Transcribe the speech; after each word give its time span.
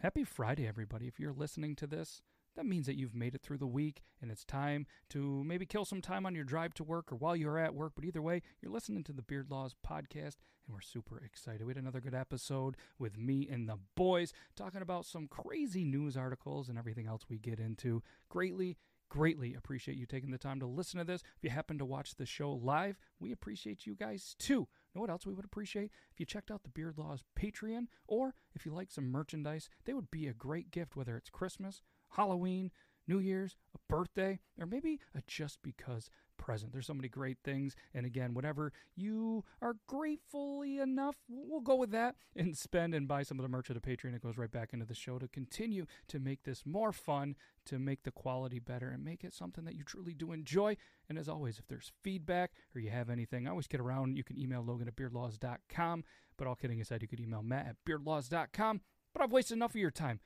Happy 0.00 0.24
Friday, 0.24 0.68
everybody. 0.68 1.06
If 1.06 1.18
you're 1.18 1.32
listening 1.32 1.74
to 1.76 1.86
this, 1.86 2.20
that 2.54 2.66
means 2.66 2.84
that 2.84 2.98
you've 2.98 3.14
made 3.14 3.34
it 3.34 3.40
through 3.40 3.56
the 3.56 3.66
week 3.66 4.02
and 4.20 4.30
it's 4.30 4.44
time 4.44 4.86
to 5.08 5.42
maybe 5.42 5.64
kill 5.64 5.86
some 5.86 6.02
time 6.02 6.26
on 6.26 6.34
your 6.34 6.44
drive 6.44 6.74
to 6.74 6.84
work 6.84 7.10
or 7.10 7.16
while 7.16 7.34
you're 7.34 7.58
at 7.58 7.74
work. 7.74 7.92
But 7.96 8.04
either 8.04 8.20
way, 8.20 8.42
you're 8.60 8.70
listening 8.70 9.04
to 9.04 9.14
the 9.14 9.22
Beard 9.22 9.50
Laws 9.50 9.74
podcast 9.86 10.36
and 10.66 10.74
we're 10.74 10.82
super 10.82 11.16
excited. 11.24 11.64
We 11.64 11.70
had 11.70 11.82
another 11.82 12.00
good 12.02 12.14
episode 12.14 12.76
with 12.98 13.16
me 13.16 13.48
and 13.50 13.66
the 13.66 13.78
boys 13.94 14.34
talking 14.54 14.82
about 14.82 15.06
some 15.06 15.28
crazy 15.28 15.82
news 15.82 16.14
articles 16.14 16.68
and 16.68 16.76
everything 16.76 17.06
else 17.06 17.22
we 17.30 17.38
get 17.38 17.58
into. 17.58 18.02
Greatly 18.28 18.76
greatly 19.08 19.54
appreciate 19.54 19.96
you 19.96 20.04
taking 20.04 20.30
the 20.32 20.38
time 20.38 20.60
to 20.60 20.66
listen 20.66 20.98
to 20.98 21.04
this. 21.04 21.22
If 21.36 21.44
you 21.44 21.50
happen 21.50 21.78
to 21.78 21.84
watch 21.84 22.16
the 22.16 22.26
show 22.26 22.52
live, 22.52 22.98
we 23.20 23.32
appreciate 23.32 23.86
you 23.86 23.94
guys 23.94 24.34
too. 24.38 24.68
Know 24.96 25.02
what 25.02 25.10
else 25.10 25.26
we 25.26 25.34
would 25.34 25.44
appreciate? 25.44 25.90
If 26.10 26.18
you 26.18 26.24
checked 26.24 26.50
out 26.50 26.62
the 26.62 26.70
Beard 26.70 26.96
Laws 26.96 27.22
Patreon, 27.38 27.88
or 28.06 28.34
if 28.54 28.64
you 28.64 28.72
like 28.72 28.90
some 28.90 29.10
merchandise, 29.10 29.68
they 29.84 29.92
would 29.92 30.10
be 30.10 30.26
a 30.26 30.32
great 30.32 30.70
gift, 30.70 30.96
whether 30.96 31.18
it's 31.18 31.28
Christmas, 31.28 31.82
Halloween, 32.12 32.70
New 33.06 33.18
Year's, 33.18 33.56
a 33.74 33.78
birthday, 33.88 34.38
or 34.58 34.66
maybe 34.66 35.00
a 35.14 35.22
just 35.26 35.62
because 35.62 36.10
present. 36.36 36.72
There's 36.72 36.86
so 36.86 36.94
many 36.94 37.08
great 37.08 37.38
things. 37.44 37.74
And 37.94 38.06
again, 38.06 38.34
whatever 38.34 38.72
you 38.94 39.44
are 39.60 39.76
gratefully 39.86 40.78
enough, 40.78 41.16
we'll 41.28 41.60
go 41.60 41.74
with 41.74 41.90
that 41.90 42.16
and 42.34 42.56
spend 42.56 42.94
and 42.94 43.08
buy 43.08 43.22
some 43.22 43.38
of 43.38 43.42
the 43.42 43.48
merch 43.48 43.70
at 43.70 43.76
a 43.76 43.80
Patreon. 43.80 44.14
It 44.14 44.22
goes 44.22 44.38
right 44.38 44.50
back 44.50 44.72
into 44.72 44.84
the 44.84 44.94
show 44.94 45.18
to 45.18 45.28
continue 45.28 45.86
to 46.08 46.18
make 46.18 46.44
this 46.44 46.64
more 46.64 46.92
fun, 46.92 47.36
to 47.66 47.78
make 47.78 48.04
the 48.04 48.10
quality 48.10 48.58
better, 48.58 48.88
and 48.88 49.04
make 49.04 49.24
it 49.24 49.34
something 49.34 49.64
that 49.64 49.74
you 49.74 49.82
truly 49.82 50.14
do 50.14 50.32
enjoy. 50.32 50.76
And 51.08 51.18
as 51.18 51.28
always, 51.28 51.58
if 51.58 51.66
there's 51.68 51.92
feedback 52.02 52.52
or 52.74 52.80
you 52.80 52.90
have 52.90 53.10
anything, 53.10 53.46
I 53.46 53.50
always 53.50 53.66
get 53.66 53.80
around. 53.80 54.16
You 54.16 54.24
can 54.24 54.38
email 54.38 54.62
Logan 54.62 54.88
at 54.88 54.96
beardlaws.com. 54.96 56.04
But 56.36 56.46
all 56.46 56.54
kidding 56.54 56.80
aside, 56.80 57.02
you 57.02 57.08
could 57.08 57.20
email 57.20 57.42
Matt 57.42 57.66
at 57.66 57.76
beardlaws.com. 57.86 58.80
But 59.12 59.22
I've 59.22 59.32
wasted 59.32 59.56
enough 59.56 59.70
of 59.70 59.76
your 59.76 59.90
time. 59.90 60.20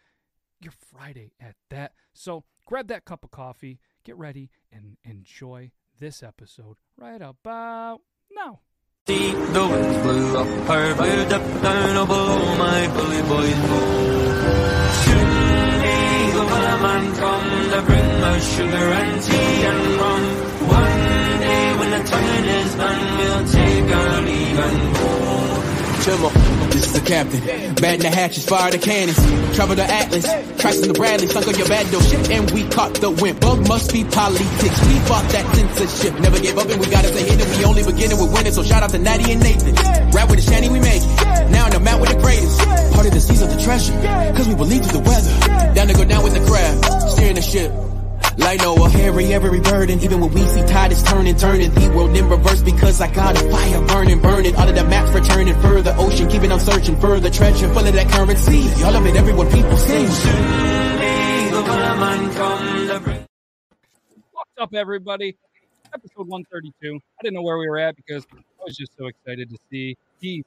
Your 0.61 0.73
Friday 0.73 1.33
at 1.41 1.55
that. 1.71 1.93
So 2.13 2.45
grab 2.71 2.87
that 2.87 3.05
cup 3.05 3.25
of 3.25 3.33
coffee, 3.33 3.81
get 4.05 4.17
ready, 4.17 4.49
and 4.71 4.97
enjoy 5.03 5.73
this 5.99 6.23
episode 6.23 6.77
right 6.97 7.21
about 7.21 8.01
now. 8.31 8.61
The 9.07 9.67
winds 9.71 9.99
blew 10.03 10.39
up 10.39 10.47
her 10.69 10.95
fired 10.95 11.33
up 11.33 11.63
down 11.63 12.07
below 12.07 12.57
my 12.59 12.87
bully 12.95 13.23
boys. 13.27 13.59
Soon 15.03 15.31
may 15.83 16.31
the 16.31 16.45
man 16.87 17.05
come 17.17 17.51
to 17.73 17.83
bring 17.89 18.41
sugar 18.41 18.87
and 19.01 19.21
tea 19.21 19.65
and 19.71 19.83
rum. 20.01 20.23
One 20.71 21.41
day 21.43 21.77
when 21.77 21.91
the 21.91 22.03
tonguing 22.09 22.49
is 22.61 22.75
done, 22.77 23.19
we'll 23.19 23.47
take 23.49 23.97
our 23.97 24.21
leave 24.23 24.59
and 24.61 24.95
go. 24.95 26.50
This 26.81 26.97
is 26.97 27.01
the 27.01 27.07
captain. 27.07 27.41
Batting 27.77 28.01
the 28.01 28.11
hatches, 28.11 28.45
fire 28.47 28.71
the 28.71 28.79
cannons. 28.79 29.17
Travel 29.55 29.77
the 29.77 29.85
Atlas, 29.85 30.25
in 30.25 30.89
the 30.89 30.95
Bradley, 30.95 31.27
sunk 31.27 31.49
on 31.49 31.57
your 31.57 31.69
bad 31.69 31.91
door 31.93 32.03
ship, 32.03 32.31
and 32.31 32.51
we 32.51 32.65
caught 32.69 32.95
the 32.95 33.11
wind. 33.11 33.41
Bug 33.41 33.69
must 33.69 33.93
be 33.93 34.05
politics. 34.05 34.79
We 34.89 34.97
fought 35.05 35.29
that 35.31 35.45
censorship, 35.55 36.19
never 36.21 36.41
gave 36.41 36.57
up, 36.57 36.69
and 36.69 36.81
we 36.81 36.87
got 36.89 37.05
us 37.05 37.15
ahead, 37.15 37.41
and 37.41 37.51
we 37.59 37.65
only 37.65 37.85
beginning 37.85 38.19
with 38.19 38.33
winning. 38.33 38.53
So 38.53 38.63
shout 38.63 38.83
out 38.83 38.91
to 38.91 38.99
Natty 38.99 39.33
and 39.33 39.43
Nathan. 39.43 39.75
Rap 40.13 40.31
with 40.31 40.41
the 40.41 40.47
shanty, 40.51 40.69
we 40.69 40.81
make 40.81 41.03
it. 41.03 41.51
Now 41.51 41.67
in 41.67 41.73
the 41.73 41.81
mount 41.81 42.01
with 42.01 42.11
the 42.11 42.21
greatest. 42.21 42.59
Part 42.95 43.07
of 43.07 43.13
the 43.13 43.21
seas 43.21 43.43
of 43.43 43.51
the 43.51 43.61
treasure, 43.61 43.93
cause 44.35 44.49
we 44.49 44.55
believe 44.55 44.85
through 44.85 45.01
the 45.01 45.05
weather. 45.05 45.75
Down 45.75 45.89
to 45.89 45.95
go 45.95 46.05
down 46.05 46.25
with 46.25 46.35
the 46.35 46.45
crab, 46.49 47.11
steering 47.13 47.37
the 47.37 47.43
ship. 47.43 47.90
Like 48.41 48.61
Noah, 48.61 48.89
Harry, 48.91 49.33
every 49.35 49.61
burden. 49.61 50.01
Even 50.01 50.21
when 50.21 50.33
we 50.33 50.41
see 50.47 50.65
tide 50.67 50.93
is 50.93 51.03
turning, 51.03 51.37
turning. 51.37 51.71
The 51.73 51.91
world 51.95 52.17
in 52.17 52.29
reverse 52.29 52.63
because 52.63 53.01
I 53.01 53.13
got 53.13 53.37
a 53.37 53.51
fire 53.51 53.87
burning, 53.87 54.21
burning. 54.21 54.57
All 54.57 54.69
of 54.69 54.75
the 54.75 54.85
maps 54.85 55.13
returning 55.13 55.55
further. 55.61 55.95
Ocean 55.99 56.29
keeping 56.29 56.51
on 56.51 56.59
searching 56.59 56.97
further. 57.01 57.31
Treasure 57.31 57.69
full 57.69 57.87
of 57.87 57.93
that 57.93 58.09
currency. 58.11 58.63
All 58.83 58.97
of 58.97 59.07
it, 59.07 59.15
everyone, 59.17 59.51
people 59.51 59.77
sing. 59.77 60.09
What's 64.33 64.51
up, 64.59 64.75
everybody? 64.75 65.37
Episode 65.93 66.29
132. 66.29 66.97
I 66.97 67.23
didn't 67.23 67.35
know 67.35 67.43
where 67.43 67.59
we 67.59 67.69
were 67.69 67.79
at 67.79 67.95
because 67.97 68.27
I 68.33 68.65
was 68.65 68.77
just 68.77 68.97
so 68.97 69.07
excited 69.07 69.51
to 69.51 69.59
see 69.71 69.97
these. 70.21 70.45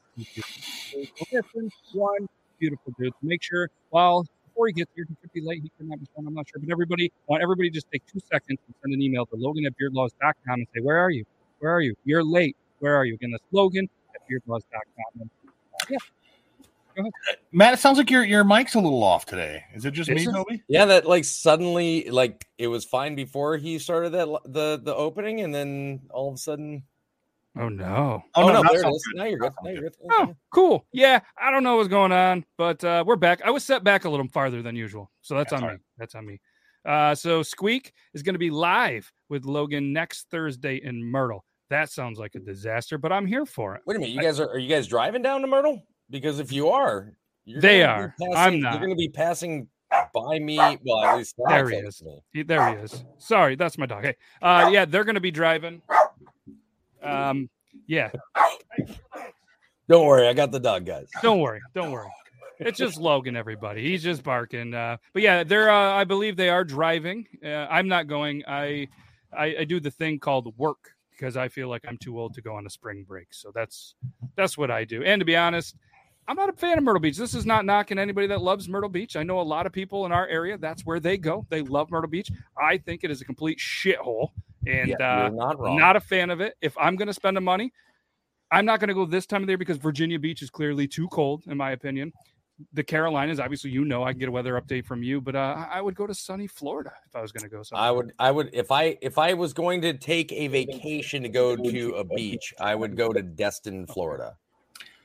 One 1.93 2.27
beautiful 2.59 2.93
dude. 2.97 3.13
Make 3.21 3.43
sure, 3.43 3.69
well, 3.91 4.25
before 4.53 4.67
he 4.67 4.73
gets 4.73 4.91
here, 4.95 5.05
he 5.07 5.15
could 5.15 5.33
be 5.33 5.41
late. 5.41 5.61
He 5.63 5.71
could 5.77 5.89
not 5.89 5.99
be 5.99 6.05
phone. 6.15 6.27
I'm 6.27 6.33
not 6.33 6.47
sure. 6.47 6.59
But 6.59 6.71
everybody, 6.71 7.07
I 7.07 7.25
want 7.27 7.43
everybody 7.43 7.69
to 7.69 7.73
just 7.73 7.91
take 7.91 8.05
two 8.05 8.19
seconds 8.31 8.59
and 8.67 8.75
send 8.81 8.93
an 8.93 9.01
email 9.01 9.25
to 9.27 9.35
Logan 9.35 9.65
at 9.65 9.73
beardlaws.com 9.77 10.33
and 10.47 10.67
say, 10.75 10.81
Where 10.81 10.97
are 10.97 11.09
you? 11.09 11.25
Where 11.59 11.71
are 11.71 11.81
you? 11.81 11.95
You're 12.05 12.23
late. 12.23 12.55
Where 12.79 12.95
are 12.95 13.05
you? 13.05 13.15
Again, 13.15 13.31
that's 13.31 13.43
Logan 13.51 13.89
at 14.13 14.21
beardlaws.com. 14.29 15.21
And, 15.21 15.29
uh, 15.47 15.85
yeah. 15.89 15.97
Matt, 17.51 17.73
it 17.73 17.79
sounds 17.79 17.97
like 17.97 18.11
your 18.11 18.23
your 18.23 18.43
mic's 18.43 18.75
a 18.75 18.79
little 18.79 19.03
off 19.03 19.25
today. 19.25 19.63
Is 19.73 19.83
it 19.85 19.91
just 19.91 20.11
Is 20.11 20.15
me, 20.15 20.31
it? 20.31 20.31
Toby? 20.31 20.63
Yeah, 20.67 20.85
that 20.85 21.07
like 21.07 21.25
suddenly 21.25 22.07
like 22.09 22.45
it 22.59 22.67
was 22.67 22.85
fine 22.85 23.15
before 23.15 23.57
he 23.57 23.79
started 23.79 24.11
that 24.11 24.27
the 24.45 24.79
the 24.83 24.93
opening, 24.93 25.41
and 25.41 25.53
then 25.53 26.01
all 26.11 26.29
of 26.29 26.35
a 26.35 26.37
sudden, 26.37 26.83
Oh, 27.55 27.69
no. 27.69 28.23
Oh, 28.35 28.47
no, 28.47 28.53
no, 28.53 28.61
now 28.61 28.69
there 28.69 28.73
it 28.73 28.79
it 28.79 28.81
sounds 28.81 28.95
is. 28.95 29.03
good. 29.03 29.17
Now 29.17 29.25
you're 29.25 29.39
good. 29.39 29.51
Now 29.63 29.69
you're 29.71 29.81
good. 29.81 29.95
good. 30.01 30.09
Oh, 30.11 30.35
cool. 30.51 30.85
Yeah, 30.91 31.19
I 31.37 31.51
don't 31.51 31.63
know 31.63 31.77
what's 31.77 31.87
going 31.87 32.11
on, 32.11 32.45
but 32.57 32.83
uh, 32.83 33.03
we're 33.05 33.15
back. 33.15 33.41
I 33.45 33.51
was 33.51 33.63
set 33.63 33.83
back 33.83 34.05
a 34.05 34.09
little 34.09 34.27
farther 34.27 34.61
than 34.63 34.75
usual, 34.75 35.11
so 35.21 35.35
that's, 35.35 35.51
That's 35.51 35.61
on 35.61 35.69
all 35.69 35.75
me. 35.75 35.81
That's 35.97 36.15
on 36.15 36.25
me. 36.25 36.41
Uh, 36.85 37.15
so 37.15 37.43
Squeak 37.43 37.93
is 38.13 38.23
going 38.23 38.33
to 38.33 38.39
be 38.39 38.49
live 38.49 39.11
with 39.29 39.45
Logan 39.45 39.93
next 39.93 40.29
Thursday 40.31 40.81
in 40.83 41.03
Myrtle. 41.03 41.45
That 41.69 41.91
sounds 41.91 42.19
like 42.19 42.35
a 42.35 42.39
disaster, 42.39 42.97
but 42.97 43.11
I'm 43.11 43.25
here 43.25 43.45
for 43.45 43.75
it. 43.75 43.81
Wait 43.85 43.95
a 43.97 43.99
minute, 43.99 44.13
you 44.13 44.21
guys 44.21 44.39
are 44.39 44.49
are 44.49 44.57
you 44.57 44.67
guys 44.69 44.87
driving 44.87 45.21
down 45.21 45.41
to 45.41 45.47
Myrtle? 45.47 45.81
Because 46.09 46.39
if 46.39 46.51
you 46.51 46.69
are, 46.69 47.13
you're 47.45 47.61
they 47.61 47.83
are. 47.83 48.13
Passing, 48.19 48.35
I'm 48.35 48.59
not. 48.59 48.73
You're 48.73 48.81
going 48.87 48.91
to 48.91 48.95
be 48.95 49.09
passing 49.09 49.67
by 50.13 50.39
me. 50.39 50.57
Well, 50.57 51.03
at 51.03 51.17
least 51.17 51.35
There 51.47 51.69
he 51.69 51.77
is. 51.77 52.03
me. 52.33 52.43
There 52.43 52.69
he 52.77 52.83
is. 52.83 53.03
Sorry, 53.19 53.55
that's 53.55 53.77
my 53.77 53.85
dog. 53.85 54.03
Hey, 54.03 54.15
uh, 54.41 54.69
yeah, 54.71 54.85
they're 54.85 55.03
going 55.05 55.15
to 55.15 55.21
be 55.21 55.31
driving. 55.31 55.81
Um, 57.03 57.49
yeah, 57.87 58.11
Don't 59.89 60.05
worry, 60.05 60.27
I 60.27 60.33
got 60.33 60.51
the 60.51 60.59
dog, 60.59 60.85
guys. 60.85 61.07
don't 61.21 61.39
worry, 61.39 61.61
don't 61.73 61.91
worry. 61.91 62.09
It's 62.59 62.77
just 62.77 62.97
Logan, 62.97 63.35
everybody. 63.35 63.81
He's 63.83 64.03
just 64.03 64.23
barking. 64.23 64.73
Uh, 64.73 64.97
but 65.11 65.21
yeah, 65.21 65.43
they're. 65.43 65.69
Uh, 65.69 65.93
I 65.93 66.03
believe 66.05 66.37
they 66.37 66.49
are 66.49 66.63
driving. 66.63 67.27
Uh, 67.43 67.49
I'm 67.49 67.87
not 67.87 68.07
going. 68.07 68.43
I, 68.47 68.87
I, 69.35 69.55
I 69.59 69.63
do 69.65 69.79
the 69.79 69.91
thing 69.91 70.19
called 70.19 70.53
work 70.57 70.91
because 71.11 71.35
I 71.35 71.47
feel 71.49 71.67
like 71.67 71.81
I'm 71.87 71.97
too 71.97 72.17
old 72.19 72.35
to 72.35 72.41
go 72.41 72.55
on 72.55 72.65
a 72.65 72.69
spring 72.69 73.03
break. 73.07 73.33
So 73.33 73.51
that's 73.53 73.95
that's 74.35 74.57
what 74.57 74.71
I 74.71 74.85
do. 74.85 75.03
And 75.03 75.19
to 75.19 75.25
be 75.25 75.35
honest, 75.35 75.75
I'm 76.27 76.37
not 76.37 76.47
a 76.47 76.53
fan 76.53 76.77
of 76.77 76.83
Myrtle 76.85 77.01
Beach. 77.01 77.17
This 77.17 77.33
is 77.33 77.45
not 77.45 77.65
knocking 77.65 77.99
anybody 77.99 78.27
that 78.27 78.41
loves 78.41 78.69
Myrtle 78.69 78.89
Beach. 78.89 79.17
I 79.17 79.23
know 79.23 79.41
a 79.41 79.41
lot 79.41 79.65
of 79.65 79.73
people 79.73 80.05
in 80.05 80.11
our 80.13 80.27
area. 80.27 80.57
That's 80.57 80.85
where 80.85 80.99
they 81.01 81.17
go. 81.17 81.45
They 81.49 81.63
love 81.63 81.91
Myrtle 81.91 82.09
Beach. 82.09 82.31
I 82.57 82.77
think 82.77 83.03
it 83.03 83.11
is 83.11 83.19
a 83.19 83.25
complete 83.25 83.57
shithole, 83.57 84.29
and 84.67 84.89
Yeah, 84.89 85.25
uh, 85.25 85.29
not 85.29 85.59
wrong. 85.59 85.77
not 85.77 85.95
a 85.95 85.99
fan 85.99 86.29
of 86.29 86.41
it. 86.41 86.55
If 86.61 86.77
I'm 86.77 86.95
going 86.95 87.07
to 87.07 87.13
spend 87.13 87.37
the 87.37 87.41
money, 87.41 87.71
I'm 88.51 88.65
not 88.65 88.79
going 88.79 88.89
to 88.89 88.93
go 88.93 89.05
this 89.05 89.25
time 89.25 89.41
of 89.41 89.47
the 89.47 89.51
year 89.51 89.57
because 89.57 89.77
Virginia 89.77 90.19
Beach 90.19 90.41
is 90.41 90.49
clearly 90.49 90.87
too 90.87 91.07
cold, 91.09 91.43
in 91.47 91.57
my 91.57 91.71
opinion. 91.71 92.13
The 92.73 92.83
Carolinas, 92.83 93.39
obviously, 93.39 93.71
you 93.71 93.83
know, 93.83 94.03
I 94.03 94.11
can 94.11 94.19
get 94.19 94.29
a 94.29 94.31
weather 94.31 94.61
update 94.61 94.85
from 94.85 95.01
you, 95.01 95.19
but 95.19 95.35
uh, 95.35 95.65
I 95.71 95.81
would 95.81 95.95
go 95.95 96.05
to 96.05 96.13
sunny 96.13 96.45
Florida 96.45 96.93
if 97.07 97.15
I 97.15 97.21
was 97.21 97.31
going 97.31 97.43
to 97.43 97.49
go. 97.49 97.63
Somewhere. 97.63 97.87
I 97.87 97.91
would, 97.91 98.13
I 98.19 98.31
would, 98.31 98.49
if 98.53 98.71
I 98.71 98.97
if 99.01 99.17
I 99.17 99.33
was 99.33 99.53
going 99.53 99.81
to 99.81 99.93
take 99.93 100.31
a 100.31 100.47
vacation 100.47 101.23
to 101.23 101.29
go 101.29 101.55
to 101.55 101.95
a 101.95 102.03
beach, 102.03 102.53
I 102.59 102.75
would 102.75 102.95
go 102.95 103.11
to 103.11 103.23
Destin, 103.23 103.87
Florida. 103.87 104.37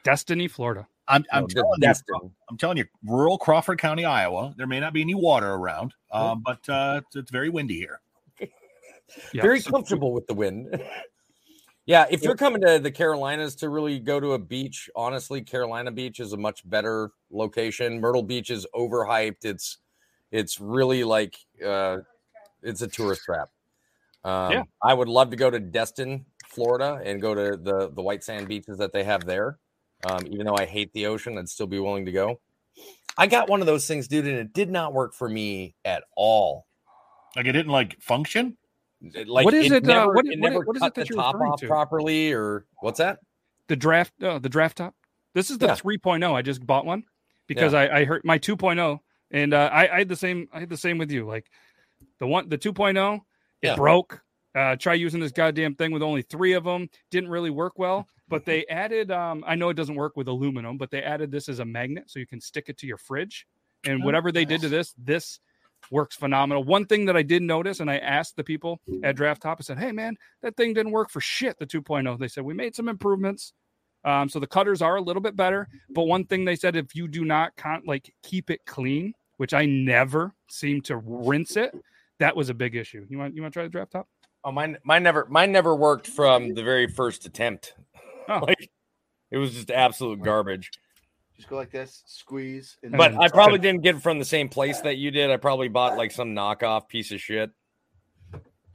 Destiny, 0.05 0.47
Florida. 0.47 0.87
I'm, 1.09 1.25
I'm 1.33 1.43
No, 1.43 1.47
telling 1.47 1.81
Destin. 1.81 2.17
you, 2.23 2.31
I'm 2.51 2.59
telling 2.59 2.77
you, 2.77 2.85
rural 3.03 3.39
Crawford 3.39 3.79
County, 3.79 4.05
Iowa. 4.05 4.55
There 4.57 4.67
may 4.67 4.79
not 4.79 4.93
be 4.93 5.01
any 5.01 5.15
water 5.15 5.51
around, 5.51 5.95
um, 6.13 6.43
but 6.45 6.69
uh, 6.69 7.01
it's, 7.03 7.17
it's 7.17 7.31
very 7.31 7.49
windy 7.49 7.77
here. 7.77 8.01
Yeah. 9.33 9.43
Very 9.43 9.63
comfortable 9.63 10.13
with 10.13 10.27
the 10.27 10.35
wind. 10.35 10.83
yeah, 11.87 12.07
if 12.11 12.23
you're 12.23 12.37
coming 12.37 12.61
to 12.63 12.79
the 12.79 12.91
Carolinas 12.91 13.55
to 13.57 13.69
really 13.69 13.99
go 13.99 14.21
to 14.21 14.33
a 14.33 14.39
beach, 14.39 14.91
honestly, 14.95 15.41
Carolina 15.41 15.91
Beach 15.91 16.21
is 16.21 16.33
a 16.33 16.37
much 16.37 16.69
better 16.69 17.11
location. 17.31 18.01
Myrtle 18.01 18.23
Beach 18.23 18.51
is 18.51 18.67
overhyped. 18.75 19.45
It's 19.45 19.79
it's 20.31 20.61
really 20.61 21.05
like 21.05 21.37
uh 21.65 21.99
it's 22.63 22.83
a 22.83 22.89
tourist 22.89 23.23
trap. 23.25 23.49
Um, 24.25 24.53
Yeah. 24.53 24.63
I 24.83 24.93
would 24.95 25.09
love 25.09 25.31
to 25.31 25.37
go 25.37 25.51
to 25.51 25.59
Destin, 25.59 26.27
Florida, 26.47 27.01
and 27.05 27.21
go 27.23 27.35
to 27.35 27.57
the 27.57 27.91
the 27.91 28.03
white 28.03 28.23
sand 28.25 28.49
beaches 28.49 28.79
that 28.79 28.93
they 28.93 29.05
have 29.05 29.25
there. 29.25 29.59
Um, 30.05 30.27
even 30.27 30.47
though 30.47 30.57
I 30.57 30.67
hate 30.67 30.93
the 30.93 31.07
ocean, 31.07 31.39
I'd 31.39 31.49
still 31.49 31.67
be 31.67 31.79
willing 31.81 32.07
to 32.07 32.13
go. 32.13 32.41
I 33.17 33.27
got 33.27 33.49
one 33.49 33.61
of 33.61 33.67
those 33.67 33.87
things, 33.89 34.07
dude, 34.07 34.27
and 34.27 34.37
it 34.37 34.53
did 34.53 34.71
not 34.71 34.93
work 34.93 35.13
for 35.13 35.29
me 35.29 35.75
at 35.85 36.05
all. 36.17 36.67
Like 37.35 37.47
it 37.47 37.53
didn't 37.53 37.73
like 37.73 38.01
function. 38.01 38.57
It- 39.03 39.29
Like 39.29 39.45
What 39.45 39.55
is 39.55 39.71
it, 39.71 39.85
uh, 39.85 39.87
Never, 39.87 40.15
what- 40.15 40.27
it 40.27 40.41
what- 40.41 40.67
what 40.67 40.77
is 40.77 40.83
it 40.83 40.95
that 40.95 41.07
the 41.07 41.07
you're 41.15 41.23
top 41.23 41.35
off 41.37 41.61
to? 41.61 41.67
properly, 41.67 42.33
or 42.33 42.67
what's 42.81 42.99
that? 42.99 43.21
the 43.69 43.77
draft 43.77 44.13
uh, 44.23 44.39
the 44.39 44.49
draft 44.49 44.79
top 44.79 44.95
this 45.35 45.51
is 45.51 45.59
the 45.59 45.67
Yeah. 45.67 45.75
3.0 45.75 46.33
i 46.35 46.41
just 46.41 46.67
bought 46.67 46.87
one 46.87 47.05
because 47.49 47.75
I, 47.75 47.99
I 47.99 48.05
heard 48.07 48.23
my 48.25 48.39
2.0 48.39 48.99
and 49.31 49.53
uh, 49.53 49.69
I, 49.71 49.95
I 49.95 49.99
had 49.99 50.09
the 50.09 50.17
same 50.17 50.49
i 50.55 50.61
had 50.61 50.71
the 50.71 50.77
same 50.79 50.97
with 50.97 51.11
you 51.11 51.27
like 51.27 51.51
the 52.19 52.27
one 52.27 52.49
the 52.49 52.57
2.0 52.57 53.17
it 53.17 53.21
Yeah. 53.63 53.77
broke 53.77 54.23
uh 54.55 54.75
try 54.77 54.95
using 54.95 55.21
this 55.21 55.33
goddamn 55.33 55.75
thing 55.75 55.93
with 55.93 56.03
only 56.03 56.23
three 56.23 56.55
of 56.55 56.65
them 56.65 56.89
didn't 57.11 57.29
really 57.29 57.51
work 57.51 57.79
well 57.79 58.09
but 58.27 58.47
they 58.47 58.65
added 58.69 59.11
um 59.11 59.45
i 59.47 59.55
know 59.55 59.69
it 59.69 59.75
doesn't 59.75 59.97
work 59.97 60.17
with 60.17 60.29
aluminum 60.29 60.79
but 60.79 60.91
they 60.91 61.03
added 61.03 61.31
this 61.31 61.51
as 61.51 61.59
a 61.59 61.65
magnet 61.67 62.05
so 62.07 62.19
you 62.19 62.27
can 62.27 62.41
stick 62.41 62.71
it 62.71 62.79
to 62.79 62.87
your 62.87 62.97
fridge 62.97 63.47
and 63.85 64.03
Oh, 64.03 64.07
whatever 64.07 64.33
they 64.33 64.47
did 64.47 64.63
to 64.63 64.71
this 64.71 64.95
this 64.97 65.41
works 65.91 66.17
phenomenal 66.17 66.65
one 66.65 66.87
thing 66.87 67.05
that 67.05 67.17
i 67.17 67.23
did 67.23 67.43
notice 67.43 67.81
and 67.81 67.91
i 67.91 67.99
asked 67.99 68.37
the 68.37 68.45
people 68.45 68.81
at 69.03 69.17
draft 69.17 69.43
top 69.43 69.59
i 69.61 69.63
said 69.63 69.79
hey 69.79 69.93
man 69.93 70.17
that 70.43 70.57
thing 70.57 70.75
didn't 70.75 70.93
work 70.93 71.11
for 71.11 71.21
shit 71.21 71.59
the 71.59 71.67
2.0 71.67 72.19
they 72.19 72.29
said 72.29 72.45
we 72.45 72.55
made 72.55 72.75
some 72.75 72.89
improvements 72.89 73.53
um, 74.05 74.29
so 74.29 74.39
the 74.39 74.47
cutters 74.47 74.81
are 74.81 74.97
a 74.97 75.03
little 75.03 75.23
bit 75.23 75.35
better 75.37 75.69
but 75.91 76.05
one 76.05 76.25
thing 76.25 76.45
they 76.45 76.57
said 76.57 76.77
if 76.77 76.95
you 76.95 77.09
do 77.09 77.25
not 77.25 77.55
con- 77.57 77.83
like 77.87 78.13
keep 78.23 78.51
it 78.51 78.61
clean 78.67 79.13
which 79.39 79.55
i 79.55 79.65
never 79.65 80.35
seem 80.49 80.81
to 80.81 80.99
rinse 80.99 81.57
it 81.57 81.75
that 82.19 82.37
was 82.37 82.49
a 82.49 82.55
big 82.55 82.77
issue 82.77 83.05
you 83.09 83.19
want 83.19 83.35
you 83.35 83.43
want 83.43 83.53
to 83.53 83.57
try 83.57 83.65
the 83.65 83.71
draft 83.71 83.93
top 83.93 84.07
Oh, 84.45 84.53
mine, 84.53 84.79
mine 84.85 85.03
never, 85.03 85.27
mine 85.29 85.53
never 85.53 85.75
worked 85.75 86.07
from 86.07 86.55
the 86.55 86.63
very 86.63 86.87
first 86.87 87.27
attempt. 87.27 87.75
Oh. 88.29 88.41
Like 88.47 88.71
it 89.31 89.39
was 89.39 89.55
just 89.55 89.71
absolute 89.71 90.23
garbage. 90.23 90.71
Just 91.39 91.49
go 91.49 91.57
like 91.57 91.71
this, 91.71 92.03
squeeze. 92.05 92.77
And 92.83 92.93
But 92.93 93.15
I 93.15 93.29
probably 93.29 93.61
didn't 93.61 93.83
get 93.83 93.95
it 93.95 94.03
from 94.03 94.19
the 94.19 94.25
same 94.25 94.49
place 94.49 94.81
that 94.81 94.97
you 94.97 95.11
did. 95.13 95.31
I 95.31 95.37
probably 95.37 95.69
bought 95.69 95.97
like 95.97 96.11
some 96.11 96.35
knockoff 96.35 96.89
piece 96.89 97.13
of 97.13 97.21
shit. 97.21 97.51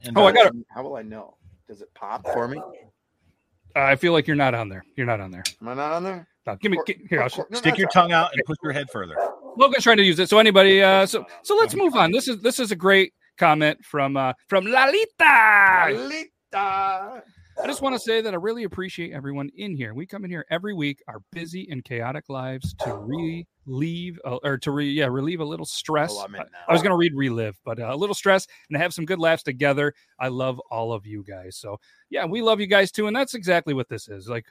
And, 0.02 0.16
Oh, 0.16 0.24
I 0.24 0.32
got 0.32 0.46
it. 0.46 0.54
How 0.74 0.82
will 0.82 0.96
I 0.96 1.02
know? 1.02 1.36
Does 1.68 1.82
it 1.82 1.92
pop 1.94 2.26
for 2.32 2.48
me? 2.48 2.58
uh, 2.58 3.80
i 3.80 3.96
feel 3.96 4.12
like 4.12 4.26
you're 4.28 4.36
not 4.36 4.54
on 4.54 4.68
there 4.68 4.84
you're 4.96 5.06
not 5.06 5.18
on 5.20 5.30
there 5.32 5.42
Am 5.60 5.68
I 5.68 5.74
not 5.74 5.92
on 5.94 6.04
there? 6.04 6.28
no, 6.46 6.54
give 6.56 6.70
me 6.70 6.76
Cor- 6.76 6.84
gi- 6.86 7.06
here 7.10 7.20
I'll 7.22 7.28
no, 7.50 7.58
Stick 7.58 7.74
no, 7.74 7.78
your 7.78 7.86
it's 7.86 7.94
tongue 7.94 8.12
out 8.12 8.30
and 8.32 8.40
push 8.46 8.56
your 8.62 8.72
head 8.72 8.88
further. 8.90 9.16
Logan's 9.56 9.82
trying 9.82 9.96
to 9.96 10.04
use 10.04 10.18
it. 10.20 10.28
So 10.28 10.38
anybody, 10.38 10.80
uh, 10.82 11.06
so 11.06 11.26
so 11.42 11.56
let's 11.56 11.74
move 11.74 11.94
on. 11.96 12.12
This 12.12 12.28
is 12.28 12.40
this 12.40 12.60
is 12.60 12.70
a 12.70 12.76
great 12.76 13.12
comment 13.36 13.84
from 13.84 14.16
uh 14.16 14.32
from 14.48 14.64
Lalita. 14.66 15.90
Lalita. 15.92 17.22
I 17.62 17.66
just 17.66 17.82
want 17.82 17.94
to 17.94 17.98
say 17.98 18.20
that 18.20 18.34
I 18.34 18.36
really 18.36 18.64
appreciate 18.64 19.12
everyone 19.12 19.50
in 19.56 19.76
here. 19.76 19.94
We 19.94 20.06
come 20.06 20.24
in 20.24 20.30
here 20.30 20.44
every 20.50 20.74
week, 20.74 21.02
our 21.08 21.20
busy 21.32 21.68
and 21.70 21.84
chaotic 21.84 22.24
lives, 22.28 22.74
to 22.80 22.94
relieve 22.94 24.18
uh, 24.24 24.38
or 24.42 24.58
to 24.58 24.70
re, 24.70 24.90
yeah 24.90 25.06
relieve 25.06 25.40
a 25.40 25.44
little 25.44 25.66
stress. 25.66 26.12
Oh, 26.12 26.26
I-. 26.34 26.44
I 26.68 26.72
was 26.72 26.82
going 26.82 26.90
to 26.90 26.96
read 26.96 27.14
relive, 27.14 27.58
but 27.64 27.78
uh, 27.78 27.94
a 27.94 27.96
little 27.96 28.14
stress 28.14 28.46
and 28.68 28.76
have 28.76 28.92
some 28.92 29.04
good 29.04 29.18
laughs 29.18 29.42
together. 29.42 29.94
I 30.18 30.28
love 30.28 30.60
all 30.70 30.92
of 30.92 31.06
you 31.06 31.24
guys. 31.24 31.56
So 31.56 31.78
yeah, 32.10 32.24
we 32.24 32.42
love 32.42 32.60
you 32.60 32.66
guys 32.66 32.90
too, 32.90 33.06
and 33.06 33.16
that's 33.16 33.34
exactly 33.34 33.74
what 33.74 33.88
this 33.88 34.08
is. 34.08 34.28
Like, 34.28 34.46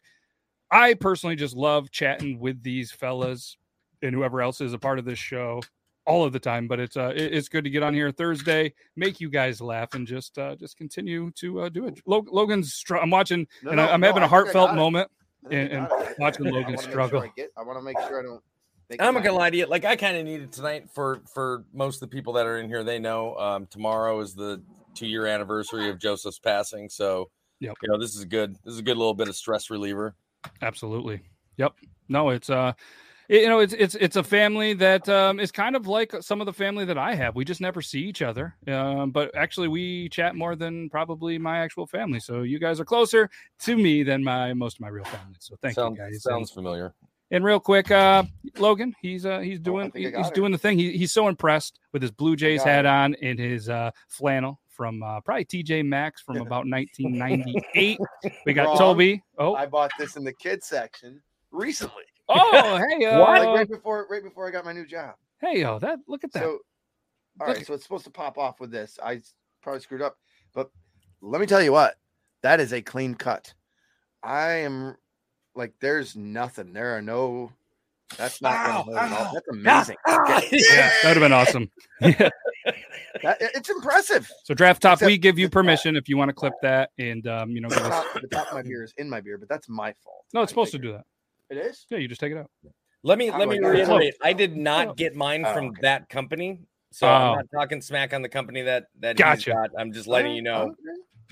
I 0.71 0.93
personally 0.93 1.35
just 1.35 1.55
love 1.55 1.91
chatting 1.91 2.39
with 2.39 2.63
these 2.63 2.91
fellas 2.91 3.57
and 4.01 4.15
whoever 4.15 4.41
else 4.41 4.61
is 4.61 4.73
a 4.73 4.79
part 4.79 4.99
of 4.99 5.05
this 5.05 5.19
show 5.19 5.61
all 6.05 6.23
of 6.23 6.33
the 6.33 6.39
time. 6.39 6.67
But 6.67 6.79
it's 6.79 6.97
uh, 6.97 7.13
it- 7.15 7.33
it's 7.33 7.49
good 7.49 7.63
to 7.63 7.69
get 7.69 7.83
on 7.83 7.93
here 7.93 8.11
Thursday, 8.11 8.73
make 8.95 9.19
you 9.19 9.29
guys 9.29 9.61
laugh, 9.61 9.93
and 9.93 10.05
just 10.07 10.37
uh, 10.37 10.55
just 10.55 10.77
continue 10.77 11.31
to 11.35 11.61
uh, 11.61 11.69
do 11.69 11.85
it. 11.87 11.99
Logan's, 12.05 12.73
str- 12.73 12.97
I'm 12.97 13.09
watching, 13.09 13.47
No, 13.63 13.71
and 13.71 13.77
no, 13.77 13.85
I, 13.85 13.93
I'm 13.93 14.01
no, 14.01 14.07
having 14.07 14.23
I 14.23 14.25
a 14.25 14.29
heartfelt 14.29 14.75
moment. 14.75 15.09
I 15.45 15.49
think 15.49 15.71
I 15.71 15.75
and- 15.75 16.15
watching 16.19 16.45
Logan 16.45 16.63
wanna 16.63 16.77
sure 16.81 16.91
struggle. 16.91 17.21
I, 17.21 17.31
get, 17.35 17.51
I 17.57 17.63
want 17.63 17.77
to 17.79 17.83
make 17.83 17.99
sure 17.99 18.19
I 18.19 18.23
don't. 18.23 18.41
Make 18.89 19.01
I'm 19.01 19.13
not 19.13 19.23
gonna 19.23 19.37
lie 19.37 19.49
to 19.49 19.57
you. 19.57 19.65
Like 19.65 19.85
I 19.85 19.95
kind 19.95 20.17
of 20.17 20.25
needed 20.25 20.51
tonight 20.51 20.89
for 20.93 21.21
for 21.33 21.63
most 21.73 21.95
of 21.95 22.09
the 22.09 22.13
people 22.15 22.33
that 22.33 22.45
are 22.45 22.57
in 22.59 22.67
here. 22.67 22.83
They 22.83 22.99
know 22.99 23.35
um, 23.37 23.65
tomorrow 23.67 24.19
is 24.19 24.33
the 24.35 24.61
two 24.93 25.07
year 25.07 25.25
anniversary 25.25 25.89
of 25.89 25.99
Joseph's 25.99 26.37
passing. 26.39 26.89
So 26.89 27.29
Yep. 27.61 27.75
you 27.81 27.89
know 27.89 27.97
this 27.97 28.13
is 28.13 28.25
good. 28.25 28.55
This 28.65 28.73
is 28.73 28.79
a 28.79 28.83
good 28.83 28.97
little 28.97 29.13
bit 29.13 29.29
of 29.29 29.37
stress 29.37 29.69
reliever. 29.69 30.15
Absolutely. 30.61 31.21
Yep. 31.57 31.73
No, 32.09 32.29
it's 32.29 32.49
uh 32.49 32.73
it- 32.73 32.83
you 33.41 33.47
know, 33.47 33.59
it's 33.59 33.73
it's 33.73 33.95
it's 33.95 34.15
a 34.15 34.23
family 34.23 34.73
that 34.73 35.09
um, 35.09 35.39
is 35.39 35.51
kind 35.51 35.75
of 35.75 35.87
like 35.87 36.13
some 36.21 36.39
of 36.39 36.45
the 36.45 36.53
family 36.53 36.85
that 36.85 36.97
I 36.97 37.15
have. 37.15 37.35
We 37.35 37.43
just 37.43 37.61
never 37.61 37.81
see 37.81 38.01
each 38.01 38.21
other, 38.21 38.55
um, 38.67 39.11
but 39.11 39.35
actually 39.35 39.69
we 39.69 40.09
chat 40.09 40.35
more 40.35 40.55
than 40.55 40.89
probably 40.89 41.39
my 41.39 41.59
actual 41.59 41.87
family. 41.87 42.19
So 42.19 42.43
you 42.43 42.59
guys 42.59 42.79
are 42.79 42.85
closer 42.85 43.29
to 43.61 43.75
me 43.75 44.03
than 44.03 44.23
my 44.23 44.53
most 44.53 44.77
of 44.77 44.81
my 44.81 44.89
real 44.89 45.05
family. 45.05 45.37
So 45.39 45.55
thank 45.61 45.75
sounds, 45.75 45.97
you 45.97 46.03
guys. 46.03 46.21
Sounds 46.21 46.51
familiar. 46.51 46.93
And 47.31 47.43
real 47.43 47.59
quick, 47.59 47.89
uh, 47.89 48.23
Logan, 48.59 48.95
he's 49.01 49.25
uh, 49.25 49.39
he's 49.39 49.59
doing 49.59 49.89
think 49.89 50.13
I 50.13 50.19
he's 50.19 50.27
it. 50.27 50.35
doing 50.35 50.51
the 50.51 50.57
thing. 50.59 50.77
He, 50.77 50.95
he's 50.95 51.11
so 51.11 51.27
impressed 51.27 51.79
with 51.91 52.03
his 52.03 52.11
Blue 52.11 52.35
Jays 52.35 52.61
hat 52.61 52.85
it. 52.85 52.89
on 52.89 53.15
and 53.23 53.39
his 53.39 53.67
uh, 53.67 53.89
flannel 54.09 54.59
from 54.69 55.01
uh, 55.01 55.21
probably 55.21 55.45
TJ 55.45 55.83
Maxx 55.85 56.21
from 56.21 56.37
about 56.41 56.67
1998. 56.67 57.99
we 58.45 58.53
got 58.53 58.65
Wrong. 58.67 58.77
Toby. 58.77 59.23
Oh, 59.39 59.55
I 59.55 59.65
bought 59.65 59.91
this 59.97 60.17
in 60.17 60.23
the 60.23 60.33
kids 60.33 60.67
section 60.67 61.19
recently. 61.51 62.03
Oh, 62.29 62.81
hey, 62.97 63.05
uh, 63.05 63.19
like 63.19 63.43
right 63.47 63.69
before, 63.69 64.07
right 64.09 64.23
before 64.23 64.47
I 64.47 64.51
got 64.51 64.65
my 64.65 64.73
new 64.73 64.85
job. 64.85 65.15
hey, 65.41 65.61
yo, 65.61 65.79
that 65.79 65.99
look 66.07 66.23
at 66.23 66.31
that. 66.33 66.43
So, 66.43 66.59
all 67.41 67.47
Look 67.47 67.57
right, 67.57 67.65
so 67.65 67.73
it's 67.73 67.83
supposed 67.83 68.03
to 68.05 68.11
pop 68.11 68.37
off 68.37 68.59
with 68.59 68.69
this. 68.71 68.99
I 69.03 69.21
probably 69.61 69.81
screwed 69.81 70.01
up, 70.03 70.17
but 70.53 70.69
let 71.21 71.41
me 71.41 71.47
tell 71.47 71.61
you 71.63 71.71
what, 71.71 71.95
that 72.43 72.59
is 72.59 72.73
a 72.73 72.81
clean 72.81 73.15
cut. 73.15 73.53
I 74.21 74.49
am 74.51 74.95
like, 75.55 75.73
there's 75.79 76.15
nothing. 76.15 76.73
There 76.73 76.95
are 76.95 77.01
no. 77.01 77.51
That's 78.17 78.41
not. 78.41 78.53
gonna 78.53 78.77
Ow, 78.77 78.83
hurt 78.93 79.11
at 79.11 79.11
all. 79.19 79.33
That's 79.33 79.47
amazing. 79.51 79.95
Okay. 80.07 80.47
yeah, 80.69 80.91
that 81.01 81.15
would 81.15 81.17
have 81.17 81.19
been 81.21 81.33
awesome. 81.33 81.71
Yeah. 82.01 82.29
That- 83.23 83.37
it's 83.41 83.69
impressive. 83.69 84.29
So 84.43 84.53
draft 84.53 84.81
top, 84.81 84.93
Except 84.97 85.07
we 85.07 85.17
give 85.17 85.37
you 85.39 85.45
it's 85.47 85.53
not- 85.55 85.59
permission 85.61 85.95
if 85.95 86.07
you 86.07 86.17
want 86.17 86.29
to 86.29 86.33
clip 86.33 86.53
that 86.61 86.91
and 86.97 87.25
um, 87.27 87.49
you 87.51 87.61
know, 87.61 87.69
The 87.69 87.75
give 87.75 87.85
us. 87.85 87.91
top, 88.05 88.21
the 88.21 88.27
top 88.27 88.47
of 88.47 88.53
my 88.53 88.61
beer 88.61 88.83
is 88.83 88.93
in 88.97 89.09
my 89.09 89.19
beer, 89.21 89.37
but 89.37 89.49
that's 89.49 89.67
my 89.67 89.93
fault. 90.03 90.25
No, 90.33 90.41
it's 90.41 90.51
I 90.51 90.53
supposed 90.53 90.71
to 90.73 90.79
do 90.79 90.91
that. 90.93 91.05
It 91.57 91.65
is. 91.65 91.85
Yeah, 91.89 91.99
you 91.99 92.07
just 92.07 92.19
take 92.21 92.31
it 92.31 92.37
out. 92.37 92.49
Let 93.03 93.17
me 93.17 93.27
How 93.27 93.37
let 93.39 93.45
do 93.45 93.51
me 93.51 93.59
get 93.59 93.67
reiterate. 93.67 94.15
I 94.21 94.33
did 94.33 94.55
not 94.57 94.95
get 94.97 95.15
mine 95.15 95.43
Oh, 95.45 95.53
from 95.53 95.65
okay. 95.67 95.81
that 95.81 96.09
company. 96.09 96.59
So 96.91 97.07
Oh. 97.07 97.11
I'm 97.11 97.35
not 97.37 97.45
talking 97.53 97.81
smack 97.81 98.13
on 98.13 98.21
the 98.21 98.29
company 98.29 98.61
that 98.63 98.85
that 98.99 99.17
he's 99.17 99.23
Gotcha. 99.23 99.51
got. 99.51 99.69
I'm 99.77 99.91
just 99.91 100.07
letting 100.07 100.31
Oh, 100.31 100.35
you 100.35 100.41
know 100.41 100.61
okay. 100.63 100.75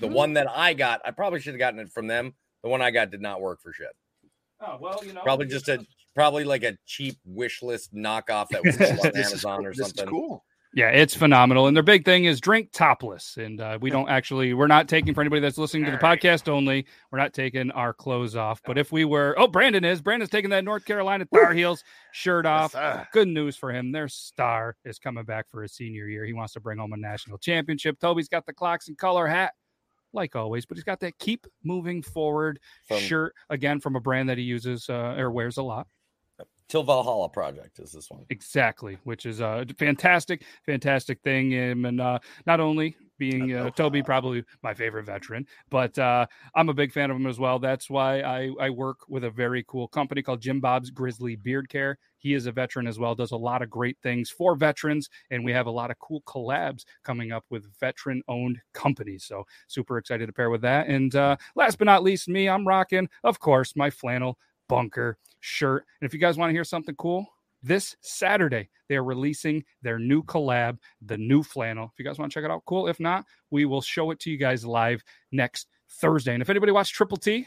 the 0.00 0.08
Hmm. 0.08 0.14
one 0.14 0.32
that 0.34 0.48
I 0.50 0.74
got. 0.74 1.00
I 1.04 1.10
probably 1.12 1.40
should 1.40 1.54
have 1.54 1.58
gotten 1.58 1.80
it 1.80 1.90
from 1.90 2.06
them. 2.06 2.34
The 2.62 2.68
one 2.68 2.82
I 2.82 2.90
got 2.90 3.10
did 3.10 3.20
not 3.20 3.40
work 3.40 3.60
for 3.60 3.72
shit. 3.72 3.88
Oh 4.60 4.76
well, 4.80 5.00
you 5.04 5.12
know, 5.12 5.22
Probably 5.22 5.46
just 5.46 5.68
a 5.68 5.84
probably 6.14 6.44
like 6.44 6.62
a 6.62 6.76
cheap 6.86 7.16
wish 7.24 7.62
list 7.62 7.94
knockoff 7.94 8.48
that 8.50 8.62
was 8.64 8.76
on 8.80 8.80
This 9.14 9.32
is 9.32 9.44
Amazon 9.44 9.58
cool. 9.58 9.66
or 9.66 9.70
This 9.70 9.78
is 9.80 9.86
something. 9.88 10.06
cool. 10.06 10.44
Yeah, 10.74 10.88
it's 10.88 11.14
phenomenal. 11.14 11.66
And 11.66 11.76
their 11.76 11.82
big 11.82 12.02
thing 12.04 12.24
is 12.24 12.40
drink 12.40 12.70
topless. 12.72 13.36
And 13.36 13.60
uh, 13.60 13.78
we 13.80 13.90
don't 13.90 14.08
actually, 14.08 14.54
we're 14.54 14.68
not 14.68 14.88
taking 14.88 15.12
for 15.12 15.20
anybody 15.20 15.40
that's 15.40 15.58
listening 15.58 15.84
to 15.84 15.90
the 15.90 15.98
podcast 15.98 16.48
only. 16.48 16.86
We're 17.10 17.18
not 17.18 17.34
taking 17.34 17.70
our 17.72 17.92
clothes 17.92 18.36
off. 18.36 18.62
But 18.64 18.78
if 18.78 18.90
we 18.90 19.04
were, 19.04 19.34
oh, 19.36 19.48
Brandon 19.48 19.84
is. 19.84 20.00
Brandon's 20.00 20.30
taking 20.30 20.48
that 20.50 20.64
North 20.64 20.86
Carolina 20.86 21.26
Tar 21.26 21.52
Heels 21.52 21.84
shirt 22.12 22.46
off. 22.46 22.72
Yes. 22.72 23.06
Good 23.12 23.28
news 23.28 23.54
for 23.54 23.70
him. 23.70 23.92
Their 23.92 24.08
star 24.08 24.76
is 24.86 24.98
coming 24.98 25.24
back 25.24 25.46
for 25.50 25.62
his 25.62 25.72
senior 25.72 26.08
year. 26.08 26.24
He 26.24 26.32
wants 26.32 26.54
to 26.54 26.60
bring 26.60 26.78
home 26.78 26.94
a 26.94 26.96
national 26.96 27.36
championship. 27.36 27.98
Toby's 28.00 28.28
got 28.28 28.46
the 28.46 28.54
clocks 28.54 28.88
and 28.88 28.96
color 28.96 29.26
hat, 29.26 29.52
like 30.14 30.34
always, 30.36 30.64
but 30.64 30.78
he's 30.78 30.84
got 30.84 31.00
that 31.00 31.18
keep 31.18 31.46
moving 31.62 32.00
forward 32.00 32.58
From- 32.88 32.98
shirt 32.98 33.34
again 33.50 33.78
from 33.78 33.94
a 33.96 34.00
brand 34.00 34.30
that 34.30 34.38
he 34.38 34.44
uses 34.44 34.88
uh, 34.88 35.16
or 35.18 35.30
wears 35.30 35.58
a 35.58 35.62
lot. 35.62 35.86
Till 36.72 36.82
Valhalla 36.82 37.28
project 37.28 37.80
is 37.80 37.92
this 37.92 38.10
one. 38.10 38.24
Exactly, 38.30 38.96
which 39.04 39.26
is 39.26 39.40
a 39.40 39.66
fantastic, 39.76 40.42
fantastic 40.64 41.20
thing. 41.20 41.52
And, 41.52 41.84
and 41.84 42.00
uh, 42.00 42.18
not 42.46 42.60
only 42.60 42.96
being 43.18 43.54
uh, 43.54 43.68
Toby, 43.72 44.02
probably 44.02 44.42
my 44.62 44.72
favorite 44.72 45.04
veteran, 45.04 45.46
but 45.68 45.98
uh, 45.98 46.24
I'm 46.54 46.70
a 46.70 46.74
big 46.74 46.90
fan 46.90 47.10
of 47.10 47.18
him 47.18 47.26
as 47.26 47.38
well. 47.38 47.58
That's 47.58 47.90
why 47.90 48.22
I, 48.22 48.52
I 48.58 48.70
work 48.70 49.00
with 49.06 49.24
a 49.24 49.30
very 49.30 49.66
cool 49.68 49.86
company 49.86 50.22
called 50.22 50.40
Jim 50.40 50.60
Bob's 50.60 50.88
Grizzly 50.88 51.36
Beard 51.36 51.68
Care. 51.68 51.98
He 52.16 52.32
is 52.32 52.46
a 52.46 52.52
veteran 52.52 52.86
as 52.86 52.98
well, 52.98 53.14
does 53.14 53.32
a 53.32 53.36
lot 53.36 53.60
of 53.60 53.68
great 53.68 53.98
things 54.02 54.30
for 54.30 54.56
veterans, 54.56 55.10
and 55.30 55.44
we 55.44 55.52
have 55.52 55.66
a 55.66 55.70
lot 55.70 55.90
of 55.90 55.98
cool 55.98 56.22
collabs 56.22 56.84
coming 57.04 57.32
up 57.32 57.44
with 57.50 57.70
veteran 57.80 58.22
owned 58.28 58.58
companies. 58.72 59.24
So, 59.24 59.44
super 59.66 59.98
excited 59.98 60.24
to 60.26 60.32
pair 60.32 60.48
with 60.48 60.62
that. 60.62 60.86
And 60.86 61.14
uh, 61.14 61.36
last 61.54 61.76
but 61.76 61.84
not 61.84 62.02
least, 62.02 62.28
me, 62.28 62.48
I'm 62.48 62.66
rocking, 62.66 63.10
of 63.24 63.40
course, 63.40 63.76
my 63.76 63.90
flannel 63.90 64.38
bunker 64.72 65.18
shirt. 65.40 65.84
And 66.00 66.06
if 66.06 66.14
you 66.14 66.18
guys 66.18 66.38
want 66.38 66.48
to 66.48 66.54
hear 66.54 66.64
something 66.64 66.94
cool, 66.94 67.26
this 67.62 67.94
Saturday, 68.00 68.70
they're 68.88 69.04
releasing 69.04 69.62
their 69.82 69.98
new 69.98 70.22
collab, 70.22 70.78
the 71.02 71.18
new 71.18 71.42
flannel. 71.42 71.90
If 71.92 71.98
you 71.98 72.06
guys 72.06 72.18
want 72.18 72.32
to 72.32 72.34
check 72.34 72.44
it 72.46 72.50
out, 72.50 72.62
cool. 72.64 72.88
If 72.88 72.98
not, 72.98 73.26
we 73.50 73.66
will 73.66 73.82
show 73.82 74.12
it 74.12 74.18
to 74.20 74.30
you 74.30 74.38
guys 74.38 74.64
live 74.64 75.04
next 75.30 75.68
Thursday. 75.90 76.32
And 76.32 76.40
if 76.40 76.48
anybody 76.48 76.72
watched 76.72 76.94
Triple 76.94 77.18
T, 77.18 77.46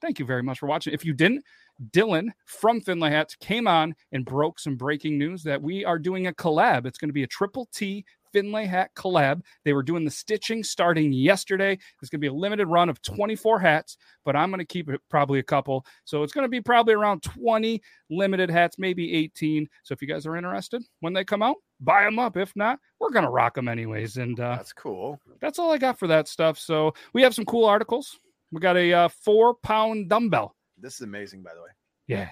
thank 0.00 0.18
you 0.18 0.24
very 0.24 0.42
much 0.42 0.58
for 0.58 0.66
watching. 0.66 0.94
If 0.94 1.04
you 1.04 1.12
didn't, 1.12 1.44
Dylan 1.90 2.30
from 2.46 2.80
Findlay 2.80 3.10
Hats 3.10 3.36
came 3.36 3.68
on 3.68 3.94
and 4.12 4.24
broke 4.24 4.58
some 4.58 4.74
breaking 4.74 5.18
news 5.18 5.42
that 5.42 5.60
we 5.60 5.84
are 5.84 5.98
doing 5.98 6.28
a 6.28 6.32
collab. 6.32 6.86
It's 6.86 6.96
going 6.96 7.10
to 7.10 7.14
be 7.14 7.24
a 7.24 7.28
Triple 7.28 7.68
T 7.74 8.06
Findlay 8.34 8.66
hat 8.66 8.90
collab. 8.94 9.40
They 9.64 9.72
were 9.72 9.82
doing 9.82 10.04
the 10.04 10.10
stitching 10.10 10.62
starting 10.64 11.12
yesterday. 11.12 11.78
It's 12.02 12.10
going 12.10 12.18
to 12.18 12.24
be 12.24 12.26
a 12.26 12.32
limited 12.32 12.66
run 12.66 12.88
of 12.88 13.00
24 13.02 13.60
hats, 13.60 13.96
but 14.24 14.36
I'm 14.36 14.50
going 14.50 14.58
to 14.58 14.64
keep 14.66 14.90
it 14.90 15.00
probably 15.08 15.38
a 15.38 15.42
couple. 15.44 15.86
So 16.04 16.22
it's 16.22 16.32
going 16.32 16.44
to 16.44 16.48
be 16.50 16.60
probably 16.60 16.94
around 16.94 17.22
20 17.22 17.80
limited 18.10 18.50
hats, 18.50 18.78
maybe 18.78 19.14
18. 19.14 19.68
So 19.84 19.92
if 19.92 20.02
you 20.02 20.08
guys 20.08 20.26
are 20.26 20.36
interested 20.36 20.82
when 21.00 21.12
they 21.12 21.24
come 21.24 21.42
out, 21.42 21.56
buy 21.80 22.04
them 22.04 22.18
up. 22.18 22.36
If 22.36 22.52
not, 22.56 22.78
we're 23.00 23.10
going 23.10 23.24
to 23.24 23.30
rock 23.30 23.54
them 23.54 23.68
anyways. 23.68 24.16
And 24.16 24.38
uh, 24.40 24.56
That's 24.56 24.72
cool. 24.72 25.20
that's 25.40 25.58
all 25.58 25.70
I 25.72 25.78
got 25.78 25.98
for 25.98 26.08
that 26.08 26.28
stuff. 26.28 26.58
So 26.58 26.92
we 27.12 27.22
have 27.22 27.34
some 27.34 27.44
cool 27.44 27.64
articles. 27.64 28.18
We 28.52 28.60
got 28.60 28.76
a 28.76 28.92
uh, 28.92 29.08
four 29.08 29.54
pound 29.54 30.08
dumbbell. 30.08 30.54
This 30.76 30.94
is 30.96 31.00
amazing, 31.02 31.42
by 31.42 31.54
the 31.54 31.62
way. 31.62 31.70
Yeah. 32.08 32.30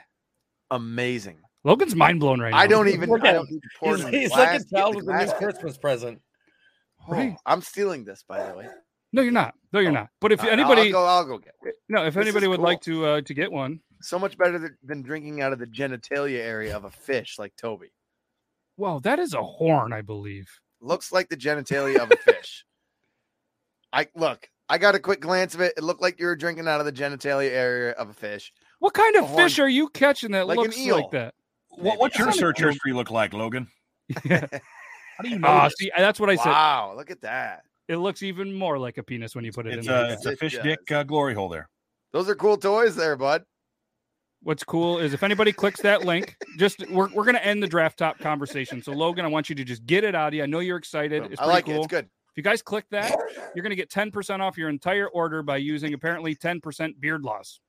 Amazing. 0.71 1.38
Logan's 1.64 1.95
mind 1.95 2.21
blown 2.21 2.40
right 2.40 2.50
now. 2.50 2.57
I 2.59 2.66
don't 2.66 2.88
even. 2.88 3.09
Look 3.09 3.25
I 3.25 3.33
don't 3.33 3.50
need 3.50 3.61
to 3.62 3.69
pour 3.78 3.97
He's, 3.97 4.07
he's 4.09 4.31
like 4.31 4.61
a 4.61 4.64
child 4.64 4.97
with 4.97 5.07
the 5.07 5.12
a 5.12 5.26
new. 5.26 5.33
Christmas 5.33 5.76
present. 5.78 6.21
Oh, 7.09 7.12
Right. 7.12 7.37
I'm 7.47 7.62
stealing 7.62 8.04
this, 8.04 8.25
by 8.26 8.45
the 8.49 8.57
way. 8.57 8.69
No, 9.12 9.23
you're 9.23 9.33
not. 9.33 9.54
No, 9.73 9.81
you're 9.81 9.90
Oh. 9.90 9.95
not. 9.95 10.09
But 10.21 10.33
if 10.33 10.40
All 10.40 10.47
right, 10.47 10.52
anybody, 10.59 10.83
I'll 10.88 10.92
go. 10.92 11.04
I'll 11.07 11.25
go 11.25 11.38
get 11.38 11.54
it. 11.64 11.75
no, 11.88 12.04
if 12.07 12.14
This 12.14 12.23
anybody 12.23 12.47
would 12.49 12.61
like 12.61 12.81
to 12.83 13.04
uh, 13.07 13.21
to 13.23 13.35
get 13.35 13.50
one, 13.52 13.81
So 14.00 14.19
much 14.19 14.37
better 14.38 14.59
than, 14.59 14.76
than 14.83 15.02
drinking 15.02 15.40
out 15.40 15.52
of 15.52 15.59
the 15.59 15.66
genitalia 15.66 16.38
area 16.40 16.76
of 16.76 16.85
a 16.85 16.90
fish, 16.90 17.38
like 17.38 17.54
Toby. 17.57 17.92
well, 18.76 18.99
that 19.00 19.19
is 19.19 19.35
a 19.35 19.42
horn, 19.42 19.92
I 19.92 20.00
believe. 20.02 20.49
Looks 20.81 21.12
like 21.12 21.28
the 21.28 21.37
genitalia 21.37 21.99
of 21.99 22.11
a 22.11 22.16
fish. 22.33 22.64
I 23.92 24.09
look. 24.16 24.49
I 24.69 24.78
got 24.78 24.95
a 24.95 24.99
quick 24.99 25.21
glance 25.21 25.54
of 25.54 25.61
it. 25.61 25.75
It 25.76 25.83
looked 25.85 26.00
like 26.00 26.19
you 26.19 26.26
were 26.26 26.35
drinking 26.37 26.66
out 26.66 26.81
of 26.81 26.87
the 26.87 26.92
genitalia 26.92 27.50
area 27.50 27.92
of 27.92 28.09
a 28.09 28.14
fish. 28.14 28.52
What 28.78 28.95
kind 28.95 29.14
of 29.16 29.33
fish 29.37 29.59
are 29.59 29.69
you 29.69 29.88
catching 29.90 30.33
that 30.33 30.47
Like 30.47 30.57
an 30.59 30.64
looks 30.64 30.78
eel. 30.78 30.97
like 30.97 31.11
that? 31.11 31.35
What, 31.76 31.99
what's 31.99 32.19
your 32.19 32.33
search 32.33 32.59
cool. 32.59 32.69
history 32.69 32.93
look 32.93 33.11
like, 33.11 33.33
Logan? 33.33 33.67
How 34.25 34.49
do 35.23 35.29
you 35.29 35.38
know? 35.38 35.64
This? 35.64 35.75
see, 35.79 35.91
that's 35.97 36.21
what 36.21 36.31
I 36.31 36.37
said. 36.37 36.50
Wow, 36.50 36.95
look 36.97 37.11
at 37.11 37.21
that. 37.23 37.64
It 37.88 37.97
looks 37.97 38.23
even 38.23 38.52
more 38.55 38.79
like 38.79 38.99
a 38.99 39.02
penis 39.02 39.35
when 39.35 39.45
you 39.45 39.52
put 39.52 39.67
it 39.67 39.75
it's 39.75 39.87
in 39.87 39.93
there. 39.93 40.05
a 40.05 40.12
it's 40.12 40.26
a 40.26 40.37
fish 40.37 40.55
does. 40.55 40.62
dick 40.62 40.93
uh, 40.93 41.02
glory 41.02 41.35
hole 41.35 41.49
there. 41.49 41.69
Those 42.12 42.29
are 42.29 42.35
cool 42.35 42.57
toys, 42.57 42.95
there, 42.95 43.17
bud. 43.17 43.45
What's 44.43 44.64
cool 44.64 44.99
is 44.99 45.14
if 45.14 45.23
anybody 45.23 45.52
clicks 45.52 45.81
that 45.83 46.05
link, 46.05 46.37
just 46.59 46.88
we're, 46.91 47.09
we're 47.12 47.25
going 47.25 47.37
to 47.37 47.45
end 47.45 47.62
the 47.62 47.69
draft 47.69 47.99
top 47.99 48.19
conversation. 48.19 48.83
So 48.83 48.93
Logan, 48.93 49.25
I 49.25 49.29
want 49.29 49.49
you 49.49 49.55
to 49.55 49.64
just 49.64 49.87
get 49.87 50.05
it 50.05 50.14
out 50.14 50.29
of 50.29 50.35
you. 50.35 50.43
I 50.43 50.47
know 50.47 50.61
you're 50.61 50.76
excited. 50.76 51.25
It's 51.25 51.41
I 51.41 51.45
pretty 51.45 51.49
like 51.49 51.64
cool. 51.67 51.75
it. 51.75 51.79
It's 51.79 51.87
good. 51.87 52.05
If 52.05 52.37
you 52.37 52.43
guys 52.43 52.62
click 52.62 52.87
that, 52.91 53.14
you're 53.55 53.62
going 53.62 53.71
to 53.71 53.76
get 53.76 53.91
10% 53.91 54.41
off 54.41 54.57
your 54.57 54.71
entire 54.71 55.07
order 55.09 55.43
by 55.43 55.59
using 55.59 55.93
apparently 55.93 56.35
10% 56.35 56.99
beard 56.99 57.23
laws. 57.23 57.61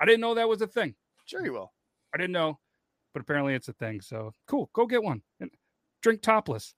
I 0.00 0.06
didn't 0.06 0.22
know 0.22 0.34
that 0.34 0.48
was 0.48 0.62
a 0.62 0.66
thing. 0.66 0.94
Sure, 1.26 1.44
you 1.44 1.52
will. 1.52 1.72
I 2.14 2.16
didn't 2.16 2.32
know, 2.32 2.58
but 3.18 3.22
apparently 3.22 3.54
it's 3.54 3.68
a 3.68 3.72
thing. 3.72 4.00
So 4.00 4.32
cool. 4.46 4.70
Go 4.72 4.86
get 4.86 5.02
one 5.02 5.22
and 5.40 5.50
drink 6.02 6.22
topless. 6.22 6.74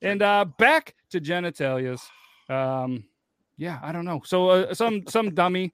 And 0.00 0.22
uh 0.22 0.46
back 0.56 0.94
to 1.10 1.20
genitalias. 1.20 2.00
Um 2.48 3.04
yeah, 3.58 3.78
I 3.82 3.92
don't 3.92 4.06
know. 4.06 4.22
So 4.24 4.48
uh, 4.48 4.74
some 4.74 5.02
some 5.06 5.34
dummy 5.34 5.72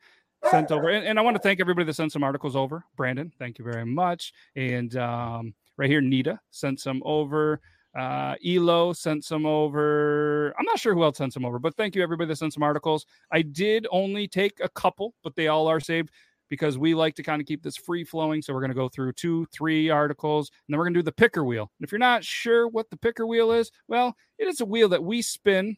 sent 0.51 0.73
over 0.73 0.89
and, 0.89 1.07
and 1.07 1.19
I 1.19 1.23
want 1.23 1.37
to 1.37 1.43
thank 1.43 1.61
everybody 1.61 1.87
that 1.87 1.95
sent 1.95 2.11
some 2.11 2.25
articles 2.25 2.57
over. 2.57 2.85
Brandon, 2.97 3.33
thank 3.39 3.61
you 3.61 3.65
very 3.65 3.87
much. 3.87 4.33
And 4.57 4.97
um 4.97 5.55
right 5.77 5.89
here 5.89 6.01
Nita 6.01 6.41
sent 6.51 6.81
some 6.81 7.01
over. 7.05 7.61
Uh 7.97 8.35
Elo 8.45 8.93
sent 8.93 9.25
some 9.25 9.47
over. 9.47 10.53
I'm 10.59 10.65
not 10.65 10.81
sure 10.81 10.95
who 10.95 11.05
else 11.05 11.19
sent 11.19 11.33
some 11.33 11.45
over, 11.45 11.61
but 11.61 11.77
thank 11.77 11.95
you 11.95 12.03
everybody 12.03 12.27
that 12.27 12.37
sent 12.37 12.55
some 12.55 12.65
articles. 12.65 13.07
I 13.31 13.43
did 13.43 13.87
only 13.93 14.27
take 14.27 14.59
a 14.61 14.69
couple, 14.69 15.15
but 15.23 15.37
they 15.37 15.47
all 15.47 15.69
are 15.69 15.81
saved 15.81 16.11
because 16.49 16.79
we 16.79 16.95
like 16.95 17.15
to 17.17 17.23
kind 17.23 17.41
of 17.41 17.47
keep 17.47 17.63
this 17.63 17.77
free 17.77 18.05
flowing. 18.05 18.43
So 18.43 18.53
we're 18.53 18.61
going 18.61 18.71
to 18.71 18.75
go 18.75 18.89
through 18.89 19.13
two, 19.13 19.47
three 19.53 19.91
articles, 19.91 20.51
and 20.51 20.73
then 20.73 20.79
we're 20.79 20.85
going 20.85 20.95
to 20.95 21.01
do 21.01 21.05
the 21.05 21.13
picker 21.13 21.45
wheel. 21.45 21.71
And 21.79 21.87
if 21.87 21.93
you're 21.93 21.99
not 21.99 22.25
sure 22.25 22.69
what 22.69 22.91
the 22.91 22.97
picker 22.97 23.27
wheel 23.27 23.53
is, 23.53 23.71
well, 23.89 24.15
it 24.39 24.49
is 24.49 24.61
a 24.61 24.67
wheel 24.67 24.89
that 24.91 25.03
we 25.03 25.23
spin 25.23 25.77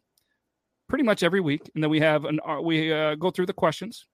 pretty 0.89 1.05
much 1.05 1.23
every 1.23 1.41
week, 1.41 1.71
and 1.75 1.83
then 1.83 1.91
we 1.91 2.01
have 2.01 2.25
an 2.25 2.41
uh, 2.47 2.61
we 2.61 2.93
uh, 2.93 3.15
go 3.15 3.31
through 3.31 3.47
the 3.47 3.53
questions, 3.53 4.07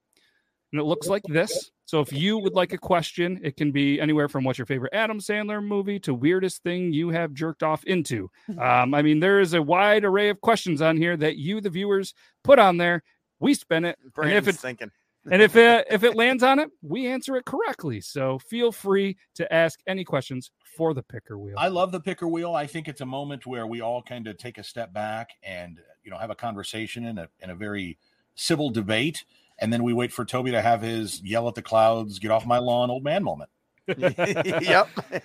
and 0.72 0.80
it 0.80 0.84
looks 0.84 1.08
like 1.08 1.22
this. 1.28 1.70
So 1.86 2.00
if 2.00 2.12
you 2.12 2.38
would 2.38 2.54
like 2.54 2.72
a 2.72 2.78
question, 2.78 3.40
it 3.42 3.56
can 3.56 3.70
be 3.70 4.00
anywhere 4.00 4.28
from 4.28 4.44
what's 4.44 4.58
your 4.58 4.66
favorite 4.66 4.92
Adam 4.92 5.20
Sandler 5.20 5.64
movie 5.64 6.00
to 6.00 6.12
weirdest 6.12 6.62
thing 6.64 6.92
you 6.92 7.10
have 7.10 7.32
jerked 7.32 7.62
off 7.62 7.82
into. 7.84 8.30
Um, 8.58 8.94
I 8.94 9.02
mean, 9.02 9.20
there 9.20 9.38
is 9.40 9.52
a 9.54 9.62
wide 9.62 10.04
array 10.04 10.30
of 10.30 10.40
questions 10.40 10.80
on 10.80 10.96
here 10.96 11.16
that 11.16 11.36
you, 11.36 11.60
the 11.60 11.68
viewers, 11.68 12.14
put 12.42 12.58
on 12.58 12.78
there. 12.78 13.02
We 13.38 13.54
spin 13.54 13.84
it, 13.84 13.98
and 13.98 14.08
if 14.08 14.14
Brandon's 14.14 14.48
it's 14.48 14.58
thinking. 14.58 14.90
And 15.30 15.42
if 15.42 15.56
it 15.56 15.86
if 15.90 16.04
it 16.04 16.14
lands 16.14 16.42
on 16.42 16.58
it, 16.58 16.70
we 16.82 17.06
answer 17.06 17.36
it 17.36 17.44
correctly. 17.44 18.00
So 18.00 18.38
feel 18.38 18.72
free 18.72 19.16
to 19.34 19.52
ask 19.52 19.80
any 19.86 20.04
questions 20.04 20.50
for 20.76 20.94
the 20.94 21.02
picker 21.02 21.38
wheel. 21.38 21.54
I 21.58 21.68
love 21.68 21.92
the 21.92 22.00
picker 22.00 22.28
wheel. 22.28 22.54
I 22.54 22.66
think 22.66 22.88
it's 22.88 23.00
a 23.00 23.06
moment 23.06 23.46
where 23.46 23.66
we 23.66 23.80
all 23.80 24.02
kind 24.02 24.26
of 24.26 24.36
take 24.38 24.58
a 24.58 24.64
step 24.64 24.92
back 24.92 25.30
and 25.42 25.80
you 26.04 26.10
know 26.10 26.18
have 26.18 26.30
a 26.30 26.34
conversation 26.34 27.04
in 27.04 27.18
a 27.18 27.28
in 27.40 27.50
a 27.50 27.54
very 27.54 27.98
civil 28.34 28.70
debate, 28.70 29.24
and 29.58 29.72
then 29.72 29.82
we 29.82 29.92
wait 29.92 30.12
for 30.12 30.24
Toby 30.24 30.50
to 30.52 30.62
have 30.62 30.82
his 30.82 31.22
yell 31.22 31.48
at 31.48 31.54
the 31.54 31.62
clouds, 31.62 32.18
get 32.18 32.30
off 32.30 32.46
my 32.46 32.58
lawn, 32.58 32.90
old 32.90 33.04
man 33.04 33.24
moment. 33.24 33.50
yep. 33.86 34.88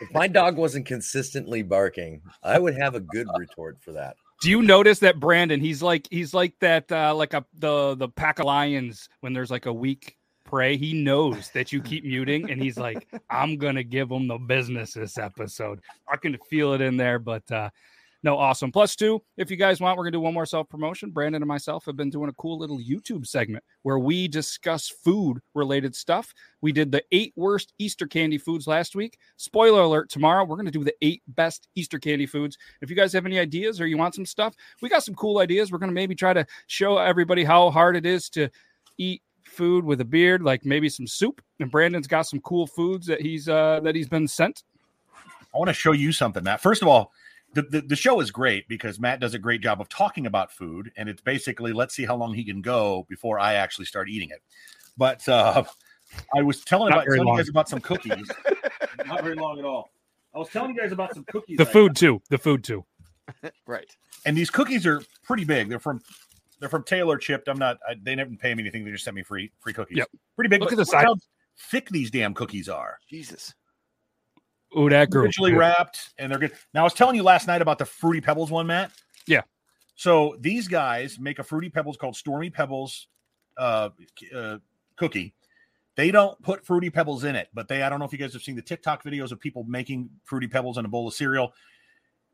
If 0.00 0.12
my 0.12 0.26
dog 0.26 0.56
wasn't 0.56 0.86
consistently 0.86 1.62
barking, 1.62 2.22
I 2.42 2.58
would 2.58 2.76
have 2.76 2.96
a 2.96 3.00
good 3.00 3.28
retort 3.38 3.78
for 3.80 3.92
that. 3.92 4.16
Do 4.42 4.50
you 4.50 4.60
notice 4.60 4.98
that 4.98 5.20
Brandon? 5.20 5.60
He's 5.60 5.82
like 5.84 6.08
he's 6.10 6.34
like 6.34 6.58
that 6.58 6.90
uh, 6.90 7.14
like 7.14 7.32
a 7.32 7.44
the 7.56 7.94
the 7.94 8.08
pack 8.08 8.40
of 8.40 8.46
lions 8.46 9.08
when 9.20 9.32
there's 9.32 9.52
like 9.52 9.66
a 9.66 9.72
weak 9.72 10.16
prey. 10.44 10.76
He 10.76 11.00
knows 11.00 11.50
that 11.50 11.70
you 11.70 11.80
keep 11.80 12.04
muting, 12.04 12.50
and 12.50 12.60
he's 12.60 12.76
like, 12.76 13.06
I'm 13.30 13.56
gonna 13.56 13.84
give 13.84 14.10
him 14.10 14.26
the 14.26 14.38
business 14.38 14.94
this 14.94 15.16
episode. 15.16 15.80
I 16.08 16.16
can 16.16 16.36
feel 16.50 16.72
it 16.72 16.80
in 16.80 16.96
there, 16.96 17.20
but 17.20 17.48
uh, 17.52 17.70
no, 18.24 18.38
awesome. 18.38 18.70
Plus 18.70 18.94
two, 18.94 19.20
if 19.36 19.50
you 19.50 19.56
guys 19.56 19.80
want, 19.80 19.98
we're 19.98 20.04
gonna 20.04 20.12
do 20.12 20.20
one 20.20 20.34
more 20.34 20.46
self 20.46 20.68
promotion. 20.68 21.10
Brandon 21.10 21.42
and 21.42 21.48
myself 21.48 21.84
have 21.86 21.96
been 21.96 22.10
doing 22.10 22.28
a 22.28 22.34
cool 22.34 22.56
little 22.56 22.78
YouTube 22.78 23.26
segment 23.26 23.64
where 23.82 23.98
we 23.98 24.28
discuss 24.28 24.88
food 24.88 25.40
related 25.54 25.96
stuff. 25.96 26.32
We 26.60 26.70
did 26.70 26.92
the 26.92 27.02
eight 27.10 27.32
worst 27.34 27.72
Easter 27.78 28.06
candy 28.06 28.38
foods 28.38 28.68
last 28.68 28.94
week. 28.94 29.18
Spoiler 29.38 29.80
alert, 29.80 30.08
tomorrow 30.08 30.44
we're 30.44 30.56
to 30.62 30.70
do 30.70 30.84
the 30.84 30.94
eight 31.02 31.22
best 31.28 31.68
Easter 31.74 31.98
candy 31.98 32.26
foods. 32.26 32.56
If 32.80 32.90
you 32.90 32.96
guys 32.96 33.12
have 33.12 33.26
any 33.26 33.40
ideas 33.40 33.80
or 33.80 33.86
you 33.86 33.98
want 33.98 34.14
some 34.14 34.26
stuff, 34.26 34.54
we 34.80 34.88
got 34.88 35.02
some 35.02 35.16
cool 35.16 35.38
ideas. 35.38 35.72
We're 35.72 35.78
to 35.78 35.88
maybe 35.88 36.14
try 36.14 36.32
to 36.32 36.46
show 36.68 36.98
everybody 36.98 37.42
how 37.42 37.70
hard 37.70 37.96
it 37.96 38.06
is 38.06 38.28
to 38.30 38.48
eat 38.98 39.22
food 39.42 39.84
with 39.84 40.00
a 40.00 40.04
beard, 40.04 40.42
like 40.42 40.64
maybe 40.64 40.88
some 40.88 41.08
soup. 41.08 41.42
And 41.58 41.72
Brandon's 41.72 42.06
got 42.06 42.22
some 42.22 42.40
cool 42.40 42.68
foods 42.68 43.06
that 43.08 43.20
he's 43.20 43.48
uh 43.48 43.80
that 43.82 43.96
he's 43.96 44.08
been 44.08 44.28
sent. 44.28 44.62
I 45.54 45.58
want 45.58 45.68
to 45.68 45.74
show 45.74 45.92
you 45.92 46.12
something, 46.12 46.42
Matt. 46.44 46.60
First 46.60 46.82
of 46.82 46.88
all, 46.88 47.12
the, 47.54 47.62
the, 47.62 47.80
the 47.82 47.96
show 47.96 48.20
is 48.20 48.30
great 48.30 48.68
because 48.68 48.98
Matt 48.98 49.20
does 49.20 49.34
a 49.34 49.38
great 49.38 49.60
job 49.60 49.80
of 49.80 49.88
talking 49.88 50.26
about 50.26 50.52
food, 50.52 50.90
and 50.96 51.08
it's 51.08 51.20
basically 51.20 51.72
let's 51.72 51.94
see 51.94 52.04
how 52.04 52.16
long 52.16 52.34
he 52.34 52.44
can 52.44 52.62
go 52.62 53.06
before 53.08 53.38
I 53.38 53.54
actually 53.54 53.86
start 53.86 54.08
eating 54.08 54.30
it. 54.30 54.42
But 54.96 55.26
uh, 55.28 55.64
I 56.34 56.42
was 56.42 56.62
telling 56.62 56.92
about 56.92 57.04
telling 57.04 57.28
you 57.28 57.36
guys 57.36 57.48
about 57.48 57.68
some 57.68 57.80
cookies. 57.80 58.30
Not 59.06 59.22
very 59.22 59.34
long 59.34 59.58
at 59.58 59.64
all. 59.64 59.90
I 60.34 60.38
was 60.38 60.48
telling 60.48 60.74
you 60.74 60.80
guys 60.80 60.92
about 60.92 61.14
some 61.14 61.24
cookies. 61.24 61.58
The 61.58 61.68
I 61.68 61.72
food 61.72 61.96
too. 61.96 62.22
The 62.30 62.38
food 62.38 62.64
too. 62.64 62.84
right. 63.66 63.90
and 64.26 64.36
these 64.36 64.50
cookies 64.50 64.86
are 64.86 65.02
pretty 65.22 65.44
big. 65.44 65.68
They're 65.68 65.78
from 65.78 66.00
they're 66.58 66.68
from 66.68 66.84
Taylor 66.84 67.18
Chipped. 67.18 67.48
I'm 67.48 67.58
not. 67.58 67.78
I, 67.88 67.94
they 68.00 68.14
never 68.14 68.30
pay 68.36 68.54
me 68.54 68.62
anything. 68.62 68.84
They 68.84 68.92
just 68.92 69.04
sent 69.04 69.16
me 69.16 69.22
free 69.22 69.50
free 69.60 69.72
cookies. 69.72 69.98
Yep. 69.98 70.08
Pretty 70.36 70.48
big. 70.48 70.60
Look 70.60 70.70
but 70.70 70.74
at 70.74 70.76
the 70.76 70.90
look 70.90 70.90
size. 70.90 71.04
How 71.04 71.16
thick 71.70 71.88
these 71.90 72.10
damn 72.10 72.34
cookies 72.34 72.68
are. 72.68 72.98
Jesus. 73.08 73.54
Oh, 74.74 74.88
that 74.88 75.10
girl. 75.10 75.22
Individually 75.22 75.54
wrapped, 75.54 76.10
and 76.18 76.30
they're 76.30 76.38
good. 76.38 76.52
Now 76.74 76.80
I 76.80 76.84
was 76.84 76.94
telling 76.94 77.16
you 77.16 77.22
last 77.22 77.46
night 77.46 77.62
about 77.62 77.78
the 77.78 77.84
fruity 77.84 78.20
pebbles 78.20 78.50
one, 78.50 78.66
Matt. 78.66 78.92
Yeah. 79.26 79.42
So 79.94 80.36
these 80.40 80.68
guys 80.68 81.18
make 81.18 81.38
a 81.38 81.44
fruity 81.44 81.68
pebbles 81.68 81.96
called 81.96 82.16
Stormy 82.16 82.50
Pebbles 82.50 83.08
uh, 83.56 83.90
uh, 84.34 84.58
cookie. 84.96 85.34
They 85.94 86.10
don't 86.10 86.40
put 86.42 86.64
fruity 86.64 86.88
pebbles 86.88 87.24
in 87.24 87.36
it, 87.36 87.48
but 87.52 87.68
they 87.68 87.82
I 87.82 87.90
don't 87.90 87.98
know 87.98 88.06
if 88.06 88.12
you 88.12 88.18
guys 88.18 88.32
have 88.32 88.42
seen 88.42 88.56
the 88.56 88.62
TikTok 88.62 89.04
videos 89.04 89.30
of 89.30 89.40
people 89.40 89.64
making 89.64 90.08
fruity 90.24 90.48
pebbles 90.48 90.78
in 90.78 90.84
a 90.86 90.88
bowl 90.88 91.06
of 91.06 91.14
cereal, 91.14 91.52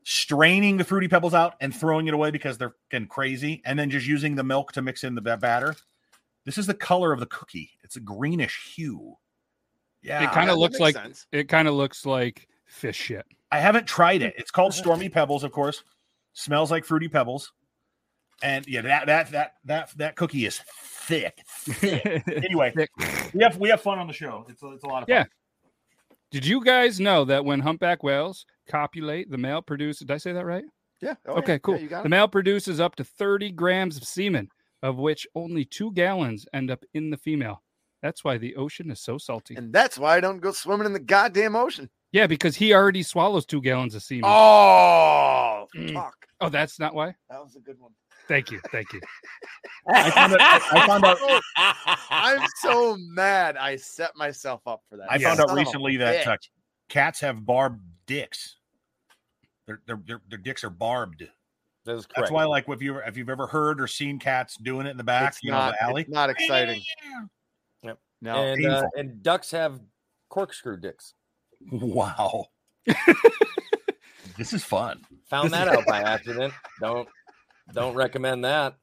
straining 0.03 0.77
the 0.77 0.85
fruity 0.85 1.09
pebbles 1.09 1.33
out 1.33 1.55
and 1.59 1.75
throwing 1.75 2.07
it 2.07 2.13
away 2.13 2.31
because 2.31 2.57
they're 2.57 2.75
getting 2.89 3.07
crazy, 3.07 3.61
and 3.65 3.77
then 3.77 3.89
just 3.89 4.07
using 4.07 4.35
the 4.35 4.43
milk 4.43 4.71
to 4.73 4.81
mix 4.81 5.03
in 5.03 5.13
the 5.13 5.21
batter. 5.21 5.75
This 6.45 6.57
is 6.57 6.67
the 6.67 6.73
color 6.73 7.11
of 7.11 7.19
the 7.19 7.25
cookie. 7.25 7.71
It's 7.83 7.97
a 7.97 7.99
greenish 7.99 8.73
hue. 8.75 9.17
Yeah, 10.01 10.23
it 10.23 10.31
kind 10.31 10.49
of 10.49 10.57
looks 10.57 10.79
like 10.79 10.95
sense. 10.95 11.27
it 11.31 11.49
kind 11.49 11.67
of 11.67 11.73
looks 11.73 12.05
like 12.05 12.47
fish 12.67 12.95
shit. 12.95 13.25
I 13.51 13.59
haven't 13.59 13.87
tried 13.87 14.21
it. 14.21 14.33
It's 14.37 14.51
called 14.51 14.73
Stormy 14.75 15.09
Pebbles, 15.09 15.43
of 15.43 15.51
course. 15.51 15.83
Smells 16.33 16.71
like 16.71 16.85
fruity 16.85 17.07
pebbles. 17.09 17.51
And 18.41 18.65
yeah, 18.67 18.81
that 18.81 19.07
that 19.07 19.31
that 19.31 19.53
that 19.65 19.89
that 19.97 20.15
cookie 20.15 20.45
is 20.45 20.61
thick. 20.81 21.39
thick. 21.47 22.23
anyway, 22.45 22.71
Thick. 22.73 22.89
we 23.33 23.43
have 23.43 23.57
we 23.57 23.67
have 23.69 23.81
fun 23.81 23.99
on 23.99 24.07
the 24.07 24.13
show. 24.13 24.45
It's 24.47 24.63
a, 24.63 24.71
it's 24.71 24.83
a 24.83 24.87
lot 24.87 25.03
of 25.03 25.09
fun. 25.09 25.15
Yeah. 25.17 25.25
Did 26.31 26.45
you 26.45 26.63
guys 26.63 26.99
know 26.99 27.25
that 27.25 27.43
when 27.43 27.59
humpback 27.59 28.03
whales 28.03 28.45
copulate, 28.69 29.29
the 29.29 29.37
male 29.37 29.61
produces? 29.61 30.01
Did 30.01 30.11
I 30.11 30.17
say 30.17 30.31
that 30.31 30.45
right? 30.45 30.63
Yeah. 31.01 31.15
oh, 31.25 31.33
okay, 31.39 31.53
Yeah, 31.53 31.57
cool. 31.59 31.77
you 31.79 31.87
got 31.89 32.03
the 32.03 32.09
male 32.09 32.27
produces 32.27 32.79
up 32.79 32.95
to 32.97 33.03
30 33.03 33.51
grams 33.51 33.97
of 33.97 34.03
semen, 34.03 34.49
of 34.83 34.97
which 34.97 35.27
only 35.33 35.65
two 35.65 35.91
gallons 35.93 36.45
end 36.53 36.69
up 36.71 36.83
in 36.93 37.09
the 37.09 37.17
female. 37.17 37.61
That's 38.01 38.23
why 38.23 38.37
the 38.37 38.55
ocean 38.55 38.89
is 38.91 38.99
so 39.01 39.17
salty. 39.17 39.55
And 39.55 39.73
that's 39.73 39.97
why 39.97 40.15
I 40.15 40.19
don't 40.21 40.39
go 40.39 40.51
swimming 40.51 40.85
in 40.85 40.93
the 40.93 40.99
goddamn 40.99 41.55
ocean. 41.55 41.89
yeah, 42.11 42.27
because 42.27 42.55
he 42.55 42.73
already 42.73 43.03
swallows 43.03 43.45
two 43.45 43.61
gallons 43.61 43.93
of 43.95 44.03
semen. 44.03 44.23
Oh, 44.25 45.67
Mm. 45.75 45.93
fuck. 45.93 46.15
Oh, 46.41 46.49
that's 46.49 46.79
not 46.79 46.95
why. 46.95 47.13
That 47.29 47.43
was 47.43 47.55
a 47.55 47.59
good 47.59 47.79
one. 47.79 47.91
Thank 48.27 48.51
you, 48.51 48.59
thank 48.71 48.93
you. 48.93 49.01
I 49.87 50.09
found 50.11 50.33
out, 50.33 50.39
I 50.41 50.87
found 50.87 51.03
out 51.05 51.17
I'm 52.09 52.47
so 52.61 52.95
mad 52.99 53.57
I 53.57 53.75
set 53.75 54.15
myself 54.15 54.61
up 54.67 54.81
for 54.89 54.97
that. 54.97 55.11
I 55.11 55.17
found 55.17 55.39
out 55.39 55.51
recently 55.53 55.97
that 55.97 56.27
uh, 56.27 56.37
cats 56.89 57.19
have 57.21 57.45
barbed 57.45 57.81
dicks. 58.05 58.57
Their, 59.67 59.81
their 59.87 59.99
their 60.05 60.21
their 60.29 60.37
dicks 60.39 60.63
are 60.63 60.69
barbed. 60.69 61.27
That 61.85 61.95
is 61.95 62.05
correct. 62.05 62.13
That's 62.17 62.31
why, 62.31 62.45
like, 62.45 62.69
if 62.69 62.81
you 62.81 62.97
if 62.99 63.17
you've 63.17 63.29
ever 63.29 63.47
heard 63.47 63.81
or 63.81 63.87
seen 63.87 64.19
cats 64.19 64.57
doing 64.61 64.85
it 64.87 64.91
in 64.91 64.97
the 64.97 65.03
back, 65.03 65.29
it's 65.33 65.43
you 65.43 65.51
not, 65.51 65.67
know, 65.67 65.71
the 65.71 65.83
alley. 65.83 66.01
It's 66.03 66.11
not 66.11 66.29
exciting. 66.29 66.81
Yep. 68.21 68.35
No. 68.35 68.43
and 68.43 68.65
uh, 68.65 68.87
and 68.97 69.23
ducks 69.23 69.51
have 69.51 69.79
corkscrew 70.29 70.77
dicks. 70.79 71.13
Wow, 71.71 72.45
this 74.37 74.53
is 74.53 74.63
fun. 74.63 75.01
Found 75.29 75.51
that 75.51 75.67
out 75.67 75.85
by 75.85 76.01
accident. 76.01 76.53
Don't 76.81 77.07
don't 77.73 77.95
recommend 77.95 78.45
that. 78.45 78.75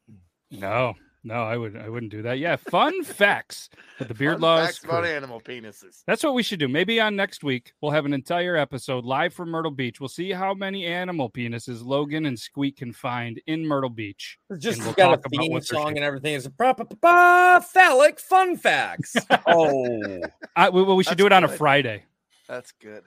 No, 0.51 0.95
no, 1.27 1.43
I 1.43 1.57
would 1.57 1.77
I 1.77 1.89
wouldn't 1.89 2.13
do 2.13 2.23
that. 2.23 2.39
Yeah, 2.39 2.57
fun 2.57 3.03
facts 3.05 3.69
with 3.99 4.09
the 4.09 4.15
beard 4.15 4.35
Fun 4.35 4.41
laws. 4.43 4.67
facts 4.67 4.85
about 4.85 5.05
animal 5.05 5.41
penises. 5.41 6.03
That's 6.07 6.23
what 6.23 6.35
we 6.35 6.43
should 6.43 6.59
do. 6.61 6.69
Maybe 6.69 7.01
on 7.01 7.17
next 7.17 7.43
week 7.43 7.73
we'll 7.81 7.91
have 7.93 8.07
an 8.07 8.13
entire 8.13 8.57
episode 8.57 9.05
live 9.05 9.35
from 9.35 9.51
Myrtle 9.51 9.71
Beach. 9.73 10.01
We'll 10.01 10.09
see 10.09 10.31
how 10.31 10.55
many 10.55 10.87
animal 10.87 11.29
penises 11.29 11.85
Logan 11.85 12.27
and 12.27 12.39
Squeak 12.39 12.77
can 12.77 12.93
find 12.93 13.41
in 13.47 13.67
Myrtle 13.67 13.91
Beach. 13.91 14.39
It's 14.51 14.63
just 14.63 14.79
And 14.79 14.87
we'll 14.87 14.95
got 14.95 15.09
talk 15.23 15.27
a 15.27 15.29
theme 15.31 15.61
song 15.61 15.87
shaped. 15.89 15.97
and 15.97 16.05
everything. 16.05 16.35
It's 16.35 16.47
a 16.47 16.51
ba- 16.51 17.61
phallic 17.73 18.21
fun 18.21 18.57
facts. 18.57 19.17
Oh, 19.49 20.21
I, 20.55 20.71
we, 20.71 20.83
well, 20.83 20.97
we 20.97 21.03
should 21.05 21.11
That's 21.13 21.19
do 21.19 21.27
it 21.27 21.33
on 21.33 21.45
a. 21.45 21.49
Friday. 21.49 22.05
That's 22.49 22.73
good. 22.81 23.03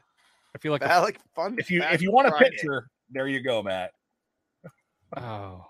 I 0.53 0.57
feel 0.57 0.71
like 0.71 0.81
a- 0.81 0.87
Phallic 0.87 1.19
fun. 1.35 1.55
if 1.57 1.71
you 1.71 1.81
if 1.83 2.01
you 2.01 2.11
want 2.11 2.27
a 2.27 2.31
picture, 2.33 2.89
there 3.09 3.27
you 3.27 3.41
go, 3.41 3.61
Matt. 3.63 3.91
oh, 5.17 5.65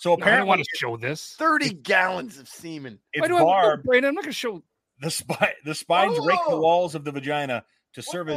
So 0.00 0.08
no, 0.08 0.14
I 0.14 0.16
don't 0.16 0.22
apparently, 0.22 0.48
want 0.48 0.60
to 0.64 0.76
show 0.78 0.96
this. 0.96 1.34
30 1.38 1.74
gallons 1.74 2.38
of 2.38 2.48
semen. 2.48 2.94
Why 3.14 3.26
it's 3.26 3.28
do 3.28 3.36
I, 3.36 3.38
no, 3.40 3.44
barbed. 3.44 3.84
Brandon, 3.84 4.08
I'm 4.08 4.14
not 4.14 4.24
gonna 4.24 4.32
show. 4.32 4.62
The 5.02 5.10
spine 5.10 5.48
the 5.66 5.74
spines 5.74 6.18
rake 6.24 6.38
the 6.48 6.54
Oh! 6.54 6.60
walls 6.60 6.94
of 6.94 7.04
the 7.04 7.12
vagina 7.12 7.64
to 7.92 8.00
serve 8.02 8.28
What 8.28 8.36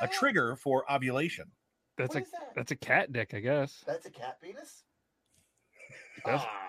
the 0.00 0.04
as 0.06 0.10
a 0.10 0.12
trigger 0.12 0.56
for 0.56 0.84
ovulation. 0.92 1.44
That's 1.96 2.14
What 2.16 2.24
a 2.24 2.30
that? 2.32 2.54
that's 2.56 2.70
a 2.72 2.76
cat 2.76 3.12
dick, 3.12 3.32
I 3.32 3.38
guess. 3.38 3.84
That's 3.86 4.06
a 4.06 4.10
cat 4.10 4.38
penis? 4.42 4.82
That's- 6.24 6.42
Ah. 6.44 6.60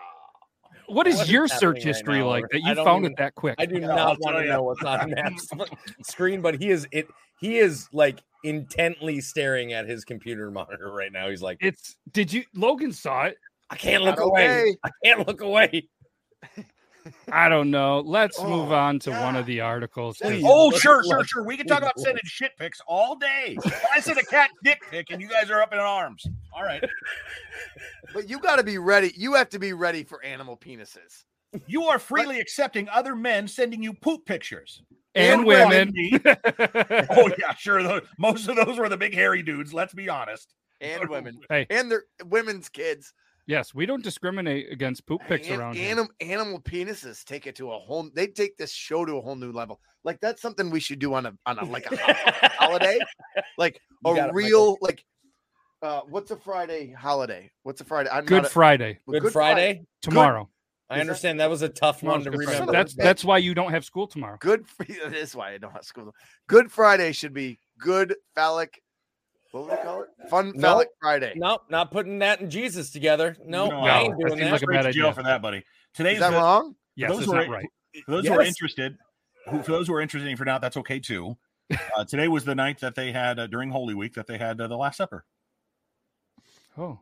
What 0.88 1.08
is 1.08 1.16
What 1.18 1.24
is 1.26 1.32
your 1.32 1.48
happening 1.48 1.60
search 1.60 1.84
history 1.84 2.20
now? 2.20 2.28
like 2.28 2.46
that 2.52 2.62
you 2.62 2.76
found 2.76 3.06
even- 3.06 3.14
it 3.14 3.18
that 3.18 3.34
quick? 3.34 3.56
I 3.58 3.66
do 3.66 3.76
Yeah, 3.80 3.88
not 3.88 3.98
I'll 3.98 4.18
want 4.20 4.38
to 4.38 4.46
know 4.46 4.62
what's 4.62 4.84
on 4.84 5.10
Matt's 5.10 5.50
screen, 6.04 6.42
but 6.42 6.62
he 6.62 6.70
is 6.70 6.88
it. 6.92 7.08
He 7.40 7.58
is 7.58 7.90
like 7.92 8.20
intently 8.44 9.22
staring 9.22 9.74
at 9.74 9.88
his 9.88 10.06
computer 10.06 10.52
monitor 10.52 10.92
right 10.92 11.12
now. 11.12 11.30
He's 11.32 11.42
like, 11.42 11.58
It's 11.62 11.98
did 12.12 12.32
you 12.32 12.44
Logan 12.54 12.94
saw 12.94 13.24
it? 13.24 13.38
I 13.70 13.76
can't 13.76 14.04
look 14.04 14.18
Not 14.18 14.26
away. 14.28 14.60
okay. 14.62 14.76
I 14.84 14.90
can't 15.04 15.28
look 15.28 15.42
away. 15.42 15.88
I 17.32 17.50
don't 17.50 17.70
know. 17.70 18.00
Let's 18.00 18.40
oh, 18.40 18.50
move 18.50 18.72
Oh, 18.72 18.76
on 18.76 18.98
to 19.00 19.12
one 19.12 19.36
of 19.36 19.46
the 19.46 19.62
articles. 19.62 20.18
Please. 20.18 20.44
Oh, 20.46 20.68
Let's- 20.68 20.82
sure, 20.82 21.04
sure, 21.04 21.24
sure. 21.24 21.44
We 21.44 21.56
can 21.56 21.68
talk 21.68 21.80
about 21.80 22.00
sending 22.00 22.22
shit 22.26 22.52
pics 22.58 22.80
all 22.88 23.16
day. 23.16 23.58
I 23.94 24.00
sent 24.00 24.18
a 24.18 24.26
cat 24.26 24.50
dick 24.64 24.80
pic, 24.90 25.12
and 25.12 25.22
you 25.22 25.28
guys 25.28 25.52
are 25.52 25.62
up 25.62 25.72
in 25.74 25.80
arms. 25.80 26.26
All 26.56 26.64
right. 26.64 26.84
But 28.14 28.30
you 28.30 28.40
got 28.40 28.58
to 28.58 28.64
be 28.64 28.78
ready. 28.78 29.14
You 29.18 29.34
have 29.34 29.50
to 29.50 29.60
be 29.60 29.74
ready 29.74 30.04
for 30.04 30.24
animal 30.24 30.56
penises. 30.56 31.24
You 31.68 31.84
are 31.86 32.00
freely 32.00 32.40
accepting 32.40 32.88
other 32.90 33.14
men 33.16 33.48
sending 33.48 33.84
you 33.84 33.94
poop 33.94 34.26
pictures. 34.26 34.82
and 35.16 35.42
You're 35.46 35.48
women. 35.68 35.94
oh 37.10 37.30
yeah, 37.38 37.54
sure. 37.58 37.84
tho- 37.84 38.02
Most 38.18 38.48
of 38.48 38.56
those 38.56 38.78
were 38.78 38.88
the 38.88 38.96
big 38.98 39.14
hairy 39.14 39.42
dudes. 39.42 39.74
Let's 39.74 39.94
be 39.94 40.08
honest. 40.08 40.54
And 40.80 41.10
women. 41.10 41.40
Hey. 41.50 41.66
And 41.70 41.92
their 41.92 42.04
women's 42.26 42.70
kids. 42.70 43.12
Yes, 43.48 43.74
we 43.74 43.86
don't 43.86 44.04
discriminate 44.04 44.72
against 44.72 45.06
poop 45.06 45.22
pics 45.28 45.48
An- 45.50 45.60
around 45.60 45.76
here. 45.76 46.06
animal 46.22 46.62
penises 46.62 47.24
take 47.24 47.48
it 47.48 47.56
to 47.58 47.72
a 47.72 47.78
whole 47.80 48.10
they 48.14 48.28
take 48.28 48.58
this 48.58 48.72
show 48.72 49.06
to 49.06 49.18
a 49.18 49.22
whole 49.22 49.36
new 49.36 49.52
level. 49.52 49.80
Like 50.04 50.20
that's 50.22 50.42
something 50.42 50.70
we 50.70 50.80
should 50.80 51.00
do 51.00 51.14
on 51.14 51.26
a 51.26 51.34
on 51.46 51.60
a 51.60 51.66
like 51.66 51.92
a 51.92 51.98
holiday. 52.60 52.98
Like 53.58 53.80
You 54.06 54.14
a 54.14 54.16
got 54.16 54.30
it, 54.30 54.36
real 54.36 54.78
like 54.82 55.04
uh 55.82 56.02
what's 56.08 56.32
a 56.32 56.36
Friday 56.38 56.92
holiday? 56.92 57.52
What's 57.64 57.82
a 57.82 57.86
Friday? 57.86 58.10
I'm 58.12 58.26
Good 58.26 58.44
not 58.44 58.46
a- 58.46 58.50
Friday 58.50 59.00
well, 59.06 59.20
Good, 59.20 59.34
Friday. 59.34 59.84
tomorrow. 60.02 60.50
I 60.90 60.96
Is 60.96 60.98
that- 60.98 61.02
understand 61.02 61.40
that 61.40 61.50
was 61.50 61.64
a 61.64 61.70
tough 61.70 62.04
one 62.04 62.24
to 62.24 62.30
Good 62.30 62.44
Friday. 62.44 62.52
remember. 62.60 62.72
That's 62.72 62.94
that's 62.96 63.26
why 63.26 63.40
you 63.40 63.56
don't 63.56 63.72
have 63.72 63.84
school 63.84 64.06
tomorrow. 64.08 64.38
Good 64.40 64.68
Fr- 64.68 64.84
that 65.04 65.14
is 65.16 65.36
why 65.36 65.54
I 65.54 65.58
don't 65.58 65.72
have 65.74 65.84
school. 65.84 66.14
Good 66.48 66.72
Friday 66.72 67.12
should 67.12 67.34
be 67.34 67.60
good 67.80 68.16
phallic. 68.36 68.82
What 69.56 69.70
would 69.70 69.78
we 69.80 69.84
call 69.86 70.02
it? 70.02 70.10
Fun 70.30 70.52
No. 70.54 70.62
phallic 70.62 70.90
Friday. 71.00 71.32
Nope, 71.38 71.62
not 71.70 71.90
putting 71.90 72.20
that 72.20 72.42
and 72.42 72.52
Jesus 72.52 72.90
together. 72.90 73.38
No, 73.46 73.68
No, 73.70 73.80
I 73.80 74.02
ain't 74.02 74.12
that 74.20 74.28
doing 74.28 74.32
seems 74.40 74.42
that. 74.42 74.52
like 74.52 74.62
a 74.64 74.68
bad 74.68 74.94
jail 74.94 75.06
idea. 75.06 75.14
for 75.14 75.24
that, 75.24 75.42
buddy. 75.42 75.64
Today's 75.94 76.16
Is 76.16 76.20
that 76.20 76.32
the- 76.32 76.36
wrong? 76.36 76.76
Yes, 76.98 77.10
those 77.10 77.20
that's 77.20 77.32
who 77.32 77.38
not 77.38 77.48
are- 77.48 77.52
right. 77.52 77.70
For 78.06 78.12
those 78.12 78.28
who 78.28 78.34
are 78.34 78.42
interested, 78.42 78.98
who, 79.50 79.64
for 79.64 79.72
those 79.72 79.88
who 79.88 79.94
are 79.94 80.02
interested 80.02 80.30
in 80.30 80.36
for 80.36 80.44
now, 80.44 80.58
that's 80.58 80.76
okay 80.76 81.00
too. 81.00 81.38
Uh, 81.96 82.04
today 82.04 82.28
was 82.28 82.44
the 82.44 82.54
night 82.54 82.80
that 82.82 82.96
they 82.96 83.14
had 83.14 83.40
uh, 83.40 83.48
during 83.48 83.70
Holy 83.70 83.94
Week 83.94 84.14
that 84.16 84.28
they 84.28 84.38
had 84.38 84.60
uh, 84.60 84.68
the 84.68 84.76
Last 84.76 84.98
Supper. 84.98 85.24
Oh. 86.78 87.00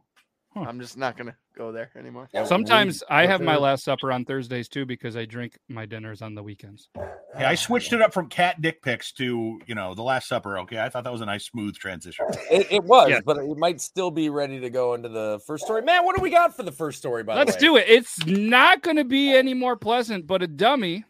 I'm 0.55 0.79
just 0.79 0.97
not 0.97 1.17
gonna 1.17 1.35
go 1.57 1.71
there 1.71 1.91
anymore. 1.97 2.29
Sometimes 2.45 3.03
we- 3.09 3.15
I 3.15 3.25
have 3.25 3.41
my 3.41 3.55
last 3.57 3.83
supper 3.83 4.11
on 4.11 4.25
Thursdays 4.25 4.67
too 4.69 4.85
because 4.85 5.15
I 5.17 5.25
drink 5.25 5.57
my 5.67 5.85
dinners 5.85 6.21
on 6.21 6.35
the 6.35 6.43
weekends. 6.43 6.89
Yeah, 6.95 7.49
I 7.49 7.55
switched 7.55 7.93
it 7.93 8.01
up 8.01 8.13
from 8.13 8.29
cat 8.29 8.61
dick 8.61 8.81
pics 8.83 9.11
to 9.13 9.59
you 9.65 9.73
know 9.75 9.93
the 9.95 10.03
Last 10.03 10.27
Supper. 10.27 10.59
Okay, 10.59 10.79
I 10.79 10.89
thought 10.89 11.03
that 11.03 11.11
was 11.11 11.21
a 11.21 11.25
nice 11.25 11.45
smooth 11.45 11.75
transition. 11.75 12.25
It, 12.51 12.67
it 12.71 12.83
was, 12.83 13.09
Yes. 13.09 13.23
but 13.25 13.37
it 13.37 13.57
might 13.57 13.81
still 13.81 14.11
be 14.11 14.29
ready 14.29 14.59
to 14.59 14.69
go 14.69 14.93
into 14.93 15.09
the 15.09 15.39
first 15.47 15.65
story. 15.65 15.81
Man, 15.81 16.05
what 16.05 16.15
do 16.15 16.21
we 16.21 16.29
got 16.29 16.55
for 16.55 16.61
the 16.63 16.71
first 16.71 16.99
story? 16.99 17.23
By 17.23 17.33
the 17.33 17.39
Let's 17.39 17.55
the 17.57 17.71
way, 17.73 17.81
do 17.81 17.91
it. 17.93 17.97
It's 17.97 18.25
not 18.27 18.83
going 18.83 18.97
to 18.97 19.03
be 19.03 19.33
any 19.33 19.53
more 19.55 19.75
pleasant, 19.75 20.27
but 20.27 20.43
a 20.43 20.47
dummy 20.47 21.05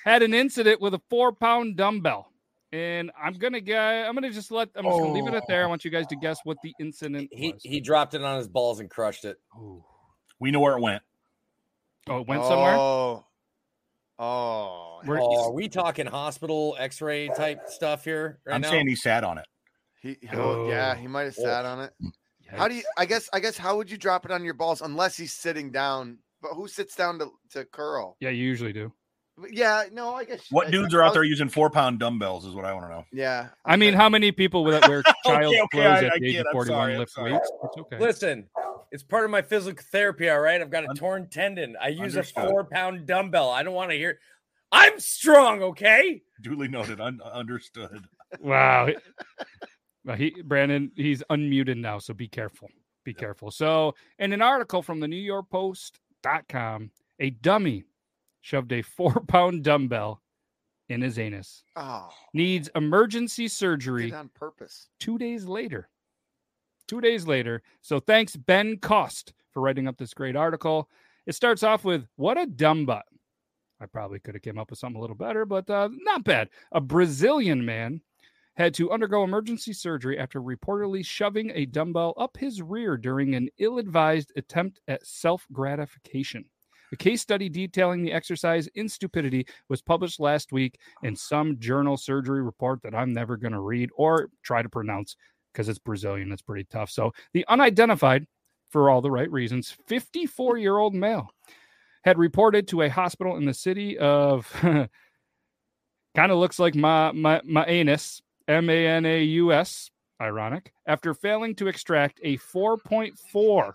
had 0.05 0.23
an 0.23 0.33
incident 0.33 0.81
with 0.81 0.93
a 0.93 1.01
four 1.09 1.31
pound 1.31 1.75
dumbbell. 1.75 2.31
And 2.71 3.11
I'm 3.19 3.33
gonna 3.33 3.61
get. 3.61 3.79
I'm 3.79 4.13
gonna 4.13 4.29
just 4.31 4.51
let. 4.51 4.69
I'm 4.75 4.83
just 4.85 4.97
gonna 4.97 5.11
leave 5.13 5.27
it 5.27 5.33
at 5.33 5.43
there. 5.47 5.63
I 5.63 5.67
want 5.67 5.83
you 5.83 5.89
guys 5.91 6.05
to 6.07 6.15
guess 6.15 6.37
what 6.43 6.57
the 6.63 6.73
incident 6.79 7.29
He 7.31 7.53
was. 7.53 7.61
he 7.63 7.81
dropped 7.81 8.13
it 8.13 8.21
on 8.23 8.37
his 8.37 8.47
balls 8.47 8.79
and 8.79 8.89
crushed 8.89 9.25
it. 9.25 9.37
Ooh. 9.57 9.83
We 10.39 10.51
know 10.51 10.59
where 10.59 10.77
it 10.77 10.81
went. 10.81 11.01
Oh, 12.07 12.19
it 12.21 12.27
went 12.27 12.43
somewhere. 12.45 12.75
Oh, 12.75 13.25
oh. 14.19 14.99
Where- 15.03 15.19
Oh, 15.19 15.45
are 15.47 15.51
we 15.53 15.69
talking 15.69 16.05
hospital 16.05 16.75
X-ray 16.77 17.29
type 17.29 17.67
stuff 17.67 18.03
here 18.03 18.39
right 18.45 18.55
I'm 18.55 18.61
now? 18.61 18.69
saying 18.69 18.87
he 18.87 18.95
sat 18.95 19.23
on 19.23 19.37
it. 19.37 19.45
He, 20.01 20.17
oh, 20.33 20.67
yeah, 20.69 20.93
Oh. 20.95 20.99
he 20.99 21.07
might 21.07 21.23
have 21.23 21.35
sat 21.35 21.65
oh. 21.65 21.69
on 21.69 21.79
it. 21.81 21.93
How 22.49 22.67
do 22.67 22.75
you? 22.75 22.83
I 22.97 23.05
guess. 23.05 23.29
I 23.33 23.39
guess. 23.39 23.57
How 23.57 23.77
would 23.77 23.91
you 23.91 23.97
drop 23.97 24.25
it 24.25 24.31
on 24.31 24.43
your 24.43 24.53
balls 24.55 24.81
unless 24.81 25.15
he's 25.15 25.33
sitting 25.33 25.71
down? 25.71 26.19
But 26.41 26.53
who 26.53 26.67
sits 26.67 26.95
down 26.95 27.19
to 27.19 27.29
to 27.51 27.65
curl? 27.65 28.15
Yeah, 28.19 28.29
you 28.29 28.43
usually 28.43 28.73
do. 28.73 28.91
But 29.39 29.53
Yeah, 29.53 29.83
no, 29.91 30.15
I 30.15 30.25
guess. 30.25 30.45
What 30.51 30.67
I- 30.67 30.71
dudes 30.71 30.93
I 30.93 30.97
are 30.97 31.01
out 31.03 31.05
was- 31.07 31.13
there 31.15 31.23
using 31.23 31.49
four 31.49 31.69
pound 31.69 31.99
dumbbells? 31.99 32.45
Is 32.45 32.53
what 32.55 32.65
I 32.65 32.73
want 32.73 32.85
to 32.85 32.89
know. 32.89 33.05
Yeah, 33.11 33.49
I 33.65 33.75
mean, 33.75 33.93
how 33.93 34.09
many 34.09 34.31
people 34.31 34.63
would 34.65 34.73
that 34.73 34.87
wear 34.89 35.03
child 35.25 35.53
okay, 35.53 35.67
clothes 35.71 35.85
I- 35.85 36.05
at 36.05 36.13
I 36.13 36.19
the 36.19 36.27
age 36.27 36.35
of 36.37 36.47
41 36.51 36.97
lift 36.97 37.11
sorry. 37.11 37.33
weights? 37.33 37.51
It's 37.63 37.77
okay. 37.77 37.99
Listen, 37.99 38.49
it's 38.91 39.03
part 39.03 39.25
of 39.25 39.31
my 39.31 39.41
physical 39.41 39.83
therapy. 39.91 40.29
All 40.29 40.39
right, 40.39 40.59
I've 40.61 40.69
got 40.71 40.83
a 40.85 40.89
Un- 40.89 40.95
torn 40.95 41.29
tendon. 41.29 41.75
I 41.81 41.89
use 41.89 42.15
Understood. 42.17 42.45
a 42.45 42.49
four-pound 42.49 43.05
dumbbell. 43.05 43.49
I 43.49 43.63
don't 43.63 43.73
want 43.73 43.91
to 43.91 43.97
hear. 43.97 44.19
I'm 44.71 44.99
strong, 44.99 45.63
okay? 45.63 46.21
Duly 46.41 46.67
noted. 46.67 46.99
Un- 47.01 47.21
understood. 47.23 48.03
Wow. 48.39 48.89
He 50.15 50.29
Brandon, 50.43 50.91
he's 50.95 51.23
unmuted 51.29 51.77
now, 51.77 51.99
so 51.99 52.13
be 52.13 52.27
careful. 52.27 52.69
Be 53.03 53.13
careful. 53.13 53.51
So, 53.51 53.95
in 54.19 54.33
an 54.33 54.41
article 54.41 54.81
from 54.81 54.99
the 54.99 55.07
New 55.07 55.15
York 55.17 55.49
Post.com, 55.49 56.91
a 57.19 57.29
dummy 57.31 57.83
shoved 58.41 58.71
a 58.71 58.81
four 58.81 59.13
pound 59.27 59.63
dumbbell 59.63 60.21
in 60.89 61.01
his 61.01 61.19
anus. 61.19 61.63
Oh, 61.75 62.09
Needs 62.33 62.69
emergency 62.75 63.47
surgery 63.47 64.11
on 64.11 64.29
purpose. 64.29 64.87
two 64.99 65.17
days 65.17 65.45
later. 65.45 65.89
Two 66.87 66.99
days 67.01 67.27
later. 67.27 67.61
So 67.81 67.99
thanks, 67.99 68.35
Ben 68.35 68.77
Cost, 68.77 69.33
for 69.51 69.61
writing 69.61 69.87
up 69.87 69.97
this 69.97 70.13
great 70.15 70.35
article. 70.35 70.89
It 71.27 71.35
starts 71.35 71.61
off 71.61 71.83
with 71.85 72.07
what 72.15 72.39
a 72.39 72.47
dumb 72.47 72.87
butt. 72.87 73.05
I 73.79 73.85
probably 73.85 74.19
could 74.19 74.33
have 74.33 74.41
came 74.41 74.57
up 74.57 74.71
with 74.71 74.79
something 74.79 74.97
a 74.97 75.01
little 75.01 75.15
better, 75.15 75.45
but 75.45 75.69
uh, 75.69 75.89
not 75.91 76.23
bad. 76.23 76.49
A 76.71 76.81
Brazilian 76.81 77.63
man 77.63 78.01
had 78.55 78.73
to 78.73 78.91
undergo 78.91 79.23
emergency 79.23 79.71
surgery 79.71 80.17
after 80.19 80.41
reportedly 80.41 81.05
shoving 81.05 81.51
a 81.53 81.65
dumbbell 81.67 82.13
up 82.17 82.35
his 82.35 82.61
rear 82.61 82.97
during 82.97 83.35
an 83.35 83.47
ill-advised 83.59 84.33
attempt 84.35 84.81
at 84.87 85.05
self-gratification. 85.05 86.43
A 86.91 86.95
case 86.95 87.21
study 87.21 87.49
detailing 87.49 88.03
the 88.03 88.11
exercise 88.11 88.67
in 88.75 88.89
stupidity 88.89 89.45
was 89.67 89.81
published 89.81 90.19
last 90.19 90.51
week 90.51 90.79
in 91.03 91.15
some 91.15 91.59
journal 91.59 91.97
surgery 91.97 92.41
report 92.41 92.81
that 92.83 92.95
I'm 92.95 93.13
never 93.13 93.37
going 93.37 93.53
to 93.53 93.59
read 93.59 93.89
or 93.95 94.29
try 94.43 94.61
to 94.61 94.69
pronounce 94.69 95.15
because 95.53 95.69
it's 95.69 95.79
Brazilian. 95.79 96.31
It's 96.31 96.41
pretty 96.41 96.65
tough. 96.65 96.89
So 96.89 97.11
the 97.33 97.45
unidentified, 97.47 98.25
for 98.69 98.89
all 98.89 99.01
the 99.01 99.11
right 99.11 99.31
reasons, 99.31 99.75
54 99.87 100.57
year 100.57 100.77
old 100.77 100.93
male 100.93 101.29
had 102.03 102.17
reported 102.17 102.67
to 102.69 102.81
a 102.83 102.89
hospital 102.89 103.37
in 103.37 103.45
the 103.45 103.53
city 103.53 103.97
of 103.97 104.51
kind 104.61 104.89
of 106.31 106.37
looks 106.37 106.59
like 106.59 106.75
my 106.75 107.11
my 107.11 107.41
my 107.43 107.65
anus, 107.65 108.21
M 108.47 108.69
A 108.69 108.87
N 108.87 109.05
A 109.05 109.23
U 109.23 109.53
S, 109.53 109.91
ironic, 110.21 110.71
after 110.85 111.13
failing 111.13 111.55
to 111.55 111.67
extract 111.67 112.19
a 112.23 112.37
4.4 112.37 113.71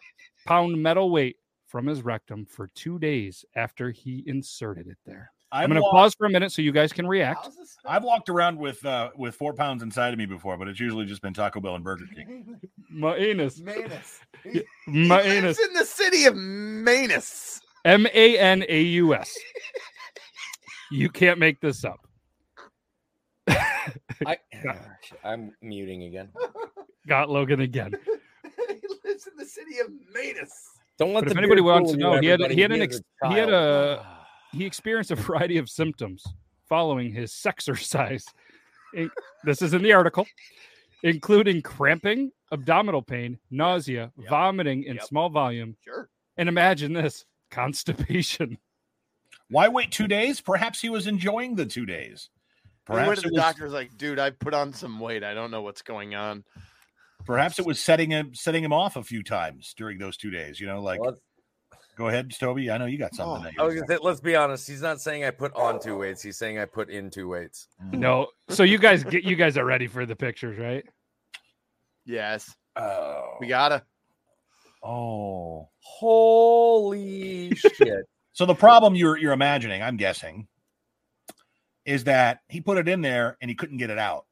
pound 0.46 0.82
metal 0.82 1.10
weight 1.10 1.36
from 1.74 1.86
his 1.86 2.04
rectum 2.04 2.46
for 2.46 2.68
two 2.76 3.00
days 3.00 3.44
after 3.56 3.90
he 3.90 4.22
inserted 4.28 4.86
it 4.86 4.96
there. 5.04 5.32
I'm 5.50 5.64
I've 5.64 5.70
going 5.70 5.82
to 5.82 5.88
pause 5.90 6.14
for 6.14 6.24
a 6.24 6.30
minute 6.30 6.52
so 6.52 6.62
you 6.62 6.70
guys 6.70 6.92
can 6.92 7.04
react. 7.04 7.48
I've 7.84 8.04
walked 8.04 8.28
around 8.28 8.56
with 8.58 8.86
uh, 8.86 9.10
with 9.16 9.34
four 9.34 9.54
pounds 9.54 9.82
inside 9.82 10.12
of 10.12 10.18
me 10.20 10.24
before, 10.24 10.56
but 10.56 10.68
it's 10.68 10.78
usually 10.78 11.04
just 11.04 11.20
been 11.20 11.34
Taco 11.34 11.58
Bell 11.58 11.74
and 11.74 11.82
Burger 11.82 12.04
King. 12.14 12.60
My 12.88 13.16
anus. 13.16 13.58
Manus. 13.58 14.20
My 14.86 15.20
anus. 15.22 15.58
lives 15.58 15.68
in 15.68 15.74
the 15.74 15.84
city 15.84 16.26
of 16.26 16.36
Manus. 16.36 17.60
M 17.84 18.06
A 18.14 18.38
N 18.38 18.64
A 18.68 18.80
U 18.80 19.12
S. 19.16 19.36
You 20.92 21.10
can't 21.10 21.40
make 21.40 21.60
this 21.60 21.84
up. 21.84 22.06
I, 23.48 24.38
I'm 25.24 25.52
muting 25.60 26.04
again. 26.04 26.28
Got 27.08 27.30
Logan 27.30 27.62
again. 27.62 27.94
he 28.68 28.80
lives 29.04 29.26
in 29.26 29.36
the 29.36 29.44
city 29.44 29.80
of 29.80 29.88
Manus. 30.14 30.73
Don't 30.98 31.12
let 31.12 31.24
But 31.24 31.32
if 31.32 31.38
anybody 31.38 31.60
beard 31.60 31.74
wants 31.74 31.92
to 31.92 31.96
know, 31.98 32.20
he 32.20 32.26
had 32.28 32.40
he 32.50 32.60
had 32.60 32.72
an 32.72 32.82
ex- 32.82 33.00
he 33.28 33.34
had 33.34 33.50
a 33.52 34.06
he 34.52 34.64
experienced 34.64 35.10
a 35.10 35.16
variety 35.16 35.58
of 35.58 35.68
symptoms 35.68 36.24
following 36.68 37.12
his 37.12 37.32
sexercise. 37.46 38.24
In- 38.94 39.10
this 39.44 39.60
is 39.62 39.74
in 39.74 39.82
the 39.82 39.92
article, 39.92 40.26
including 41.02 41.62
cramping, 41.62 42.30
abdominal 42.52 43.02
pain, 43.02 43.38
nausea, 43.50 44.12
vomiting 44.28 44.84
in 44.84 44.96
Yep. 44.96 45.04
small 45.04 45.28
volume, 45.30 45.76
Sure. 45.84 46.08
and 46.36 46.48
imagine 46.48 46.92
this 46.92 47.24
constipation. 47.50 48.56
Why 49.50 49.68
wait 49.68 49.90
two 49.90 50.06
days? 50.08 50.40
Perhaps 50.40 50.80
he 50.80 50.88
was 50.88 51.06
enjoying 51.06 51.54
the 51.56 51.66
two 51.66 51.84
days. 51.86 52.30
He 52.86 52.92
went 52.92 53.04
Perhaps 53.06 53.22
to 53.22 53.28
the 53.28 53.34
was, 53.34 53.42
doctor's 53.42 53.72
like, 53.72 53.96
dude, 53.98 54.18
I 54.18 54.30
put 54.30 54.54
on 54.54 54.72
some 54.72 55.00
weight. 55.00 55.24
I 55.24 55.34
don't 55.34 55.50
know 55.50 55.62
what's 55.62 55.82
going 55.82 56.14
on. 56.14 56.44
Perhaps 57.26 57.58
it 57.58 57.66
was 57.66 57.80
setting 57.80 58.10
him 58.10 58.34
setting 58.34 58.62
him 58.64 58.72
off 58.72 58.96
a 58.96 59.02
few 59.02 59.22
times 59.22 59.74
during 59.76 59.98
those 59.98 60.16
two 60.16 60.30
days. 60.30 60.60
You 60.60 60.66
know, 60.66 60.80
like 60.82 61.00
Let's- 61.00 61.20
go 61.96 62.08
ahead, 62.08 62.30
Toby. 62.38 62.70
I 62.70 62.78
know 62.78 62.86
you 62.86 62.98
got 62.98 63.14
something. 63.14 63.40
Oh, 63.40 63.44
that 63.44 63.52
you 63.54 63.60
I 63.60 63.64
was 63.64 63.74
was 63.74 63.82
gonna 63.82 63.98
say, 63.98 64.04
let's 64.04 64.20
be 64.20 64.36
honest. 64.36 64.68
He's 64.68 64.82
not 64.82 65.00
saying 65.00 65.24
I 65.24 65.30
put 65.30 65.54
on 65.54 65.80
two 65.80 65.96
weights. 65.98 66.22
He's 66.22 66.36
saying 66.36 66.58
I 66.58 66.64
put 66.64 66.90
in 66.90 67.10
two 67.10 67.28
weights. 67.28 67.68
Mm. 67.82 67.98
No, 67.98 68.28
so 68.48 68.62
you 68.62 68.78
guys 68.78 69.04
get 69.04 69.24
you 69.24 69.36
guys 69.36 69.56
are 69.56 69.64
ready 69.64 69.86
for 69.86 70.04
the 70.06 70.16
pictures, 70.16 70.58
right? 70.58 70.84
Yes. 72.04 72.54
Oh, 72.76 73.36
We 73.40 73.46
gotta. 73.46 73.84
Oh, 74.82 75.70
holy 75.78 77.54
shit! 77.54 78.04
so 78.32 78.44
the 78.44 78.54
problem 78.54 78.94
you're 78.94 79.16
you're 79.16 79.32
imagining, 79.32 79.82
I'm 79.82 79.96
guessing, 79.96 80.46
is 81.86 82.04
that 82.04 82.40
he 82.48 82.60
put 82.60 82.76
it 82.76 82.88
in 82.88 83.00
there 83.00 83.38
and 83.40 83.48
he 83.50 83.54
couldn't 83.54 83.78
get 83.78 83.88
it 83.90 83.98
out. 83.98 84.26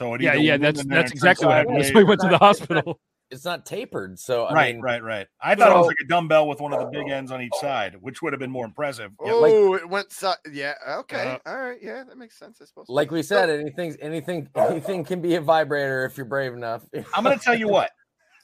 So 0.00 0.14
it 0.14 0.22
Yeah, 0.22 0.32
yeah, 0.32 0.56
that's 0.56 0.82
that's 0.86 1.12
exactly 1.12 1.46
what 1.46 1.56
happened. 1.58 1.74
sideways 1.84 1.88
So 1.88 1.94
we 1.98 2.04
went 2.04 2.22
to 2.22 2.28
the 2.28 2.38
hospital. 2.38 2.98
It's 3.30 3.44
not 3.44 3.66
tapered, 3.66 4.18
so 4.18 4.46
I 4.46 4.54
right, 4.54 4.74
mean, 4.74 4.82
right, 4.82 5.02
right. 5.04 5.26
I 5.40 5.54
thought 5.54 5.70
it 5.70 5.76
was 5.76 5.86
like 5.86 5.98
a 6.02 6.08
dumbbell 6.08 6.48
with 6.48 6.58
one 6.60 6.72
of 6.72 6.80
the 6.80 6.86
big 6.86 7.08
ends 7.10 7.30
on 7.30 7.40
each 7.42 7.52
side, 7.60 7.94
which 8.00 8.22
would 8.22 8.32
have 8.32 8.40
been 8.40 8.50
more 8.50 8.64
impressive. 8.64 9.12
Yeah, 9.24 9.34
like- 9.34 9.52
Oh, 9.52 9.74
it 9.74 9.88
went. 9.88 10.10
So- 10.10 10.32
yeah. 10.50 10.72
Okay. 11.00 11.38
Uh, 11.46 11.50
All 11.50 11.56
right. 11.60 11.78
Yeah, 11.80 12.02
that 12.08 12.16
makes 12.18 12.36
sense. 12.38 12.60
I 12.60 12.64
suppose. 12.64 12.86
like 12.88 13.12
we 13.12 13.22
said, 13.22 13.48
anything, 13.50 13.94
anything, 14.00 14.48
anything 14.56 15.04
can 15.04 15.20
be 15.20 15.36
a 15.36 15.40
vibrator 15.40 16.06
if 16.06 16.16
you're 16.16 16.26
brave 16.26 16.54
enough. 16.54 16.82
I'm 17.14 17.22
going 17.22 17.38
to 17.38 17.44
tell 17.44 17.56
you 17.56 17.68
what. 17.78 17.90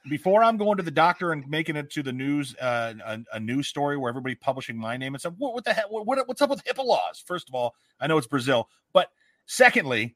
Before 0.09 0.45
I'm 0.45 0.57
going 0.57 0.77
to 0.77 0.85
the 0.85 0.92
doctor 0.92 1.33
and 1.33 1.49
making 1.49 1.75
it 1.75 1.90
to 1.92 2.03
the 2.05 2.12
news, 2.12 2.55
uh, 2.61 2.95
a, 3.05 3.19
a 3.33 3.40
news 3.40 3.66
story 3.66 3.97
where 3.97 4.09
everybody 4.09 4.37
publishing 4.37 4.77
my 4.79 4.97
name 4.97 5.14
and 5.14 5.21
stuff. 5.21 5.35
What, 5.37 5.55
what 5.55 5.64
the 5.64 5.73
heck? 5.73 5.90
What, 5.90 6.07
what- 6.07 6.29
what's 6.29 6.42
up 6.42 6.51
with 6.51 6.62
HIPAA 6.64 6.85
laws? 6.85 7.25
First 7.27 7.49
of 7.49 7.57
all, 7.57 7.75
I 7.99 8.07
know 8.07 8.19
it's 8.19 8.29
Brazil, 8.29 8.69
but 8.92 9.09
secondly, 9.47 10.14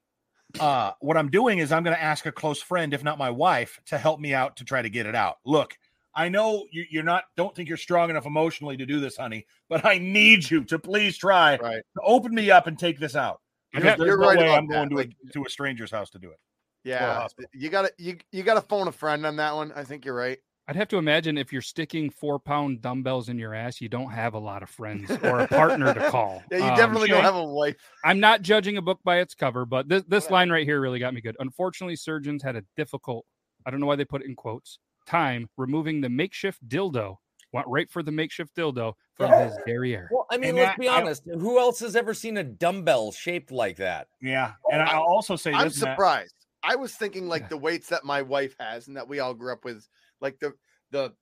uh, 0.59 0.93
what 1.01 1.17
I'm 1.17 1.31
doing 1.31 1.59
is 1.59 1.71
I'm 1.73 1.83
going 1.83 1.97
to 1.97 2.03
ask 2.03 2.27
a 2.27 2.33
close 2.33 2.61
friend, 2.63 2.93
if 2.95 3.05
not 3.05 3.19
my 3.19 3.31
wife, 3.31 3.81
to 3.87 3.99
help 3.99 4.19
me 4.21 4.35
out 4.35 4.57
to 4.57 4.65
try 4.65 4.83
to 4.83 4.91
get 4.91 5.07
it 5.07 5.15
out. 5.15 5.37
Look, 5.45 5.77
I 6.15 6.29
know 6.29 6.67
you, 6.73 6.85
you're 6.91 7.05
not, 7.05 7.25
don't 7.37 7.55
think 7.55 7.69
you're 7.69 7.79
strong 7.79 8.11
enough 8.11 8.27
emotionally 8.27 8.77
to 8.79 8.87
do 8.87 8.99
this, 9.01 9.17
honey, 9.17 9.47
but 9.69 9.85
I 9.85 9.99
need 9.99 10.51
you 10.51 10.65
to 10.65 10.79
please 10.79 11.17
try 11.17 11.57
Right. 11.59 11.83
to 11.97 12.03
open 12.03 12.35
me 12.35 12.51
up 12.51 12.67
and 12.67 12.79
take 12.79 12.99
this 12.99 13.15
out. 13.15 13.41
I'd 13.75 13.83
Because 13.83 13.99
there's 13.99 14.09
You're 14.09 14.19
no 14.19 14.27
right 14.29 14.39
way 14.39 14.53
I'm 14.53 14.67
that, 14.69 14.75
going 14.75 14.89
to, 14.91 14.97
like- 14.97 15.13
a, 15.29 15.33
to 15.35 15.45
a 15.45 15.49
stranger's 15.49 15.91
house 15.93 16.11
to 16.11 16.19
do 16.19 16.31
it. 16.31 16.39
Yeah. 16.83 17.29
You 17.53 17.69
gotta 17.69 17.93
you 17.99 18.17
you 18.33 18.43
gotta 18.43 18.63
phone 18.63 18.89
a 18.89 18.93
friend 18.93 19.27
on 19.27 19.37
that 19.37 19.55
one. 19.55 19.71
I 19.77 19.85
think 19.85 20.07
you're 20.07 20.15
right. 20.15 20.39
I'd 20.71 20.77
have 20.77 20.87
to 20.89 20.99
imagine 20.99 21.37
if 21.37 21.53
you're 21.53 21.63
sticking 21.63 22.11
four 22.11 22.39
pound 22.39 22.81
dumbbells 22.81 23.29
in 23.29 23.39
your 23.41 23.55
ass, 23.55 23.81
you 23.81 23.89
don't 23.89 24.11
have 24.13 24.35
a 24.35 24.39
lot 24.39 24.63
of 24.63 24.71
friends 24.71 25.11
or 25.25 25.41
a 25.41 25.49
partner 25.49 25.93
to 25.93 26.11
call. 26.11 26.45
Yeah, 26.53 26.59
you 26.59 26.65
Um, 26.65 26.77
definitely 26.77 27.09
don't 27.09 27.25
have 27.25 27.35
a 27.35 27.45
wife. 27.45 27.75
I'm 28.05 28.21
not 28.21 28.43
judging 28.43 28.77
a 28.77 28.83
book 28.83 29.01
by 29.03 29.19
its 29.19 29.35
cover, 29.35 29.67
but 29.67 29.89
this, 29.89 30.05
this 30.07 30.31
line 30.31 30.49
right 30.49 30.65
here 30.65 30.81
really 30.81 31.01
got 31.01 31.13
me 31.13 31.21
good. 31.21 31.35
Unfortunately, 31.41 31.97
surgeons 31.97 32.41
had 32.45 32.55
a 32.55 32.63
difficult, 32.77 33.27
I 33.67 33.73
don't 33.73 33.81
know 33.81 33.87
why 33.87 33.97
they 33.97 34.05
put 34.05 34.23
it 34.23 34.29
in 34.29 34.37
quotes, 34.37 34.79
time 35.07 35.49
removing 35.57 36.01
the 36.03 36.09
makeshift 36.09 36.67
dildo. 36.69 37.17
Went 37.53 37.67
right 37.67 37.91
for 37.91 38.05
the 38.05 38.13
makeshift 38.13 38.55
dildo 38.55 38.93
from 39.17 39.33
his 39.33 39.53
derriere. 39.67 40.09
Well, 40.13 40.27
I 40.31 40.37
mean, 40.37 40.51
And 40.51 40.59
let's 40.59 40.71
that- 40.77 40.79
be 40.79 40.87
I- 40.89 41.01
honest. 41.01 41.25
Who 41.27 41.59
else 41.59 41.81
has 41.81 41.97
ever 41.97 42.15
seen 42.15 42.37
a 42.37 42.45
dumbbell 42.45 43.11
shaped 43.11 43.51
like 43.51 43.79
that? 43.79 44.07
Yeah. 44.23 44.53
And 44.71 44.81
I'll 44.83 45.03
also 45.03 45.35
say 45.35 45.53
I'm 45.53 45.65
this, 45.67 45.83
Matt. 45.83 45.95
surprised. 45.97 46.35
I 46.63 46.77
was 46.77 46.95
thinking 46.95 47.27
like 47.27 47.49
the 47.49 47.57
weights 47.57 47.89
that 47.89 48.05
my 48.05 48.23
wife 48.23 48.55
has 48.61 48.87
and 48.87 48.97
that 48.97 49.09
we 49.09 49.19
all 49.19 49.35
grew 49.35 49.53
up 49.53 49.65
with, 49.65 49.89
like 50.21 50.39
the 50.41 50.53
the 50.91 51.13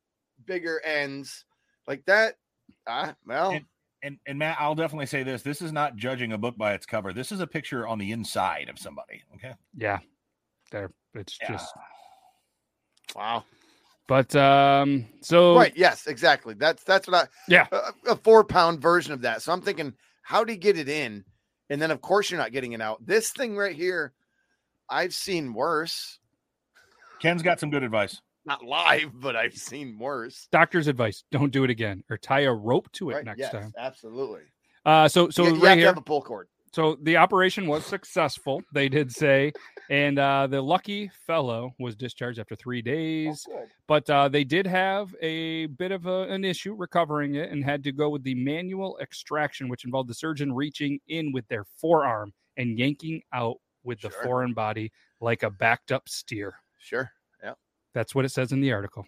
bigger 0.46 0.80
ends, 0.84 1.44
like 1.86 2.04
that. 2.06 2.36
Ah, 2.86 3.14
well, 3.26 3.52
And- 3.52 3.66
and 4.02 4.18
and 4.26 4.38
Matt, 4.38 4.56
I'll 4.60 4.74
definitely 4.76 5.06
say 5.06 5.22
this: 5.24 5.42
this 5.42 5.60
is 5.60 5.72
not 5.72 5.96
judging 5.96 6.32
a 6.32 6.38
book 6.38 6.56
by 6.56 6.74
its 6.74 6.86
cover. 6.86 7.12
This 7.12 7.32
is 7.32 7.40
a 7.40 7.46
picture 7.46 7.86
on 7.86 7.98
the 7.98 8.12
inside 8.12 8.68
of 8.68 8.78
somebody. 8.78 9.24
Okay. 9.34 9.54
Yeah. 9.76 9.98
There. 10.70 10.92
It's 11.14 11.36
Yeah. 11.42 11.48
just 11.52 11.74
wow. 13.16 13.44
but 14.06 14.34
um 14.36 15.06
so 15.20 15.56
Right. 15.56 15.72
Yes. 15.76 16.06
Exactly. 16.06 16.54
That's 16.54 16.84
that's 16.84 17.08
what 17.08 17.24
I. 17.24 17.28
Yeah. 17.48 17.66
A, 17.72 18.12
a 18.12 18.16
four 18.16 18.44
pound 18.44 18.80
version 18.80 19.12
of 19.12 19.22
that. 19.22 19.42
So 19.42 19.52
I'm 19.52 19.62
thinking, 19.62 19.94
how 20.22 20.44
do 20.44 20.52
you 20.52 20.58
get 20.58 20.78
it 20.78 20.88
in? 20.88 21.24
And 21.70 21.82
then 21.82 21.90
of 21.90 22.00
course 22.00 22.30
you're 22.30 22.38
not 22.40 22.52
getting 22.52 22.72
it 22.72 22.80
out. 22.80 23.04
This 23.04 23.30
thing 23.32 23.56
right 23.56 23.74
here, 23.74 24.12
I've 24.88 25.12
seen 25.14 25.52
worse. 25.54 26.18
Ken's 27.20 27.42
got 27.42 27.58
some 27.58 27.70
good 27.70 27.82
advice. 27.82 28.20
Not 28.48 28.64
live, 28.64 29.10
but 29.14 29.36
I've 29.36 29.54
seen 29.54 29.98
worse. 29.98 30.48
doctor's 30.50 30.88
advice, 30.88 31.22
don't 31.30 31.52
do 31.52 31.64
it 31.64 31.70
again 31.70 32.02
or 32.10 32.16
tie 32.16 32.40
a 32.40 32.52
rope 32.52 32.90
to 32.92 33.10
it 33.10 33.14
Right, 33.14 33.24
next 33.24 33.38
yes, 33.40 33.52
time. 33.52 33.72
Absolutely. 33.78 34.40
Uh 34.84 35.06
so 35.06 35.28
so 35.30 35.44
you, 35.44 35.54
you 35.56 35.62
right 35.62 35.68
have 35.68 35.76
to 35.76 35.80
here 35.80 35.86
have 35.88 35.98
a 35.98 36.02
pull 36.02 36.22
cord. 36.22 36.48
So 36.72 36.98
the 37.02 37.16
operation 37.16 37.66
was 37.66 37.84
successful, 37.86 38.62
they 38.74 38.88
did 38.88 39.10
say, 39.10 39.52
and 39.88 40.18
uh, 40.18 40.46
the 40.46 40.60
lucky 40.60 41.10
fellow 41.26 41.74
was 41.78 41.96
discharged 41.96 42.38
after 42.38 42.54
three 42.54 42.82
days. 42.82 43.46
But 43.86 44.08
uh, 44.10 44.28
they 44.28 44.44
did 44.44 44.66
have 44.66 45.14
a 45.22 45.66
bit 45.66 45.92
of 45.92 46.06
a, 46.06 46.24
an 46.24 46.44
issue 46.44 46.74
recovering 46.74 47.36
it 47.36 47.50
and 47.50 47.64
had 47.64 47.82
to 47.84 47.92
go 47.92 48.10
with 48.10 48.22
the 48.22 48.34
manual 48.34 48.98
extraction, 49.00 49.68
which 49.68 49.86
involved 49.86 50.10
the 50.10 50.14
surgeon 50.14 50.52
reaching 50.52 51.00
in 51.08 51.32
with 51.32 51.48
their 51.48 51.64
forearm 51.64 52.32
and 52.58 52.78
yanking 52.78 53.22
out 53.32 53.56
with 53.82 54.00
the 54.02 54.10
foreign 54.10 54.52
body 54.52 54.92
like 55.20 55.42
a 55.42 55.50
backed 55.50 55.90
up 55.90 56.06
steer. 56.08 56.54
Sure. 56.78 57.10
Yeah. 57.94 58.00
That's 58.00 58.14
what 58.14 58.24
it 58.24 58.30
says 58.30 58.52
in 58.52 58.60
the 58.60 58.72
article. 58.72 59.06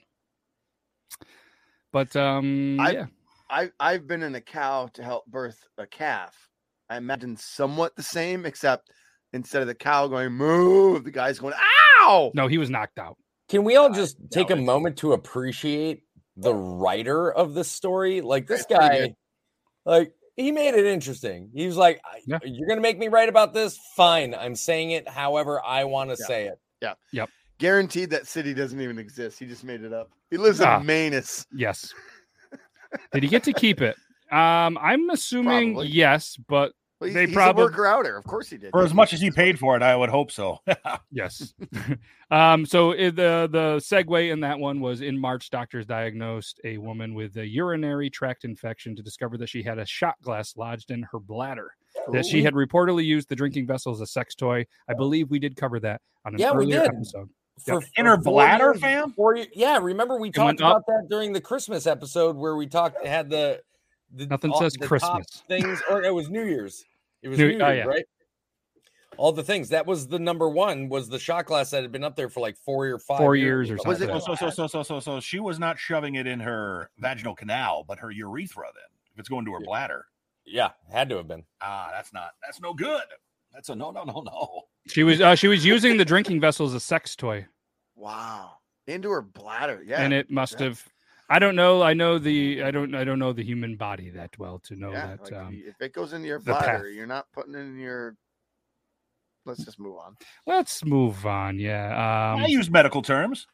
But 1.93 2.15
um, 2.17 2.79
I- 2.81 2.93
yeah, 2.93 3.07
I 3.49 3.71
I've 3.81 4.07
been 4.07 4.23
in 4.23 4.35
a 4.35 4.41
cow 4.41 4.89
to 4.95 5.03
help 5.03 5.27
birth 5.27 5.59
a 5.79 5.87
calf. 5.87 6.49
I 6.89 6.97
imagine 6.97 7.37
somewhat 7.37 7.95
the 7.97 8.03
same, 8.03 8.47
except 8.47 8.91
instead 9.33 9.63
of 9.63 9.69
the 9.69 9.75
cow 9.75 10.07
going 10.09 10.33
move, 10.33 11.05
the 11.05 11.11
guy's 11.11 11.39
going 11.39 11.55
ow. 12.01 12.33
no, 12.35 12.47
he 12.49 12.59
was 12.59 12.71
knocked 12.71 12.99
out. 12.99 13.17
Can 13.49 13.65
we 13.65 13.77
all 13.77 13.91
just 13.93 14.17
I 14.21 14.27
take 14.31 14.51
a 14.51 14.57
moment 14.57 14.99
to 14.99 15.13
appreciate 15.13 16.03
the 16.37 16.55
writer 16.55 17.31
of 17.33 17.55
this 17.55 17.71
story. 17.71 18.21
Like 18.21 18.47
this 18.47 18.65
guy, 18.67 19.15
like 19.85 20.13
he 20.37 20.53
made 20.53 20.75
it 20.75 20.87
interesting. 20.87 21.51
He 21.55 21.67
was 21.67 21.77
like, 21.77 22.01
Yeah. 22.27 22.39
"You're 22.45 22.69
gonna 22.69 22.81
make 22.81 22.99
me 22.99 23.09
write 23.09 23.29
about 23.29 23.53
this? 23.53 23.77
Fine, 23.97 24.35
I'm 24.35 24.55
saying 24.55 24.93
it 24.93 25.09
however 25.09 25.61
I 25.65 25.85
want 25.85 26.11
to 26.11 26.17
Yeah. 26.21 26.27
say 26.27 26.47
it." 26.47 26.59
Guaranteed 27.61 28.11
that 28.11 28.27
city 28.27 28.53
doesn't 28.55 28.81
even 28.81 28.99
exist. 28.99 29.39
He 29.39 29.47
just 29.47 29.63
made 29.65 29.83
it 29.83 29.93
up. 29.93 30.11
He 30.31 30.37
lives 30.37 30.61
Ah. 30.61 30.81
in 30.81 30.87
Manus. 30.87 31.47
Yes. 31.55 31.93
Did 33.13 33.23
he 33.23 33.29
get 33.29 33.45
to 33.45 33.53
keep 33.53 33.81
it? 33.81 33.95
Um, 34.33 34.77
I'm 34.81 35.11
assuming 35.11 35.75
Probably. 35.75 35.89
yes, 35.93 36.37
but 36.49 36.73
Well, 37.01 37.07
he's, 37.09 37.15
They 37.15 37.27
he's 37.27 37.37
probab- 37.37 37.53
a 37.53 37.57
worker 37.57 37.87
outer. 37.87 38.17
Of 38.17 38.25
course 38.25 38.49
he 38.51 38.57
did. 38.59 38.71
For 38.73 38.83
as 38.85 38.93
much 38.95 39.13
as 39.13 39.21
he 39.21 39.31
paid 39.31 39.59
for 39.59 39.75
it, 39.77 39.83
I 39.83 39.95
would 39.97 40.11
hope 40.11 40.31
so. 40.33 40.59
yes. 41.11 41.55
um, 42.31 42.67
so 42.67 42.93
the 42.93 43.49
the 43.51 43.77
segue 43.81 44.31
in 44.33 44.41
that 44.41 44.59
one 44.59 44.81
was 44.81 45.01
in 45.01 45.19
March, 45.19 45.51
doctors 45.51 45.87
diagnosed 45.87 46.61
a 46.65 46.79
woman 46.79 47.15
with 47.15 47.37
a 47.39 47.47
urinary 47.47 48.11
tract 48.11 48.45
infection 48.45 48.95
to 48.97 49.03
discover 49.03 49.37
that 49.39 49.49
she 49.49 49.63
had 49.63 49.79
a 49.79 49.87
shot 49.87 50.17
glass 50.23 50.57
lodged 50.57 50.91
in 50.91 51.03
her 51.13 51.19
bladder. 51.19 51.73
That 52.13 52.25
she 52.27 52.43
had 52.43 52.55
reportedly 52.55 53.05
used 53.05 53.29
the 53.29 53.37
drinking 53.37 53.67
vessel 53.67 53.93
as 53.93 54.01
a 54.01 54.07
sex 54.07 54.35
toy. 54.35 54.67
I 54.89 54.95
believe 54.95 55.31
we 55.31 55.39
did 55.39 55.57
cover 55.57 55.81
that 55.81 56.01
on 56.25 56.35
an 56.35 56.41
Yeah, 56.41 56.53
we 56.53 56.65
earlier 56.65 56.81
did. 56.83 56.89
episode. 56.95 57.29
For, 57.65 57.81
In 57.97 58.07
her 58.07 58.17
bladder, 58.17 58.67
years- 58.73 58.81
fam? 58.81 59.13
four 59.13 59.37
ye- 59.37 59.49
yeah, 59.55 59.79
remember 59.81 60.15
we 60.17 60.23
went 60.29 60.35
talked 60.35 60.61
up. 60.63 60.71
about 60.71 60.87
that 60.87 61.07
during 61.11 61.33
the 61.33 61.41
Christmas 61.41 61.87
episode 61.87 62.37
where 62.37 62.57
we 62.57 62.67
talked 62.67 63.05
had 63.07 63.29
the, 63.31 63.61
the 64.13 64.27
Nothing 64.27 64.51
all- 64.53 64.61
says 64.61 64.73
the 64.75 64.87
Christmas. 64.87 65.27
things, 65.49 65.81
or 65.91 66.03
it 66.03 66.13
was 66.15 66.29
New 66.31 66.45
Year's. 66.45 66.85
It 67.23 67.29
was 67.29 67.39
New- 67.39 67.45
New, 67.49 67.51
Year's, 67.59 67.63
oh, 67.63 67.71
yeah. 67.71 67.85
right? 67.85 68.05
All 69.17 69.33
the 69.33 69.43
things 69.43 69.69
that 69.71 69.87
was 69.87 70.07
the 70.09 70.19
number 70.19 70.49
one 70.49 70.89
was 70.89 71.09
the 71.09 71.19
shot 71.19 71.45
glass 71.45 71.71
that 71.73 71.83
had 71.83 71.93
been 71.93 72.05
up 72.05 72.17
there 72.17 72.31
for 72.31 72.41
like 72.41 72.57
four 72.57 72.87
or 72.87 72.99
five 72.99 73.19
Four 73.19 73.37
years 73.37 73.71
or 73.71 73.77
something 73.77 73.89
Was 73.89 74.01
it- 74.01 74.25
so, 74.25 74.35
so, 74.35 74.51
so, 74.51 74.67
so, 74.67 74.83
so, 74.83 75.01
so 75.01 75.21
she 75.21 75.41
was 75.41 75.59
not 75.59 75.79
shoving 75.79 76.15
it 76.15 76.27
in 76.27 76.41
her 76.41 76.91
vaginal 76.99 77.35
canal, 77.35 77.85
but 77.87 77.99
her 77.99 78.11
urethra. 78.11 78.65
Then, 78.73 78.99
if 79.13 79.19
it's 79.19 79.29
going 79.29 79.45
to 79.45 79.53
her 79.53 79.61
bladder, 79.61 80.07
Yeah, 80.47 80.71
had 80.91 81.09
to 81.11 81.17
have 81.19 81.29
been. 81.29 81.45
ah, 81.61 81.91
that's 81.93 82.13
not. 82.15 82.31
That's 82.43 82.61
no 82.61 82.73
good. 82.73 83.03
That's 83.53 83.69
a 83.69 83.75
no, 83.75 83.91
no, 83.91 84.05
no, 84.05 84.21
no. 84.21 84.63
She 84.89 85.03
was 85.03 85.21
uh, 85.21 85.35
she 85.35 85.49
was 85.49 85.65
using 85.65 85.97
the 85.97 86.05
drinking 86.05 86.41
vessel 86.41 86.67
as 86.67 86.75
a 86.75 86.81
sex 86.81 87.17
toy. 87.17 87.47
Wow. 87.97 88.53
Into 88.87 89.11
her 89.11 89.23
bladder. 89.23 89.83
Yeah. 89.85 90.03
and 90.03 90.13
it 90.13 90.31
must 90.31 90.59
yeah. 90.59 90.67
have 90.67 90.89
i 91.29 91.39
don't 91.39 91.55
know 91.55 91.81
i 91.81 91.95
know 91.95 92.19
the 92.19 92.63
i 92.65 92.73
don't 92.73 92.93
i 92.95 93.05
don't 93.05 93.21
know 93.21 93.33
the 93.33 93.45
human 93.45 93.77
body 93.77 94.11
that 94.11 94.37
well 94.37 94.59
to 94.59 94.75
know 94.75 94.91
yeah, 94.91 95.07
that 95.07 95.23
like, 95.23 95.33
um, 95.33 95.63
if 95.65 95.81
it 95.81 95.93
goes 95.93 96.13
into 96.13 96.27
your 96.27 96.41
the 96.41 96.53
path. 96.53 96.65
bladder, 96.65 96.91
you're 96.91 97.07
not 97.07 97.27
putting 97.33 97.55
it 97.55 97.59
in 97.59 97.79
your. 97.79 98.17
Let's 99.47 99.65
just 99.65 99.79
move 99.79 99.97
on. 99.97 100.17
let's 100.47 100.85
move 100.85 101.25
on 101.25 101.59
yeah 101.59 102.35
um 102.35 102.43
I 102.43 102.47
use 102.47 102.69
medical 102.69 103.01
terms. 103.01 103.47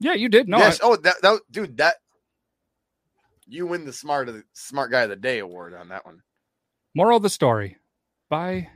yeah 0.00 0.14
you 0.14 0.28
did 0.28 0.48
no 0.48 0.58
yes. 0.58 0.80
I- 0.82 0.86
oh, 0.86 0.96
that, 0.96 1.22
that 1.22 1.40
dude. 1.50 1.76
That 1.76 1.94
you 3.46 3.66
win 3.66 3.84
the 3.84 3.92
smart 3.92 4.28
of 4.28 4.34
the 4.34 4.44
smart 4.52 4.90
guy 4.90 5.02
of 5.02 5.10
the 5.10 5.16
day 5.16 5.38
award 5.38 5.74
on 5.74 5.88
that 5.88 6.04
one. 6.04 6.22
moral 6.94 7.18
of 7.18 7.22
the 7.22 7.30
story 7.30 7.76
by 8.28 8.68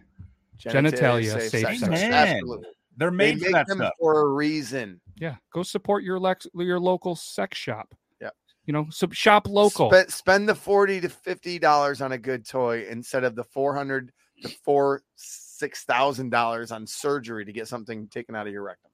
Genitalia 0.58 1.32
safe 1.40 1.50
safe 1.50 1.78
sex. 1.78 1.80
sex. 1.80 2.02
Absolutely. 2.02 2.68
They're 2.96 3.10
They 3.10 3.16
made 3.16 3.38
for 3.38 3.44
make 3.44 3.52
that 3.52 3.66
them 3.66 3.78
stuff. 3.78 3.92
for 3.98 4.20
a 4.22 4.32
reason. 4.32 5.00
yeah 5.16 5.36
go 5.52 5.62
support 5.62 6.02
your 6.04 6.18
lex 6.18 6.46
your 6.54 6.80
local 6.80 7.14
sex 7.16 7.56
shop 7.58 7.94
Yep. 8.20 8.34
you 8.64 8.72
know 8.72 8.86
sub 8.90 9.12
shop 9.14 9.46
local 9.48 9.90
Spend, 9.90 10.10
spend 10.10 10.48
the 10.48 10.54
forty 10.54 11.00
to 11.00 11.08
fifty 11.08 11.58
dollars 11.58 12.00
on 12.00 12.12
a 12.12 12.18
good 12.18 12.46
toy 12.48 12.86
instead 12.88 13.22
of 13.24 13.34
the 13.36 13.44
four 13.44 13.74
hundred 13.74 14.12
to 14.42 14.48
four 14.64 15.02
six 15.14 15.84
thousand 15.84 16.30
dollars 16.30 16.72
on 16.72 16.86
surgery 16.86 17.44
to 17.44 17.52
get 17.52 17.68
something 17.68 18.08
taken 18.08 18.34
out 18.34 18.46
of 18.46 18.52
your 18.52 18.62
rectum. 18.62 18.90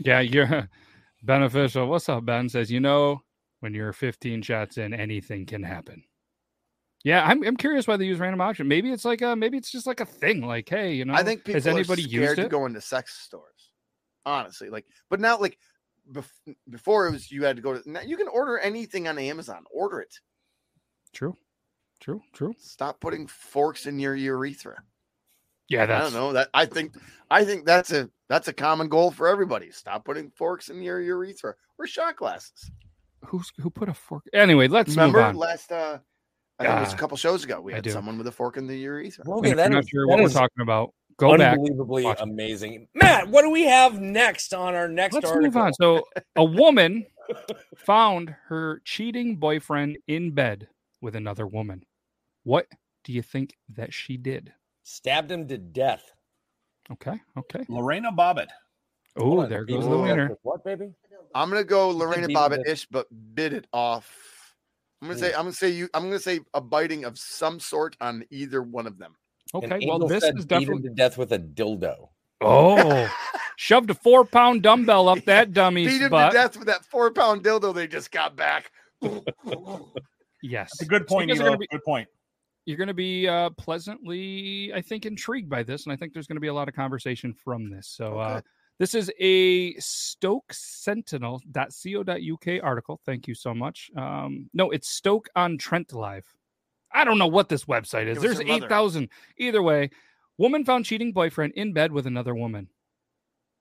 yeah 0.00 0.20
you're 0.20 0.68
beneficial 1.22 1.86
what's 1.86 2.08
up 2.08 2.24
ben 2.24 2.48
says 2.48 2.70
you 2.70 2.80
know 2.80 3.20
when 3.60 3.72
you're 3.74 3.92
15 3.92 4.42
shots 4.42 4.76
in 4.78 4.92
anything 4.92 5.46
can 5.46 5.62
happen 5.62 6.02
yeah 7.04 7.24
I'm, 7.26 7.42
I'm 7.44 7.56
curious 7.56 7.86
why 7.86 7.96
they 7.96 8.04
use 8.04 8.18
random 8.18 8.40
auction 8.40 8.68
maybe 8.68 8.90
it's 8.92 9.04
like 9.04 9.22
a 9.22 9.34
maybe 9.36 9.58
it's 9.58 9.70
just 9.70 9.86
like 9.86 10.00
a 10.00 10.06
thing 10.06 10.46
like 10.46 10.68
hey 10.68 10.92
you 10.94 11.04
know 11.04 11.14
I 11.14 11.22
think 11.22 11.44
people 11.44 11.54
has 11.54 11.66
anybody 11.66 12.04
are 12.04 12.08
used 12.08 12.36
to 12.36 12.42
it 12.42 12.50
go 12.50 12.66
into 12.66 12.80
sex 12.80 13.18
stores. 13.20 13.70
Honestly, 14.24 14.70
like, 14.70 14.86
but 15.10 15.18
now, 15.18 15.36
like, 15.36 15.58
bef- 16.12 16.54
before 16.70 17.08
it 17.08 17.10
was 17.10 17.28
you 17.32 17.42
had 17.42 17.56
to 17.56 17.62
go 17.62 17.76
to. 17.76 17.90
Now 17.90 18.02
you 18.02 18.16
can 18.16 18.28
order 18.28 18.56
anything 18.58 19.08
on 19.08 19.18
Amazon. 19.18 19.64
Order 19.72 20.00
it. 20.00 20.14
true 21.12 21.36
true 21.98 22.22
true 22.32 22.54
Stop 22.56 23.00
putting 23.00 23.26
forks 23.26 23.86
in 23.86 23.98
your 23.98 24.14
urethra. 24.14 24.80
yeah 25.68 25.82
I 25.82 25.86
don't 25.86 26.12
know 26.12 26.32
that. 26.34 26.50
I 26.54 26.66
think. 26.66 26.94
I 27.32 27.44
think 27.44 27.66
that's 27.66 27.90
a 27.90 28.08
that's 28.28 28.46
a 28.46 28.52
common 28.52 28.88
goal 28.88 29.10
for 29.10 29.26
everybody. 29.26 29.72
Stop 29.72 30.04
putting 30.04 30.30
forks 30.30 30.68
in 30.68 30.80
your 30.82 31.00
urethra 31.00 31.54
or 31.78 31.86
shot 31.88 32.14
glasses. 32.14 32.70
who's 33.26 33.50
who 33.58 33.70
put 33.70 33.88
a 33.88 33.94
fork 33.94 34.24
anyway 34.32 34.68
let's 34.68 34.90
Remember 34.90 35.18
move 35.18 35.26
on 35.28 35.36
last 35.36 35.72
uh 35.72 35.98
I 36.62 36.68
think 36.68 36.76
it 36.78 36.84
was 36.84 36.92
a 36.92 36.96
couple 36.96 37.16
shows 37.16 37.44
ago. 37.44 37.60
We 37.60 37.72
had 37.72 37.90
someone 37.90 38.18
with 38.18 38.26
a 38.26 38.32
fork 38.32 38.56
in 38.56 38.66
the 38.66 38.76
urethra. 38.78 39.24
And 39.24 39.34
Okay, 39.34 39.50
if 39.50 39.56
that 39.56 39.64
you're 39.64 39.70
not 39.70 39.84
is- 39.84 39.88
sure 39.88 40.06
what 40.08 40.20
we're 40.20 40.28
talking 40.28 40.62
about 40.62 40.94
go 41.18 41.36
back 41.36 41.58
unbelievably 41.58 42.04
watch 42.04 42.18
amazing. 42.20 42.88
Matt, 42.94 43.28
what 43.28 43.42
do 43.42 43.50
we 43.50 43.64
have 43.64 44.00
next 44.00 44.54
on 44.54 44.74
our 44.74 44.88
next 44.88 45.14
let's 45.14 45.26
article? 45.26 45.42
move 45.46 45.56
on 45.56 45.72
so 45.74 46.02
a 46.36 46.44
woman 46.44 47.04
found 47.76 48.34
her 48.48 48.80
cheating 48.84 49.36
boyfriend 49.36 49.98
in 50.08 50.30
bed 50.32 50.68
with 51.00 51.14
another 51.14 51.46
woman 51.46 51.84
what 52.44 52.66
do 53.04 53.12
you 53.12 53.22
think 53.22 53.54
that 53.68 53.92
she 53.92 54.16
did 54.16 54.52
Stabbed 54.84 55.30
him 55.30 55.46
to 55.48 55.58
death. 55.58 56.10
okay 56.90 57.20
okay 57.36 57.64
Lorena 57.68 58.10
Bobbitt. 58.10 58.48
Oh 59.16 59.46
there 59.46 59.64
goes 59.64 59.84
the 59.86 59.96
winner 59.98 60.36
What, 60.42 60.64
baby? 60.64 60.92
I'm 61.34 61.50
gonna 61.50 61.62
go 61.62 61.90
Lorena 61.90 62.26
Bobbitt 62.28 62.66
ish, 62.66 62.86
but 62.86 63.06
bit 63.34 63.52
it 63.52 63.66
off. 63.72 64.10
I'm 65.02 65.08
gonna 65.08 65.18
say 65.18 65.28
I'm 65.34 65.40
gonna 65.42 65.52
say 65.52 65.68
you 65.70 65.88
I'm 65.94 66.04
gonna 66.04 66.18
say 66.20 66.40
a 66.54 66.60
biting 66.60 67.04
of 67.04 67.18
some 67.18 67.58
sort 67.60 67.96
on 68.00 68.24
either 68.30 68.62
one 68.62 68.86
of 68.86 68.98
them. 68.98 69.16
And 69.54 69.64
okay 69.72 69.86
well 69.86 69.96
Angel 69.96 70.08
this 70.08 70.22
said 70.22 70.38
is 70.38 70.46
beat 70.46 70.54
him 70.54 70.60
definitely 70.60 70.88
to 70.90 70.94
death 70.94 71.18
with 71.18 71.32
a 71.32 71.38
dildo. 71.38 72.08
oh 72.40 73.12
shoved 73.56 73.90
a 73.90 73.94
four 73.94 74.24
pound 74.24 74.62
dumbbell 74.62 75.08
up 75.08 75.24
that 75.24 75.52
dummy's 75.52 75.88
Beat 75.88 76.02
him 76.02 76.10
butt 76.10 76.30
to 76.32 76.38
death 76.38 76.56
with 76.56 76.68
that 76.68 76.84
four 76.84 77.10
pound 77.10 77.42
dildo 77.44 77.74
they 77.74 77.86
just 77.86 78.10
got 78.12 78.36
back. 78.36 78.70
yes 80.42 80.70
That's 80.70 80.82
a 80.82 80.86
good 80.86 81.08
So 81.08 81.20
you 81.20 81.26
point, 81.26 81.28
guys 81.30 81.40
are 81.40 81.44
gonna 81.44 81.58
be- 81.58 81.66
Good 81.70 81.84
point. 81.84 82.08
you're 82.64 82.76
going 82.76 82.88
to 82.88 82.94
be 82.94 83.26
uh, 83.28 83.50
pleasantly, 83.50 84.72
I 84.72 84.80
think, 84.80 85.04
intrigued 85.04 85.50
by 85.50 85.64
this, 85.64 85.84
and 85.84 85.92
I 85.92 85.96
think 85.96 86.12
there's 86.12 86.28
going 86.28 86.36
to 86.36 86.40
be 86.40 86.46
a 86.46 86.54
lot 86.54 86.68
of 86.68 86.74
conversation 86.76 87.34
from 87.34 87.68
this. 87.70 87.88
So, 87.88 88.18
uh, 88.20 88.28
Okay. 88.36 88.46
This 88.82 88.96
is 88.96 89.12
a 89.20 89.74
Stoke 89.78 90.52
Sentinel.co.uk 90.52 92.64
article. 92.64 93.00
Thank 93.06 93.28
you 93.28 93.34
so 93.36 93.54
much. 93.54 93.92
Um, 93.96 94.50
no, 94.52 94.72
it's 94.72 94.88
Stoke 94.88 95.28
on 95.36 95.56
Trent 95.56 95.92
Live. 95.92 96.26
I 96.90 97.04
don't 97.04 97.18
know 97.18 97.28
what 97.28 97.48
this 97.48 97.66
website 97.66 98.08
is. 98.08 98.20
There's 98.20 98.40
8,000. 98.40 99.08
Either 99.38 99.62
way, 99.62 99.90
woman 100.36 100.64
found 100.64 100.84
cheating 100.84 101.12
boyfriend 101.12 101.52
in 101.54 101.72
bed 101.72 101.92
with 101.92 102.08
another 102.08 102.34
woman, 102.34 102.70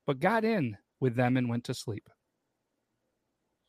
but 0.08 0.20
got 0.20 0.44
in 0.44 0.76
with 1.00 1.16
them 1.16 1.38
and 1.38 1.48
went 1.48 1.66
to 1.66 1.76
sleep. 1.76 2.10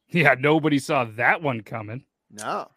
Yeah, 0.09 0.35
nobody 0.39 0.79
saw 0.79 1.05
that 1.17 1.43
one 1.43 1.61
coming. 1.61 2.07
No. 2.31 2.71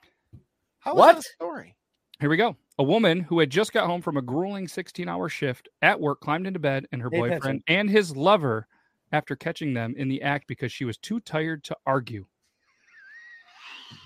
How 0.80 0.96
was 0.96 1.00
What? 1.00 1.16
that 1.16 1.24
story? 1.24 1.78
Here 2.20 2.30
we 2.30 2.36
go. 2.36 2.58
A 2.78 2.84
woman 2.84 3.22
who 3.22 3.40
had 3.40 3.50
just 3.50 3.72
got 3.72 3.86
home 3.88 4.02
from 4.02 4.18
a 4.18 4.22
grueling 4.22 4.68
16 4.68 5.08
hour 5.08 5.30
shift 5.30 5.70
at 5.82 6.00
work 6.00 6.20
climbed 6.20 6.46
into 6.46 6.60
bed 6.60 6.86
and 6.92 7.02
her 7.02 7.10
Pay 7.10 7.20
attention. 7.20 7.40
boyfriend 7.40 7.64
and 7.68 7.90
his 7.90 8.16
lover 8.16 8.68
after 9.12 9.36
catching 9.36 9.74
them 9.74 9.94
in 9.98 10.10
the 10.10 10.22
act 10.22 10.48
because 10.48 10.72
she 10.72 10.84
was 10.84 10.98
too 10.98 11.20
tired 11.22 11.64
to 11.66 11.78
argue. 11.86 12.26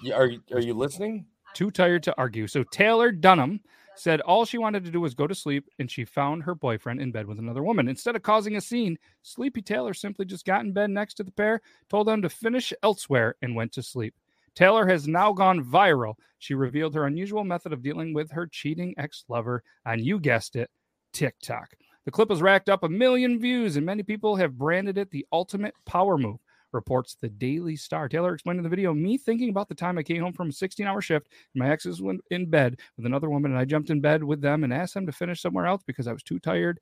You- 0.04 0.14
Are 0.14 0.28
you, 0.28 0.42
are 0.54 0.60
you 0.60 0.74
listening? 0.76 1.26
Too 1.56 1.72
tired 1.72 2.04
to 2.04 2.16
argue. 2.18 2.46
So 2.46 2.64
Taylor 2.64 3.12
Dunham 3.12 3.60
said 3.96 4.22
all 4.22 4.46
she 4.46 4.60
wanted 4.60 4.86
to 4.86 4.92
do 4.92 5.02
was 5.02 5.16
go 5.16 5.26
to 5.26 5.34
sleep 5.34 5.68
and 5.80 5.90
she 5.90 6.06
found 6.06 6.44
her 6.44 6.54
boyfriend 6.54 7.02
in 7.02 7.12
bed 7.12 7.26
with 7.26 7.40
another 7.40 7.64
woman. 7.64 7.88
Instead 7.88 8.16
of 8.16 8.22
causing 8.22 8.56
a 8.56 8.62
scene, 8.62 9.00
Sleepy 9.24 9.64
Taylor 9.64 9.96
simply 9.96 10.26
just 10.26 10.46
got 10.46 10.62
in 10.64 10.74
bed 10.74 10.92
next 10.92 11.16
to 11.16 11.24
the 11.24 11.32
pair, 11.32 11.60
told 11.90 12.08
them 12.08 12.22
to 12.22 12.30
finish 12.30 12.72
elsewhere, 12.84 13.36
and 13.42 13.56
went 13.56 13.72
to 13.74 13.82
sleep. 13.84 14.14
Taylor 14.56 14.88
has 14.88 15.08
now 15.08 15.32
gone 15.34 15.64
viral. 15.64 16.16
She 16.40 16.54
revealed 16.54 16.96
her 16.96 17.06
unusual 17.06 17.44
method 17.44 17.74
of 17.74 17.82
dealing 17.82 18.14
with 18.14 18.32
her 18.32 18.48
cheating 18.48 18.94
ex 18.98 19.26
lover 19.28 19.64
on, 19.86 20.04
you 20.04 20.20
guessed 20.20 20.56
it, 20.56 20.70
TikTok. 21.14 21.70
The 22.06 22.12
clip 22.12 22.30
has 22.30 22.42
racked 22.42 22.70
up 22.70 22.84
a 22.84 22.90
million 22.90 23.40
views, 23.40 23.76
and 23.76 23.86
many 23.86 24.04
people 24.04 24.36
have 24.36 24.58
branded 24.58 24.98
it 24.98 25.12
the 25.12 25.26
ultimate 25.32 25.74
power 25.86 26.18
move, 26.18 26.38
reports 26.72 27.16
the 27.16 27.30
Daily 27.30 27.76
Star. 27.76 28.08
Taylor 28.08 28.34
explained 28.34 28.58
in 28.58 28.64
the 28.64 28.70
video 28.70 28.94
Me 28.94 29.18
thinking 29.18 29.50
about 29.50 29.68
the 29.70 29.76
time 29.76 29.98
I 29.98 30.04
came 30.04 30.22
home 30.22 30.34
from 30.34 30.50
a 30.50 30.54
16 30.54 30.88
hour 30.88 31.02
shift, 31.02 31.28
and 31.54 31.60
my 31.62 31.70
ex 31.70 31.86
was 31.86 32.00
in- 32.00 32.22
in 32.32 32.50
bed 32.50 32.80
with 32.96 33.06
another 33.06 33.30
woman, 33.30 33.52
and 33.52 33.60
I 33.60 33.66
jumped 33.66 33.90
in 33.90 34.02
bed 34.02 34.24
with 34.24 34.42
them 34.42 34.64
and 34.64 34.74
asked 34.74 34.94
them 34.94 35.06
to 35.06 35.12
finish 35.12 35.42
somewhere 35.42 35.66
else 35.66 35.84
because 35.86 36.08
I 36.08 36.14
was 36.14 36.24
too 36.24 36.40
tired 36.40 36.80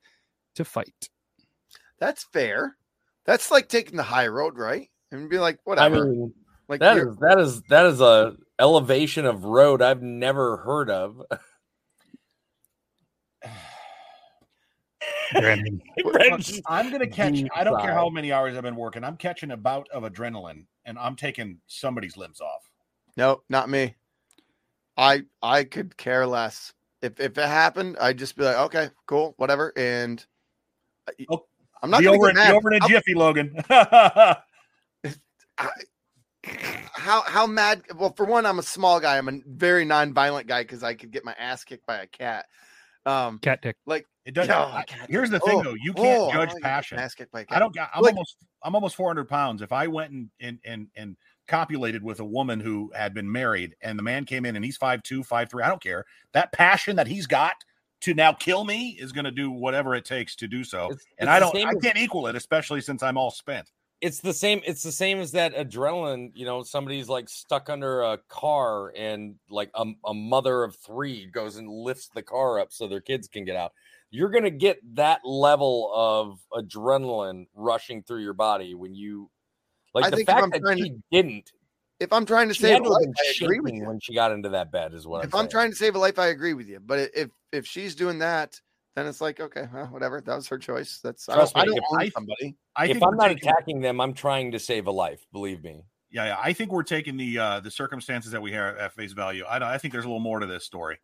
to 0.54 0.64
fight. 0.64 1.08
That's 1.98 2.24
fair. 2.32 2.76
That's 3.24 3.50
like 3.50 3.68
taking 3.68 3.96
the 3.96 4.02
high 4.02 4.28
road, 4.28 4.56
right? 4.56 4.88
And 5.10 5.28
be 5.28 5.38
like, 5.38 5.56
I 5.56 5.60
whatever. 5.64 6.06
mean, 6.06 6.32
like 6.68 6.80
that 6.80 6.96
you're- 6.96 7.10
is 7.10 7.16
that 7.18 7.38
is 7.40 7.62
that 7.70 7.86
is 7.86 8.00
a 8.00 8.36
elevation 8.58 9.24
of 9.26 9.44
road 9.44 9.80
I've 9.82 10.02
never 10.02 10.56
heard 10.58 10.90
of. 10.90 11.22
Brandon. 15.32 15.80
Brandon 16.02 16.60
I'm 16.66 16.90
gonna 16.90 17.06
catch. 17.06 17.42
I 17.54 17.62
don't 17.64 17.80
care 17.80 17.92
how 17.92 18.08
many 18.08 18.32
hours 18.32 18.56
I've 18.56 18.62
been 18.62 18.76
working. 18.76 19.04
I'm 19.04 19.16
catching 19.16 19.50
a 19.50 19.56
bout 19.56 19.86
of 19.92 20.02
adrenaline, 20.04 20.64
and 20.84 20.98
I'm 20.98 21.16
taking 21.16 21.60
somebody's 21.66 22.16
limbs 22.16 22.40
off. 22.40 22.68
No, 23.16 23.42
not 23.48 23.68
me. 23.68 23.94
I 24.96 25.22
I 25.42 25.64
could 25.64 25.96
care 25.96 26.26
less. 26.26 26.72
If 27.02 27.20
if 27.20 27.36
it 27.38 27.46
happened, 27.46 27.96
I'd 28.00 28.18
just 28.18 28.36
be 28.36 28.44
like, 28.44 28.56
okay, 28.56 28.88
cool, 29.06 29.34
whatever. 29.36 29.72
And 29.76 30.24
I- 31.08 31.26
Oh, 31.30 31.44
I'm 31.82 31.90
not 31.90 32.00
Be 32.00 32.08
over, 32.08 32.26
get 32.26 32.30
in, 32.30 32.36
mad. 32.36 32.50
be 32.50 32.56
over 32.56 32.72
in 32.72 32.80
a 32.80 32.84
I'll- 32.84 32.88
jiffy, 32.88 33.14
Logan. 33.14 33.54
I, 33.70 34.36
how 37.08 37.22
how 37.22 37.46
mad? 37.46 37.82
Well, 37.96 38.12
for 38.16 38.26
one, 38.26 38.44
I'm 38.46 38.58
a 38.58 38.62
small 38.62 39.00
guy. 39.00 39.16
I'm 39.18 39.28
a 39.28 39.40
very 39.46 39.84
non-violent 39.84 40.46
guy 40.46 40.62
because 40.62 40.82
I 40.82 40.94
could 40.94 41.10
get 41.10 41.24
my 41.24 41.34
ass 41.38 41.64
kicked 41.64 41.86
by 41.86 41.96
a 41.98 42.06
cat. 42.06 42.46
Um, 43.06 43.38
Cat 43.38 43.62
dick. 43.62 43.76
like 43.86 44.06
it 44.26 44.34
doesn't. 44.34 44.50
Yeah, 44.50 44.64
I- 44.66 44.82
cat 44.82 45.08
here's 45.08 45.30
the 45.30 45.40
thing, 45.40 45.58
Oh, 45.60 45.62
though. 45.62 45.74
You 45.82 45.94
can't 45.94 46.20
oh, 46.20 46.26
judge 46.26 46.36
wanna 46.36 46.46
get 46.48 46.62
my 46.62 46.68
passion. 46.68 46.98
ass 46.98 47.14
kicked 47.14 47.32
by 47.32 47.40
a 47.40 47.44
cat. 47.46 47.56
I 47.56 47.60
don't. 47.60 47.74
got- 47.74 47.90
I'm 47.94 48.02
Like- 48.02 48.12
almost. 48.14 48.36
I'm 48.62 48.74
almost 48.74 48.96
400 48.96 49.28
pounds. 49.28 49.62
If 49.62 49.72
I 49.72 49.86
went 49.86 50.12
and 50.12 50.28
and 50.40 50.58
and 50.64 50.88
and 50.96 51.16
copulated 51.46 52.02
with 52.02 52.20
a 52.20 52.24
woman 52.24 52.60
who 52.60 52.92
had 52.94 53.14
been 53.14 53.30
married, 53.32 53.74
and 53.80 53.98
the 53.98 54.02
man 54.02 54.26
came 54.26 54.44
in 54.44 54.54
and 54.56 54.64
he's 54.64 54.76
five 54.76 55.02
two, 55.02 55.22
five 55.24 55.48
three. 55.50 55.62
I 55.62 55.68
don't 55.68 55.82
care. 55.82 56.04
That 56.32 56.52
passion 56.52 56.96
that 56.96 57.06
he's 57.06 57.26
got 57.26 57.54
to 58.02 58.12
now 58.14 58.32
kill 58.32 58.64
me 58.64 58.90
is 59.00 59.12
going 59.12 59.24
to 59.24 59.30
do 59.30 59.50
whatever 59.50 59.94
it 59.94 60.04
takes 60.04 60.36
to 60.36 60.46
do 60.46 60.62
so. 60.62 60.86
It's- 60.86 61.06
and 61.18 61.28
it's 61.28 61.34
I 61.34 61.40
don't. 61.40 61.56
I 61.56 61.72
can't 61.82 61.96
equal 61.96 62.26
it, 62.26 62.36
especially 62.36 62.82
since 62.82 63.02
I'm 63.02 63.16
all 63.16 63.30
spent. 63.30 63.72
It's 64.00 64.20
the 64.20 64.32
same 64.32 64.60
it's 64.64 64.82
the 64.82 64.92
same 64.92 65.18
as 65.18 65.32
that 65.32 65.54
adrenaline 65.54 66.30
you 66.34 66.44
know 66.44 66.62
somebody's 66.62 67.08
like 67.08 67.28
stuck 67.28 67.68
under 67.68 68.02
a 68.02 68.18
car 68.28 68.92
and 68.96 69.34
like 69.50 69.70
a, 69.74 69.84
a 70.06 70.14
mother 70.14 70.62
of 70.62 70.76
three 70.76 71.26
goes 71.26 71.56
and 71.56 71.68
lifts 71.68 72.08
the 72.14 72.22
car 72.22 72.60
up 72.60 72.72
so 72.72 72.86
their 72.86 73.00
kids 73.00 73.26
can 73.28 73.44
get 73.44 73.56
out 73.56 73.72
you're 74.10 74.30
gonna 74.30 74.50
get 74.50 74.78
that 74.94 75.20
level 75.24 75.90
of 75.94 76.38
adrenaline 76.54 77.46
rushing 77.54 78.02
through 78.02 78.22
your 78.22 78.34
body 78.34 78.74
when 78.74 78.94
you 78.94 79.30
like 79.94 80.04
I 80.04 80.10
the 80.10 80.16
think 80.16 80.28
fact 80.28 80.52
that 80.52 80.60
trying 80.62 80.76
to- 80.78 80.84
she 80.84 80.94
didn't 81.10 81.50
If 81.98 82.12
I'm 82.12 82.24
trying 82.24 82.46
to 82.48 82.54
save 82.54 82.80
a 82.80 82.88
life, 82.88 83.08
I 83.18 83.44
agree 83.44 83.58
with 83.58 83.74
you. 83.74 83.84
when 83.84 83.98
she 84.00 84.14
got 84.14 84.30
into 84.30 84.50
that 84.50 84.70
bed 84.70 84.94
is 84.94 85.06
what 85.06 85.24
If 85.24 85.34
I'm, 85.34 85.40
I'm 85.40 85.48
trying 85.48 85.70
to 85.70 85.76
save 85.76 85.96
a 85.96 85.98
life, 85.98 86.18
I 86.18 86.28
agree 86.28 86.54
with 86.54 86.68
you. 86.68 86.78
But 86.78 87.10
if 87.14 87.30
if 87.50 87.66
she's 87.66 87.96
doing 87.96 88.20
that, 88.20 88.60
then 88.96 89.06
it's 89.06 89.20
like 89.20 89.38
okay, 89.40 89.68
well, 89.72 89.86
whatever. 89.86 90.20
That 90.20 90.34
was 90.36 90.48
her 90.48 90.58
choice. 90.58 91.00
That's 91.02 91.28
I 91.28 91.32
don't, 91.32 91.40
Trust 91.40 91.56
I 91.56 91.60
me, 91.62 91.66
don't 91.66 91.76
if 91.78 91.84
I, 91.98 92.08
somebody. 92.10 92.56
I 92.76 92.86
if 92.86 93.02
I'm 93.02 93.16
not 93.16 93.28
taking- 93.28 93.48
attacking 93.48 93.80
them 93.80 94.00
i'm 94.00 94.14
trying 94.14 94.52
to 94.52 94.58
save 94.58 94.86
a 94.86 94.90
life 94.90 95.24
believe 95.32 95.62
me 95.64 95.82
Yeah, 96.10 96.26
yeah. 96.26 96.36
I 96.42 96.52
think 96.52 96.72
we're 96.72 96.82
taking 96.84 97.16
the 97.16 97.38
uh 97.38 97.60
the 97.60 97.70
circumstances 97.70 98.32
that 98.32 98.40
we 98.42 98.52
have 98.52 98.76
at 98.76 98.92
face 98.94 99.12
value. 99.12 99.44
I 99.44 99.74
I 99.74 99.78
think 99.78 99.92
there's 99.92 100.04
a 100.04 100.08
little 100.08 100.20
more 100.20 100.40
to 100.40 100.46
this 100.46 100.64
story. 100.64 100.98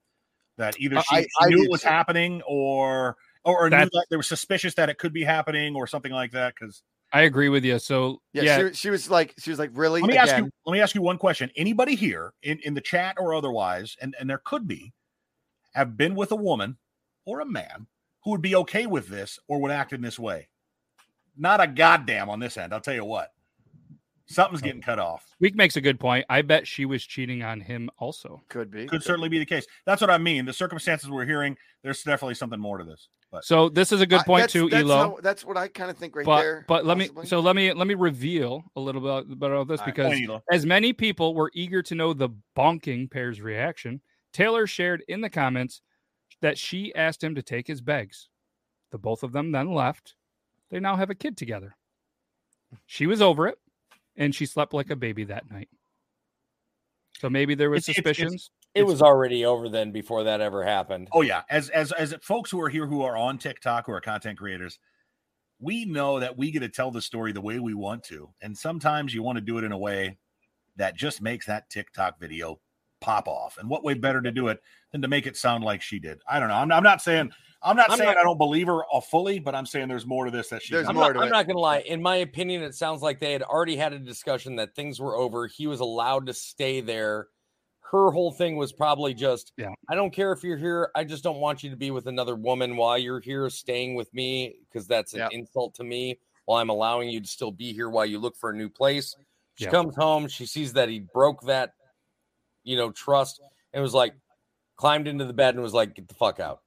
That 0.57 0.79
either 0.79 1.01
she, 1.03 1.17
I- 1.17 1.23
she 1.23 1.29
I 1.41 1.49
knew 1.49 1.57
do 1.59 1.63
it 1.65 1.71
was 1.71 1.83
too. 1.83 1.89
happening, 1.89 2.43
or 2.47 3.17
or, 3.45 3.67
or 3.67 3.71
knew 3.71 3.77
that 3.77 4.07
they 4.11 4.17
were 4.17 4.23
suspicious 4.23 4.75
that 4.77 4.89
it 4.89 4.99
could 4.99 5.13
be 5.13 5.23
happening, 5.25 5.75
or 5.77 5.87
something 5.87 6.13
like 6.13 6.31
that. 6.33 6.55
Because 6.59 6.83
I 7.13 7.23
agree 7.23 7.49
with 7.51 7.65
you. 7.65 7.79
So 7.81 8.21
Yeah, 8.33 8.43
yeah, 8.45 8.69
She, 8.69 8.75
she 8.75 8.91
was 8.91 9.11
like 9.11 9.35
she 9.39 9.51
was 9.51 9.59
like 9.59 9.71
really. 9.75 10.01
let 10.01 10.09
me 10.11 10.17
ask 10.17 10.37
you 10.39 10.49
let 10.65 10.73
me 10.73 10.81
ask 10.81 10.95
you 10.95 11.03
one 11.03 11.19
question. 11.19 11.51
Anybody 11.57 11.97
here 11.97 12.33
in 12.43 12.59
in 12.65 12.75
the 12.75 12.81
chat 12.81 13.17
or 13.19 13.35
otherwise, 13.35 13.97
and 14.01 14.15
and 14.21 14.31
there 14.31 14.41
could 14.45 14.67
be, 14.69 14.93
have 15.75 15.97
been 15.97 16.15
with 16.15 16.31
a 16.33 16.37
woman 16.37 16.79
or 17.25 17.41
a 17.41 17.47
man 17.47 17.87
who 18.25 18.31
would 18.31 18.43
be 18.43 18.57
okay 18.57 18.87
with 18.87 19.09
this 19.09 19.39
or 19.49 19.61
would 19.61 19.71
act 19.71 19.93
in 19.93 20.01
this 20.01 20.19
way? 20.19 20.49
Not 21.37 21.61
a 21.61 21.67
goddamn 21.67 22.31
on 22.31 22.41
this 22.41 22.57
end. 22.57 22.73
I'll 22.73 22.81
tell 22.81 22.95
you 22.95 23.05
what. 23.05 23.33
Something's 24.27 24.63
oh. 24.63 24.67
getting 24.67 24.81
cut 24.81 24.99
off. 24.99 25.27
Week 25.41 25.55
makes 25.55 25.77
a 25.77 25.81
good 25.81 26.01
point. 26.01 26.25
I 26.31 26.43
bet 26.43 26.67
she 26.67 26.87
was 26.87 27.05
cheating 27.05 27.43
on 27.43 27.61
him 27.61 27.91
also. 27.99 28.43
could 28.49 28.71
be 28.71 28.87
could 28.87 29.03
certainly 29.03 29.29
be 29.29 29.39
the 29.39 29.47
case. 29.47 29.67
That's 29.85 30.01
what 30.01 30.11
I 30.11 30.19
mean. 30.19 30.47
The 30.47 30.53
circumstances 30.53 31.11
we're 31.11 31.27
hearing, 31.27 31.57
there's 31.83 32.03
definitely 32.03 32.35
something 32.35 32.59
more 32.59 32.79
to 32.79 32.85
this. 32.85 33.09
But 33.31 33.45
So 33.45 33.69
this 33.69 33.93
is 33.93 34.01
a 34.01 34.07
good 34.07 34.21
I- 34.21 34.25
point 34.25 34.43
that's, 34.45 34.53
too, 34.53 34.71
that's 34.71 34.83
Elo. 34.83 34.97
how- 34.97 35.19
that's 35.23 35.45
what 35.45 35.57
I 35.57 35.69
kind 35.69 35.91
of 35.91 35.99
think 35.99 36.17
right 36.17 36.25
but 36.25 36.41
there. 36.41 36.65
but 36.69 36.87
let 36.87 36.97
me 36.97 37.11
so 37.25 37.41
let 37.41 37.57
me 37.57 37.73
let 37.73 37.87
me 37.87 37.95
reveal 37.95 38.65
a 38.77 38.81
little 38.81 39.01
bit 39.01 39.51
about 39.51 39.69
this 39.69 39.81
All 39.81 39.87
right, 39.87 39.95
because 39.95 40.27
point, 40.27 40.43
as 40.53 40.65
many 40.65 40.93
people 40.93 41.35
were 41.35 41.51
eager 41.53 41.83
to 41.83 41.95
know 41.95 42.13
the 42.13 42.31
bonking 42.57 43.11
pair's 43.11 43.41
reaction, 43.41 44.01
Taylor 44.33 44.67
shared 44.67 45.03
in 45.09 45.21
the 45.21 45.31
comments 45.31 45.83
that 46.45 46.59
she 46.59 46.95
asked 46.95 47.25
him 47.25 47.35
to 47.35 47.41
take 47.43 47.67
his 47.67 47.81
bags. 47.81 48.29
The 48.93 48.99
both 48.99 49.23
of 49.23 49.33
them 49.33 49.51
then 49.51 49.73
left. 49.73 50.15
They 50.71 50.79
now 50.79 50.95
have 50.95 51.09
a 51.09 51.15
kid 51.15 51.39
together. 51.39 51.75
She 52.85 53.07
was 53.07 53.23
over 53.23 53.47
it, 53.49 53.59
and 54.15 54.35
she 54.35 54.45
slept 54.45 54.75
like 54.75 54.91
a 54.91 54.97
baby 54.97 55.25
that 55.25 55.51
night. 55.51 55.71
So 57.19 57.31
maybe 57.31 57.55
there 57.55 57.71
was 57.71 57.89
It's- 57.89 57.99
it's- 57.99 58.19
it's- 58.19 58.33
suspicions. 58.33 58.51
it 58.75 58.83
was 58.83 59.01
already 59.01 59.47
over 59.47 59.71
then 59.71 59.91
before 59.91 60.25
that 60.25 60.43
ever 60.43 60.63
happened 60.65 61.09
oh 61.13 61.23
yeah, 61.23 61.45
as 61.49 61.71
as 61.71 61.93
as 61.93 62.13
folks 62.21 62.51
who 62.51 62.61
are 62.61 62.69
here 62.69 62.87
who 62.87 63.01
are 63.01 63.17
on 63.17 63.39
TikTok 63.39 63.87
who 63.87 63.93
are 63.93 64.01
content 64.03 64.37
creators, 64.37 64.79
we 65.61 65.87
know 65.87 66.21
that 66.21 66.37
we 66.37 66.51
get 66.51 66.61
to 66.61 66.69
tell 66.69 66.91
the 66.91 67.01
story 67.01 67.33
the 67.33 67.41
way 67.41 67.59
we 67.59 67.73
want 67.73 68.05
to, 68.05 68.35
and 68.43 68.59
sometimes 68.59 69.15
you 69.15 69.23
want 69.23 69.37
to 69.39 69.41
do 69.43 69.57
it 69.57 69.65
in 69.65 69.73
a 69.73 69.79
way 69.79 70.19
that 70.77 70.95
just 70.95 71.23
makes 71.23 71.47
that 71.47 71.71
TikTok 71.71 72.19
video 72.21 72.61
pop 73.05 73.29
off. 73.29 73.59
And 73.59 73.69
what 73.69 73.85
way 73.85 73.95
better 73.95 74.23
to 74.23 74.31
do 74.31 74.49
it 74.49 74.61
than 74.93 75.03
to 75.03 75.09
make 75.09 75.27
it 75.27 75.37
sound 75.37 75.63
like 75.63 75.83
she 75.83 75.99
did? 75.99 76.21
I 76.29 76.41
don't 76.41 76.49
know. 76.49 76.55
I'm, 76.55 76.73
I'm 76.73 76.83
not 76.83 77.03
saying 77.03 77.31
I'm 77.63 77.77
not 77.77 77.91
I'm 77.91 77.99
saying 77.99 78.09
not- 78.11 78.19
I 78.19 78.23
don't 78.23 78.39
believe 78.39 78.67
her 78.67 78.81
uh, 78.93 79.01
fully, 79.01 79.39
but 79.39 79.55
I'm 79.55 79.67
saying 79.67 79.89
there's 79.89 80.07
more 80.07 80.25
to 80.25 80.31
this 80.31 80.49
that 80.49 80.63
she. 80.63 80.75
There's 80.75 80.89
I'm 80.89 80.95
more 80.95 81.07
not, 81.09 81.13
to 81.15 81.19
I'm 81.21 81.27
it. 81.29 81.31
not 81.31 81.47
gonna 81.47 81.59
lie. 81.61 81.79
In 81.81 82.01
my 82.03 82.17
opinion, 82.17 82.63
it 82.63 82.75
sounds 82.75 83.03
like 83.03 83.21
they 83.21 83.33
had 83.33 83.43
already 83.43 83.77
had 83.77 83.93
a 83.93 83.99
discussion 83.99 84.57
that 84.57 84.75
things 84.75 85.01
were 85.01 85.17
over. 85.17 85.47
He 85.47 85.67
was 85.67 85.81
allowed 85.81 86.27
to 86.27 86.35
stay 86.35 86.81
there. 86.81 87.29
Her 87.91 88.11
whole 88.11 88.33
thing 88.33 88.57
was 88.57 88.73
probably 88.73 89.15
just, 89.15 89.53
Yeah. 89.57 89.69
I 89.89 89.95
don't 89.95 90.13
care 90.13 90.33
if 90.33 90.43
you're 90.43 90.57
here. 90.57 90.91
I 90.97 91.05
just 91.05 91.23
don't 91.23 91.39
want 91.39 91.63
you 91.63 91.71
to 91.71 91.77
be 91.77 91.91
with 91.93 92.07
another 92.07 92.35
woman 92.35 92.77
while 92.77 92.99
you're 92.99 93.21
here 93.21 93.49
staying 93.51 93.95
with 93.95 94.13
me 94.13 94.57
because 94.69 94.89
that's 94.89 95.13
an 95.13 95.21
Yeah. 95.21 95.29
insult 95.31 95.75
to 95.77 95.85
me. 95.85 96.19
While 96.47 96.61
I'm 96.61 96.71
allowing 96.71 97.09
you 97.09 97.21
to 97.21 97.27
still 97.29 97.53
be 97.53 97.73
here 97.73 97.89
while 97.89 98.05
you 98.05 98.19
look 98.19 98.37
for 98.37 98.51
a 98.51 98.57
new 98.57 98.69
place. 98.69 99.15
She 99.55 99.65
Yeah. 99.67 99.71
comes 99.71 99.95
home. 99.97 100.27
She 100.29 100.45
sees 100.45 100.73
that 100.73 100.89
he 100.89 100.99
broke 101.01 101.43
that, 101.43 101.75
you 102.65 102.77
know, 102.77 102.91
trust 102.91 103.41
and 103.73 103.83
was 103.83 103.95
like, 103.95 104.15
climbed 104.77 105.07
into 105.07 105.25
the 105.25 105.33
bed 105.33 105.55
and 105.55 105.63
was 105.63 105.75
like, 105.75 105.95
get 105.95 106.09
the 106.09 106.15
fuck 106.15 106.41
out. 106.41 106.63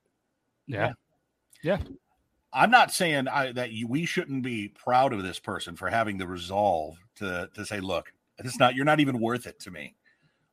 Yeah. 0.65 0.93
Yeah. 1.63 1.79
I'm 2.53 2.71
not 2.71 2.91
saying 2.91 3.27
I, 3.27 3.51
that 3.51 3.71
you, 3.71 3.87
we 3.87 4.05
shouldn't 4.05 4.43
be 4.43 4.69
proud 4.69 5.13
of 5.13 5.23
this 5.23 5.39
person 5.39 5.75
for 5.75 5.89
having 5.89 6.17
the 6.17 6.27
resolve 6.27 6.97
to 7.17 7.49
to 7.53 7.65
say, 7.65 7.79
look, 7.79 8.13
it's 8.37 8.57
not 8.57 8.75
you're 8.75 8.85
not 8.85 8.99
even 8.99 9.19
worth 9.19 9.45
it 9.45 9.59
to 9.61 9.71
me. 9.71 9.95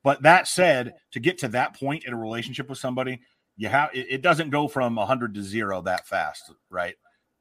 But 0.02 0.22
that 0.22 0.46
said, 0.48 0.94
to 1.12 1.20
get 1.20 1.38
to 1.38 1.48
that 1.48 1.78
point 1.78 2.04
in 2.04 2.12
a 2.12 2.16
relationship 2.16 2.68
with 2.68 2.78
somebody, 2.78 3.20
you 3.56 3.68
have 3.68 3.90
it, 3.94 4.06
it 4.10 4.22
doesn't 4.22 4.50
go 4.50 4.68
from 4.68 4.96
100 4.96 5.34
to 5.34 5.42
zero 5.42 5.80
that 5.82 6.06
fast, 6.06 6.52
right? 6.68 6.94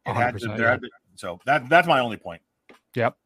It 0.06 0.14
had 0.14 0.38
to, 0.38 0.48
100%, 0.48 0.58
there 0.58 0.66
yeah. 0.66 0.72
had 0.72 0.82
to- 0.82 0.90
so 1.16 1.40
that 1.46 1.68
that's 1.70 1.88
my 1.88 2.00
only 2.00 2.18
point. 2.18 2.42
Yep. 2.96 3.18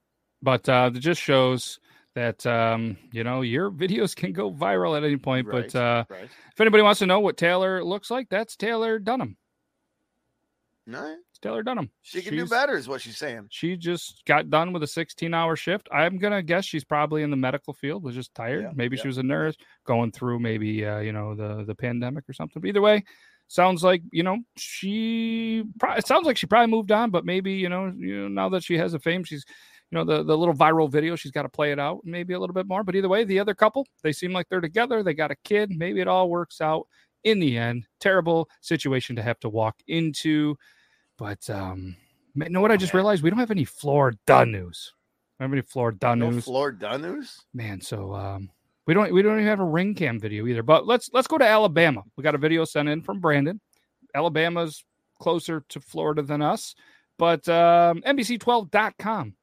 But 0.41 0.67
uh, 0.67 0.91
it 0.93 0.99
just 0.99 1.21
shows 1.21 1.79
that 2.17 2.43
um, 2.47 2.97
you 3.11 3.23
know 3.23 3.41
your 3.41 3.69
videos 3.69 4.15
can 4.15 4.33
go 4.33 4.51
viral 4.51 4.97
at 4.97 5.03
any 5.03 5.17
point. 5.17 5.45
Right, 5.45 5.71
But 5.71 5.79
uh, 5.79 6.03
right. 6.09 6.23
if 6.23 6.59
anybody 6.59 6.81
wants 6.81 6.97
to 6.99 7.05
know 7.05 7.19
what 7.19 7.37
Taylor 7.37 7.83
looks 7.83 8.09
like, 8.09 8.27
that's 8.29 8.55
Taylor 8.55 8.97
Dunham. 8.97 9.37
No, 10.87 11.15
It's 11.29 11.39
Taylor 11.39 11.61
Dunham. 11.61 11.91
she 12.01 12.21
can 12.21 12.33
do 12.33 12.47
better, 12.47 12.75
is 12.75 12.87
what 12.87 13.01
she's 13.01 13.17
saying. 13.17 13.47
She 13.51 13.75
just 13.75 14.23
got 14.25 14.49
done 14.49 14.71
with 14.73 14.81
a 14.81 14.87
16 14.87 15.31
hour 15.31 15.55
shift. 15.55 15.87
I'm 15.91 16.17
gonna 16.17 16.41
guess 16.41 16.65
she's 16.65 16.83
probably 16.83 17.21
in 17.21 17.29
the 17.29 17.37
medical 17.37 17.73
field, 17.73 18.03
was 18.03 18.15
just 18.15 18.33
tired. 18.33 18.63
Yeah, 18.63 18.71
maybe 18.73 18.95
yeah. 18.95 19.03
she 19.03 19.07
was 19.09 19.19
a 19.19 19.23
nurse 19.23 19.55
going 19.85 20.11
through 20.11 20.39
maybe 20.39 20.85
uh, 20.85 20.99
you 20.99 21.11
know 21.11 21.35
the 21.35 21.65
the 21.65 21.75
pandemic 21.75 22.27
or 22.27 22.33
something. 22.33 22.59
But 22.59 22.69
either 22.69 22.81
way, 22.81 23.03
sounds 23.47 23.83
like 23.83 24.01
you 24.11 24.23
know 24.23 24.39
she. 24.55 25.65
Pro- 25.77 25.93
it 25.93 26.07
sounds 26.07 26.25
like 26.25 26.37
she 26.37 26.47
probably 26.47 26.71
moved 26.71 26.91
on, 26.91 27.11
but 27.11 27.25
maybe 27.25 27.53
you 27.53 27.69
know 27.69 27.93
you 27.95 28.21
know 28.21 28.27
now 28.27 28.49
that 28.49 28.63
she 28.63 28.75
has 28.79 28.95
a 28.95 28.99
fame, 28.99 29.23
she's 29.23 29.45
you 29.91 29.97
know 29.97 30.03
the 30.03 30.23
the 30.23 30.37
little 30.37 30.53
viral 30.53 30.89
video, 30.89 31.15
she's 31.15 31.31
got 31.31 31.43
to 31.43 31.49
play 31.49 31.71
it 31.71 31.79
out 31.79 32.01
maybe 32.03 32.33
a 32.33 32.39
little 32.39 32.53
bit 32.53 32.67
more. 32.67 32.83
But 32.83 32.95
either 32.95 33.09
way, 33.09 33.23
the 33.23 33.39
other 33.39 33.53
couple 33.53 33.85
they 34.03 34.11
seem 34.11 34.33
like 34.33 34.47
they're 34.49 34.61
together. 34.61 35.03
They 35.03 35.13
got 35.13 35.31
a 35.31 35.35
kid. 35.43 35.71
Maybe 35.75 36.01
it 36.01 36.07
all 36.07 36.29
works 36.29 36.61
out 36.61 36.87
in 37.23 37.39
the 37.39 37.57
end. 37.57 37.85
Terrible 37.99 38.49
situation 38.61 39.15
to 39.15 39.23
have 39.23 39.39
to 39.39 39.49
walk 39.49 39.75
into, 39.87 40.57
but 41.17 41.49
um. 41.49 41.95
You 42.35 42.49
know 42.49 42.61
what 42.61 42.71
I 42.71 42.77
just 42.77 42.93
realized? 42.93 43.23
We 43.23 43.31
don't 43.31 43.39
have 43.39 43.49
any 43.49 43.65
Florida 43.65 44.45
news. 44.45 44.93
We 45.39 45.43
don't 45.43 45.49
have 45.49 45.53
any 45.53 45.63
Florida 45.63 46.15
news. 46.15 46.19
No 46.19 46.29
news, 46.29 46.43
Florida 46.43 46.97
news. 46.99 47.41
man. 47.51 47.81
So 47.81 48.13
um, 48.13 48.51
we 48.85 48.93
don't 48.93 49.11
we 49.11 49.23
don't 49.23 49.33
even 49.33 49.47
have 49.47 49.59
a 49.59 49.65
ring 49.65 49.95
cam 49.95 50.19
video 50.19 50.45
either. 50.45 50.61
But 50.61 50.85
let's 50.85 51.09
let's 51.13 51.27
go 51.27 51.39
to 51.39 51.45
Alabama. 51.45 52.03
We 52.15 52.23
got 52.23 52.35
a 52.35 52.37
video 52.37 52.63
sent 52.63 52.89
in 52.89 53.01
from 53.01 53.19
Brandon. 53.19 53.59
Alabama's 54.13 54.85
closer 55.19 55.63
to 55.69 55.81
Florida 55.81 56.21
than 56.21 56.43
us, 56.43 56.75
but 57.17 57.47
um, 57.49 58.01
NBC12.com. 58.01 59.33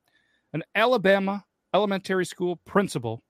An 0.54 0.62
Alabama 0.74 1.44
elementary 1.74 2.24
school 2.24 2.56
principal 2.64 3.22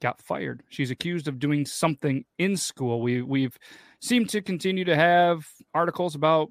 got 0.00 0.20
fired. 0.20 0.62
She's 0.70 0.90
accused 0.90 1.28
of 1.28 1.38
doing 1.38 1.64
something 1.64 2.24
in 2.38 2.56
school. 2.56 3.00
We 3.00 3.22
we've 3.22 3.56
seemed 4.00 4.30
to 4.30 4.42
continue 4.42 4.84
to 4.84 4.96
have 4.96 5.46
articles 5.74 6.14
about 6.14 6.50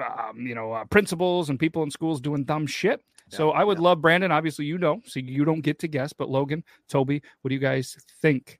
um, 0.00 0.46
you 0.46 0.54
know, 0.54 0.72
uh, 0.72 0.84
principals 0.84 1.50
and 1.50 1.58
people 1.58 1.82
in 1.82 1.90
schools 1.90 2.20
doing 2.20 2.44
dumb 2.44 2.66
shit. 2.66 3.00
So 3.30 3.50
I 3.50 3.62
would 3.62 3.78
yeah. 3.78 3.84
love 3.84 4.00
Brandon. 4.00 4.32
Obviously, 4.32 4.64
you 4.64 4.78
know, 4.78 5.00
so 5.04 5.20
you 5.20 5.44
don't 5.44 5.60
get 5.60 5.78
to 5.80 5.88
guess. 5.88 6.12
But 6.12 6.30
Logan, 6.30 6.64
Toby, 6.88 7.22
what 7.42 7.50
do 7.50 7.54
you 7.54 7.60
guys 7.60 7.96
think 8.22 8.58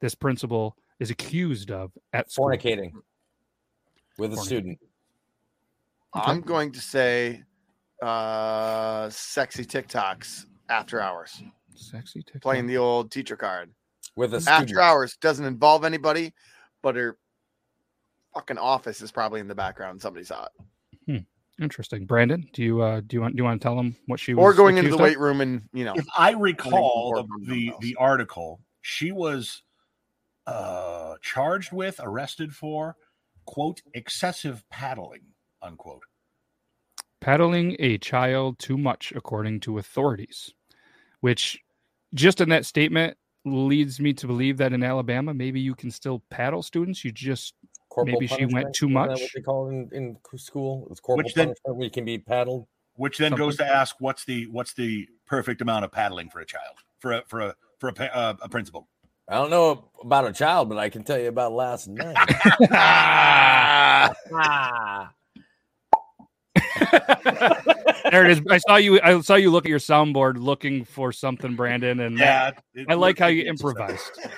this 0.00 0.14
principal 0.14 0.76
is 0.98 1.10
accused 1.10 1.70
of 1.70 1.92
at 2.12 2.30
school? 2.32 2.46
Fornicating 2.46 2.92
with 4.18 4.32
a 4.32 4.36
student. 4.38 4.78
I'm 6.14 6.40
going 6.40 6.72
to 6.72 6.80
say 6.80 7.44
uh 8.02 9.08
sexy 9.10 9.64
TikToks 9.64 10.46
after 10.68 11.00
hours, 11.00 11.42
Sexy 11.74 12.22
TikTok. 12.22 12.42
playing 12.42 12.66
the 12.66 12.76
old 12.76 13.10
teacher 13.10 13.36
card. 13.36 13.70
with 14.16 14.32
a 14.34 14.36
After 14.38 14.66
student. 14.68 14.78
hours 14.78 15.16
doesn't 15.20 15.44
involve 15.46 15.84
anybody, 15.84 16.32
but 16.82 16.96
her 16.96 17.16
fucking 18.34 18.58
office 18.58 19.00
is 19.00 19.10
probably 19.10 19.40
in 19.40 19.48
the 19.48 19.54
background. 19.54 20.00
Somebody 20.02 20.24
saw 20.24 20.44
it, 20.46 20.52
Hmm. 21.06 21.62
Interesting. 21.62 22.04
Brandon, 22.04 22.46
do 22.52 22.62
you 22.62 22.82
uh 22.82 23.00
do 23.00 23.16
you 23.16 23.20
want 23.22 23.34
do 23.34 23.40
you 23.40 23.44
want 23.44 23.60
to 23.60 23.64
tell 23.64 23.76
them 23.76 23.96
what 24.06 24.20
she 24.20 24.34
was 24.34 24.42
or 24.42 24.52
going 24.54 24.76
into 24.76 24.90
the 24.90 24.96
of? 24.96 25.00
weight 25.00 25.18
room 25.18 25.40
and 25.40 25.62
you 25.72 25.84
know, 25.86 25.94
If 25.96 26.06
I 26.16 26.32
recall 26.32 27.26
the, 27.40 27.46
the, 27.46 27.72
the 27.80 27.96
article, 27.96 28.60
she 28.82 29.10
was 29.12 29.62
uh, 30.46 31.14
charged 31.22 31.72
with, 31.72 31.98
arrested 32.02 32.54
for, 32.54 32.94
quote, 33.46 33.80
excessive 33.94 34.62
paddling, 34.70 35.22
unquote. 35.62 36.02
Paddling 37.26 37.74
a 37.80 37.98
child 37.98 38.58
too 38.58 38.78
much 38.78 39.12
according 39.16 39.58
to 39.58 39.78
authorities 39.78 40.54
which 41.20 41.58
just 42.14 42.40
in 42.40 42.48
that 42.48 42.64
statement 42.64 43.16
leads 43.44 43.98
me 43.98 44.12
to 44.12 44.26
believe 44.26 44.56
that 44.56 44.72
in 44.72 44.82
alabama 44.82 45.34
maybe 45.34 45.60
you 45.60 45.74
can 45.74 45.90
still 45.90 46.22
paddle 46.30 46.62
students 46.62 47.04
you 47.04 47.10
just 47.10 47.54
Corporal 47.96 48.20
maybe 48.20 48.26
she 48.26 48.44
went 48.44 48.74
too 48.74 48.90
much? 48.90 49.08
What 49.08 49.30
they 49.34 49.40
call 49.40 49.68
it 49.68 49.72
in, 49.72 49.88
in 49.92 50.18
school, 50.36 50.86
it's 50.90 51.00
corporal 51.00 51.24
Which 51.24 51.32
then- 51.32 51.46
punishment. 51.46 51.76
We 51.78 51.88
can 51.88 52.04
be 52.04 52.18
paddled. 52.18 52.66
Which 52.94 53.16
then 53.16 53.30
Something. 53.30 53.46
goes 53.46 53.56
to 53.56 53.66
ask, 53.66 53.96
what's 54.00 54.26
the 54.26 54.46
what's 54.48 54.74
the 54.74 55.08
perfect 55.26 55.62
amount 55.62 55.86
of 55.86 55.92
paddling 55.92 56.28
for 56.28 56.40
a 56.40 56.46
child, 56.46 56.76
for 56.98 57.12
a 57.12 57.22
for 57.26 57.40
a 57.40 57.54
for 57.78 57.88
a, 57.88 57.92
pa- 57.94 58.10
uh, 58.12 58.34
a 58.42 58.48
principal? 58.50 58.88
I 59.28 59.36
don't 59.36 59.50
know 59.50 59.88
about 60.02 60.26
a 60.26 60.32
child, 60.32 60.68
but 60.68 60.76
I 60.78 60.90
can 60.90 61.04
tell 61.04 61.18
you 61.18 61.28
about 61.28 61.52
last 61.52 61.88
night. 61.88 62.16
There 68.10 68.24
it 68.24 68.30
is. 68.30 68.40
I 68.48 68.58
saw 68.58 68.76
you 68.76 69.00
i 69.02 69.20
saw 69.20 69.34
you 69.34 69.50
look 69.50 69.64
at 69.64 69.68
your 69.68 69.80
soundboard 69.80 70.36
looking 70.38 70.84
for 70.84 71.10
something 71.10 71.56
brandon 71.56 71.98
and 72.00 72.16
Yeah, 72.18 72.52
i 72.88 72.94
like 72.94 73.18
how 73.18 73.26
you 73.26 73.42
it's 73.42 73.60
just 73.60 73.64
a- 73.64 73.68
improvised. 73.68 74.10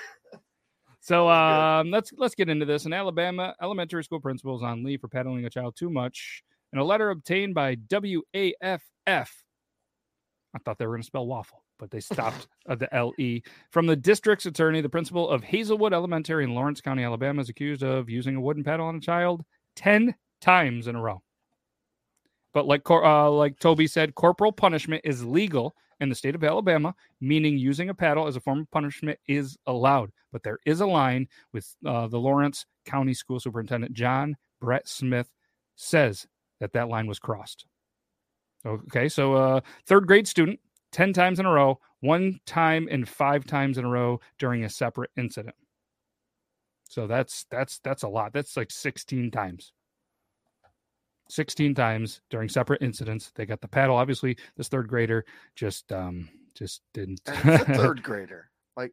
So 1.01 1.29
um 1.29 1.89
let's 1.91 2.11
let's 2.17 2.35
get 2.35 2.49
into 2.49 2.65
this. 2.65 2.85
In 2.85 2.93
alabama 2.93 3.55
elementary 3.61 4.03
school 4.03 4.19
principals 4.19 4.63
on 4.63 4.83
leave 4.83 5.01
for 5.01 5.07
paddling 5.07 5.45
a 5.45 5.49
child 5.49 5.75
too 5.75 5.89
much 5.89 6.43
in 6.73 6.79
a 6.79 6.83
letter 6.83 7.09
obtained 7.11 7.53
by 7.55 7.77
waff 7.91 8.79
I 9.07 10.59
thought 10.65 10.77
they 10.79 10.85
were 10.87 10.93
going 10.93 11.01
to 11.03 11.05
spell 11.05 11.27
waffle, 11.27 11.63
but 11.77 11.91
they 11.91 11.99
stopped 11.99 12.47
at 12.69 12.79
the 12.79 12.89
LE. 12.91 13.41
From 13.71 13.85
the 13.85 13.95
district's 13.95 14.47
attorney, 14.47 14.81
the 14.81 14.89
principal 14.89 15.29
of 15.29 15.43
Hazlewood 15.43 15.93
Elementary 15.93 16.43
in 16.43 16.55
Lawrence 16.55 16.81
County, 16.81 17.03
Alabama, 17.03 17.39
is 17.41 17.49
accused 17.49 17.83
of 17.83 18.09
using 18.09 18.35
a 18.35 18.41
wooden 18.41 18.63
paddle 18.63 18.87
on 18.87 18.95
a 18.95 18.99
child 18.99 19.43
10 19.75 20.15
times 20.41 20.87
in 20.87 20.95
a 20.95 21.01
row. 21.01 21.21
But 22.53 22.65
like 22.65 22.89
uh, 22.89 23.29
like 23.31 23.59
Toby 23.59 23.87
said, 23.87 24.15
corporal 24.15 24.51
punishment 24.51 25.01
is 25.03 25.23
legal 25.23 25.75
in 25.99 26.09
the 26.09 26.15
state 26.15 26.35
of 26.35 26.43
Alabama, 26.43 26.95
meaning 27.21 27.57
using 27.57 27.89
a 27.89 27.93
paddle 27.93 28.27
as 28.27 28.35
a 28.35 28.39
form 28.39 28.61
of 28.61 28.71
punishment 28.71 29.19
is 29.27 29.57
allowed. 29.67 30.11
But 30.31 30.43
there 30.43 30.59
is 30.65 30.81
a 30.81 30.85
line 30.85 31.27
with 31.53 31.75
uh, 31.85 32.07
the 32.07 32.19
Lawrence 32.19 32.65
County 32.85 33.13
School 33.13 33.39
Superintendent 33.39 33.93
John 33.93 34.35
Brett 34.59 34.87
Smith 34.87 35.31
says 35.75 36.27
that 36.59 36.73
that 36.73 36.89
line 36.89 37.07
was 37.07 37.19
crossed. 37.19 37.65
Okay, 38.65 39.07
so 39.07 39.35
uh, 39.35 39.61
third 39.85 40.05
grade 40.05 40.27
student, 40.27 40.59
10 40.91 41.13
times 41.13 41.39
in 41.39 41.45
a 41.45 41.51
row, 41.51 41.79
one 42.01 42.39
time 42.45 42.87
and 42.91 43.07
five 43.07 43.45
times 43.45 43.77
in 43.77 43.85
a 43.85 43.89
row 43.89 44.19
during 44.37 44.63
a 44.63 44.69
separate 44.69 45.11
incident. 45.17 45.55
So 46.83 47.07
that's 47.07 47.45
that's 47.51 47.79
that's 47.79 48.03
a 48.03 48.07
lot. 48.07 48.33
That's 48.33 48.57
like 48.57 48.71
16 48.71 49.31
times. 49.31 49.73
16 51.29 51.75
times 51.75 52.21
during 52.29 52.49
separate 52.49 52.81
incidents. 52.81 53.31
They 53.35 53.45
got 53.45 53.61
the 53.61 53.67
paddle. 53.67 53.95
Obviously, 53.95 54.37
this 54.57 54.67
third 54.67 54.87
grader 54.87 55.25
just 55.55 55.91
um 55.91 56.29
just 56.55 56.81
didn't 56.93 57.21
It's 57.25 57.63
a 57.63 57.65
third 57.75 58.03
grader. 58.03 58.49
Like 58.75 58.91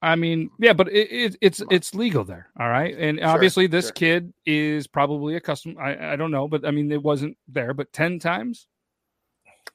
I 0.00 0.16
mean, 0.16 0.50
yeah, 0.58 0.72
but 0.72 0.88
it, 0.88 1.10
it, 1.10 1.36
it's 1.40 1.62
it's 1.70 1.94
legal 1.94 2.24
there, 2.24 2.48
all 2.58 2.68
right. 2.68 2.96
And 2.96 3.18
Sure, 3.18 3.28
obviously, 3.28 3.66
this 3.66 3.86
sure. 3.86 3.92
kid 3.92 4.34
is 4.46 4.86
probably 4.86 5.36
accustomed. 5.36 5.76
I 5.78 6.12
I 6.12 6.16
don't 6.16 6.30
know, 6.30 6.48
but 6.48 6.66
I 6.66 6.70
mean, 6.70 6.90
it 6.90 7.02
wasn't 7.02 7.36
there. 7.48 7.74
But 7.74 7.92
ten 7.92 8.18
times, 8.18 8.66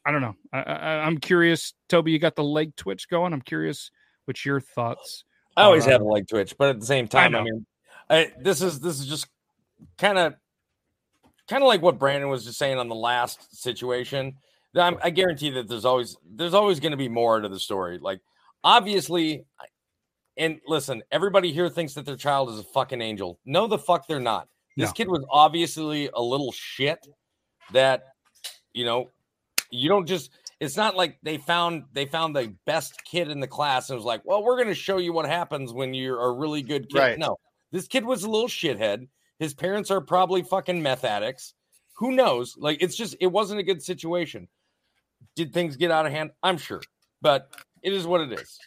I 0.05 0.12
don't 0.12 0.22
know. 0.22 0.36
I, 0.53 0.62
I 0.62 0.89
I'm 1.05 1.18
curious, 1.18 1.74
Toby. 1.88 2.12
You 2.12 2.20
got 2.20 2.36
the 2.36 2.43
leg 2.43 2.76
twitch 2.76 3.10
going. 3.10 3.34
I'm 3.34 3.41
curious 3.41 3.91
what's 4.26 4.45
your 4.45 4.62
thoughts. 4.62 5.24
I 5.57 5.64
always 5.64 5.86
have 5.86 6.01
a 6.01 6.05
leg 6.05 6.28
twitch, 6.28 6.55
but 6.57 6.70
at 6.70 6.80
the 6.80 6.86
same 6.86 7.07
time, 7.07 7.36
I, 7.36 7.39
know. 7.39 7.43
mean, 7.43 7.66
I, 8.10 8.32
this 8.39 8.62
is 8.62 8.80
this 8.80 8.99
is 8.99 9.07
just 9.07 9.28
kind 9.97 10.18
of 10.18 10.36
kind 11.50 11.64
of 11.64 11.68
like 11.68 11.82
what 11.82 12.00
Brandon 12.00 12.30
was 12.30 12.45
just 12.45 12.58
saying 12.58 12.78
on 12.78 12.88
the 12.88 12.95
last 12.95 13.60
situation. 13.62 14.36
I'm, 14.76 14.97
I 15.02 15.10
guarantee 15.10 15.50
that 15.52 15.68
there's 15.68 15.86
always 15.86 16.16
there's 16.30 16.54
always 16.54 16.80
going 16.80 16.91
to 16.91 16.97
be 16.97 17.10
more 17.10 17.41
to 17.41 17.50
the 17.50 17.60
story. 17.60 17.97
Like 17.97 18.22
obviously, 18.64 19.45
and 20.38 20.60
listen, 20.68 21.02
everybody 21.12 21.52
here 21.52 21.70
thinks 21.70 21.93
that 21.95 22.06
their 22.06 22.16
child 22.16 22.50
is 22.50 22.60
a 22.60 22.64
fucking 22.64 23.02
angel. 23.02 23.39
No, 23.45 23.68
the 23.68 23.80
fuck 23.80 24.08
they're 24.08 24.20
not. 24.20 24.47
This 24.78 24.89
No. 24.89 24.93
kid 24.93 25.08
was 25.10 25.26
obviously 25.30 26.10
a 26.14 26.22
little 26.22 26.52
shit. 26.52 27.06
That 27.74 28.04
you 28.74 28.86
know, 28.86 29.10
you 29.72 29.89
don't 29.89 30.06
just. 30.08 30.32
It's 30.60 30.76
not 30.76 30.95
like 30.95 31.18
they 31.24 31.38
found 31.38 31.86
they 31.93 32.06
found 32.06 32.36
the 32.36 32.54
best 32.66 33.04
kid 33.06 33.30
in 33.30 33.39
the 33.39 33.47
class 33.47 33.89
and 33.89 33.97
was 33.97 34.06
like, 34.06 34.22
well, 34.26 34.43
we're 34.43 34.56
going 34.58 34.68
to 34.68 34.76
show 34.76 34.97
you 34.97 35.14
what 35.14 35.26
happens 35.26 35.72
when 35.72 35.93
you're 35.93 36.22
a 36.22 36.32
really 36.32 36.62
good 36.62 36.89
kid. 36.89 37.00
Right. 37.00 37.18
No, 37.20 37.38
this 37.72 37.88
kid 37.88 38.06
was 38.06 38.24
a 38.24 38.30
little 38.30 38.47
shithead. 38.47 39.08
His 39.39 39.53
parents 39.53 39.89
are 39.89 40.01
probably 40.01 40.43
fucking 40.43 40.81
meth 40.81 41.03
addicts. 41.05 41.53
Who 41.97 42.11
knows? 42.11 42.55
Like, 42.57 42.81
it's 42.81 42.95
just 42.95 43.15
it 43.19 43.27
wasn't 43.27 43.59
a 43.59 43.63
good 43.63 43.81
situation. 43.81 44.47
Did 45.35 45.53
things 45.53 45.75
get 45.75 45.91
out 45.91 46.05
of 46.05 46.11
hand? 46.11 46.31
I'm 46.43 46.57
sure, 46.57 46.81
but 47.21 47.53
it 47.81 47.93
is 47.93 48.05
what 48.05 48.21
it 48.21 48.31
is. 48.33 48.57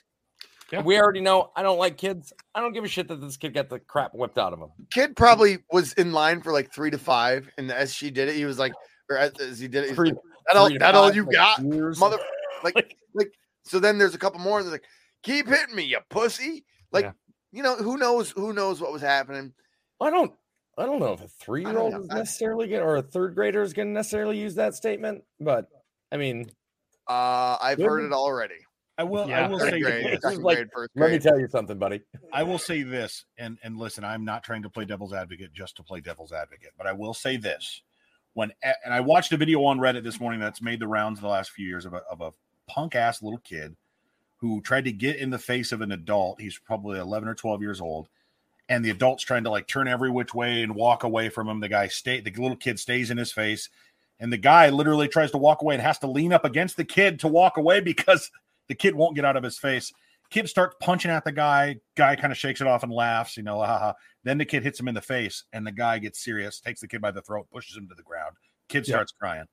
Yeah. 0.70 0.80
We 0.82 0.98
already 0.98 1.20
know 1.20 1.50
I 1.54 1.62
don't 1.62 1.78
like 1.78 1.98
kids. 1.98 2.32
I 2.54 2.60
don't 2.60 2.72
give 2.72 2.84
a 2.84 2.88
shit 2.88 3.08
that 3.08 3.20
this 3.20 3.36
kid 3.36 3.52
got 3.52 3.68
the 3.68 3.78
crap 3.78 4.12
whipped 4.14 4.38
out 4.38 4.54
of 4.54 4.58
him. 4.58 4.68
kid 4.90 5.14
probably 5.16 5.58
was 5.70 5.92
in 5.94 6.12
line 6.12 6.40
for 6.40 6.52
like 6.52 6.72
three 6.72 6.90
to 6.90 6.98
five, 6.98 7.48
and 7.58 7.70
as 7.70 7.94
she 7.94 8.10
did 8.10 8.28
it, 8.28 8.36
he 8.36 8.46
was 8.46 8.58
like, 8.58 8.72
or 9.10 9.18
as, 9.18 9.32
as 9.38 9.58
he 9.58 9.68
did 9.68 9.84
it, 9.84 9.94
Three- 9.94 10.10
like, 10.10 10.18
that 10.48 10.56
all 10.56 10.66
three 10.68 10.74
to 10.74 10.78
that 10.78 10.94
all 10.94 11.12
you 11.14 11.24
like, 11.24 11.34
got, 11.36 11.62
years. 11.62 11.98
mother. 11.98 12.18
Like, 12.64 12.96
like. 13.14 13.32
So 13.64 13.78
then 13.80 13.98
there's 13.98 14.14
a 14.14 14.18
couple 14.18 14.40
more. 14.40 14.62
They're 14.62 14.72
like, 14.72 14.84
keep 15.22 15.46
hitting 15.46 15.74
me, 15.76 15.84
you 15.84 15.98
pussy. 16.10 16.64
Like, 16.90 17.04
Yeah. 17.04 17.12
you 17.52 17.62
know, 17.62 17.76
who 17.76 17.96
knows? 17.98 18.30
Who 18.30 18.52
knows 18.52 18.80
what 18.80 18.92
was 18.92 19.02
happening? 19.02 19.52
I 20.00 20.10
don't. 20.10 20.32
I 20.78 20.86
don't 20.86 21.00
know 21.00 21.12
if 21.12 21.22
a 21.22 21.28
three-year-old 21.28 21.94
is 21.94 22.06
necessarily 22.08 22.68
going 22.68 22.82
or 22.82 22.96
a 22.96 23.02
third 23.02 23.34
grader 23.34 23.62
is 23.62 23.72
going 23.72 23.88
to 23.88 23.92
necessarily 23.94 24.38
use 24.38 24.54
that 24.54 24.74
statement, 24.74 25.22
but 25.40 25.66
I 26.10 26.16
mean, 26.16 26.50
Uh, 27.08 27.56
I've 27.60 27.78
heard 27.78 28.04
it 28.04 28.12
already. 28.12 28.54
I 28.98 29.04
will. 29.04 29.28
Yeah. 29.28 29.46
I 29.46 29.48
will 29.48 29.58
say 29.58 29.80
grade, 29.80 30.04
this. 30.04 30.04
This 30.04 30.14
is 30.14 30.20
second 30.22 30.42
like- 30.44 30.56
grade, 30.56 30.68
first 30.72 30.90
let 30.94 31.10
me 31.10 31.18
tell 31.18 31.38
you 31.38 31.48
something, 31.48 31.78
buddy. 31.78 32.00
I 32.32 32.42
will 32.42 32.58
say 32.58 32.82
this, 32.82 33.24
and 33.38 33.58
and 33.62 33.76
listen, 33.76 34.04
I'm 34.04 34.24
not 34.24 34.44
trying 34.44 34.62
to 34.62 34.70
play 34.70 34.84
devil's 34.84 35.12
advocate 35.12 35.52
just 35.52 35.76
to 35.76 35.82
play 35.82 36.00
devil's 36.00 36.32
advocate, 36.32 36.70
but 36.78 36.86
I 36.86 36.92
will 36.92 37.14
say 37.14 37.36
this: 37.36 37.82
when 38.34 38.52
and 38.62 38.94
I 38.94 39.00
watched 39.00 39.32
a 39.32 39.36
video 39.36 39.64
on 39.64 39.78
Reddit 39.78 40.04
this 40.04 40.20
morning 40.20 40.40
that's 40.40 40.62
made 40.62 40.78
the 40.80 40.86
rounds 40.86 41.20
the 41.20 41.28
last 41.28 41.50
few 41.50 41.66
years 41.66 41.84
of 41.86 41.94
a 41.94 42.02
of 42.10 42.20
a 42.20 42.32
punk 42.68 42.94
ass 42.94 43.22
little 43.22 43.38
kid 43.40 43.76
who 44.36 44.60
tried 44.60 44.84
to 44.84 44.92
get 44.92 45.16
in 45.16 45.30
the 45.30 45.38
face 45.38 45.72
of 45.72 45.80
an 45.80 45.92
adult. 45.92 46.40
He's 46.40 46.58
probably 46.58 46.98
11 46.98 47.28
or 47.28 47.34
12 47.34 47.62
years 47.62 47.80
old, 47.80 48.08
and 48.72 48.84
the 48.84 48.90
adult's 48.90 49.22
trying 49.22 49.44
to 49.44 49.50
like 49.50 49.66
turn 49.66 49.88
every 49.88 50.10
which 50.10 50.34
way 50.34 50.62
and 50.62 50.74
walk 50.74 51.04
away 51.04 51.28
from 51.28 51.48
him. 51.48 51.60
The 51.60 51.68
guy 51.68 51.88
stay, 51.88 52.20
the 52.20 52.30
little 52.30 52.56
kid 52.56 52.78
stays 52.78 53.10
in 53.10 53.18
his 53.18 53.32
face, 53.32 53.68
and 54.18 54.32
the 54.32 54.36
guy 54.38 54.68
literally 54.70 55.08
tries 55.08 55.30
to 55.32 55.38
walk 55.38 55.62
away 55.62 55.74
and 55.74 55.82
has 55.82 55.98
to 56.00 56.06
lean 56.06 56.32
up 56.32 56.44
against 56.44 56.76
the 56.76 56.84
kid 56.84 57.20
to 57.20 57.28
walk 57.28 57.56
away 57.56 57.80
because 57.92 58.30
the 58.68 58.74
kid 58.74 58.94
won't 58.94 59.16
get 59.16 59.24
out 59.24 59.36
of 59.36 59.42
his 59.42 59.58
face 59.58 59.92
kid 60.32 60.48
starts 60.48 60.74
punching 60.80 61.10
at 61.10 61.24
the 61.24 61.30
guy. 61.30 61.76
Guy 61.94 62.16
kind 62.16 62.32
of 62.32 62.38
shakes 62.38 62.60
it 62.60 62.66
off 62.66 62.82
and 62.82 62.90
laughs, 62.90 63.36
you 63.36 63.42
know. 63.42 63.58
Haha. 63.60 63.92
Then 64.24 64.38
the 64.38 64.44
kid 64.44 64.62
hits 64.62 64.80
him 64.80 64.88
in 64.88 64.94
the 64.94 65.00
face, 65.00 65.44
and 65.52 65.66
the 65.66 65.72
guy 65.72 65.98
gets 65.98 66.24
serious, 66.24 66.58
takes 66.58 66.80
the 66.80 66.88
kid 66.88 67.00
by 67.00 67.10
the 67.10 67.22
throat, 67.22 67.46
pushes 67.52 67.76
him 67.76 67.86
to 67.88 67.94
the 67.94 68.02
ground. 68.02 68.34
Kid 68.68 68.88
Yeah. 68.88 68.94
starts 68.94 69.12
crying. 69.12 69.44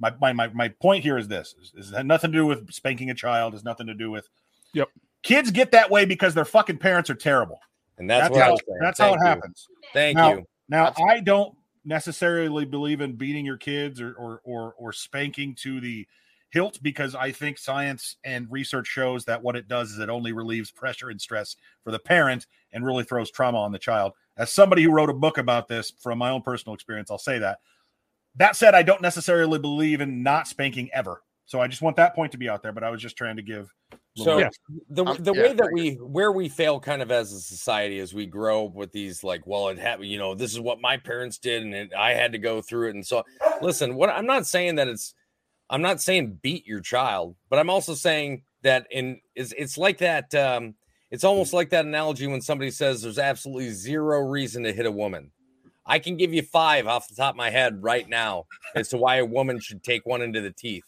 My, 0.00 0.12
my 0.20 0.32
my 0.32 0.48
my 0.48 0.68
point 0.68 1.04
here 1.04 1.16
is 1.16 1.28
this: 1.28 1.54
is, 1.62 1.72
is 1.76 2.04
nothing 2.04 2.32
to 2.32 2.38
do 2.38 2.46
with 2.46 2.72
spanking 2.72 3.10
a 3.10 3.14
child. 3.14 3.52
Has 3.52 3.62
nothing 3.64 3.86
to 3.86 3.94
do 3.94 4.10
with. 4.10 4.28
Yep. 4.72 4.88
Kids 5.22 5.50
get 5.52 5.70
that 5.70 5.90
way 5.90 6.04
because 6.04 6.34
their 6.34 6.44
fucking 6.44 6.78
parents 6.78 7.08
are 7.08 7.14
terrible. 7.14 7.60
And 7.98 8.10
that's, 8.10 8.22
That's, 8.24 8.32
what 8.32 8.42
I 8.42 8.44
how 8.46 8.50
was 8.52 8.60
saying. 8.66 8.78
that's 8.80 8.98
how 8.98 9.14
it 9.14 9.18
you. 9.20 9.26
happens. 9.26 9.66
Thank 9.92 10.16
Now- 10.16 10.32
you. 10.34 10.44
Now, 10.68 10.86
Absolutely. 10.86 11.14
I 11.16 11.20
don't 11.20 11.56
necessarily 11.84 12.64
believe 12.64 13.00
in 13.02 13.12
beating 13.16 13.44
your 13.44 13.58
kids 13.58 14.00
or, 14.00 14.14
or 14.14 14.40
or 14.44 14.74
or 14.78 14.92
spanking 14.92 15.54
to 15.56 15.78
the 15.80 16.06
hilt 16.50 16.78
because 16.82 17.14
I 17.14 17.32
think 17.32 17.58
science 17.58 18.16
and 18.24 18.46
research 18.50 18.86
shows 18.86 19.26
that 19.26 19.42
what 19.42 19.56
it 19.56 19.68
does 19.68 19.90
is 19.92 19.98
it 19.98 20.08
only 20.08 20.32
relieves 20.32 20.70
pressure 20.70 21.10
and 21.10 21.20
stress 21.20 21.56
for 21.82 21.90
the 21.90 21.98
parent 21.98 22.46
and 22.72 22.86
really 22.86 23.04
throws 23.04 23.30
trauma 23.30 23.58
on 23.58 23.72
the 23.72 23.78
child. 23.78 24.12
As 24.38 24.50
somebody 24.50 24.82
who 24.82 24.90
wrote 24.92 25.10
a 25.10 25.14
book 25.14 25.36
about 25.36 25.68
this 25.68 25.92
from 26.00 26.16
my 26.18 26.30
own 26.30 26.40
personal 26.42 26.74
experience, 26.74 27.10
I'll 27.10 27.18
say 27.18 27.38
that. 27.40 27.58
That 28.36 28.56
said, 28.56 28.74
I 28.74 28.82
don't 28.82 29.02
necessarily 29.02 29.58
believe 29.58 30.00
in 30.00 30.22
not 30.22 30.48
spanking 30.48 30.88
ever. 30.94 31.22
So 31.44 31.60
I 31.60 31.66
just 31.68 31.82
want 31.82 31.96
that 31.96 32.14
point 32.14 32.32
to 32.32 32.38
be 32.38 32.48
out 32.48 32.62
there. 32.62 32.72
But 32.72 32.84
I 32.84 32.90
was 32.90 33.02
just 33.02 33.16
trying 33.18 33.36
to 33.36 33.42
give. 33.42 33.70
A 34.16 34.18
little- 34.20 34.34
So 34.34 34.38
Yeah. 34.38 34.48
the 34.88 35.04
Um, 35.04 35.16
the 35.22 35.34
yeah, 35.34 35.42
way 35.42 35.50
I 35.50 35.52
that 35.54 35.70
we 35.72 35.94
where 35.94 36.32
we 36.32 36.48
fail 36.48 36.80
kind 36.80 37.02
of 37.02 37.10
as 37.10 37.32
a 37.32 37.40
society 37.40 37.98
is 37.98 38.14
we 38.14 38.26
grow 38.26 38.66
up 38.66 38.74
with 38.74 38.92
these 38.92 39.24
like, 39.24 39.46
well, 39.46 39.68
it 39.68 39.78
happened, 39.78 40.08
you 40.10 40.18
know, 40.18 40.34
this 40.34 40.52
is 40.52 40.60
what 40.60 40.80
my 40.80 40.96
parents 40.96 41.38
did, 41.38 41.62
and 41.62 41.74
it, 41.74 41.92
I 41.94 42.14
had 42.14 42.32
to 42.32 42.38
go 42.38 42.60
through 42.62 42.88
it. 42.88 42.94
And 42.94 43.06
so, 43.06 43.24
listen, 43.60 43.94
what 43.96 44.10
I'm 44.10 44.26
not 44.26 44.46
saying 44.46 44.76
that 44.76 44.88
it's 44.88 45.14
I'm 45.70 45.82
not 45.82 46.00
saying 46.00 46.38
beat 46.42 46.66
your 46.66 46.80
child, 46.80 47.36
but 47.48 47.58
I'm 47.58 47.70
also 47.70 47.94
saying 47.94 48.42
that 48.62 48.86
in 48.90 49.20
is 49.34 49.52
it's 49.56 49.76
like 49.78 49.98
that. 49.98 50.34
Um, 50.34 50.74
it's 51.10 51.24
almost 51.24 51.52
like 51.52 51.70
that 51.70 51.84
analogy 51.84 52.26
when 52.26 52.40
somebody 52.40 52.70
says 52.72 53.02
there's 53.02 53.18
absolutely 53.20 53.70
zero 53.70 54.20
reason 54.20 54.64
to 54.64 54.72
hit 54.72 54.84
a 54.86 54.90
woman. 54.90 55.30
I 55.86 55.98
can 56.00 56.16
give 56.16 56.32
you 56.34 56.42
five 56.42 56.86
off 56.86 57.08
the 57.08 57.14
top 57.14 57.34
of 57.34 57.36
my 57.36 57.50
head 57.50 57.82
right 57.82 58.08
now 58.08 58.46
as 58.74 58.88
to 58.88 58.96
why 58.96 59.16
a 59.16 59.24
woman 59.24 59.60
should 59.60 59.84
take 59.84 60.04
one 60.06 60.22
into 60.22 60.40
the 60.40 60.50
teeth. 60.50 60.84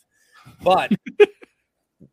But 0.62 0.90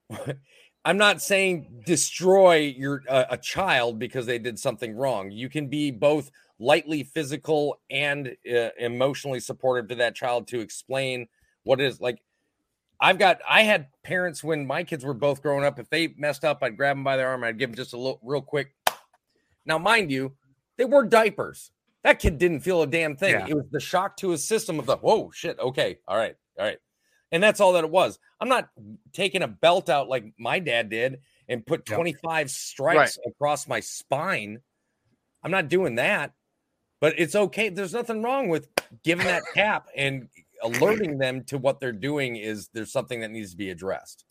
I'm 0.86 0.98
not 0.98 1.22
saying 1.22 1.84
destroy 1.86 2.58
your 2.78 3.04
uh, 3.08 3.26
a 3.30 3.38
child 3.38 4.00
because 4.00 4.26
they 4.26 4.40
did 4.40 4.60
something 4.60 4.96
wrong. 4.96 5.32
You 5.32 5.50
can 5.50 5.68
be 5.68 5.92
both 5.92 6.30
lightly 6.60 7.04
physical 7.04 7.80
and 7.90 8.36
uh, 8.52 8.70
emotionally 8.78 9.40
supportive 9.40 9.88
to 9.90 9.96
that 9.96 10.16
child 10.16 10.48
to 10.50 10.60
explain 10.60 11.28
what 11.64 11.80
it 11.80 11.86
is 11.86 12.02
like. 12.02 12.22
I've 13.00 13.18
got 13.18 13.40
I 13.50 13.64
had 13.64 13.88
parents 14.04 14.44
when 14.44 14.66
my 14.66 14.84
kids 14.84 15.04
were 15.04 15.14
both 15.14 15.42
growing 15.42 15.66
up. 15.66 15.80
If 15.80 15.90
they 15.90 16.14
messed 16.18 16.46
up, 16.46 16.60
I'd 16.62 16.78
grab 16.78 16.96
them 16.98 17.04
by 17.04 17.18
their 17.18 17.30
arm. 17.30 17.44
I'd 17.44 17.58
give 17.58 17.70
them 17.70 17.78
just 17.78 17.94
a 17.94 17.98
little 17.98 18.20
real 18.24 18.42
quick. 18.42 18.74
Now, 19.66 19.78
mind 19.78 20.12
you, 20.12 20.34
they 20.78 20.86
wore 20.86 21.06
diapers. 21.06 21.72
That 22.04 22.20
kid 22.20 22.38
didn't 22.38 22.62
feel 22.62 22.82
a 22.82 22.88
damn 22.88 23.16
thing. 23.16 23.32
Yeah. 23.32 23.48
It 23.48 23.56
was 23.56 23.66
the 23.72 23.80
shock 23.80 24.18
to 24.18 24.30
his 24.30 24.46
system 24.46 24.80
of 24.80 24.86
the 24.86 24.98
whoa 24.98 25.32
shit. 25.32 25.58
Okay, 25.60 26.00
all 26.08 26.18
right, 26.18 26.36
all 26.60 26.66
right, 26.66 26.78
and 27.34 27.42
that's 27.42 27.60
all 27.60 27.74
that 27.74 27.84
it 27.84 27.90
was. 27.90 28.20
I'm 28.40 28.48
not 28.48 28.70
taking 29.12 29.42
a 29.42 29.48
belt 29.48 29.90
out 29.90 30.08
like 30.08 30.24
my 30.38 30.60
dad 30.60 30.90
did 30.90 31.20
and 31.50 31.66
put 31.66 31.90
Yep. 31.90 31.98
25 31.98 32.52
stripes 32.52 33.18
across 33.26 33.68
my 33.68 33.80
spine. 33.80 34.62
I'm 35.44 35.52
not 35.52 35.68
doing 35.68 35.96
that, 35.96 36.32
but 37.02 37.16
it's 37.18 37.36
okay. 37.36 37.70
There's 37.70 37.92
nothing 37.92 38.22
wrong 38.22 38.50
with 38.50 38.70
giving 39.04 39.26
that 39.26 39.44
tap 39.56 39.88
and 39.98 40.30
alerting 40.62 41.18
them 41.18 41.44
to 41.46 41.58
what 41.58 41.80
they're 41.80 41.92
doing. 41.92 42.36
Is 42.38 42.70
there's 42.72 42.92
something 42.92 43.20
that 43.22 43.32
needs 43.32 43.52
to 43.52 43.58
be 43.58 43.72
addressed? 43.72 44.26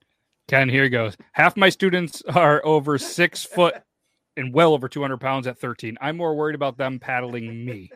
Ken, 0.48 0.68
here 0.68 0.88
goes. 0.88 1.16
Half 1.32 1.56
my 1.56 1.68
students 1.70 2.22
are 2.34 2.64
over 2.64 2.98
six 2.98 3.44
foot 3.44 3.74
and 4.36 4.54
well 4.54 4.74
over 4.74 4.88
200 4.88 5.18
pounds 5.18 5.46
at 5.46 5.58
13. 5.58 5.98
I'm 6.00 6.16
more 6.16 6.34
worried 6.34 6.54
about 6.54 6.78
them 6.78 7.00
paddling 7.00 7.64
me. 7.64 7.90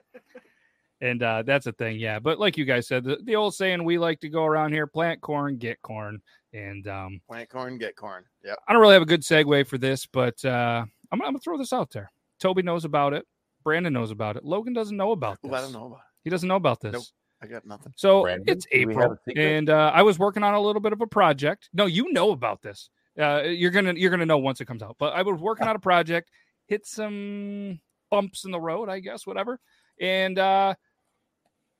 And 1.00 1.22
uh, 1.22 1.42
that's 1.42 1.66
a 1.66 1.72
thing, 1.72 1.98
yeah. 1.98 2.18
But 2.18 2.38
like 2.38 2.56
you 2.56 2.64
guys 2.64 2.86
said, 2.86 3.04
the, 3.04 3.18
the 3.22 3.36
old 3.36 3.54
saying 3.54 3.84
we 3.84 3.98
like 3.98 4.20
to 4.20 4.28
go 4.28 4.44
around 4.44 4.72
here 4.72 4.86
plant 4.86 5.20
corn, 5.20 5.58
get 5.58 5.80
corn. 5.82 6.22
And 6.54 6.88
um, 6.88 7.20
Plant 7.28 7.50
corn, 7.50 7.76
get 7.76 7.96
corn. 7.96 8.24
Yeah. 8.42 8.54
I 8.66 8.72
don't 8.72 8.80
really 8.80 8.94
have 8.94 9.02
a 9.02 9.06
good 9.06 9.20
segue 9.20 9.66
for 9.66 9.76
this, 9.76 10.06
but 10.06 10.42
uh, 10.44 10.84
I'm, 11.12 11.20
I'm 11.20 11.32
going 11.32 11.34
to 11.34 11.40
throw 11.40 11.58
this 11.58 11.74
out 11.74 11.90
there. 11.90 12.10
Toby 12.40 12.62
knows 12.62 12.86
about 12.86 13.12
it. 13.12 13.26
Brandon 13.62 13.92
knows 13.92 14.10
about 14.10 14.36
it. 14.36 14.44
Logan 14.44 14.72
doesn't 14.72 14.96
know 14.96 15.12
about 15.12 15.42
this. 15.42 15.50
Ooh, 15.50 15.54
I 15.54 15.60
don't 15.60 15.72
know 15.72 15.86
about 15.86 16.00
He 16.24 16.30
doesn't 16.30 16.48
know 16.48 16.56
about 16.56 16.80
this. 16.80 16.92
Nope. 16.92 17.04
I 17.42 17.46
got 17.46 17.66
nothing. 17.66 17.92
So 17.96 18.22
Brandon, 18.22 18.44
it's 18.48 18.64
do 18.64 18.86
we 18.86 18.94
have 18.94 19.18
April, 19.26 19.36
and 19.36 19.68
uh, 19.68 19.90
I 19.94 20.02
was 20.02 20.18
working 20.18 20.42
on 20.42 20.54
a 20.54 20.60
little 20.60 20.80
bit 20.80 20.94
of 20.94 21.02
a 21.02 21.06
project. 21.06 21.68
No, 21.74 21.84
you 21.84 22.10
know 22.12 22.30
about 22.30 22.62
this. 22.62 22.88
Uh, 23.20 23.42
you're 23.42 23.70
gonna 23.70 23.92
you're 23.94 24.10
gonna 24.10 24.24
know 24.24 24.38
once 24.38 24.60
it 24.60 24.64
comes 24.66 24.82
out. 24.82 24.96
But 24.98 25.14
I 25.14 25.22
was 25.22 25.40
working 25.40 25.66
on 25.66 25.76
a 25.76 25.80
project, 25.80 26.30
hit 26.66 26.86
some 26.86 27.78
bumps 28.10 28.44
in 28.44 28.52
the 28.52 28.60
road, 28.60 28.88
I 28.88 29.00
guess, 29.00 29.26
whatever. 29.26 29.60
And 30.00 30.38
uh, 30.38 30.74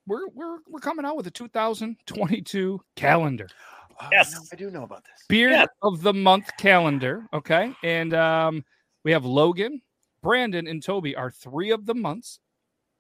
we're 0.07 0.29
we're 0.35 0.59
we're 0.69 0.81
coming 0.81 1.05
out 1.05 1.17
with 1.17 1.27
a 1.27 1.31
2022 1.31 2.81
calendar, 2.97 3.49
Oh, 4.01 4.09
Yes. 4.13 4.33
no, 4.35 4.41
I 4.53 4.57
do 4.57 4.71
know 4.71 4.83
about 4.85 5.05
this. 5.05 5.25
beard 5.29 5.53
Yes. 5.53 5.69
of 5.83 6.03
the 6.03 6.13
month 6.13 6.51
calendar. 6.59 7.27
Okay, 7.33 7.73
and 7.83 8.13
um, 8.15 8.65
we 9.05 9.13
have 9.13 9.25
Logan, 9.25 9.81
Brandon, 10.23 10.67
and 10.67 10.83
Toby 10.83 11.17
are 11.17 11.31
three 11.31 11.71
of 11.71 11.87
the 11.87 11.95
months 11.95 12.39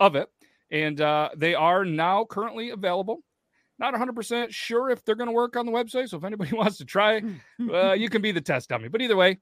of 0.00 0.16
it, 0.16 0.28
and 0.70 1.00
uh, 1.00 1.30
they 1.36 1.54
are 1.54 1.84
now 1.84 2.24
currently 2.24 2.70
available. 2.70 3.18
Not 3.78 3.92
100% 3.92 4.50
sure 4.52 4.88
if 4.88 5.04
they're 5.04 5.16
going 5.16 5.28
to 5.28 5.34
work 5.34 5.54
on 5.54 5.66
the 5.66 5.72
website. 5.72 6.08
So 6.08 6.16
if 6.16 6.24
anybody 6.24 6.50
wants 6.56 6.78
to 6.78 6.86
try, 6.86 7.20
uh, 7.70 7.92
you 7.92 8.08
can 8.08 8.22
be 8.22 8.32
the 8.32 8.40
test 8.40 8.70
dummy. 8.70 8.88
But 8.88 9.02
either 9.02 9.16
way, 9.16 9.38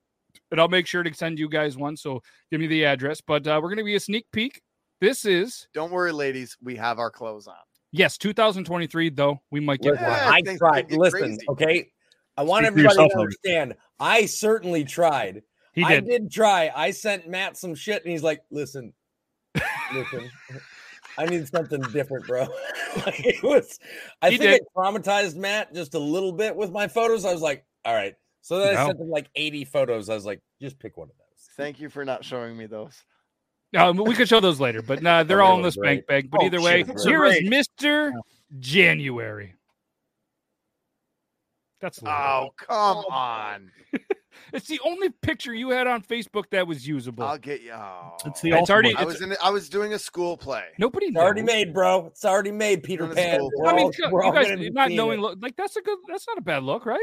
and 0.51 0.61
I'll 0.61 0.67
make 0.67 0.89
sure 0.89 1.05
to 1.05 1.15
send 1.15 1.39
you 1.39 1.49
guys 1.49 1.77
one. 1.77 1.97
So 1.97 2.21
give 2.51 2.61
me 2.61 2.67
the 2.67 2.85
address. 2.85 3.21
But 3.21 3.47
uh, 3.47 3.61
we're 3.63 3.69
going 3.69 3.79
to 3.79 3.85
be 3.85 3.95
a 3.95 4.01
sneak 4.01 4.27
peek. 4.33 4.61
This 5.05 5.27
is, 5.27 5.69
Don't 5.75 5.93
worry, 5.93 6.13
ladies. 6.13 6.57
We 6.63 6.77
have 6.77 6.99
our 6.99 7.11
clothes 7.11 7.47
on. 7.47 7.55
yes, 7.93 8.17
2023, 8.17 9.11
though. 9.11 9.39
We 9.51 9.61
might 9.61 9.83
get 9.83 9.91
Listen, 9.93 10.07
one. 10.07 10.17
Yeah, 10.17 10.31
I 10.31 10.57
tried. 10.57 10.93
Listen, 10.93 11.21
crazy. 11.21 11.39
okay. 11.51 11.91
I 12.39 12.43
want 12.43 12.65
Speak 12.65 12.69
everybody 12.69 12.95
yourself, 12.95 13.11
to 13.13 13.19
Logan. 13.19 13.21
understand. 13.21 13.75
I 14.01 14.25
certainly 14.25 14.83
tried. 14.85 15.43
He 15.75 15.83
did. 15.85 15.91
I 15.93 16.01
did. 16.01 16.07
did 16.07 16.31
try. 16.33 16.73
I 16.75 16.91
sent 16.93 17.29
Matt 17.29 17.59
some 17.59 17.75
shit, 17.75 18.03
and 18.03 18.13
he's 18.13 18.23
like, 18.23 18.45
"Listen, 18.51 18.95
listen, 19.93 20.31
I 21.19 21.27
need 21.27 21.47
something 21.49 21.83
different, 21.93 22.27
bro." 22.27 22.47
Like, 23.05 23.27
it 23.27 23.43
was. 23.43 23.79
I 24.23 24.31
He 24.31 24.39
think 24.39 24.53
did. 24.53 24.61
it 24.63 24.69
traumatized 24.75 25.35
Matt 25.37 25.75
just 25.75 25.93
a 25.95 25.99
little 25.99 26.33
bit 26.33 26.57
with 26.57 26.71
my 26.71 26.89
photos. 26.89 27.27
I 27.27 27.33
was 27.33 27.43
like, 27.43 27.67
"All 27.85 27.93
right." 27.95 28.15
So 28.41 28.59
then 28.59 28.75
I 28.75 28.87
sent 28.87 29.01
him 29.01 29.11
like 29.11 29.29
80 29.35 29.65
photos. 29.67 30.09
I 30.09 30.15
was 30.15 30.25
like, 30.25 30.41
"Just 30.63 30.79
pick 30.79 30.97
one 30.97 31.11
of 31.11 31.17
those." 31.19 31.49
Thank 31.59 31.79
you 31.79 31.91
for 31.91 32.07
not 32.07 32.25
showing 32.25 32.57
me 32.57 32.65
those. 32.67 33.03
Um, 33.75 33.97
we 33.97 34.15
could 34.15 34.29
show 34.29 34.41
those 34.41 34.61
later, 34.61 34.83
but 34.83 35.03
nah, 35.03 35.23
they're 35.25 35.43
Oh, 35.43 35.47
all 35.47 35.55
in 35.57 35.61
were 35.63 35.69
the 35.69 35.73
spank 35.73 36.07
great. 36.07 36.25
bag. 36.25 36.31
But 36.31 36.43
Oh, 36.43 36.47
either 36.47 36.61
way, 36.61 36.85
shit, 36.85 37.01
here 37.01 37.25
is. 37.25 37.41
Mr. 37.43 38.13
January. 38.61 39.55
That's 41.81 42.03
Logan. 42.03 42.17
Oh, 42.19 42.51
come 42.57 43.05
on. 43.11 43.71
It's 44.53 44.67
the 44.67 44.81
only 44.85 45.11
picture 45.11 45.55
you 45.55 45.71
had 45.71 45.87
on 45.87 46.03
Facebook 46.03 46.45
that 46.51 46.67
was 46.67 46.87
usable. 46.87 47.23
I'll 47.25 47.39
get 47.39 47.63
you. 47.63 47.71
Oh. 47.73 48.17
It's 48.27 48.41
the 48.41 48.51
It's 48.51 48.59
ultimate- 48.59 48.71
already- 48.71 48.97
I 48.97 49.05
was 49.05 49.21
in. 49.23 49.37
I 49.43 49.51
was 49.51 49.69
doing 49.69 49.95
a 49.95 49.99
school 49.99 50.37
play. 50.37 50.65
Nobody 50.77 51.07
It's 51.07 51.17
already 51.17 51.43
made, 51.43 51.73
bro. 51.73 52.07
It's 52.07 52.25
already 52.25 52.51
made. 52.51 52.83
Peter 52.83 53.05
Doing 53.05 53.13
a 53.13 53.15
Pan. 53.15 53.41
I 53.65 53.73
mean, 53.75 53.91
all- 54.13 54.25
you 54.27 54.33
guys 54.33 54.71
not 54.73 54.91
knowing 54.91 55.21
it. 55.21 55.23
look 55.23 55.39
like 55.41 55.57
that's 55.57 55.77
a 55.77 55.81
good. 55.83 55.99
That's 56.09 56.27
not 56.27 56.37
a 56.39 56.41
bad 56.43 56.63
look, 56.65 56.85
right? 56.85 57.01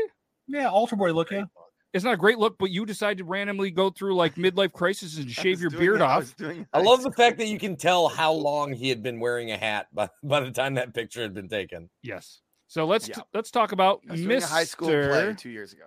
yeah, 0.48 0.70
altar 0.70 0.98
boy 0.98 1.14
look. 1.14 1.32
Yeah, 1.32 1.46
It's 1.94 2.06
not 2.06 2.14
a 2.14 2.18
great 2.18 2.38
look, 2.38 2.58
but 2.58 2.70
you 2.72 2.86
decide 2.86 3.18
to 3.18 3.26
randomly 3.26 3.70
go 3.70 3.90
through 3.90 4.16
like 4.16 4.36
midlife 4.36 4.72
crisis 4.72 5.18
and 5.18 5.30
shave 5.42 5.60
your 5.60 5.72
beard 5.72 6.02
I 6.02 6.06
off. 6.14 6.20
was 6.20 6.34
doing 6.34 6.66
I 6.74 6.82
love 6.82 7.04
the 7.04 7.12
fact 7.12 7.38
that 7.40 7.48
you 7.48 7.60
can 7.60 7.76
tell 7.76 8.08
how 8.08 8.32
long 8.32 8.72
he 8.72 8.88
had 8.90 9.04
been 9.04 9.20
wearing 9.20 9.52
a 9.52 9.58
hat 9.58 9.88
by, 9.94 10.10
by 10.24 10.40
the 10.40 10.52
time 10.52 10.76
that 10.76 10.94
picture 10.94 11.22
had 11.22 11.34
been 11.34 11.50
taken. 11.50 11.90
Yes. 12.02 12.40
So 12.68 12.86
let's 12.86 13.10
Yeah. 13.10 13.18
let's 13.34 13.52
talk 13.52 13.74
about 13.74 14.02
I 14.10 14.14
was 14.14 14.22
doing 14.22 14.42
a 14.42 14.46
high 14.46 14.64
school 14.64 14.88
play 14.88 15.08
Mister 15.08 15.34
two 15.34 15.50
years 15.50 15.74
ago. 15.74 15.84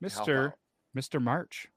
Mister. 0.00 0.54
Mister 0.92 1.18
March. 1.20 1.68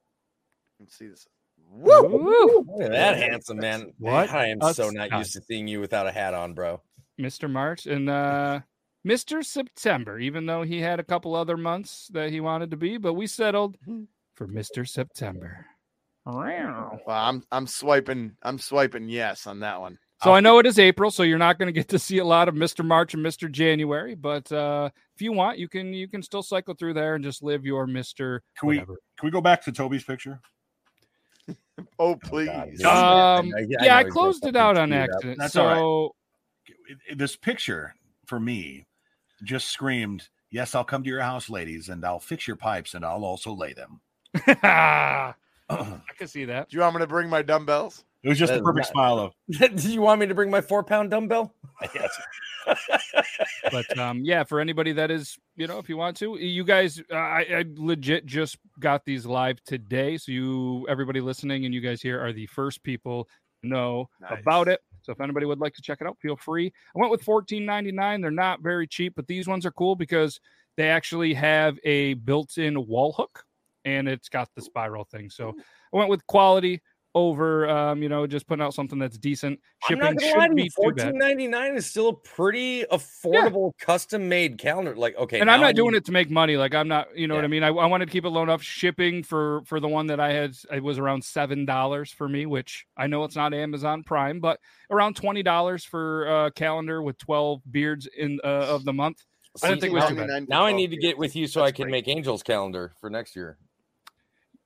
Let's 0.80 0.98
see 0.98 1.08
this. 1.08 1.26
Woo! 1.72 2.66
Look 2.68 2.82
at 2.84 2.91
that 2.91 3.18
handsome 3.18 3.58
man. 3.58 3.93
What? 3.98 4.30
I 4.32 4.48
am 4.48 4.62
so 4.74 4.89
not 4.89 5.10
not- 5.10 5.20
used 5.20 5.34
to 5.34 5.41
seeing 5.41 5.68
you 5.68 5.80
without 5.80 6.08
a 6.08 6.12
hat 6.12 6.34
on, 6.34 6.54
bro. 6.54 6.82
Mr. 7.20 7.50
March 7.50 7.86
and 7.88 8.10
uh 8.10 8.60
Mr. 9.06 9.43
September, 9.43 10.20
even 10.20 10.45
though 10.45 10.64
he 10.64 10.82
had 10.82 11.00
a 11.00 11.04
couple 11.04 11.36
other 11.36 11.58
months 11.58 12.08
that 12.14 12.30
he 12.30 12.39
wanted 12.39 12.72
to 12.72 12.78
be, 12.78 12.98
but 12.98 13.14
we 13.14 13.28
settled 13.28 13.78
for 14.36 14.48
Mr. 14.48 14.88
September. 14.88 15.66
Well, 16.26 17.00
I'm 17.08 17.41
I'm 17.52 17.68
swiping. 17.68 18.36
I'm 18.43 18.60
swiping 18.60 19.08
yes 19.08 19.48
on 19.48 19.62
that 19.62 19.80
one. 19.80 19.98
So 20.24 20.34
I 20.34 20.39
know 20.39 20.58
it 20.60 20.66
is 20.66 20.80
April, 20.80 21.12
so 21.12 21.22
you're 21.24 21.38
not 21.38 21.60
going 21.60 21.68
to 21.68 21.72
get 21.72 21.88
to 21.89 22.00
see 22.00 22.18
a 22.18 22.26
lot 22.26 22.50
of 22.50 22.56
Mr. 22.56 22.84
March 22.84 23.14
and 23.14 23.24
Mr. 23.26 23.50
January, 23.52 24.16
but 24.16 24.52
uh 24.52 24.89
if 25.16 25.22
you 25.22 25.32
want, 25.32 25.58
you 25.58 25.70
can 25.70 25.93
you 25.93 26.08
can 26.10 26.22
still 26.22 26.43
cycle 26.43 26.74
through 26.74 26.95
there 26.95 27.16
and 27.16 27.24
just 27.24 27.43
live 27.43 27.66
your 27.66 27.88
Mr. 27.88 28.39
Can 28.60 28.68
we 28.68 28.76
whatever. 28.78 28.98
can 29.18 29.28
we 29.28 29.32
go 29.32 29.41
back 29.41 29.64
to 29.64 29.72
Toby's 29.72 30.04
picture? 30.04 30.41
Oh 32.00 32.16
please. 32.16 32.82
God, 32.82 33.39
Um, 33.39 33.54
I- 33.56 33.60
I 33.62 33.66
yeah, 33.86 33.95
I 33.98 34.04
closed 34.04 34.45
it 34.48 34.56
out 34.56 34.78
on 34.78 34.91
accident. 34.91 35.38
That's 35.39 35.54
so 35.54 36.14
It- 36.89 36.98
it- 37.12 37.18
This 37.20 37.36
picture 37.38 37.93
for 38.28 38.39
me 38.39 38.86
just 39.43 39.69
screamed, 39.69 40.28
"Yes, 40.51 40.75
I'll 40.75 40.84
come 40.84 41.03
to 41.03 41.09
your 41.09 41.21
house, 41.21 41.49
ladies, 41.49 41.89
and 41.89 42.05
I'll 42.05 42.19
fix 42.19 42.47
your 42.47 42.55
pipes, 42.57 42.93
and 42.93 43.03
I'll 43.03 43.25
also 43.25 43.53
lay 43.53 43.73
them." 43.73 43.99
I 44.63 45.34
can 46.17 46.28
see 46.28 46.45
that. 46.45 46.69
Do 46.69 46.78
you 46.78 46.82
want 46.82 46.95
me 46.95 47.01
to 47.01 47.07
bring 47.07 47.30
my 47.30 47.41
dumbbells? 47.41 48.03
It 48.23 48.30
was 48.30 48.39
just 48.39 48.51
That 48.51 48.59
the 48.59 48.63
perfect 48.63 48.88
not- 48.88 48.91
smile 48.93 49.19
of, 49.19 49.34
Did 49.49 49.84
you 49.86 50.01
want 50.01 50.19
me 50.19 50.28
to 50.28 50.36
bring 50.36 50.49
my 50.49 50.61
four 50.61 50.84
pound 50.84 51.11
dumbbell? 51.11 51.53
yes. 51.93 52.09
but 53.71 53.97
um 53.97 54.21
yeah 54.25 54.43
for 54.43 54.59
anybody 54.59 54.91
that 54.91 55.09
is 55.09 55.38
you 55.55 55.67
know 55.67 55.78
if 55.80 55.88
you 55.88 55.95
want 55.95 56.17
to 56.17 56.36
you 56.38 56.65
guys 56.65 57.01
uh, 57.11 57.15
I, 57.15 57.39
I 57.49 57.65
legit 57.75 58.25
just 58.25 58.57
got 58.80 59.05
these 59.05 59.25
live 59.25 59.63
today 59.63 60.17
so 60.17 60.34
you 60.34 60.86
everybody 60.89 61.21
listening 61.21 61.63
and 61.63 61.73
you 61.73 61.80
guys 61.80 62.01
here 62.01 62.21
are 62.21 62.34
the 62.34 62.45
first 62.47 62.84
people 62.84 63.30
to 63.61 63.69
know 63.69 64.09
about 64.30 64.67
it 64.67 64.82
so 65.08 65.14
if 65.14 65.22
anybody 65.22 65.45
would 65.45 65.60
like 65.60 65.74
to 65.74 65.82
check 65.82 65.99
it 66.01 66.08
out 66.08 66.18
feel 66.22 66.36
free. 66.36 66.72
I 66.95 66.99
went 66.99 67.12
with 67.12 67.24
14.99 67.24 68.22
they're 68.22 68.30
not 68.30 68.62
very 68.62 68.86
cheap 68.86 69.14
but 69.16 69.26
these 69.28 69.47
ones 69.47 69.66
are 69.66 69.72
cool 69.72 69.95
because 69.95 70.39
they 70.76 70.89
actually 70.89 71.34
have 71.34 71.80
a 71.86 72.16
built-in 72.16 72.86
wall 72.86 73.14
hook 73.14 73.43
and 73.86 74.10
it's 74.10 74.28
got 74.28 74.49
the 74.53 74.62
spiral 74.62 75.05
thing. 75.05 75.30
So 75.30 75.53
mm. 75.53 75.55
i 75.93 75.97
went 75.97 76.10
with 76.10 76.28
quality 76.28 76.82
over 77.16 77.68
um 77.68 78.03
you 78.03 78.10
know 78.10 78.28
just 78.28 78.45
putting 78.47 78.64
out 78.64 78.74
something 78.74 78.99
that's 78.99 79.18
decent 79.18 79.60
I'm 79.84 79.88
shipping 79.88 80.03
not 80.03 80.16
gonna 80.18 80.38
lie 80.38 80.45
should 80.45 80.55
be 80.55 80.64
too 80.64 80.68
bad 80.68 80.76
Fourteen 80.76 81.18
ninety 81.18 81.47
nine 81.47 81.76
is 81.76 81.86
still 81.88 82.10
a 82.10 82.14
pretty 82.14 82.84
affordable 82.91 83.72
custom 83.80 84.30
made 84.30 84.58
calendar. 84.60 84.95
Like, 84.95 85.16
okay, 85.18 85.39
and 85.39 85.49
I'm 85.49 85.60
now 85.62 85.66
I 85.66 85.70
not 85.70 85.76
doing 85.76 85.91
need- 85.93 85.97
it 85.97 86.05
to 86.05 86.12
make 86.12 86.30
money. 86.30 86.58
Like 86.58 86.76
I'm 86.76 86.88
not, 86.88 87.18
you 87.18 87.28
know 87.28 87.34
what 87.36 87.43
I 87.43 87.47
mean. 87.47 87.64
I, 87.64 87.70
I 87.70 87.86
wanted 87.88 88.05
to 88.05 88.12
keep 88.12 88.26
it 88.26 88.30
low 88.30 88.43
enough. 88.43 88.62
Shipping 88.62 89.24
for 89.24 89.62
for 89.66 89.80
the 89.80 89.88
one 89.88 90.08
that 90.08 90.20
I 90.20 90.32
had, 90.32 90.55
it 90.72 90.84
was 90.84 90.99
around 90.99 91.24
seven 91.24 91.66
dollars 91.66 92.12
for 92.12 92.30
me, 92.30 92.45
which 92.45 92.86
I 92.95 93.08
know 93.08 93.24
it's 93.24 93.36
not 93.36 93.53
Amazon 93.53 94.03
Prime, 94.03 94.39
but 94.39 94.60
around 94.91 95.16
twenty 95.16 95.41
dollars 95.41 95.84
for 95.84 96.45
a 96.45 96.51
calendar 96.51 97.01
with 97.01 97.18
twelve 97.18 97.62
beards 97.72 98.08
in 98.18 98.39
uh, 98.43 98.47
of 98.47 98.86
the 98.86 98.93
month. 98.93 99.24
I 99.64 99.70
didn't 99.70 99.82
think 99.82 99.93
it 99.93 99.95
was 99.95 100.10
too 100.10 100.16
bad. 100.16 100.47
Now 100.49 100.66
I 100.66 100.74
need 100.74 100.91
to 100.91 100.97
get 100.97 101.18
with 101.18 101.36
you 101.36 101.47
so 101.47 101.64
I 101.64 101.72
can 101.72 101.84
great. 101.86 101.91
make 101.91 102.08
Angels 102.08 102.43
calendar 102.43 102.93
for 103.01 103.10
next 103.10 103.36
year. 103.36 103.58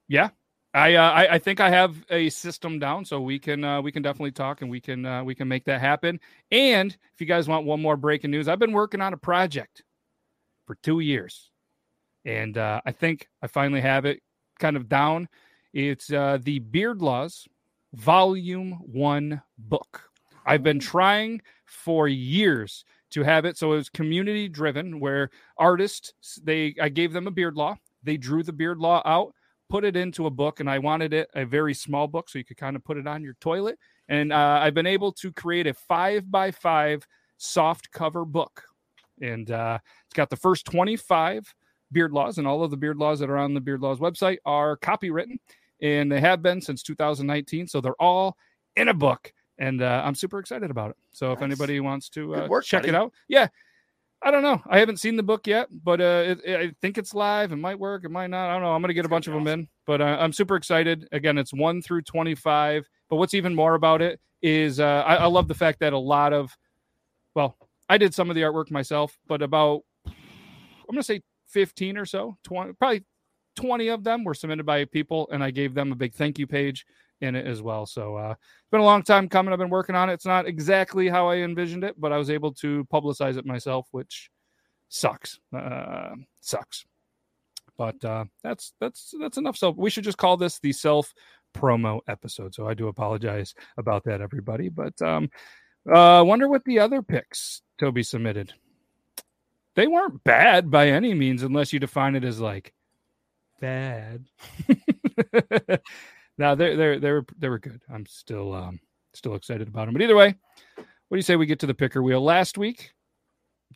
Yeah. 0.10 0.32
I, 0.74 0.96
uh, 0.96 1.12
I 1.12 1.34
I 1.34 1.40
think 1.40 1.60
I 1.60 1.70
have 1.70 2.06
a 2.10 2.30
system 2.30 2.80
down, 2.80 3.04
so 3.04 3.20
we 3.20 3.40
can 3.40 3.64
uh, 3.64 3.82
we 3.82 3.92
can 3.92 4.02
definitely 4.02 4.32
talk 4.32 4.62
and 4.62 4.72
we 4.72 4.80
can 4.80 5.06
uh, 5.06 5.24
we 5.24 5.36
can 5.36 5.48
make 5.48 5.66
that 5.66 5.82
happen. 5.82 6.20
And 6.50 6.96
if 7.14 7.20
you 7.20 7.28
guys 7.28 7.48
want 7.48 7.66
one 7.66 7.82
more 7.82 7.98
breaking 7.98 8.32
news, 8.32 8.48
I've 8.48 8.60
been 8.60 8.72
working 8.72 9.02
on 9.02 9.14
a 9.14 9.18
project 9.18 9.84
for 10.66 10.76
two 10.76 11.02
years, 11.02 11.52
and 12.24 12.58
uh, 12.58 12.82
I 12.86 12.92
think 12.94 13.28
I 13.42 13.48
finally 13.48 13.82
have 13.82 14.06
it 14.06 14.22
kind 14.60 14.78
of 14.78 14.88
down. 14.88 15.28
It's 15.74 16.12
uh, 16.12 16.38
the 16.42 16.60
Beard 16.60 17.02
Laws 17.02 17.48
Volume 17.94 18.80
One 18.86 19.42
book. 19.58 20.10
I've 20.46 20.64
been 20.64 20.80
trying 20.80 21.42
for 21.66 22.08
years 22.08 22.86
to 23.10 23.24
have 23.24 23.44
it, 23.44 23.58
so 23.58 23.74
it 23.74 23.76
was 23.76 23.90
community 23.90 24.48
driven, 24.48 25.02
where 25.02 25.32
artists 25.58 26.14
they 26.42 26.76
I 26.82 26.88
gave 26.88 27.12
them 27.12 27.28
a 27.28 27.32
beard 27.32 27.56
law, 27.56 27.76
they 28.04 28.16
drew 28.16 28.42
the 28.42 28.54
beard 28.54 28.78
law 28.78 29.02
out 29.04 29.34
put 29.72 29.86
it 29.86 29.96
into 29.96 30.26
a 30.26 30.30
book 30.30 30.60
and 30.60 30.70
I 30.70 30.80
wanted 30.80 31.14
it 31.14 31.30
a 31.34 31.46
very 31.46 31.74
small 31.74 32.06
book 32.06 32.30
so 32.30 32.38
you 32.38 32.44
could 32.44 32.58
kind 32.58 32.76
of 32.76 32.84
put 32.84 32.98
it 32.98 33.08
on 33.08 33.24
your 33.24 33.36
toilet. 33.40 33.80
And 34.10 34.34
uh, 34.34 34.60
I've 34.62 34.74
been 34.74 34.86
able 34.86 35.14
to 35.14 35.32
create 35.32 35.66
a 35.66 35.74
five 35.74 36.30
by 36.30 36.52
five 36.52 37.08
soft 37.38 37.90
cover 37.92 38.26
book. 38.26 38.64
And 39.22 39.50
uh, 39.50 39.80
it's 40.06 40.14
got 40.14 40.30
the 40.30 40.36
first 40.36 40.66
25 40.66 41.56
beard 41.92 42.12
laws, 42.12 42.38
and 42.38 42.46
all 42.48 42.64
of 42.64 42.72
the 42.72 42.78
beard 42.78 42.98
laws 42.98 43.20
that 43.20 43.30
are 43.30 43.38
on 43.38 43.54
the 43.54 43.62
Beard 43.62 43.82
Laws 43.82 44.00
website 44.00 44.38
are 44.46 44.78
copywritten, 44.78 45.38
and 45.82 46.12
they 46.12 46.20
have 46.20 46.42
been 46.42 46.60
since 46.60 46.82
2019. 46.84 47.68
So 47.68 47.82
they're 47.82 48.02
all 48.02 48.36
in 48.76 48.90
a 48.90 48.94
book. 48.94 49.32
And 49.58 49.82
uh, 49.82 50.02
I'm 50.04 50.16
super 50.16 50.40
excited 50.40 50.72
about 50.72 50.90
it. 50.90 50.98
So 51.12 51.34
if 51.34 51.42
anybody 51.44 51.80
wants 51.80 52.10
to 52.10 52.36
uh, 52.36 52.48
work, 52.48 52.66
check 52.66 52.88
it 52.88 52.96
out, 52.96 53.14
yeah, 53.28 53.48
I 54.24 54.30
don't 54.30 54.44
know. 54.44 54.62
I 54.70 54.80
haven't 54.80 55.00
seen 55.00 55.16
the 55.16 55.24
book 55.24 55.48
yet, 55.48 55.68
but 55.84 56.00
uh, 56.00 56.36
it, 56.46 56.56
I 56.56 56.72
think 56.82 56.98
it's 57.00 57.16
live. 57.16 57.52
It 57.52 57.56
might 57.56 57.80
work. 57.80 58.06
It 58.06 58.12
might 58.12 58.30
not. 58.30 58.50
I 58.50 58.54
don't 58.54 58.62
know. 58.62 58.72
I'm 58.72 58.82
going 58.82 58.90
to 58.90 58.94
get 58.94 59.06
a 59.06 59.10
bunch 59.10 59.28
of 59.28 59.34
them 59.34 59.48
in, 59.48 59.68
but 59.88 60.00
uh, 60.00 60.18
I'm 60.20 60.32
super 60.32 60.56
excited. 60.56 61.08
Again, 61.12 61.40
it's 61.40 61.54
one 61.54 61.82
through 61.82 62.04
25. 62.04 62.88
But 63.10 63.16
what's 63.16 63.34
even 63.34 63.56
more 63.56 63.74
about 63.74 64.02
it 64.02 64.20
is 64.44 64.80
uh, 64.80 65.04
I, 65.06 65.16
I 65.16 65.26
love 65.26 65.48
the 65.48 65.56
fact 65.56 65.80
that 65.80 65.94
a 65.94 65.98
lot 65.98 66.34
of, 66.34 66.56
well, 67.36 67.58
I 67.90 67.98
did 67.98 68.14
some 68.14 68.30
of 68.30 68.36
the 68.36 68.42
artwork 68.44 68.70
myself, 68.70 69.18
but 69.28 69.42
about, 69.42 69.82
I'm 70.06 70.14
going 70.88 70.98
to 70.98 71.04
say 71.04 71.22
15 71.50 71.98
or 71.98 72.06
so, 72.06 72.38
20, 72.44 72.74
probably 72.74 73.04
20 73.56 73.88
of 73.88 74.04
them 74.04 74.24
were 74.24 74.36
submitted 74.36 74.66
by 74.66 74.86
people, 74.86 75.28
and 75.32 75.44
I 75.44 75.50
gave 75.52 75.74
them 75.74 75.92
a 75.92 75.96
big 75.96 76.14
thank 76.14 76.38
you 76.38 76.46
page 76.46 76.86
in 77.22 77.36
it 77.36 77.46
as 77.46 77.62
well. 77.62 77.86
So 77.86 78.16
uh, 78.16 78.32
it's 78.32 78.70
been 78.72 78.82
a 78.82 78.86
long 78.86 79.04
time 79.04 79.30
coming. 79.30 79.54
I've 79.54 79.60
been 79.60 79.70
working 79.70 79.96
on 79.96 80.10
it. 80.10 80.14
It's 80.14 80.26
not 80.26 80.48
exactly 80.48 81.08
how 81.08 81.28
I 81.28 81.38
envisioned 81.38 81.84
it, 81.84 82.00
but 82.00 82.12
I 82.12 82.18
was 82.18 82.30
able 82.30 82.54
to 82.56 82.86
publicize 82.92 83.38
it 83.38 83.46
myself, 83.46 83.88
which 83.92 84.30
sucks. 84.90 85.40
Uh, 85.56 86.16
sucks. 86.42 86.86
But 87.78 88.04
uh, 88.04 88.26
that's 88.44 88.74
that's 88.80 89.14
that's 89.20 89.38
enough. 89.38 89.58
So 89.58 89.72
we 89.72 89.90
should 89.90 90.04
just 90.04 90.18
call 90.18 90.38
this 90.38 90.60
the 90.60 90.72
self 90.72 91.14
promo 91.54 92.02
episode. 92.08 92.54
So 92.54 92.68
I 92.68 92.74
do 92.74 92.88
apologize 92.88 93.54
about 93.78 94.04
that, 94.06 94.22
everybody. 94.22 94.70
But 94.70 95.02
um, 95.02 95.30
uh, 95.92 96.24
wonder 96.26 96.48
what 96.48 96.64
the 96.66 96.80
other 96.80 97.02
picks 97.02 97.62
Toby 97.80 98.04
submitted. 98.04 98.54
They 99.76 99.88
weren't 99.88 100.24
bad 100.24 100.70
by 100.70 100.90
any 100.90 101.14
means, 101.14 101.44
unless 101.44 101.72
you 101.72 101.80
define 101.80 102.16
it 102.16 102.26
as 102.26 102.40
like 102.40 102.74
bad. 103.62 104.26
now 106.42 106.56
they're 106.56 106.76
they're 106.76 107.00
they're 107.00 107.26
they 107.38 107.50
were 107.50 107.60
good. 107.60 107.82
I'm 107.92 108.06
still 108.06 108.54
um 108.54 108.80
still 109.14 109.36
excited 109.36 109.68
about 109.68 109.86
them. 109.86 109.94
But 109.94 110.02
either 110.02 110.16
way, 110.16 110.36
what 110.76 111.16
do 111.16 111.18
you 111.18 111.22
say 111.22 111.36
we 111.36 111.46
get 111.46 111.60
to 111.60 111.68
the 111.68 111.74
picker 111.74 112.02
wheel? 112.02 112.22
Last 112.22 112.58
week, 112.58 112.94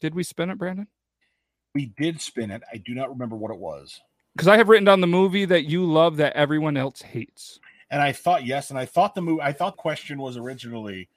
did 0.02 0.16
we 0.16 0.24
spin 0.24 0.50
it, 0.50 0.58
Brandon? 0.58 0.88
We 1.74 1.88
did 1.98 2.22
spin 2.22 2.52
it. 2.52 2.62
I 2.72 2.78
do 2.78 2.94
not 2.94 3.10
remember 3.10 3.36
what 3.36 3.52
it 3.52 3.58
was. 3.58 4.00
Because 4.34 4.48
I 4.48 4.58
have 4.58 4.70
written 4.70 4.86
down 4.86 5.02
the 5.02 5.08
movie 5.08 5.46
that 5.46 5.66
you 5.66 5.86
love 5.86 6.18
that 6.18 6.34
everyone 6.34 6.78
else 6.78 7.02
hates. 7.02 7.60
And 7.92 8.02
I 8.02 8.12
thought 8.12 8.46
yes, 8.46 8.70
and 8.70 8.80
I 8.80 8.86
thought 8.86 9.16
the 9.16 9.22
movie. 9.22 9.42
I 9.42 9.54
thought 9.54 9.78
question 9.78 10.18
was 10.18 10.38
originally 10.38 11.08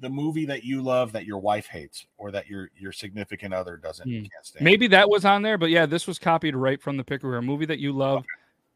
the 0.00 0.10
movie 0.10 0.44
that 0.44 0.64
you 0.64 0.82
love 0.82 1.12
that 1.12 1.24
your 1.24 1.38
wife 1.38 1.66
hates 1.66 2.06
or 2.18 2.30
that 2.30 2.48
your 2.48 2.70
your 2.76 2.92
significant 2.92 3.54
other 3.54 3.76
doesn't 3.76 4.10
can't 4.10 4.30
stand. 4.42 4.64
Maybe 4.64 4.86
that 4.88 5.08
was 5.08 5.24
on 5.24 5.42
there, 5.42 5.56
but 5.56 5.70
yeah, 5.70 5.86
this 5.86 6.06
was 6.06 6.18
copied 6.18 6.54
right 6.54 6.80
from 6.80 6.96
the 6.96 7.04
picker 7.04 7.30
wheel. 7.30 7.38
A 7.38 7.42
movie 7.42 7.66
that 7.66 7.78
you 7.78 7.92
love, 7.92 8.24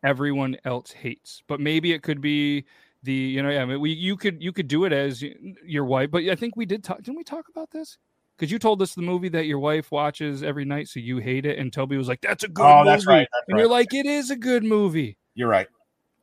everyone 0.03 0.57
else 0.65 0.91
hates. 0.93 1.43
But 1.49 1.61
maybe 1.61 1.93
it 1.93 2.03
could 2.03 2.21
be 2.21 2.65
the 3.03 3.13
you 3.13 3.43
know 3.43 3.49
yeah 3.49 3.63
I 3.63 3.65
mean, 3.65 3.81
we 3.81 3.93
you 3.93 4.17
could 4.17 4.43
you 4.43 4.53
could 4.53 4.69
do 4.69 4.85
it 4.85 4.93
as 4.93 5.23
your 5.65 5.85
wife. 5.85 6.11
But 6.11 6.25
I 6.25 6.35
think 6.35 6.57
we 6.57 6.67
did 6.67 6.85
talk. 6.85 6.99
Didn't 6.99 7.17
we 7.17 7.25
talk 7.25 7.49
about 7.49 7.71
this? 7.71 7.99
Because 8.37 8.51
you 8.51 8.59
told 8.59 8.81
us 8.81 8.95
the 8.95 9.03
movie 9.03 9.29
that 9.31 9.45
your 9.45 9.59
wife 9.59 9.91
watches 9.91 10.43
every 10.43 10.65
night, 10.65 10.89
so 10.89 10.99
you 10.99 11.19
hate 11.19 11.45
it, 11.45 11.59
and 11.59 11.71
Toby 11.71 11.99
was 11.99 12.09
like, 12.09 12.23
"That's 12.23 12.43
a 12.43 12.49
good 12.49 12.65
Oh, 12.65 12.79
movie," 12.79 12.91
that's 12.91 13.07
right, 13.07 13.29
that's 13.31 13.45
and 13.49 13.59
you're 13.59 13.69
right. 13.69 13.73
like, 13.73 13.93
"It 13.93 14.07
is 14.07 14.31
a 14.31 14.37
good 14.37 14.65
movie." 14.65 15.19
You're 15.35 15.49
right. 15.49 15.69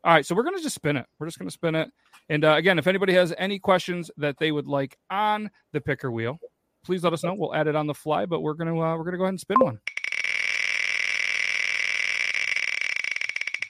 All 0.03 0.13
right, 0.13 0.25
so 0.25 0.33
we're 0.33 0.43
gonna 0.43 0.59
just 0.59 0.75
spin 0.75 0.97
it. 0.97 1.05
We're 1.19 1.27
just 1.27 1.37
gonna 1.37 1.51
spin 1.51 1.75
it. 1.75 1.91
And 2.29 2.43
uh, 2.43 2.53
again, 2.53 2.79
if 2.79 2.87
anybody 2.87 3.13
has 3.13 3.33
any 3.37 3.59
questions 3.59 4.09
that 4.17 4.37
they 4.39 4.51
would 4.51 4.65
like 4.67 4.97
on 5.11 5.51
the 5.73 5.81
picker 5.81 6.11
wheel, 6.11 6.39
please 6.83 7.03
let 7.03 7.13
us 7.13 7.23
know. 7.23 7.35
We'll 7.35 7.53
add 7.53 7.67
it 7.67 7.75
on 7.75 7.85
the 7.85 7.93
fly, 7.93 8.25
but 8.25 8.41
we're 8.41 8.55
gonna 8.55 8.79
uh, 8.79 8.97
we're 8.97 9.03
gonna 9.03 9.17
go 9.17 9.23
ahead 9.23 9.33
and 9.33 9.39
spin 9.39 9.57
one. 9.59 9.79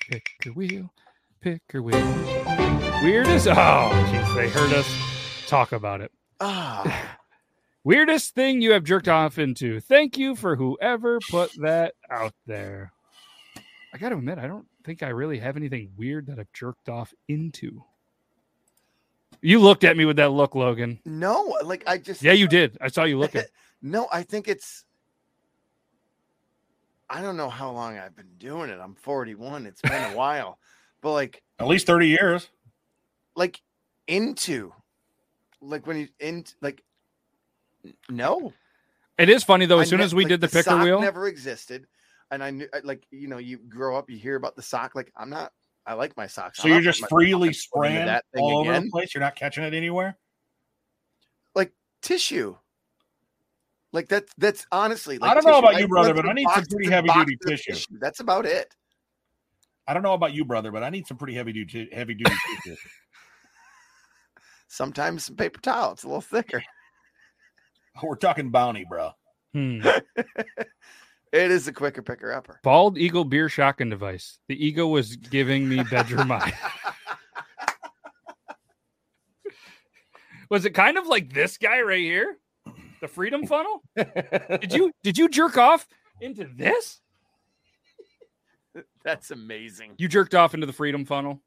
Picker 0.10 0.54
wheel, 0.54 0.94
pick 1.42 1.62
picker 1.68 1.82
wheel. 1.82 1.98
Weirdest. 3.04 3.48
Oh, 3.48 3.90
jeez, 4.10 4.36
they 4.36 4.50
heard 4.50 4.72
us 4.74 4.88
talk 5.48 5.72
about 5.74 6.02
it. 6.02 6.12
Ah, 6.40 7.18
Weirdest 7.84 8.34
thing 8.36 8.62
you 8.62 8.72
have 8.72 8.84
jerked 8.84 9.08
off 9.08 9.38
into. 9.38 9.80
Thank 9.80 10.18
you 10.18 10.36
for 10.36 10.56
whoever 10.56 11.20
put 11.30 11.52
that 11.62 11.94
out 12.10 12.34
there. 12.46 12.92
I 13.94 13.98
got 13.98 14.10
to 14.10 14.18
admit, 14.18 14.38
I 14.40 14.48
don't 14.48 14.68
think 14.84 15.04
I 15.04 15.10
really 15.10 15.40
have 15.40 15.58
anything 15.58 15.92
weird 15.98 16.28
that 16.28 16.40
I've 16.40 16.52
jerked 16.54 16.90
off 16.90 17.14
into. 17.28 17.84
You 19.42 19.60
looked 19.60 19.84
at 19.84 19.96
me 19.98 20.06
with 20.06 20.18
that 20.18 20.32
look, 20.32 20.56
Logan. 20.56 21.00
no, 21.06 21.58
like 21.64 21.84
I 21.88 21.98
just 21.98 22.22
Yeah, 22.24 22.34
you 22.34 22.48
did. 22.48 22.78
I 22.82 22.88
saw 22.88 23.04
you 23.04 23.20
looking. 23.20 23.44
no, 23.82 24.08
I 24.12 24.24
think 24.24 24.48
it's 24.48 24.84
I 27.10 27.22
don't 27.22 27.38
know 27.38 27.50
how 27.50 27.72
long 27.72 27.98
I've 27.98 28.16
been 28.16 28.32
doing 28.38 28.70
it. 28.70 28.80
I'm 28.82 28.96
41. 28.96 29.66
It's 29.66 29.82
been 29.82 30.12
a 30.12 30.16
while. 30.16 30.60
But 31.02 31.14
like 31.14 31.44
At 31.60 31.68
least 31.68 31.88
30 31.88 32.08
years. 32.08 32.50
like 33.36 33.62
into 34.08 34.74
like 35.62 35.86
when 35.88 35.98
you 35.98 36.08
in 36.20 36.46
like 36.62 36.84
no. 38.10 38.54
It 39.18 39.30
is 39.30 39.44
funny 39.44 39.66
though. 39.66 39.80
As 39.80 39.88
I 39.88 39.90
soon 39.90 40.00
ne- 40.00 40.06
as 40.06 40.16
we 40.16 40.24
like, 40.24 40.30
did 40.30 40.42
the, 40.42 40.48
picker 40.48 40.64
sock 40.64 40.84
wheel, 40.84 41.02
never 41.02 41.28
existed. 41.28 41.88
And 42.32 42.44
I 42.44 42.52
knew 42.52 42.68
like 42.84 43.06
you 43.12 43.28
know, 43.28 43.38
you 43.38 43.58
grow 43.58 43.98
up, 43.98 44.10
you 44.10 44.18
hear 44.18 44.36
about 44.36 44.56
the 44.56 44.62
sock. 44.62 44.96
Like 44.96 45.12
I'm 45.16 45.30
not 45.30 45.52
I 45.86 45.94
like 45.94 46.18
my 46.18 46.28
socks. 46.28 46.60
So 46.60 46.66
I'm 46.66 46.74
you're 46.74 46.82
just 46.82 47.02
my 47.02 47.08
freely 47.08 47.32
fucking 47.32 47.40
foot 47.40 47.48
into 47.48 47.60
spraying 47.60 48.06
that 48.06 48.26
thing 48.34 48.44
all 48.44 48.60
over 48.60 48.80
the 48.80 48.90
place. 48.92 49.14
You're 49.14 49.24
not 49.24 49.36
catching 49.36 49.64
it 49.64 49.74
anywhere. 49.74 50.18
Like 51.56 51.72
tissue. 52.02 52.58
Like 53.98 54.10
that's 54.10 54.32
that's 54.38 54.64
honestly 54.72 55.18
like 55.18 55.32
I 55.32 55.34
don't 55.34 55.44
know 55.44 55.60
tissue. 55.60 55.70
about 55.70 55.82
you, 55.82 55.88
brother, 55.88 56.14
went 56.14 56.26
but 56.28 56.30
I 56.30 56.34
need 56.34 56.48
some 56.54 56.66
pretty 56.66 56.88
heavy-duty 56.92 57.36
boxes 57.42 57.60
of 57.60 57.66
tissue. 57.74 57.98
That's 58.00 58.20
about 58.20 58.46
it. 58.46 58.76
I 59.88 59.96
don't 59.96 60.04
know 60.04 60.14
about 60.14 60.36
you, 60.36 60.46
brother, 60.46 60.72
but 60.72 60.84
I 60.84 60.92
need 60.92 61.08
some 61.08 61.18
pretty 61.18 61.34
heavy 61.34 61.52
duty 61.52 61.90
heavy 61.92 62.14
duty 62.14 62.36
tissue. 62.64 62.76
Sometimes 64.68 65.26
some 65.26 65.36
paper 65.36 65.60
towel. 65.60 65.94
It's 65.94 66.04
a 66.04 66.08
little 66.08 66.22
thicker. 66.22 66.64
We're 68.04 68.18
talking 68.18 68.52
bounty, 68.52 68.86
bro. 68.88 69.14
Hmm. 69.56 69.82
It 71.34 71.52
is 71.52 71.68
a 71.68 71.74
quicker 71.74 72.02
picker 72.04 72.32
upper. 72.32 72.62
bald 72.64 72.98
eagle 72.98 73.26
beer 73.26 73.50
shotgun 73.50 73.90
device. 73.90 74.40
The 74.48 74.66
eagle 74.66 74.92
was 74.92 75.16
giving 75.16 75.68
me 75.68 75.84
bedroom 75.84 76.32
eye. 76.32 76.54
was 80.50 80.66
it 80.66 80.70
kind 80.76 80.98
of 80.98 81.08
like 81.08 81.34
this 81.34 81.58
guy 81.58 81.82
right 81.82 82.00
here, 82.00 82.38
the 83.02 83.08
freedom 83.08 83.46
funnel? 83.48 83.82
did 83.96 84.74
you 84.74 84.92
did 85.04 85.18
you 85.18 85.30
jerk 85.30 85.58
off 85.58 85.88
into 86.22 86.46
this? 86.56 87.02
That's 89.04 89.32
amazing. 89.32 89.94
You 89.98 90.08
jerked 90.08 90.36
off 90.36 90.54
into 90.54 90.68
the 90.68 90.74
freedom 90.74 91.06
funnel. 91.06 91.42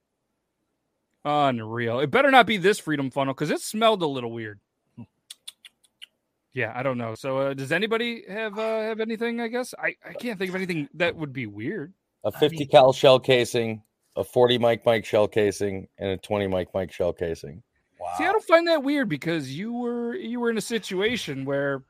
Unreal. 1.24 2.00
It 2.00 2.10
better 2.10 2.30
not 2.30 2.46
be 2.46 2.56
this 2.56 2.78
freedom 2.78 3.10
funnel 3.10 3.34
because 3.34 3.50
it 3.50 3.60
smelled 3.60 4.02
a 4.02 4.06
little 4.06 4.32
weird. 4.32 4.58
Yeah, 6.52 6.72
I 6.74 6.82
don't 6.82 6.98
know. 6.98 7.14
So, 7.14 7.38
uh, 7.38 7.54
does 7.54 7.70
anybody 7.70 8.24
have 8.28 8.58
uh, 8.58 8.80
have 8.80 9.00
anything? 9.00 9.40
I 9.40 9.48
guess 9.48 9.72
I, 9.78 9.94
I 10.04 10.14
can't 10.14 10.38
think 10.38 10.48
of 10.48 10.56
anything 10.56 10.88
that 10.94 11.14
would 11.14 11.32
be 11.32 11.46
weird. 11.46 11.92
A 12.24 12.32
50 12.32 12.66
cal 12.66 12.92
shell 12.92 13.20
casing, 13.20 13.82
a 14.16 14.24
40 14.24 14.58
mic 14.58 14.84
mic 14.84 15.04
shell 15.04 15.28
casing, 15.28 15.86
and 15.98 16.10
a 16.10 16.16
20 16.16 16.48
mic 16.48 16.68
mic 16.74 16.92
shell 16.92 17.12
casing. 17.12 17.62
Wow. 18.00 18.08
See, 18.16 18.24
I 18.24 18.32
don't 18.32 18.44
find 18.44 18.66
that 18.68 18.82
weird 18.82 19.08
because 19.08 19.52
you 19.54 19.72
were 19.74 20.14
you 20.14 20.40
were 20.40 20.48
in 20.50 20.56
a 20.56 20.62
situation 20.62 21.44
where 21.44 21.82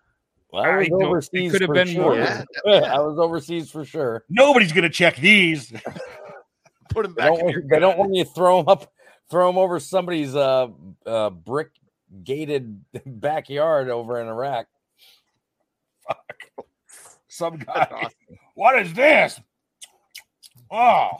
Well, 0.52 0.64
I 0.64 0.68
I 0.68 0.76
was 0.78 0.88
don't- 0.88 1.02
it 1.02 1.06
overseas 1.06 1.52
could 1.52 1.60
have 1.60 1.68
for 1.68 1.74
been 1.74 1.88
sure. 1.88 2.02
more. 2.02 2.16
Yeah, 2.18 2.44
I 2.66 2.98
was 3.00 3.18
overseas 3.18 3.70
for 3.70 3.84
sure. 3.84 4.24
Nobody's 4.28 4.72
gonna 4.72 4.90
check 4.90 5.16
these. 5.16 5.72
Put 6.90 7.04
them 7.04 7.14
They 7.16 7.22
back. 7.22 7.28
don't, 7.28 7.38
in 7.38 7.44
want- 7.44 7.52
your 7.54 7.62
they 7.68 7.78
don't 7.78 7.98
want 7.98 8.14
you 8.14 8.24
to 8.24 8.30
throw 8.30 8.56
them 8.58 8.68
up, 8.68 8.92
throw 9.30 9.46
them 9.46 9.58
over 9.58 9.78
somebody's 9.78 10.34
uh, 10.34 10.68
uh, 11.06 11.30
brick 11.30 11.68
gated 12.24 12.84
backyard 13.06 13.88
over 13.88 14.20
in 14.20 14.26
Iraq. 14.26 14.66
Fuck. 16.08 16.42
Some 17.28 17.58
guy. 17.58 18.08
What 18.54 18.80
is 18.84 18.92
this? 18.92 19.40
Oh, 20.72 21.10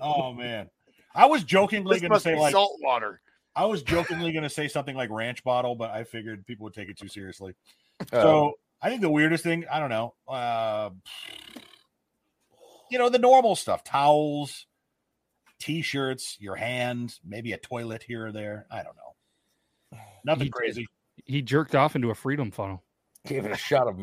oh 0.00 0.32
man. 0.32 0.70
I 1.14 1.26
was 1.26 1.44
jokingly 1.44 1.96
This 1.96 2.00
going 2.00 2.10
to 2.10 2.14
must 2.14 2.24
say 2.24 2.34
be 2.34 2.40
like 2.40 2.52
salt 2.52 2.76
water. 2.80 3.20
I 3.58 3.64
was 3.64 3.82
jokingly 3.82 4.30
going 4.30 4.44
to 4.44 4.48
say 4.48 4.68
something 4.68 4.94
like 4.94 5.10
ranch 5.10 5.42
bottle, 5.42 5.74
but 5.74 5.90
I 5.90 6.04
figured 6.04 6.46
people 6.46 6.62
would 6.64 6.74
take 6.74 6.88
it 6.88 6.96
too 6.96 7.08
seriously. 7.08 7.54
Oh. 8.12 8.22
So 8.22 8.52
I 8.80 8.88
think 8.88 9.00
the 9.00 9.10
weirdest 9.10 9.42
thing, 9.42 9.64
I 9.70 9.80
don't 9.80 9.90
know, 9.90 10.14
uh, 10.28 10.90
you 12.88 12.98
know, 12.98 13.08
the 13.08 13.18
normal 13.18 13.56
stuff, 13.56 13.82
towels, 13.82 14.66
t-shirts, 15.58 16.36
your 16.38 16.54
hand, 16.54 17.18
maybe 17.26 17.52
a 17.52 17.58
toilet 17.58 18.04
here 18.04 18.28
or 18.28 18.32
there. 18.32 18.66
I 18.70 18.84
don't 18.84 18.96
know. 18.96 19.98
Nothing 20.24 20.44
He 20.44 20.50
did. 20.50 20.52
crazy. 20.52 20.86
He 21.24 21.42
jerked 21.42 21.74
off 21.74 21.96
into 21.96 22.10
a 22.10 22.14
freedom 22.14 22.52
funnel. 22.52 22.84
Gave 23.26 23.44
it 23.44 23.50
a 23.50 23.56
shot 23.56 23.88
of 23.88 23.98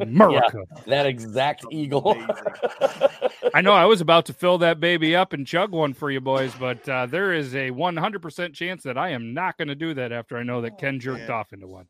America. 0.00 0.58
America. 0.58 0.82
That 0.86 1.06
exact 1.06 1.64
eagle. 1.70 2.16
I 3.54 3.60
know 3.60 3.72
I 3.72 3.84
was 3.84 4.00
about 4.00 4.26
to 4.26 4.32
fill 4.32 4.58
that 4.58 4.80
baby 4.80 5.16
up 5.16 5.32
and 5.32 5.46
chug 5.46 5.72
one 5.72 5.94
for 5.94 6.10
you 6.10 6.20
boys, 6.20 6.52
but 6.58 6.88
uh, 6.88 7.06
there 7.06 7.32
is 7.32 7.54
a 7.54 7.70
100% 7.70 8.54
chance 8.54 8.82
that 8.82 8.98
I 8.98 9.10
am 9.10 9.34
not 9.34 9.56
going 9.56 9.68
to 9.68 9.74
do 9.74 9.94
that 9.94 10.12
after 10.12 10.36
I 10.36 10.42
know 10.42 10.60
that 10.62 10.78
Ken 10.78 11.00
jerked 11.00 11.30
off 11.30 11.52
into 11.52 11.66
one. 11.66 11.86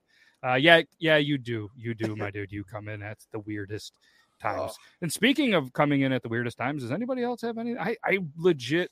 Uh, 0.47 0.55
yeah, 0.55 0.83
yeah, 0.99 1.17
you 1.17 1.39
do. 1.39 1.71
You 1.77 1.95
do, 1.95 2.15
my 2.15 2.31
dude. 2.31 2.53
You 2.53 2.65
come 2.65 2.89
in 2.89 3.03
at 3.03 3.19
the 3.33 3.41
weirdest 3.41 3.93
times. 4.41 4.77
And 5.01 5.13
speaking 5.13 5.55
of 5.55 5.73
coming 5.73 6.03
in 6.03 6.13
at 6.13 6.23
the 6.23 6.29
weirdest 6.29 6.59
times, 6.59 6.83
does 6.83 6.93
anybody 6.93 7.23
else 7.23 7.41
have 7.43 7.59
any? 7.59 7.77
I, 7.77 7.97
I 8.05 8.19
legit 8.37 8.91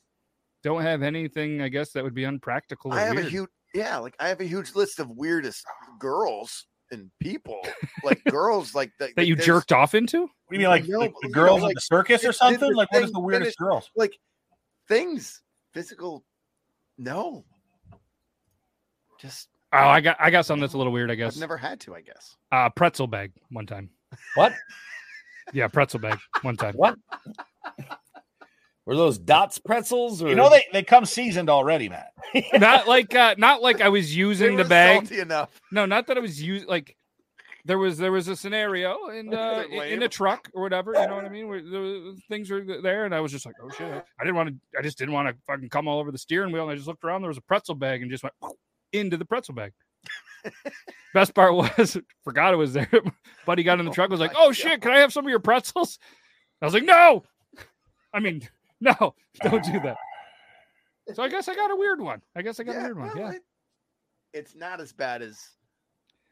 don't 0.62 0.82
have 0.82 1.02
anything, 1.02 1.60
I 1.60 1.68
guess, 1.68 1.92
that 1.92 2.02
would 2.02 2.14
be 2.14 2.24
unpractical. 2.24 2.92
Or 2.92 2.98
I 2.98 3.02
have 3.02 3.14
weird. 3.14 3.26
a 3.26 3.30
huge 3.30 3.48
yeah, 3.74 3.98
like 3.98 4.14
I 4.20 4.28
have 4.28 4.40
a 4.40 4.44
huge 4.44 4.74
list 4.74 5.00
of 5.00 5.10
weirdest 5.10 5.64
girls 5.98 6.66
and 6.94 7.10
people, 7.20 7.60
like 8.02 8.22
girls 8.28 8.74
like 8.74 8.90
that, 8.98 9.10
that 9.16 9.26
you 9.26 9.36
jerked 9.36 9.72
off 9.72 9.94
into? 9.94 10.22
What 10.22 10.28
do 10.50 10.56
you 10.56 10.58
mean, 10.60 10.68
like 10.68 10.86
No, 10.88 11.00
the, 11.00 11.08
but, 11.10 11.14
the 11.22 11.28
you 11.28 11.34
girls 11.34 11.60
know, 11.60 11.66
at 11.66 11.68
like, 11.68 11.74
the 11.74 11.80
circus 11.82 12.20
or 12.22 12.28
did- 12.28 12.32
did 12.32 12.36
something? 12.36 12.70
the 12.70 12.76
Like, 12.76 12.92
what 12.92 13.02
is 13.02 13.12
the 13.12 13.20
weirdest 13.20 13.58
finish- 13.58 13.70
girls? 13.70 13.90
Like 13.96 14.16
things, 14.88 15.42
physical. 15.72 16.24
No, 16.96 17.44
just 19.20 19.48
Oh, 19.72 19.78
I 19.78 20.00
got 20.00 20.16
I 20.20 20.30
got 20.30 20.46
something 20.46 20.60
that's 20.60 20.74
a 20.74 20.78
little 20.78 20.92
weird, 20.92 21.10
I 21.10 21.16
guess. 21.16 21.34
I've 21.36 21.40
never 21.40 21.56
had 21.56 21.80
to. 21.80 21.96
I 21.96 22.00
guess. 22.00 22.36
Uh, 22.52 22.70
pretzel 22.70 23.08
bag 23.08 23.32
one 23.50 23.66
time. 23.66 23.90
What? 24.36 24.52
Yeah, 25.52 25.66
pretzel 25.66 25.98
bag 25.98 26.18
one 26.42 26.56
time. 26.56 26.74
What? 26.74 26.96
Were 28.86 28.96
those 28.96 29.18
Dot's 29.18 29.58
pretzels? 29.58 30.22
Or 30.22 30.28
You 30.28 30.34
know, 30.34 30.50
they, 30.50 30.62
they 30.72 30.82
come 30.82 31.06
seasoned 31.06 31.48
already, 31.48 31.88
Matt. 31.88 32.12
not 32.54 32.86
like 32.86 33.14
uh, 33.14 33.34
not 33.38 33.62
like 33.62 33.80
I 33.80 33.88
was 33.88 34.10
They 34.10 34.16
using 34.18 34.56
the 34.56 34.64
bag. 34.64 35.06
salty 35.06 35.20
enough. 35.20 35.58
No, 35.72 35.86
not 35.86 36.06
that 36.08 36.16
I 36.18 36.20
was 36.20 36.42
using 36.42 36.68
like 36.68 36.96
there 37.64 37.78
was 37.78 37.96
there 37.96 38.12
was 38.12 38.28
a 38.28 38.36
scenario 38.36 39.08
in 39.08 39.32
uh, 39.32 39.64
in- 39.70 39.82
in 39.84 40.02
a 40.02 40.08
truck 40.08 40.50
or 40.52 40.60
whatever. 40.62 40.92
You 40.92 41.06
know 41.06 41.16
what 41.16 41.24
I 41.24 41.30
mean? 41.30 41.48
Where 41.48 41.62
the 41.62 42.18
things 42.28 42.50
were 42.50 42.60
there, 42.82 43.06
and 43.06 43.14
I 43.14 43.20
was 43.20 43.32
just 43.32 43.46
like, 43.46 43.54
oh 43.62 43.70
shit! 43.70 44.04
I 44.20 44.22
didn't 44.24 44.36
want 44.36 44.50
to. 44.50 44.78
I 44.78 44.82
just 44.82 44.98
didn't 44.98 45.14
want 45.14 45.28
to 45.28 45.36
fucking 45.46 45.70
come 45.70 45.88
all 45.88 45.98
over 45.98 46.12
the 46.12 46.18
steering 46.18 46.52
wheel. 46.52 46.64
And 46.64 46.72
I 46.72 46.74
just 46.74 46.86
looked 46.86 47.04
around. 47.04 47.22
There 47.22 47.28
was 47.28 47.38
a 47.38 47.42
pretzel 47.42 47.74
bag, 47.74 48.02
and 48.02 48.10
just 48.10 48.22
went 48.22 48.34
into 48.92 49.16
the 49.16 49.24
pretzel 49.24 49.54
bag. 49.54 49.72
Best 51.14 51.34
part 51.34 51.54
was 51.54 51.96
forgot 52.24 52.52
it 52.52 52.58
was 52.58 52.74
there. 52.74 52.90
Buddy 53.46 53.62
got 53.62 53.78
in 53.80 53.86
the 53.86 53.92
truck. 53.92 54.10
Was 54.10 54.20
like, 54.20 54.34
my 54.34 54.40
oh 54.42 54.52
shit! 54.52 54.82
Can 54.82 54.92
I 54.92 54.98
have 54.98 55.12
some 55.12 55.24
of 55.24 55.30
your 55.30 55.38
pretzels? 55.40 55.98
I 56.60 56.66
was 56.66 56.74
like, 56.74 56.84
no. 56.84 57.24
I 58.12 58.20
mean, 58.20 58.46
no, 59.00 59.14
don't 59.42 59.64
do 59.64 59.80
that. 59.80 59.96
So 61.14 61.22
I 61.22 61.28
guess 61.28 61.48
I 61.48 61.54
got 61.54 61.70
a 61.70 61.76
weird 61.76 62.00
one. 62.00 62.22
I 62.36 62.42
guess 62.42 62.58
I 62.60 62.64
got 62.64 62.76
a 62.76 62.80
weird 62.80 62.98
one. 62.98 63.08
well, 63.08 63.16
Yeah. 63.18 63.30
it- 63.32 63.42
it's 64.32 64.56
not 64.56 64.80
as 64.80 64.92
bad 64.92 65.22
as 65.22 65.38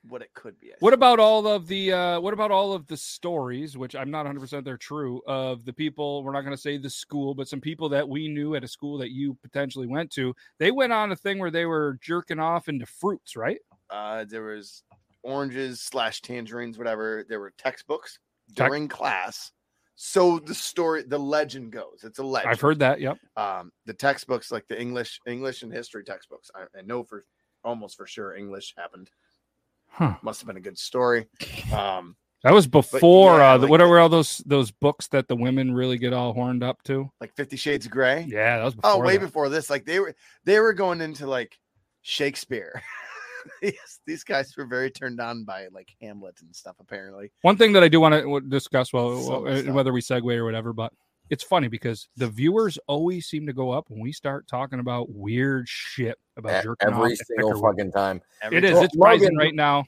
what 0.08 0.22
it 0.22 0.34
could 0.34 0.58
be. 0.58 0.72
What 0.80 0.92
about 0.92 1.20
all 1.20 1.46
of 1.46 1.68
the 1.68 1.92
uh 1.92 2.20
what 2.20 2.34
about 2.34 2.50
all 2.50 2.72
of 2.72 2.88
the 2.88 2.96
stories, 2.96 3.76
which 3.78 3.94
I'm 3.94 4.10
not 4.10 4.26
100% 4.26 4.64
they're 4.64 4.76
true, 4.76 5.22
of 5.28 5.64
the 5.64 5.72
people, 5.72 6.24
we're 6.24 6.32
not 6.32 6.40
going 6.40 6.56
to 6.56 6.60
say 6.60 6.76
the 6.78 6.90
school, 6.90 7.32
but 7.34 7.46
some 7.46 7.60
people 7.60 7.88
that 7.90 8.08
we 8.08 8.26
knew 8.26 8.56
at 8.56 8.64
a 8.64 8.68
school 8.68 8.98
that 8.98 9.12
you 9.12 9.38
potentially 9.42 9.86
went 9.86 10.10
to. 10.14 10.34
They 10.58 10.72
went 10.72 10.92
on 10.92 11.12
a 11.12 11.16
thing 11.16 11.38
where 11.38 11.52
they 11.52 11.64
were 11.64 11.96
jerking 12.02 12.40
off 12.40 12.68
into 12.68 12.86
fruits, 12.86 13.36
right? 13.36 13.60
Uh, 13.88 14.24
there 14.28 14.42
was 14.42 14.82
oranges 15.22 15.80
slash 15.80 16.20
tangerines, 16.22 16.78
whatever. 16.78 17.24
There 17.28 17.38
were 17.38 17.52
textbooks 17.56 18.18
Tec- 18.56 18.66
during 18.66 18.88
class. 18.88 19.52
So 19.94 20.38
the 20.38 20.54
story, 20.54 21.02
the 21.02 21.18
legend 21.18 21.70
goes. 21.72 22.00
It's 22.02 22.18
a 22.18 22.24
legend. 22.24 22.50
I've 22.50 22.60
heard 22.60 22.78
that. 22.80 23.00
Yep. 23.00 23.18
um, 23.36 23.70
the 23.86 23.94
textbooks, 23.94 24.50
like 24.50 24.66
the 24.68 24.80
English, 24.80 25.20
English 25.26 25.62
and 25.62 25.72
history 25.72 26.02
textbooks. 26.04 26.50
I, 26.54 26.62
I 26.78 26.82
know 26.82 27.04
for 27.04 27.24
almost 27.62 27.96
for 27.96 28.06
sure 28.06 28.34
English 28.34 28.74
happened. 28.76 29.10
Huh. 29.88 30.14
Must 30.22 30.40
have 30.40 30.46
been 30.46 30.56
a 30.56 30.60
good 30.60 30.78
story. 30.78 31.28
Um, 31.72 32.16
That 32.42 32.54
was 32.54 32.66
before 32.66 33.36
yeah, 33.38 33.52
uh 33.52 33.58
the, 33.58 33.62
like 33.64 33.70
what 33.70 33.80
are 33.82 33.98
all 34.00 34.08
those 34.08 34.38
those 34.46 34.70
books 34.72 35.06
that 35.08 35.28
the 35.28 35.36
women 35.36 35.72
really 35.74 35.98
get 35.98 36.12
all 36.14 36.32
horned 36.32 36.64
up 36.64 36.82
to? 36.84 37.10
like 37.20 37.34
Fifty 37.36 37.56
Shades 37.56 37.84
of 37.86 37.92
Grey. 37.92 38.24
Yeah, 38.28 38.58
that 38.58 38.64
was 38.64 38.74
before 38.74 38.90
Oh, 38.90 38.98
way 39.00 39.18
that. 39.18 39.26
before 39.26 39.48
this. 39.50 39.68
Like 39.70 39.84
they 39.84 40.00
were 40.00 40.14
they 40.44 40.58
were 40.58 40.72
going 40.72 41.00
into 41.02 41.26
like 41.26 41.56
Shakespeare. 42.00 42.82
these, 43.62 44.00
these 44.06 44.24
guys 44.24 44.54
were 44.56 44.66
very 44.66 44.90
turned 44.90 45.20
on 45.20 45.44
by 45.44 45.68
like 45.72 45.88
Hamlet 46.00 46.36
and 46.42 46.54
stuff. 46.54 46.76
Apparently, 46.80 47.30
One 47.42 47.56
thing 47.56 47.72
that 47.72 47.82
I 47.82 47.88
do 47.88 48.00
want 48.00 48.14
to 48.14 48.40
discuss, 48.48 48.92
well, 48.92 49.20
So 49.22 49.30
well, 49.30 49.40
messed 49.42 49.66
uh, 49.66 49.70
up. 49.70 49.74
whether 49.76 49.92
we 49.92 50.00
segue 50.00 50.34
or 50.36 50.44
whatever, 50.44 50.72
but 50.72 50.92
it's 51.30 51.44
funny 51.44 51.68
because 51.68 52.08
the 52.16 52.28
viewers 52.28 52.78
always 52.88 53.26
seem 53.26 53.46
to 53.46 53.52
go 53.52 53.70
up 53.70 53.86
when 53.88 54.00
we 54.00 54.12
start 54.12 54.46
talking 54.48 54.80
about 54.80 55.08
weird 55.10 55.66
shit 55.68 56.18
about 56.36 56.60
E- 56.60 56.62
jerking 56.64 56.88
every 56.90 57.10
and 57.10 57.18
single 57.18 57.48
picker 57.50 57.60
whip. 57.60 57.72
fucking 57.76 57.92
time. 57.92 58.20
Every 58.42 58.58
It 58.58 58.64
is. 58.64 58.72
Well, 58.74 58.82
It's 58.84 58.96
rising 58.96 59.22
Logan, 59.34 59.36
right 59.38 59.54
now. 59.54 59.84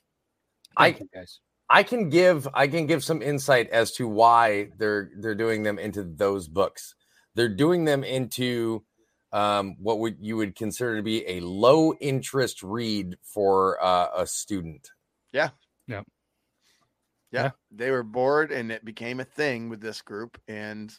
I- 0.77 0.93
Thank 0.93 1.01
you 1.01 1.09
guys. 1.15 1.41
I 1.71 1.83
can 1.83 2.11
give 2.11 2.47
I 2.53 2.67
can 2.69 2.87
give 2.87 3.03
some 3.03 3.23
insight 3.23 3.71
as 3.71 3.93
to 3.93 4.07
why 4.07 4.69
they're 4.77 5.11
they're 5.19 5.35
doing 5.35 5.63
them 5.63 5.79
into 5.79 6.03
those 6.05 6.47
books. 6.47 6.95
They're 7.35 7.49
doing 7.49 7.85
them 7.87 8.05
into 8.05 8.85
um, 9.35 9.75
what 9.81 9.99
would 9.99 10.17
you 10.21 10.37
would 10.37 10.55
consider 10.55 10.97
to 10.97 11.03
be 11.03 11.27
a 11.27 11.41
low 11.41 11.93
interest 11.95 12.63
read 12.63 13.17
for 13.23 13.83
uh, 13.85 14.09
a 14.17 14.27
student. 14.27 14.89
yeah, 15.33 15.51
Yeah. 15.89 16.03
yeah, 17.33 17.51
they 17.73 17.91
were 17.91 18.05
bored, 18.05 18.53
and 18.53 18.71
it 18.71 18.85
became 18.85 19.19
a 19.19 19.25
thing 19.25 19.69
with 19.69 19.81
this 19.81 20.03
group, 20.03 20.41
and 20.47 20.97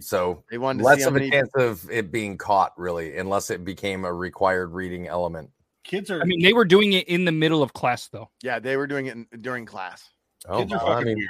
So 0.00 0.42
they 0.50 0.58
wanted 0.58 0.80
to 0.80 0.84
less 0.86 0.98
see 0.98 1.02
how 1.04 1.10
of 1.10 1.16
a 1.16 1.30
chance 1.30 1.50
of 1.54 1.88
it 1.88 2.10
being 2.10 2.36
caught, 2.36 2.72
really, 2.76 3.16
unless 3.16 3.48
it 3.48 3.64
became 3.64 4.04
a 4.04 4.12
required 4.12 4.72
reading 4.72 5.06
element. 5.06 5.50
Kids 5.84 6.10
are 6.10 6.20
I 6.20 6.24
mean, 6.24 6.42
they 6.42 6.52
were 6.52 6.64
doing 6.64 6.94
it 6.94 7.06
in 7.06 7.24
the 7.24 7.32
middle 7.32 7.62
of 7.62 7.72
class, 7.72 8.08
though. 8.08 8.28
Yeah, 8.42 8.58
they 8.58 8.76
were 8.76 8.88
doing 8.88 9.06
it 9.06 9.14
in, 9.14 9.26
during 9.40 9.66
class. 9.66 10.02
Oh, 10.48 10.58
kids 10.58 10.72
are 10.72 10.84
well, 10.84 10.96
I 10.96 11.04
mean, 11.04 11.16
weird. 11.16 11.28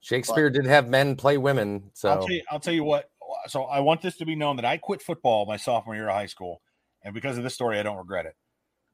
Shakespeare 0.00 0.50
did 0.50 0.66
have 0.66 0.88
men 0.88 1.14
play 1.14 1.38
women, 1.38 1.90
so 1.94 2.10
I'll 2.10 2.18
tell 2.26 2.30
you. 2.30 2.42
I'll 2.50 2.60
tell 2.60 2.74
you 2.74 2.84
what. 2.84 3.08
So 3.46 3.64
I 3.64 3.80
want 3.80 4.02
this 4.02 4.16
to 4.16 4.26
be 4.26 4.34
known 4.34 4.56
that 4.56 4.64
I 4.64 4.76
quit 4.76 5.02
football 5.02 5.46
my 5.46 5.56
sophomore 5.56 5.94
year 5.94 6.08
of 6.08 6.14
high 6.14 6.26
school, 6.26 6.62
and 7.02 7.14
because 7.14 7.38
of 7.38 7.44
this 7.44 7.54
story, 7.54 7.78
I 7.78 7.82
don't 7.82 7.96
regret 7.96 8.26
it. 8.26 8.34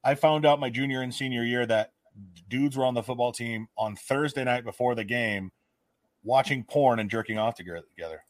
I 0.03 0.14
found 0.14 0.45
out 0.45 0.61
my 0.61 0.70
junior 0.70 1.01
and 1.01 1.14
senior 1.14 1.45
year 1.45 1.66
that 1.66 1.93
dudes 2.49 2.76
were 2.76 2.85
on 2.85 2.95
the 2.95 3.03
football 3.03 3.32
team 3.32 3.68
on 3.76 3.97
Thursday 3.97 4.45
night 4.45 4.64
before 4.64 4.95
the 4.95 5.05
game, 5.05 5.51
watching 6.22 6.64
porn 6.64 6.99
and 6.99 7.11
jerking 7.11 7.39
off 7.39 7.55
together. 7.55 8.24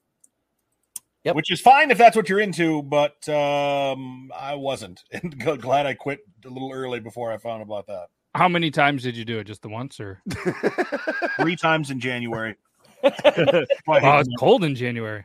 Yep. 1.25 1.37
Which 1.37 1.51
is 1.51 1.61
fine 1.61 1.91
if 1.91 1.97
that's 1.97 2.17
what 2.17 2.29
you're 2.29 2.41
into, 2.41 2.83
but 2.83 3.27
um, 3.31 4.31
I 4.37 4.55
wasn't, 4.57 5.03
and 5.11 5.39
glad 5.39 5.87
I 5.87 5.95
quit 5.95 6.21
a 6.45 6.49
little 6.49 6.71
early 6.73 7.01
before 7.01 7.33
I 7.33 7.39
found 7.39 7.63
about 7.63 7.87
that. 7.87 8.09
How 8.35 8.49
many 8.49 8.71
times 8.71 9.03
did 9.05 9.17
you 9.17 9.25
do 9.25 9.39
it? 9.39 9.45
Just 9.45 9.63
the 9.63 9.69
once, 9.69 10.01
or 10.01 10.21
Three 11.41 11.57
times 11.57 11.91
in 11.91 12.01
January. 12.01 12.57
oh, 13.05 13.65
it's 13.87 14.29
cold 14.39 14.65
in 14.65 14.75
January. 14.75 15.25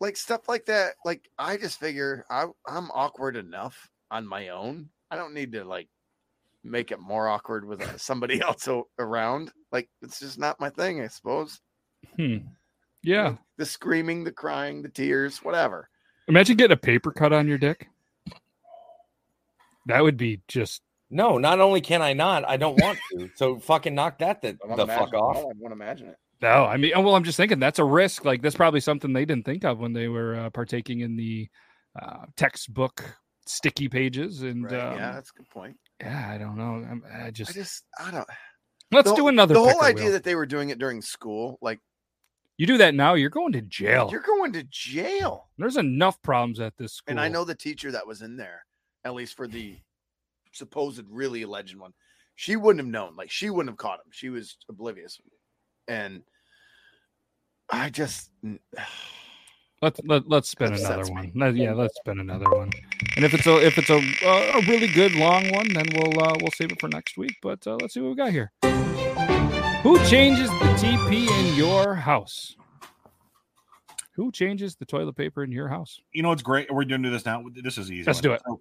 Like 0.00 0.16
stuff 0.16 0.48
like 0.48 0.66
that. 0.66 0.94
Like 1.04 1.28
I 1.38 1.56
just 1.56 1.80
figure 1.80 2.24
I 2.30 2.46
I'm 2.66 2.90
awkward 2.92 3.36
enough 3.36 3.90
on 4.10 4.26
my 4.26 4.48
own. 4.48 4.90
I 5.10 5.16
don't 5.16 5.34
need 5.34 5.52
to 5.52 5.64
like 5.64 5.88
make 6.64 6.90
it 6.90 7.00
more 7.00 7.28
awkward 7.28 7.64
with 7.64 7.80
uh, 7.82 7.96
somebody 7.96 8.40
else 8.42 8.68
o- 8.68 8.88
around. 8.98 9.52
Like 9.72 9.88
it's 10.02 10.20
just 10.20 10.38
not 10.38 10.60
my 10.60 10.70
thing, 10.70 11.00
I 11.00 11.08
suppose. 11.08 11.60
Hmm. 12.16 12.38
Yeah. 13.02 13.36
The 13.56 13.66
screaming, 13.66 14.24
the 14.24 14.32
crying, 14.32 14.82
the 14.82 14.88
tears, 14.88 15.38
whatever. 15.38 15.88
Imagine 16.26 16.56
getting 16.56 16.74
a 16.74 16.76
paper 16.76 17.10
cut 17.10 17.32
on 17.32 17.48
your 17.48 17.58
dick. 17.58 17.88
That 19.86 20.02
would 20.02 20.16
be 20.16 20.42
just 20.48 20.82
no. 21.10 21.38
Not 21.38 21.60
only 21.60 21.80
can 21.80 22.02
I 22.02 22.12
not, 22.12 22.46
I 22.46 22.58
don't 22.58 22.78
want 22.80 22.98
to. 23.12 23.30
So 23.36 23.58
fucking 23.58 23.94
knock 23.94 24.18
that 24.18 24.42
the, 24.42 24.58
I 24.62 24.66
wanna 24.66 24.84
the 24.84 24.92
fuck 24.92 25.14
off. 25.14 25.38
I 25.38 25.42
want 25.42 25.68
to 25.68 25.72
imagine 25.72 26.08
it. 26.08 26.16
No. 26.40 26.64
I 26.64 26.76
mean, 26.76 26.92
oh, 26.94 27.00
well, 27.02 27.16
I'm 27.16 27.24
just 27.24 27.36
thinking 27.36 27.58
that's 27.58 27.78
a 27.78 27.84
risk. 27.84 28.24
Like 28.24 28.42
that's 28.42 28.56
probably 28.56 28.80
something 28.80 29.12
they 29.12 29.24
didn't 29.24 29.44
think 29.44 29.64
of 29.64 29.78
when 29.78 29.92
they 29.92 30.08
were 30.08 30.34
uh, 30.36 30.50
partaking 30.50 31.00
in 31.00 31.16
the 31.16 31.48
uh, 32.00 32.26
textbook 32.36 33.04
sticky 33.46 33.88
pages. 33.88 34.42
And 34.42 34.64
Right? 34.64 34.74
um, 34.80 34.96
yeah, 34.98 35.12
that's 35.12 35.30
a 35.30 35.38
good 35.38 35.48
point. 35.50 35.76
yeah, 36.00 36.30
I 36.32 36.38
don't 36.38 36.56
know. 36.56 36.86
I'm, 36.88 37.02
I 37.22 37.30
just, 37.30 37.50
I 37.50 37.54
just 37.54 37.84
I 37.98 38.10
don't. 38.10 38.28
let's 38.92 39.10
the- 39.10 39.16
do 39.16 39.28
another. 39.28 39.54
The 39.54 39.60
whole 39.60 39.82
idea 39.82 40.04
wheel. 40.04 40.12
that 40.12 40.24
they 40.24 40.34
were 40.34 40.46
doing 40.46 40.70
it 40.70 40.78
during 40.78 41.02
school, 41.02 41.58
like 41.60 41.80
you 42.56 42.66
do 42.66 42.78
that 42.78 42.94
now, 42.94 43.14
you're 43.14 43.30
going 43.30 43.52
to 43.52 43.62
jail. 43.62 44.08
you're 44.10 44.20
going 44.20 44.52
to 44.54 44.64
jail. 44.64 45.48
There's 45.58 45.76
enough 45.76 46.20
problems 46.22 46.58
at 46.60 46.76
this 46.76 46.94
school. 46.94 47.12
And 47.12 47.20
I 47.20 47.28
know 47.28 47.44
the 47.44 47.54
teacher 47.54 47.92
that 47.92 48.06
was 48.06 48.20
in 48.22 48.36
there, 48.36 48.64
at 49.04 49.14
least 49.14 49.36
for 49.36 49.46
the 49.46 49.76
supposed 50.52 51.04
really 51.08 51.42
alleged 51.42 51.76
one, 51.76 51.92
she 52.34 52.56
wouldn't 52.56 52.84
have 52.84 52.90
known. 52.92 53.14
Like 53.16 53.30
she 53.30 53.48
wouldn't 53.50 53.70
have 53.70 53.78
caught 53.78 54.00
him. 54.00 54.10
She 54.10 54.28
was 54.28 54.56
oblivious. 54.68 55.20
And 55.88 56.22
I 57.70 57.90
just 57.90 58.30
Let's 59.80 60.00
let, 60.04 60.28
let's 60.28 60.48
spin 60.48 60.72
another 60.72 61.04
me. 61.04 61.10
one. 61.10 61.32
Let- 61.36 61.54
yeah, 61.54 61.72
let's 61.72 61.94
spin 61.96 62.18
another 62.18 62.50
one. 62.50 62.70
And 63.16 63.24
if 63.24 63.32
it's 63.32 63.46
a 63.46 63.64
if 63.64 63.78
it's 63.78 63.90
a 63.90 63.98
a 63.98 64.60
really 64.66 64.88
good 64.88 65.14
long 65.14 65.50
one, 65.52 65.72
then 65.72 65.86
we'll 65.94 66.20
uh, 66.20 66.34
we'll 66.40 66.50
save 66.50 66.72
it 66.72 66.80
for 66.80 66.88
next 66.88 67.16
week. 67.16 67.36
But 67.42 67.64
uh, 67.66 67.76
let's 67.80 67.94
see 67.94 68.00
what 68.00 68.10
we 68.10 68.16
got 68.16 68.30
here. 68.30 68.50
Who 69.82 70.04
changes 70.06 70.50
the 70.50 70.74
TP 70.78 71.28
in 71.28 71.54
your 71.54 71.94
house? 71.94 72.56
Who 74.14 74.32
changes 74.32 74.74
the 74.74 74.84
toilet 74.84 75.14
paper 75.14 75.44
in 75.44 75.52
your 75.52 75.68
house? 75.68 76.00
you 76.12 76.24
know 76.24 76.30
what's 76.30 76.42
great? 76.42 76.68
We're 76.72 76.84
going 76.84 77.02
to 77.04 77.08
do 77.08 77.12
this 77.12 77.24
now. 77.24 77.44
This 77.62 77.78
is 77.78 77.92
easy. 77.92 78.02
Let's 78.04 78.18
one. 78.18 78.22
do 78.24 78.32
it. 78.32 78.42
So, 78.44 78.60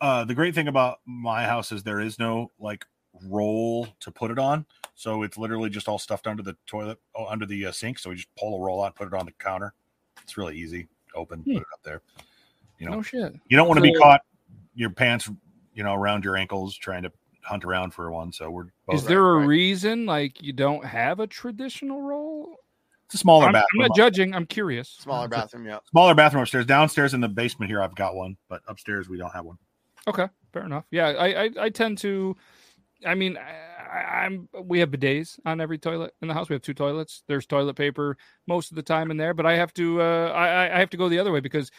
uh, 0.00 0.24
the 0.24 0.34
great 0.34 0.56
thing 0.56 0.66
about 0.66 0.98
my 1.06 1.44
house 1.44 1.70
is 1.70 1.84
there 1.84 2.00
is 2.00 2.18
no 2.18 2.50
like 2.58 2.84
roll 3.28 3.88
to 4.00 4.10
put 4.10 4.30
it 4.30 4.38
on, 4.38 4.64
so 4.94 5.22
it's 5.22 5.38
literally 5.38 5.70
just 5.70 5.88
all 5.88 5.98
stuffed 5.98 6.26
under 6.26 6.42
the 6.42 6.56
toilet, 6.66 6.98
oh, 7.14 7.26
under 7.26 7.46
the 7.46 7.66
uh, 7.66 7.72
sink. 7.72 7.98
So 7.98 8.10
we 8.10 8.16
just 8.16 8.34
pull 8.36 8.56
a 8.56 8.60
roll 8.64 8.84
out, 8.84 8.94
put 8.94 9.06
it 9.08 9.14
on 9.14 9.26
the 9.26 9.32
counter. 9.32 9.74
It's 10.22 10.36
really 10.36 10.56
easy. 10.56 10.88
Open, 11.14 11.40
Hmm. 11.42 11.54
put 11.54 11.62
it 11.62 11.68
up 11.72 11.82
there. 11.82 12.02
You 12.78 12.86
know, 12.86 12.96
No 12.96 13.02
shit. 13.02 13.34
you 13.48 13.56
don't 13.56 13.66
want 13.66 13.78
to 13.78 13.82
be 13.82 13.92
caught 13.94 14.20
your 14.74 14.90
pants, 14.90 15.28
you 15.74 15.82
know, 15.82 15.94
around 15.94 16.24
your 16.24 16.36
ankles 16.36 16.76
trying 16.76 17.02
to 17.02 17.12
hunt 17.42 17.64
around 17.64 17.92
for 17.92 18.10
one. 18.10 18.30
So 18.32 18.50
we're 18.50 18.66
both 18.86 18.96
Is 18.96 19.04
there 19.04 19.34
a 19.34 19.46
reason 19.46 20.06
like 20.06 20.42
you 20.42 20.52
don't 20.52 20.84
have 20.84 21.18
a 21.20 21.26
traditional 21.26 22.02
roll? 22.02 22.56
It's 23.06 23.14
a 23.14 23.18
smaller 23.18 23.44
I'm, 23.46 23.48
I'm 23.48 23.52
bathroom. 23.54 23.80
not 23.88 23.96
judging. 23.96 24.34
I'm 24.34 24.44
curious. 24.44 24.90
smaller 24.90 25.28
bathroom. 25.28 25.64
Yeah, 25.64 25.78
smaller 25.90 26.14
bathroom 26.14 26.42
upstairs. 26.42 26.66
Downstairs 26.66 27.14
in 27.14 27.22
the 27.22 27.28
basement 27.28 27.70
here, 27.70 27.82
I've 27.82 27.94
got 27.94 28.14
one, 28.14 28.36
but 28.50 28.60
upstairs 28.68 29.08
we 29.08 29.16
don't 29.16 29.32
have 29.32 29.46
one. 29.46 29.56
Okay, 30.06 30.26
fair 30.52 30.64
enough. 30.64 30.84
Yeah, 30.90 31.08
I 31.08 31.44
I, 31.44 31.50
I 31.58 31.68
tend 31.70 31.98
to. 31.98 32.36
I 33.06 33.14
mean, 33.14 33.36
I, 33.36 34.24
I'm 34.24 34.48
we 34.64 34.80
have 34.80 34.90
bidets 34.90 35.38
on 35.46 35.60
every 35.60 35.78
toilet 35.78 36.14
in 36.20 36.28
the 36.28 36.34
house. 36.34 36.48
We 36.48 36.54
have 36.54 36.62
two 36.62 36.74
toilets. 36.74 37.22
There's 37.28 37.46
toilet 37.46 37.74
paper 37.74 38.16
most 38.46 38.70
of 38.70 38.76
the 38.76 38.82
time 38.82 39.10
in 39.10 39.16
there, 39.16 39.34
but 39.34 39.46
I 39.46 39.54
have 39.56 39.72
to 39.74 40.00
uh, 40.02 40.32
I 40.34 40.46
I- 40.48 40.76
I 40.76 40.78
have 40.80 40.90
to 40.90 40.96
go 40.96 41.08
the 41.08 41.18
other 41.18 41.32
way 41.32 41.40
because 41.40 41.70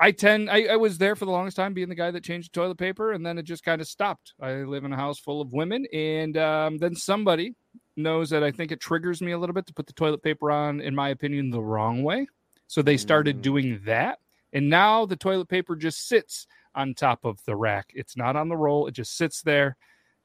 I 0.00 0.12
tend 0.12 0.48
I, 0.48 0.64
I 0.64 0.76
was 0.76 0.96
there 0.98 1.16
for 1.16 1.24
the 1.24 1.32
longest 1.32 1.56
time 1.56 1.74
being 1.74 1.88
the 1.88 1.94
guy 1.94 2.10
that 2.12 2.22
changed 2.22 2.52
the 2.52 2.60
toilet 2.60 2.78
paper, 2.78 3.12
and 3.12 3.26
then 3.26 3.36
it 3.36 3.42
just 3.42 3.64
kind 3.64 3.80
of 3.80 3.88
stopped. 3.88 4.34
I 4.40 4.52
live 4.62 4.84
in 4.84 4.92
a 4.92 4.96
house 4.96 5.18
full 5.18 5.40
of 5.40 5.52
women, 5.52 5.86
and 5.92 6.36
um, 6.36 6.78
then 6.78 6.94
somebody 6.94 7.54
knows 7.96 8.30
that 8.30 8.44
I 8.44 8.52
think 8.52 8.70
it 8.70 8.80
triggers 8.80 9.20
me 9.20 9.32
a 9.32 9.38
little 9.38 9.54
bit 9.54 9.66
to 9.66 9.74
put 9.74 9.88
the 9.88 9.92
toilet 9.92 10.22
paper 10.22 10.52
on, 10.52 10.80
in 10.80 10.94
my 10.94 11.08
opinion, 11.08 11.50
the 11.50 11.60
wrong 11.60 12.04
way. 12.04 12.28
So 12.68 12.80
they 12.80 12.96
started 12.96 13.38
Mm. 13.38 13.42
doing 13.42 13.80
that, 13.86 14.20
and 14.52 14.70
now 14.70 15.04
the 15.04 15.16
toilet 15.16 15.48
paper 15.48 15.74
just 15.74 16.06
sits 16.06 16.46
on 16.76 16.94
top 16.94 17.24
of 17.24 17.44
the 17.44 17.56
rack. 17.56 17.90
It's 17.94 18.16
not 18.16 18.36
on 18.36 18.48
the 18.48 18.56
roll; 18.56 18.86
it 18.86 18.92
just 18.92 19.16
sits 19.16 19.42
there, 19.42 19.76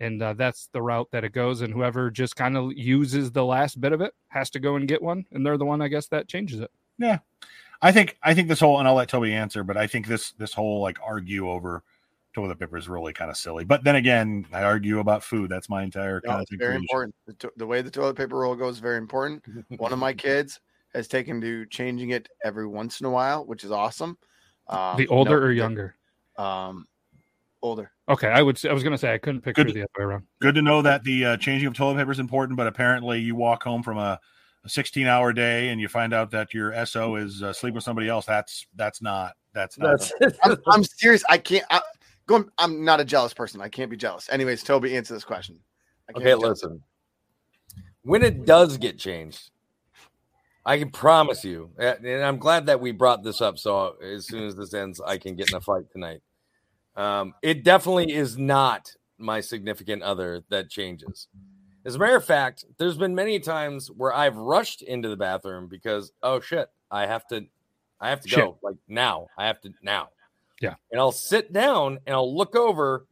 and 0.03 0.21
uh, 0.21 0.33
that's 0.33 0.67
the 0.73 0.81
route 0.81 1.07
that 1.11 1.23
it 1.23 1.31
goes. 1.31 1.61
And 1.61 1.73
whoever 1.73 2.11
just 2.11 2.35
kind 2.35 2.57
of 2.57 2.73
uses 2.73 3.31
the 3.31 3.45
last 3.45 3.79
bit 3.79 3.93
of 3.93 4.01
it 4.01 4.13
has 4.27 4.49
to 4.51 4.59
go 4.59 4.75
and 4.75 4.87
get 4.87 5.01
one, 5.01 5.25
and 5.31 5.45
they're 5.45 5.57
the 5.57 5.65
one, 5.65 5.81
I 5.81 5.87
guess, 5.87 6.07
that 6.07 6.27
changes 6.27 6.59
it. 6.59 6.71
Yeah. 6.97 7.19
I 7.81 7.91
think 7.91 8.17
I 8.23 8.33
think 8.33 8.47
this 8.47 8.61
whole 8.61 8.79
and 8.79 8.87
I'll 8.87 8.95
let 8.95 9.09
Toby 9.09 9.33
answer, 9.33 9.63
but 9.63 9.75
I 9.75 9.87
think 9.87 10.07
this 10.07 10.31
this 10.33 10.53
whole 10.53 10.81
like 10.81 10.97
argue 11.05 11.49
over 11.49 11.83
toilet 12.33 12.57
paper 12.59 12.77
is 12.77 12.87
really 12.87 13.13
kind 13.13 13.29
of 13.29 13.37
silly. 13.37 13.65
But 13.65 13.83
then 13.83 13.95
again, 13.95 14.45
I 14.53 14.63
argue 14.63 14.99
about 14.99 15.23
food. 15.23 15.49
That's 15.49 15.69
my 15.69 15.83
entire 15.83 16.21
no, 16.23 16.39
it's 16.39 16.49
content 16.49 16.59
very 16.59 16.71
creation. 16.71 16.83
important. 16.83 17.15
The, 17.27 17.33
to- 17.33 17.53
the 17.57 17.67
way 17.67 17.81
the 17.81 17.91
toilet 17.91 18.15
paper 18.15 18.37
roll 18.37 18.55
goes 18.55 18.75
is 18.75 18.79
very 18.79 18.97
important. 18.97 19.43
One 19.77 19.91
of 19.91 19.99
my 19.99 20.13
kids 20.25 20.61
has 20.93 21.07
taken 21.07 21.41
to 21.41 21.65
changing 21.65 22.11
it 22.11 22.29
every 22.43 22.67
once 22.67 23.01
in 23.01 23.05
a 23.05 23.11
while, 23.11 23.45
which 23.45 23.63
is 23.63 23.71
awesome. 23.71 24.17
Um, 24.67 24.97
the 24.97 25.07
older 25.07 25.39
no- 25.39 25.45
or 25.47 25.51
younger? 25.51 25.95
Um, 26.37 26.87
older. 27.63 27.91
Okay, 28.09 28.27
I 28.27 28.43
would. 28.43 28.63
I 28.65 28.73
was 28.73 28.83
going 28.83 28.91
to 28.91 28.97
say 28.97 29.13
I 29.13 29.17
couldn't 29.17 29.41
picture 29.41 29.63
Good. 29.63 29.73
the 29.73 29.81
other 29.81 29.89
way 29.97 30.03
around. 30.03 30.23
Good 30.41 30.55
to 30.55 30.61
know 30.61 30.81
that 30.83 31.03
the 31.03 31.25
uh, 31.25 31.37
changing 31.37 31.67
of 31.67 31.73
toilet 31.73 31.95
paper 31.97 32.11
is 32.11 32.19
important, 32.19 32.57
but 32.57 32.67
apparently 32.67 33.19
you 33.19 33.35
walk 33.35 33.63
home 33.63 33.81
from 33.81 33.97
a, 33.97 34.19
a 34.63 34.69
16 34.69 35.07
hour 35.07 35.33
day 35.33 35.69
and 35.69 35.81
you 35.81 35.87
find 35.87 36.13
out 36.13 36.29
that 36.31 36.53
your 36.53 36.85
SO 36.85 37.15
is 37.15 37.41
uh, 37.41 37.53
sleeping 37.53 37.75
with 37.75 37.83
somebody 37.83 38.09
else. 38.09 38.25
That's 38.25 38.67
that's 38.75 39.01
not 39.01 39.33
that's 39.53 39.79
not 39.79 40.11
That's 40.19 40.37
I'm, 40.43 40.57
I'm 40.67 40.83
serious. 40.83 41.23
I 41.29 41.37
can't. 41.37 41.65
I, 41.71 41.81
go, 42.27 42.45
I'm 42.57 42.83
not 42.83 42.99
a 42.99 43.05
jealous 43.05 43.33
person. 43.33 43.61
I 43.61 43.69
can't 43.69 43.89
be 43.89 43.97
jealous. 43.97 44.29
Anyways, 44.29 44.63
Toby, 44.63 44.95
answer 44.95 45.13
this 45.13 45.23
question. 45.23 45.57
I 46.09 46.13
can't 46.13 46.25
Okay, 46.25 46.35
listen. 46.35 46.83
When 48.03 48.21
it 48.21 48.45
does 48.45 48.77
get 48.77 48.99
changed, 48.99 49.49
I 50.65 50.77
can 50.77 50.91
promise 50.91 51.45
you, 51.45 51.71
and 51.79 52.05
and 52.05 52.23
I'm 52.23 52.37
glad 52.37 52.65
that 52.65 52.81
we 52.81 52.91
brought 52.91 53.23
this 53.23 53.39
up. 53.39 53.57
So 53.57 53.95
as 54.03 54.27
soon 54.27 54.43
as 54.43 54.55
this 54.55 54.73
ends, 54.73 54.99
I 54.99 55.17
can 55.17 55.35
get 55.35 55.49
in 55.49 55.55
a 55.55 55.61
fight 55.61 55.89
tonight. 55.91 56.21
Um, 56.95 57.33
it 57.41 57.63
definitely 57.63 58.13
is 58.13 58.37
not 58.37 58.93
my 59.17 59.41
significant 59.41 60.03
other 60.03 60.43
that 60.49 60.69
changes. 60.69 61.27
As 61.85 61.95
a 61.95 61.99
matter 61.99 62.15
of 62.15 62.23
fact, 62.25 62.65
there's 62.77 62.97
been 62.97 63.15
many 63.15 63.39
times 63.39 63.89
where 63.89 64.13
I've 64.13 64.37
rushed 64.37 64.81
into 64.81 65.09
the 65.09 65.17
bathroom 65.17 65.67
because 65.67 66.11
oh 66.21 66.39
shit, 66.39 66.69
I 66.91 67.05
have 67.07 67.27
to, 67.27 67.45
I 67.99 68.09
have 68.09 68.21
to 68.21 68.29
Shit. 68.29 68.39
go 68.39 68.57
like 68.61 68.75
now. 68.87 69.27
I 69.37 69.47
have 69.47 69.59
to 69.61 69.73
now. 69.81 70.09
Yeah. 70.61 70.75
and 70.91 71.01
I'll 71.01 71.11
sit 71.11 71.51
down 71.51 71.99
and 72.05 72.15
I'll 72.15 72.33
look 72.37 72.55
over, 72.55 73.05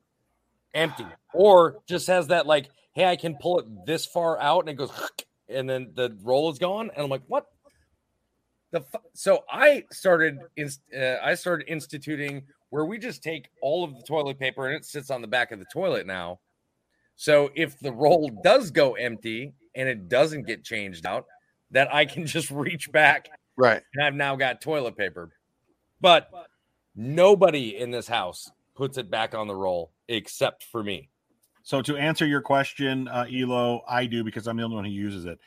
empty, 0.74 1.06
or 1.34 1.80
just 1.86 2.08
has 2.08 2.28
that 2.28 2.48
like, 2.48 2.70
hey, 2.94 3.06
I 3.06 3.18
can 3.18 3.36
pull 3.36 3.60
it 3.60 3.66
this 3.86 4.06
far 4.06 4.40
out, 4.40 4.62
and 4.62 4.70
it 4.70 4.76
goes, 4.76 4.92
and 5.50 5.70
then 5.70 5.92
the 5.96 6.16
roll 6.24 6.50
is 6.50 6.60
gone, 6.60 6.90
and 6.96 7.04
I'm 7.04 7.10
like, 7.10 7.24
what? 7.28 7.48
The 8.72 8.82
fu-? 8.82 9.00
so 9.14 9.44
I 9.52 9.84
started, 9.92 10.40
inst- 10.56 10.82
uh, 10.98 11.18
I 11.22 11.34
started 11.36 11.68
instituting 11.68 12.44
where 12.72 12.86
we 12.86 12.98
just 12.98 13.22
take 13.22 13.50
all 13.62 13.84
of 13.84 13.96
the 13.96 14.02
toilet 14.02 14.40
paper 14.40 14.66
and 14.68 14.76
it 14.76 14.86
sits 14.86 15.12
on 15.12 15.22
the 15.22 15.28
back 15.28 15.52
of 15.52 15.60
the 15.60 15.66
toilet 15.72 16.08
now. 16.08 16.40
So 17.16 17.52
if 17.54 17.78
the 17.80 17.92
roll 17.92 18.30
does 18.44 18.72
go 18.72 18.94
empty 18.96 19.54
and 19.76 19.88
it 19.88 20.10
doesn't 20.10 20.48
get 20.48 20.64
changed 20.64 21.06
out, 21.06 21.26
that 21.70 21.94
I 21.94 22.06
can 22.06 22.26
just 22.26 22.50
reach 22.50 22.92
back 22.92 23.30
Right. 23.58 23.84
and 23.94 24.04
I've 24.04 24.16
now 24.16 24.36
got 24.36 24.62
toilet 24.62 24.98
paper. 24.98 25.30
But 26.00 26.30
nobody 26.96 27.78
in 27.78 27.92
this 27.92 28.08
house 28.08 28.50
puts 28.76 28.98
it 28.98 29.12
back 29.12 29.36
on 29.36 29.48
the 29.48 29.56
roll 29.56 29.92
except 30.08 30.64
for 30.64 30.84
me. 30.84 31.10
So 31.64 31.82
to 31.84 31.96
answer 31.96 32.26
your 32.26 32.42
question, 32.42 33.08
uh, 33.08 33.26
Elo, 33.32 33.84
I 33.88 34.06
do 34.08 34.24
because 34.24 34.48
I'm 34.48 34.58
the 34.58 34.64
only 34.64 34.76
one 34.78 34.86
who 34.86 34.92
uses 34.92 35.26
it. 35.26 35.40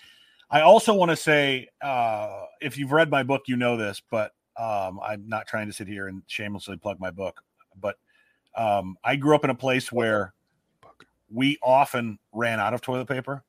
I 0.51 0.61
also 0.61 0.95
want 0.95 1.11
to 1.11 1.16
say, 1.16 1.68
uh, 1.83 2.45
if 2.61 2.79
you've 2.79 2.93
read 2.93 3.11
my 3.11 3.22
book, 3.25 3.43
you 3.49 3.57
know 3.57 3.77
this, 3.77 4.01
but 4.11 4.33
um, 4.57 5.00
I'm 5.02 5.28
not 5.28 5.46
trying 5.46 5.66
to 5.66 5.72
sit 5.72 5.88
here 5.88 6.09
and 6.09 6.22
shamelessly 6.26 6.76
plug 6.76 7.00
my 7.00 7.11
book. 7.11 7.42
But 7.80 7.96
um, 8.57 8.96
I 9.02 9.16
grew 9.16 9.34
up 9.34 9.44
in 9.44 9.50
a 9.50 9.55
place 9.55 9.90
where 9.90 10.34
we 11.30 11.59
often 11.62 12.18
ran 12.32 12.61
out 12.61 12.74
of 12.74 12.80
toilet 12.80 13.09
paper, 13.09 13.42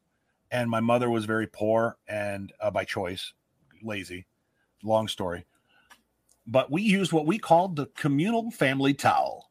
and 0.52 0.70
my 0.70 0.80
mother 0.80 1.10
was 1.10 1.26
very 1.26 1.48
poor 1.48 1.98
and 2.08 2.52
uh, 2.60 2.72
by 2.72 2.86
choice, 2.86 3.34
lazy. 3.84 4.26
Long 4.84 5.08
story, 5.08 5.46
but 6.48 6.72
we 6.72 6.82
used 6.82 7.12
what 7.12 7.26
we 7.26 7.40
called 7.40 7.76
the 7.76 7.88
communal 7.88 8.52
family 8.52 8.94
towel 8.94 9.50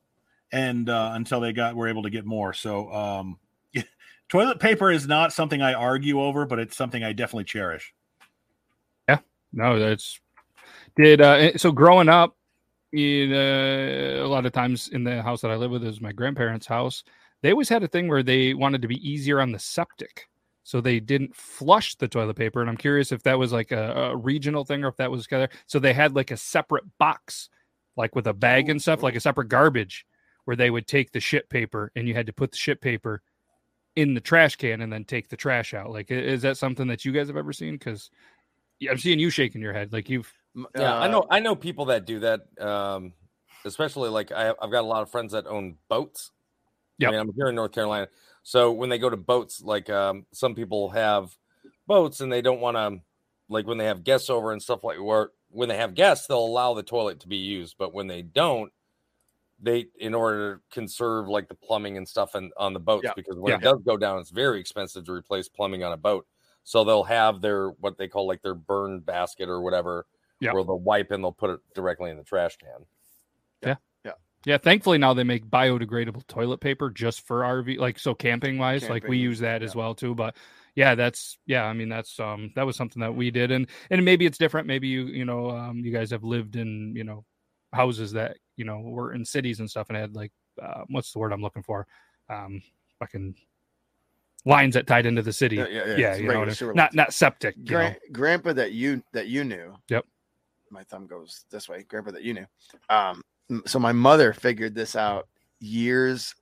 and 0.52 0.88
uh, 0.88 1.10
until 1.14 1.40
they 1.40 1.52
got 1.52 1.74
were 1.74 1.88
able 1.88 2.04
to 2.04 2.10
get 2.10 2.24
more. 2.24 2.52
So 2.52 2.92
um, 2.92 3.38
toilet 4.28 4.60
paper 4.60 4.90
is 4.90 5.06
not 5.06 5.32
something 5.32 5.60
I 5.60 5.74
argue 5.74 6.20
over, 6.20 6.46
but 6.46 6.58
it's 6.58 6.76
something 6.76 7.02
I 7.02 7.12
definitely 7.12 7.44
cherish. 7.44 7.92
Yeah, 9.08 9.18
no, 9.52 9.78
that's 9.78 10.20
did 10.96 11.20
uh 11.20 11.56
so 11.56 11.72
growing 11.72 12.08
up 12.08 12.36
know, 12.94 14.24
a 14.24 14.28
lot 14.28 14.46
of 14.46 14.52
times 14.52 14.88
in 14.88 15.04
the 15.04 15.22
house 15.22 15.40
that 15.40 15.50
I 15.50 15.56
live 15.56 15.70
with 15.70 15.84
is 15.84 16.00
my 16.00 16.12
grandparents' 16.12 16.66
house. 16.66 17.02
They 17.42 17.50
always 17.50 17.68
had 17.68 17.82
a 17.82 17.88
thing 17.88 18.08
where 18.08 18.22
they 18.22 18.54
wanted 18.54 18.82
to 18.82 18.88
be 18.88 19.08
easier 19.08 19.40
on 19.40 19.52
the 19.52 19.58
septic. 19.58 20.28
So 20.62 20.80
they 20.80 20.98
didn't 20.98 21.36
flush 21.36 21.94
the 21.96 22.08
toilet 22.08 22.36
paper. 22.36 22.62
And 22.62 22.70
I'm 22.70 22.76
curious 22.76 23.12
if 23.12 23.22
that 23.24 23.38
was 23.38 23.52
like 23.52 23.70
a, 23.70 24.12
a 24.12 24.16
regional 24.16 24.64
thing 24.64 24.82
or 24.82 24.88
if 24.88 24.96
that 24.96 25.10
was 25.10 25.24
together. 25.24 25.50
So 25.66 25.78
they 25.78 25.92
had 25.92 26.16
like 26.16 26.30
a 26.30 26.38
separate 26.38 26.84
box, 26.98 27.50
like 27.96 28.14
with 28.14 28.26
a 28.26 28.32
bag 28.32 28.70
and 28.70 28.80
stuff, 28.80 29.02
like 29.02 29.14
a 29.14 29.20
separate 29.20 29.48
garbage 29.48 30.06
where 30.46 30.56
they 30.56 30.70
would 30.70 30.86
take 30.86 31.12
the 31.12 31.20
shit 31.20 31.50
paper 31.50 31.92
and 31.94 32.08
you 32.08 32.14
had 32.14 32.26
to 32.26 32.32
put 32.32 32.52
the 32.52 32.56
shit 32.56 32.80
paper 32.80 33.20
in 33.94 34.14
the 34.14 34.20
trash 34.20 34.56
can 34.56 34.80
and 34.80 34.90
then 34.90 35.04
take 35.04 35.28
the 35.28 35.36
trash 35.36 35.74
out. 35.74 35.90
Like, 35.90 36.10
is 36.10 36.42
that 36.42 36.56
something 36.56 36.86
that 36.86 37.04
you 37.04 37.12
guys 37.12 37.26
have 37.26 37.36
ever 37.36 37.52
seen? 37.52 37.74
Because 37.74 38.10
I'm 38.88 38.98
seeing 38.98 39.18
you 39.18 39.28
shaking 39.28 39.60
your 39.60 39.74
head. 39.74 39.92
Like 39.92 40.08
you've, 40.08 40.32
M- 40.56 40.66
Yeah, 40.76 40.94
I 40.96 41.06
uh, 41.06 41.10
know 41.10 41.26
I 41.30 41.40
know 41.40 41.54
people 41.56 41.86
that 41.86 42.06
do 42.06 42.20
that. 42.20 42.42
Um, 42.60 43.12
especially 43.64 44.10
like 44.10 44.30
I, 44.32 44.50
I've 44.60 44.70
got 44.70 44.82
a 44.82 44.86
lot 44.86 45.02
of 45.02 45.10
friends 45.10 45.32
that 45.32 45.46
own 45.46 45.76
boats. 45.88 46.30
Yep. 46.98 47.08
I 47.08 47.10
mean, 47.12 47.20
I'm 47.20 47.32
here 47.34 47.48
in 47.48 47.54
North 47.54 47.72
Carolina, 47.72 48.08
so 48.42 48.72
when 48.72 48.88
they 48.88 48.98
go 48.98 49.10
to 49.10 49.16
boats, 49.16 49.60
like 49.60 49.90
um, 49.90 50.26
some 50.32 50.54
people 50.54 50.90
have 50.90 51.36
boats 51.86 52.20
and 52.20 52.32
they 52.32 52.40
don't 52.42 52.60
want 52.60 52.76
to, 52.76 53.00
like 53.48 53.66
when 53.66 53.78
they 53.78 53.86
have 53.86 54.04
guests 54.04 54.30
over 54.30 54.52
and 54.52 54.62
stuff 54.62 54.84
like 54.84 54.98
where 55.00 55.30
when 55.48 55.68
they 55.68 55.76
have 55.76 55.94
guests, 55.94 56.26
they'll 56.26 56.38
allow 56.38 56.74
the 56.74 56.82
toilet 56.82 57.20
to 57.20 57.28
be 57.28 57.36
used, 57.36 57.76
but 57.78 57.92
when 57.94 58.06
they 58.06 58.22
don't, 58.22 58.72
they 59.60 59.86
in 59.98 60.14
order 60.14 60.56
to 60.56 60.62
conserve 60.74 61.28
like 61.28 61.48
the 61.48 61.54
plumbing 61.54 61.96
and 61.96 62.06
stuff 62.06 62.34
and 62.34 62.52
on 62.56 62.72
the 62.74 62.80
boats 62.80 63.04
Yeah. 63.04 63.12
because 63.16 63.36
when 63.38 63.52
Yeah. 63.52 63.58
it 63.58 63.62
does 63.62 63.80
go 63.84 63.96
down, 63.96 64.18
it's 64.18 64.30
very 64.30 64.60
expensive 64.60 65.04
to 65.06 65.12
replace 65.12 65.48
plumbing 65.48 65.82
on 65.84 65.92
a 65.92 65.96
boat. 65.96 66.26
So 66.64 66.84
they'll 66.84 67.04
have 67.04 67.40
their 67.40 67.70
what 67.70 67.98
they 67.98 68.08
call 68.08 68.26
like 68.26 68.42
their 68.42 68.54
burn 68.54 69.00
basket 69.00 69.48
or 69.48 69.60
whatever, 69.60 70.06
Yeah. 70.40 70.52
where 70.52 70.64
they'll 70.64 70.78
wipe 70.78 71.10
and 71.10 71.22
they'll 71.22 71.32
put 71.32 71.50
it 71.50 71.60
directly 71.74 72.10
in 72.10 72.16
the 72.16 72.24
trash 72.24 72.56
can. 72.58 72.86
Yeah, 73.62 73.76
Yeah. 74.04 74.12
Yeah. 74.44 74.58
thankfully 74.58 74.98
now 74.98 75.14
they 75.14 75.24
make 75.24 75.46
biodegradable 75.46 76.26
toilet 76.26 76.58
paper 76.58 76.90
just 76.90 77.22
for 77.22 77.40
RV, 77.42 77.78
like 77.78 77.98
so 77.98 78.14
camping 78.14 78.58
wise. 78.58 78.88
Like 78.88 79.06
we 79.08 79.16
use 79.18 79.38
that 79.40 79.62
as 79.62 79.74
well 79.74 79.94
too. 79.94 80.14
But 80.14 80.36
yeah, 80.74 80.94
that's 80.96 81.38
yeah. 81.46 81.64
I 81.64 81.72
mean, 81.72 81.88
that's 81.88 82.18
um 82.20 82.50
that 82.56 82.66
was 82.66 82.76
something 82.76 83.00
that 83.00 83.14
we 83.14 83.30
did, 83.30 83.52
and 83.52 83.68
and 83.90 84.04
maybe 84.04 84.26
it's 84.26 84.38
different. 84.38 84.66
Maybe 84.66 84.88
you 84.88 85.04
you 85.06 85.24
know 85.24 85.50
um 85.50 85.78
you 85.78 85.92
guys 85.92 86.10
have 86.10 86.24
lived 86.24 86.56
in 86.56 86.94
you 86.96 87.04
know 87.04 87.24
houses 87.72 88.12
that 88.12 88.36
you 88.56 88.64
know 88.64 88.80
were 88.80 89.12
in 89.14 89.24
cities 89.24 89.60
and 89.60 89.70
stuff 89.70 89.88
and 89.88 89.96
had 89.96 90.14
like 90.16 90.32
uh, 90.60 90.82
what's 90.88 91.12
the 91.12 91.20
word 91.20 91.32
I'm 91.32 91.42
looking 91.42 91.62
for 91.62 91.86
um 92.28 92.60
fucking 92.98 93.34
lines 94.44 94.74
that 94.74 94.86
tied 94.86 95.06
into 95.06 95.22
the 95.22 95.32
city. 95.32 95.56
Yeah, 95.56 95.66
yeah, 95.68 95.86
yeah. 95.86 95.96
yeah 95.96 96.14
you 96.16 96.22
know, 96.22 96.28
regular 96.28 96.38
what 96.40 96.48
I- 96.48 96.52
sewer 96.54 96.74
not 96.74 96.94
not 96.94 97.12
septic. 97.14 97.54
you 97.56 97.78
know. 97.78 97.94
Grandpa 98.12 98.52
that 98.54 98.72
you 98.72 99.02
that 99.12 99.28
you 99.28 99.44
knew. 99.44 99.74
Yep. 99.88 100.04
My 100.70 100.82
thumb 100.82 101.06
goes 101.06 101.44
this 101.50 101.68
way. 101.68 101.84
Grandpa 101.84 102.12
that 102.12 102.22
you 102.22 102.34
knew. 102.34 102.46
Um. 102.90 103.22
So 103.66 103.78
my 103.78 103.92
mother 103.92 104.32
figured 104.32 104.74
this 104.74 104.96
out 104.96 105.28
years 105.60 106.34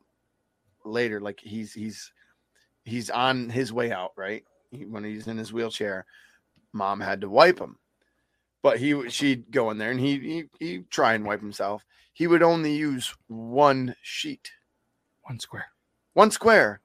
later. 0.85 1.21
Like 1.21 1.41
he's 1.41 1.73
he's 1.73 2.13
he's 2.85 3.11
on 3.11 3.49
his 3.51 3.73
way 3.73 3.93
out. 3.93 4.13
Right 4.17 4.45
he, 4.71 4.87
when 4.87 5.05
he's 5.05 5.27
in 5.27 5.37
his 5.37 5.53
wheelchair, 5.53 6.07
mom 6.73 7.01
had 7.01 7.21
to 7.23 7.29
wipe 7.29 7.59
him. 7.59 7.77
But 8.63 8.79
he 8.79 9.09
she'd 9.11 9.51
go 9.51 9.71
in 9.71 9.79
there 9.79 9.91
and 9.91 10.01
he 10.01 10.19
he 10.19 10.45
he'd 10.65 10.91
try 10.91 11.15
and 11.15 11.25
wipe 11.25 11.41
himself. 11.41 11.85
He 12.13 12.27
would 12.27 12.43
only 12.43 12.73
use 12.75 13.15
one 13.29 13.95
sheet, 14.03 14.51
One 15.23 15.41
square. 15.41 15.67
one 16.13 16.31
square, 16.31 16.81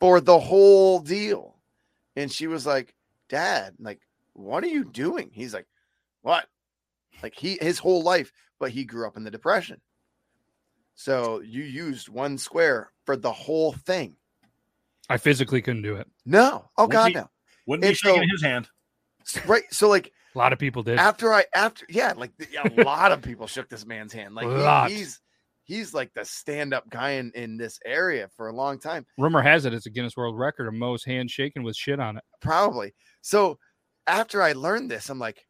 for 0.00 0.20
the 0.20 0.38
whole 0.38 1.00
deal. 1.00 1.56
And 2.14 2.30
she 2.30 2.46
was 2.46 2.66
like, 2.66 2.94
Dad, 3.28 3.74
like, 3.80 4.00
what 4.34 4.62
are 4.62 4.68
you 4.68 4.84
doing? 4.84 5.30
He's 5.32 5.52
like, 5.54 5.66
What? 6.22 6.46
Like 7.22 7.34
he 7.36 7.58
his 7.60 7.78
whole 7.78 8.02
life, 8.02 8.32
but 8.58 8.70
he 8.70 8.84
grew 8.84 9.06
up 9.06 9.16
in 9.16 9.24
the 9.24 9.30
depression. 9.30 9.80
So 10.94 11.40
you 11.40 11.62
used 11.62 12.08
one 12.08 12.38
square 12.38 12.90
for 13.04 13.16
the 13.16 13.32
whole 13.32 13.72
thing. 13.72 14.16
I 15.08 15.18
physically 15.18 15.62
couldn't 15.62 15.82
do 15.82 15.96
it. 15.96 16.08
No. 16.24 16.70
Oh 16.78 16.84
Wouldn't 16.84 16.92
God, 16.92 17.08
he- 17.08 17.14
no. 17.14 17.30
Wouldn't 17.66 17.82
be 17.82 17.88
And 17.88 17.96
shaking 17.96 18.22
so- 18.22 18.28
his 18.32 18.42
hand. 18.42 18.68
Right. 19.46 19.64
So 19.70 19.88
like 19.88 20.12
A 20.34 20.38
lot 20.38 20.52
of 20.52 20.58
people 20.58 20.82
did. 20.82 20.98
after 20.98 21.32
I 21.32 21.44
after 21.54 21.84
yeah, 21.88 22.12
like 22.16 22.32
the- 22.38 22.46
a 22.80 22.82
lot 22.84 23.12
of 23.12 23.22
people 23.22 23.46
shook 23.46 23.68
this 23.68 23.84
man's 23.86 24.12
hand. 24.12 24.34
Like 24.34 24.88
he- 24.88 24.96
he's 24.96 25.20
he's 25.64 25.92
like 25.92 26.12
the 26.14 26.24
stand-up 26.24 26.88
guy 26.90 27.12
in, 27.12 27.32
in 27.34 27.56
this 27.56 27.78
area 27.84 28.28
for 28.36 28.48
a 28.48 28.52
long 28.54 28.78
time. 28.78 29.04
Rumor 29.18 29.42
has 29.42 29.64
it 29.64 29.74
it's 29.74 29.86
a 29.86 29.90
Guinness 29.90 30.16
World 30.16 30.38
Record 30.38 30.68
of 30.68 30.74
most 30.74 31.04
hands 31.04 31.32
shaken 31.32 31.62
with 31.64 31.76
shit 31.76 31.98
on 32.00 32.16
it. 32.16 32.24
probably. 32.40 32.94
So 33.20 33.58
after 34.06 34.40
I 34.42 34.52
learned 34.52 34.88
this, 34.90 35.08
I'm 35.10 35.18
like, 35.18 35.44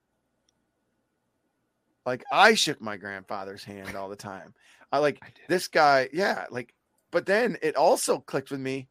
like 2.06 2.24
I 2.32 2.54
shook 2.54 2.80
my 2.80 2.96
grandfather's 2.96 3.64
hand 3.64 3.96
all 3.96 4.08
the 4.08 4.16
time. 4.16 4.54
I 4.92 4.98
like 4.98 5.18
I 5.22 5.28
this 5.48 5.68
guy, 5.68 6.08
yeah, 6.12 6.46
like, 6.50 6.72
but 7.10 7.26
then 7.26 7.58
it 7.60 7.76
also 7.76 8.20
clicked 8.20 8.50
with 8.50 8.60
me. 8.60 8.88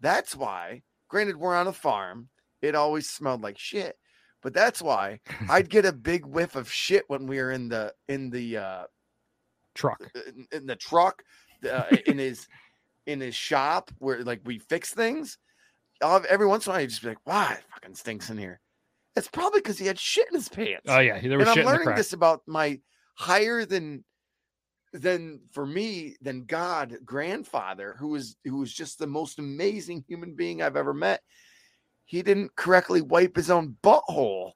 That's 0.00 0.36
why, 0.36 0.82
granted, 1.08 1.36
we're 1.36 1.54
on 1.54 1.68
a 1.68 1.72
farm, 1.72 2.28
it 2.60 2.74
always 2.74 3.08
smelled 3.08 3.42
like 3.42 3.58
shit, 3.58 3.96
but 4.42 4.52
that's 4.52 4.82
why 4.82 5.20
I'd 5.48 5.70
get 5.70 5.86
a 5.86 5.92
big 5.92 6.26
whiff 6.26 6.56
of 6.56 6.70
shit 6.70 7.04
when 7.06 7.26
we 7.26 7.38
were 7.38 7.52
in 7.52 7.68
the 7.68 7.94
in 8.08 8.30
the 8.30 8.58
uh 8.58 8.84
Truck. 9.74 10.02
in, 10.26 10.46
in 10.52 10.66
the 10.66 10.76
truck, 10.76 11.22
uh, 11.70 11.84
in 12.06 12.18
his 12.26 12.48
in 13.06 13.20
his 13.20 13.34
shop 13.34 13.90
where 13.98 14.22
like 14.24 14.40
we 14.44 14.58
fix 14.58 14.92
things. 14.92 15.38
I'll 16.02 16.14
have, 16.14 16.24
every 16.26 16.46
once 16.46 16.66
in 16.66 16.70
a 16.70 16.74
while, 16.74 16.82
you 16.82 16.88
just 16.88 17.02
be 17.02 17.08
like, 17.08 17.26
"Wow, 17.26 17.52
it 17.52 17.64
fucking 17.72 17.94
stinks 17.94 18.30
in 18.30 18.38
here." 18.38 18.60
It's 19.16 19.28
probably 19.28 19.60
because 19.60 19.78
he 19.78 19.86
had 19.86 19.98
shit 19.98 20.28
in 20.28 20.34
his 20.34 20.48
pants. 20.48 20.82
Oh 20.86 20.98
yeah, 20.98 21.18
there 21.20 21.38
was 21.38 21.48
and 21.48 21.48
I'm 21.48 21.54
shit 21.54 21.64
in 21.64 21.70
the 21.70 21.78
learning 21.78 21.94
this 21.94 22.12
about 22.12 22.42
my 22.46 22.78
higher 23.14 23.64
than 23.64 24.04
than 24.92 25.40
for 25.52 25.66
me 25.66 26.16
than 26.20 26.44
God 26.44 26.98
grandfather, 27.04 27.96
who 27.98 28.08
was 28.08 28.36
who 28.44 28.58
was 28.58 28.72
just 28.72 28.98
the 28.98 29.06
most 29.06 29.38
amazing 29.38 30.04
human 30.06 30.34
being 30.34 30.62
I've 30.62 30.76
ever 30.76 30.94
met. 30.94 31.22
He 32.04 32.22
didn't 32.22 32.54
correctly 32.56 33.00
wipe 33.00 33.34
his 33.34 33.50
own 33.50 33.76
butthole, 33.82 34.52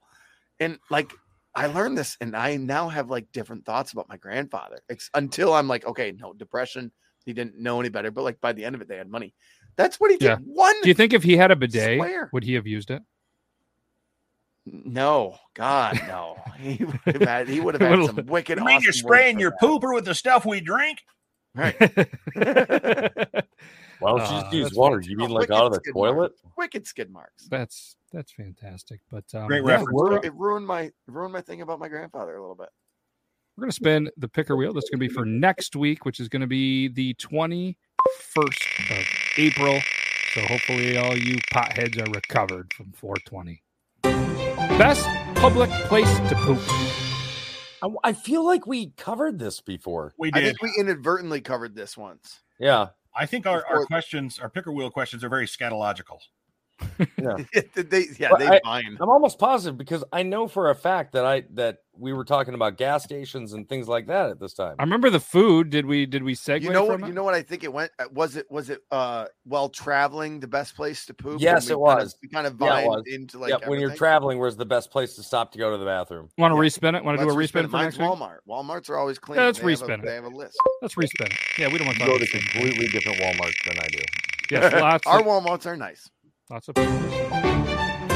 and 0.61 0.79
like 0.91 1.11
I 1.55 1.67
learned 1.67 1.99
this, 1.99 2.17
and 2.21 2.37
I 2.37 2.57
now 2.57 2.89
have 2.89 3.11
like 3.11 3.33
different 3.33 3.65
thoughts 3.65 3.93
about 3.93 4.09
my 4.09 4.17
grandfather. 4.17 4.81
Ex- 4.89 5.11
until 5.15 5.53
I'm 5.53 5.69
like, 5.69 5.87
okay, 5.87 6.13
no 6.13 6.33
depression. 6.33 6.93
He 7.27 7.33
didn't 7.33 7.59
know 7.59 7.81
any 7.81 7.91
better, 7.91 8.11
but 8.11 8.25
like 8.25 8.41
by 8.41 8.53
the 8.53 8.65
end 8.65 8.75
of 8.75 8.81
it, 8.81 8.89
they 8.89 8.97
had 8.97 9.09
money. 9.09 9.35
That's 9.77 10.01
what 10.01 10.11
he 10.11 10.17
did. 10.17 10.27
Yeah. 10.27 10.37
One 10.45 10.75
Do 10.83 10.89
you 10.89 10.95
think 10.95 11.13
if 11.13 11.23
he 11.23 11.37
had 11.37 11.51
a 11.51 11.57
bidet, 11.57 11.99
Swear. 11.99 12.31
would 12.33 12.45
he 12.45 12.55
have 12.55 12.67
used 12.67 12.91
it? 12.91 13.03
No, 14.67 15.37
God, 15.55 15.99
no. 16.07 16.37
He 16.61 16.85
would 16.85 17.01
have 17.07 17.23
had. 17.23 17.49
He 17.49 17.61
would 17.61 17.81
have 17.81 17.99
had 17.99 18.07
some 18.07 18.27
wicked. 18.27 18.59
You 18.59 18.65
mean 18.65 18.77
awesome 18.77 18.85
you're 18.85 18.93
spraying 18.93 19.39
your 19.41 19.51
that. 19.53 19.61
pooper 19.67 19.95
with 19.95 20.05
the 20.05 20.15
stuff 20.15 20.45
we 20.45 20.61
drink? 20.61 20.99
Right. 21.55 21.75
Why 23.99 24.17
don't 24.17 24.21
you 24.21 24.41
just 24.41 24.53
use 24.53 24.75
water? 24.75 24.97
fantastic. 24.97 25.11
You 25.11 25.17
mean 25.17 25.31
Oh, 25.31 25.35
like 25.35 25.51
out 25.51 25.67
of 25.67 25.73
the 25.73 25.93
toilet? 25.93 26.33
marks. 26.43 26.43
Wicked 26.57 26.87
skid 26.87 27.11
marks. 27.11 27.47
that's 27.49 27.97
that's 28.13 28.33
fantastic. 28.33 29.01
But 29.11 29.25
um, 29.35 29.47
Great 29.47 29.65
reference. 29.65 29.91
We're, 29.93 30.17
It 30.25 30.35
ruined 30.35 30.67
my 30.67 30.83
it 30.83 30.95
ruined 31.07 31.33
my 31.33 31.41
thing 31.41 31.63
about 31.63 31.79
my 31.79 31.89
grandfather 31.89 32.37
a 32.37 32.41
little 32.41 32.55
bit. 32.55 32.69
we're 33.57 33.63
gonna 33.63 33.73
spin 33.73 34.11
the 34.17 34.29
picker 34.29 34.57
wheel. 34.57 34.73
That's 34.73 34.89
gonna 34.91 35.01
be 35.01 35.09
for 35.09 35.25
next 35.25 35.75
week, 35.77 36.05
which 36.05 36.21
is 36.21 36.29
gonna 36.29 36.47
be 36.47 36.89
the 36.89 37.15
twenty 37.15 37.77
first 38.19 38.63
of 38.91 39.05
April. 39.39 39.81
So 40.35 40.41
hopefully 40.43 40.97
all 40.97 41.17
you 41.17 41.37
potheads 41.53 42.01
are 42.01 42.11
recovered 42.13 42.73
from 42.75 42.93
420. 42.93 43.63
Best 44.03 45.07
public 45.37 45.71
place 45.89 46.19
to 46.29 46.35
poop. 46.37 46.61
I, 47.83 48.11
I 48.11 48.13
feel 48.13 48.45
like 48.45 48.67
we 48.67 48.91
covered 48.97 49.39
this 49.39 49.61
before. 49.61 50.15
We 50.19 50.31
I 50.33 50.41
did. 50.41 50.57
think 50.59 50.63
we 50.63 50.75
inadvertently 50.81 51.41
covered 51.41 51.75
this 51.75 51.97
once. 51.97 52.41
Yeah. 52.59 52.89
I 53.15 53.27
think 53.27 53.47
our, 53.47 53.65
our 53.67 53.87
questions, 53.87 54.39
our 54.39 54.49
picker 54.49 54.73
wheel 54.73 54.91
questions, 54.91 55.25
are 55.25 55.29
very 55.29 55.47
scatological. 55.47 56.19
Did 56.99 57.11
they, 57.91 58.07
yeah, 58.18 58.28
But 58.31 58.39
they 58.41 58.47
I- 58.49 58.61
fine. 58.64 58.97
I'm 59.01 59.09
almost 59.09 59.39
positive 59.39 59.76
because 59.78 60.05
I 60.12 60.22
know 60.22 60.49
for 60.49 60.70
a 60.70 60.74
fact 60.74 61.12
that 61.12 61.24
I 61.24 61.45
that 61.55 61.78
we 61.97 62.12
were 62.14 62.24
talking 62.24 62.55
about 62.55 62.78
gas 62.78 63.05
stations 63.05 63.53
and 63.53 63.68
things 63.68 63.87
like 63.87 64.07
that 64.07 64.31
at 64.31 64.41
this 64.41 64.55
time. 64.55 64.76
I 64.78 64.83
remember 64.85 65.11
the 65.11 65.20
food. 65.20 65.68
Did 65.70 65.85
we 65.85 66.07
did 66.07 66.22
we 66.22 66.35
segue 66.35 66.62
You 66.62 66.70
know 66.72 66.85
what? 66.85 67.01
from 67.01 67.09
You 67.09 67.14
know 67.14 67.24
what 67.24 67.35
I 67.35 67.43
think 67.43 67.62
it 67.64 67.72
went. 67.72 67.91
uh, 67.99 68.05
Was 68.12 68.37
it 68.37 68.51
was 68.51 68.70
it 68.70 68.81
uh 68.91 69.26
while 69.45 69.68
traveling 69.68 70.41
the 70.41 70.47
best 70.47 70.74
place 70.76 71.05
to 71.07 71.14
poop? 71.14 71.41
Yes, 71.41 71.68
it 71.68 71.78
we 71.78 71.85
kind 71.87 71.99
of- 72.01 72.05
was. 72.05 72.16
we 72.22 72.28
kind 72.28 72.47
of 72.47 72.57
Yeah, 72.61 72.68
vined 72.68 72.87
was. 72.89 73.03
into 73.07 73.39
like 73.39 73.51
yeah, 73.51 73.68
when 73.68 73.81
you're 73.81 73.95
traveling, 73.95 74.39
where's 74.39 74.57
the 74.57 74.64
best 74.66 74.91
place 74.91 75.14
to 75.16 75.22
stop 75.22 75.53
to 75.53 75.59
go 75.59 75.70
to 75.70 75.76
the 75.78 75.85
bathroom? 75.85 76.28
Want 76.39 76.53
to 76.53 76.57
Yeah. 76.57 76.62
respin 76.68 76.97
it? 76.97 77.05
Want 77.05 77.18
to 77.18 77.24
do 77.24 77.31
a 77.31 77.35
Let's 77.35 77.53
respin 77.53 77.62
for 77.64 77.68
Mine's 77.68 77.99
next 77.99 77.99
week? 77.99 78.09
Walmart. 78.09 78.39
Walmarts 78.49 78.89
are 78.89 78.97
always 78.97 79.18
clean. 79.18 79.39
Yeah, 79.39 79.47
let's 79.47 79.59
They 79.59 79.70
have 79.70 79.81
a- 79.83 79.85
respin 79.85 79.99
it. 79.99 80.07
They 80.07 80.14
have 80.14 80.24
a 80.24 80.28
list. 80.28 80.57
Let's 80.81 80.95
respin 80.95 81.26
it. 81.26 81.35
Yeah, 81.59 81.68
we 81.70 81.78
don't 81.78 81.87
want 81.87 81.99
to 81.99 82.07
go 82.07 82.16
to 82.18 82.24
about 82.24 82.28
completely 82.31 82.89
different 82.89 83.18
Walmarts 83.18 83.62
than 83.66 83.78
I 83.78 83.89
do. 83.89 83.99
Yes, 84.51 84.72
lots 84.72 85.07
Our 85.07 85.20
of, 85.20 85.26
Walmarts 85.26 85.66
are 85.66 85.76
nice. 85.76 86.09
Lots 86.51 86.69
of 86.69 86.75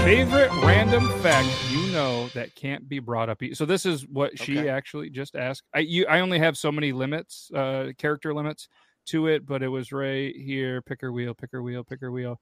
favorite 0.05 0.51
random 0.65 1.09
fact 1.23 1.49
you 1.71 1.93
know 1.93 2.29
that 2.35 2.55
can't 2.55 2.89
be 2.89 2.99
brought 2.99 3.29
up. 3.31 3.43
e- 3.43 3.55
So 3.55 3.65
this 3.65 3.87
is 3.87 4.07
what 4.09 4.39
she 4.39 4.59
Okay. 4.59 4.69
actually 4.69 5.09
just 5.11 5.35
asked. 5.37 5.63
I 5.75 5.79
you 5.81 6.07
I 6.07 6.21
only 6.21 6.39
have 6.39 6.59
so 6.59 6.71
many 6.71 6.93
limits, 6.93 7.51
uh 7.55 7.93
character 7.97 8.35
limits 8.35 8.69
to 9.07 9.29
it, 9.29 9.47
but 9.47 9.63
it 9.63 9.69
was 9.69 9.93
right 9.93 10.35
here. 10.35 10.83
Picker 10.83 11.13
wheel, 11.13 11.35
picker 11.35 11.63
wheel, 11.63 11.85
picker 11.85 12.11
wheel. 12.11 12.41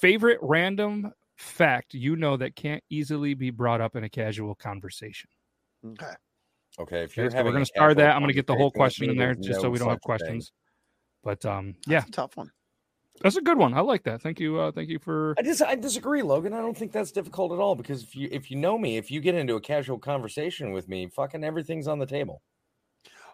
Favorite 0.00 0.38
random 0.42 1.12
fact 1.36 1.94
you 1.94 2.16
know 2.16 2.36
that 2.36 2.56
can't 2.56 2.82
easily 2.90 3.34
be 3.34 3.50
brought 3.50 3.80
up 3.80 3.94
in 3.94 4.02
a 4.04 4.08
casual 4.08 4.54
conversation. 4.56 5.30
Okay. 5.84 6.14
Okay, 6.80 7.02
if 7.02 7.16
you're 7.16 7.30
so 7.30 7.36
having 7.36 7.46
we're 7.50 7.52
gonna 7.54 7.66
start 7.66 7.96
that. 7.98 8.14
I'm 8.16 8.22
gonna 8.22 8.32
get 8.32 8.46
the 8.46 8.56
whole 8.56 8.70
question 8.70 9.10
in 9.10 9.16
there 9.16 9.34
just 9.34 9.60
so 9.60 9.70
we 9.70 9.78
don't 9.78 9.88
have 9.88 9.96
such 9.96 10.02
thing. 10.02 10.02
questions. 10.18 10.52
But 11.22 11.44
um 11.44 11.76
yeah, 11.86 12.00
That's 12.00 12.08
a 12.08 12.12
tough 12.12 12.36
one. 12.36 12.50
That's 13.22 13.36
a 13.36 13.42
good 13.42 13.58
one. 13.58 13.74
I 13.74 13.80
like 13.80 14.04
that. 14.04 14.22
Thank 14.22 14.40
you. 14.40 14.58
Uh 14.60 14.72
thank 14.72 14.88
you 14.88 14.98
for 14.98 15.34
I 15.38 15.42
dis- 15.42 15.62
I 15.62 15.74
disagree, 15.74 16.22
Logan. 16.22 16.52
I 16.52 16.60
don't 16.60 16.76
think 16.76 16.92
that's 16.92 17.12
difficult 17.12 17.52
at 17.52 17.58
all 17.58 17.74
because 17.74 18.02
if 18.02 18.16
you 18.16 18.28
if 18.30 18.50
you 18.50 18.56
know 18.56 18.78
me, 18.78 18.96
if 18.96 19.10
you 19.10 19.20
get 19.20 19.34
into 19.34 19.56
a 19.56 19.60
casual 19.60 19.98
conversation 19.98 20.72
with 20.72 20.88
me, 20.88 21.06
fucking 21.08 21.44
everything's 21.44 21.88
on 21.88 21.98
the 21.98 22.06
table. 22.06 22.42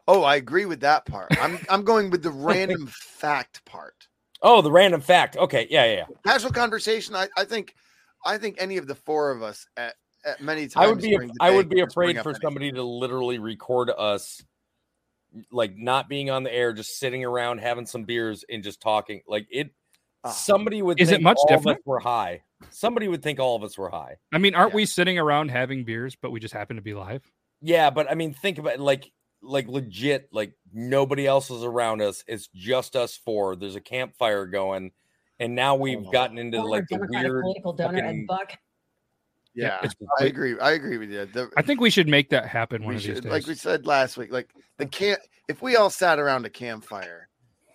Oh, 0.06 0.22
I 0.22 0.36
agree 0.36 0.66
with 0.66 0.80
that 0.80 1.06
part. 1.06 1.28
I'm 1.40 1.58
I'm 1.68 1.84
going 1.84 2.10
with 2.10 2.22
the 2.22 2.30
random 2.32 2.86
fact 2.86 3.64
part. 3.64 4.08
Oh, 4.42 4.60
the 4.60 4.70
random 4.70 5.00
fact. 5.00 5.36
Okay, 5.36 5.66
yeah, 5.70 5.84
yeah. 5.86 5.94
yeah. 5.94 6.04
Casual 6.26 6.50
conversation. 6.52 7.14
I, 7.14 7.28
I 7.36 7.44
think 7.44 7.74
I 8.24 8.38
think 8.38 8.56
any 8.58 8.76
of 8.76 8.86
the 8.86 8.94
four 8.94 9.30
of 9.30 9.42
us 9.42 9.66
at, 9.76 9.94
at 10.24 10.40
many 10.40 10.68
times. 10.68 10.76
I 10.76 10.86
would 10.88 11.00
be 11.00 11.14
af- 11.14 11.30
I 11.40 11.50
would 11.50 11.68
be 11.68 11.76
can 11.76 11.86
just 11.86 11.94
bring 11.94 12.10
afraid 12.10 12.18
up 12.18 12.24
for 12.24 12.30
anything. 12.30 12.42
somebody 12.42 12.72
to 12.72 12.82
literally 12.82 13.38
record 13.38 13.90
us 13.96 14.42
like 15.50 15.76
not 15.76 16.08
being 16.08 16.30
on 16.30 16.42
the 16.42 16.54
air, 16.54 16.72
just 16.72 16.98
sitting 16.98 17.24
around 17.24 17.58
having 17.58 17.86
some 17.86 18.04
beers 18.04 18.44
and 18.48 18.62
just 18.62 18.80
talking. 18.80 19.22
Like 19.26 19.46
it 19.50 19.70
Ah. 20.26 20.30
somebody 20.30 20.80
would 20.80 20.98
Is 21.00 21.10
it 21.10 21.16
think 21.16 21.22
much 21.24 21.36
all 21.38 21.46
different? 21.48 21.78
of 21.78 21.82
us 21.82 21.86
were 21.86 21.98
high. 22.00 22.42
Somebody 22.70 23.08
would 23.08 23.22
think 23.22 23.38
all 23.40 23.56
of 23.56 23.62
us 23.62 23.76
were 23.76 23.90
high. 23.90 24.16
I 24.32 24.38
mean, 24.38 24.54
aren't 24.54 24.70
Yeah. 24.72 24.76
we 24.76 24.86
sitting 24.86 25.18
around 25.18 25.50
having 25.50 25.84
beers, 25.84 26.16
but 26.16 26.30
we 26.30 26.40
just 26.40 26.54
happen 26.54 26.76
to 26.76 26.82
be 26.82 26.94
live? 26.94 27.30
Yeah, 27.60 27.90
but 27.90 28.10
I 28.10 28.14
mean, 28.14 28.32
think 28.32 28.58
about 28.58 28.74
it, 28.74 28.80
like 28.80 29.12
like 29.42 29.68
legit, 29.68 30.28
like 30.32 30.54
nobody 30.72 31.26
else 31.26 31.50
is 31.50 31.62
around 31.62 32.00
us. 32.00 32.24
It's 32.26 32.48
just 32.54 32.96
us 32.96 33.14
four. 33.16 33.56
There's 33.56 33.76
a 33.76 33.80
campfire 33.82 34.46
going, 34.46 34.92
and 35.38 35.54
now 35.54 35.74
we've 35.74 36.06
Oh. 36.06 36.10
gotten 36.10 36.38
into 36.38 36.56
Former 36.56 36.70
like 36.70 36.84
the 36.88 36.94
Democratic 36.96 37.30
weird. 37.30 37.42
political 37.42 37.72
donor 37.74 37.98
fucking- 37.98 38.08
and 38.08 38.26
Buck. 38.26 38.52
Yeah, 39.54 39.78
it's 39.82 39.94
I 40.20 40.24
agree. 40.24 40.58
I 40.58 40.72
agree 40.72 40.98
with 40.98 41.10
you. 41.10 41.26
The, 41.26 41.50
I 41.56 41.62
think 41.62 41.80
we 41.80 41.90
should 41.90 42.08
make 42.08 42.30
that 42.30 42.46
happen 42.46 42.82
one 42.82 42.94
we 42.94 42.96
of 42.96 43.02
these 43.02 43.20
days. 43.20 43.30
like 43.30 43.46
we 43.46 43.54
said 43.54 43.86
last 43.86 44.16
week, 44.16 44.32
like 44.32 44.50
the 44.78 44.86
camp. 44.86 45.20
If 45.48 45.62
we 45.62 45.76
all 45.76 45.90
sat 45.90 46.18
around 46.18 46.46
a 46.46 46.50
campfire, 46.50 47.28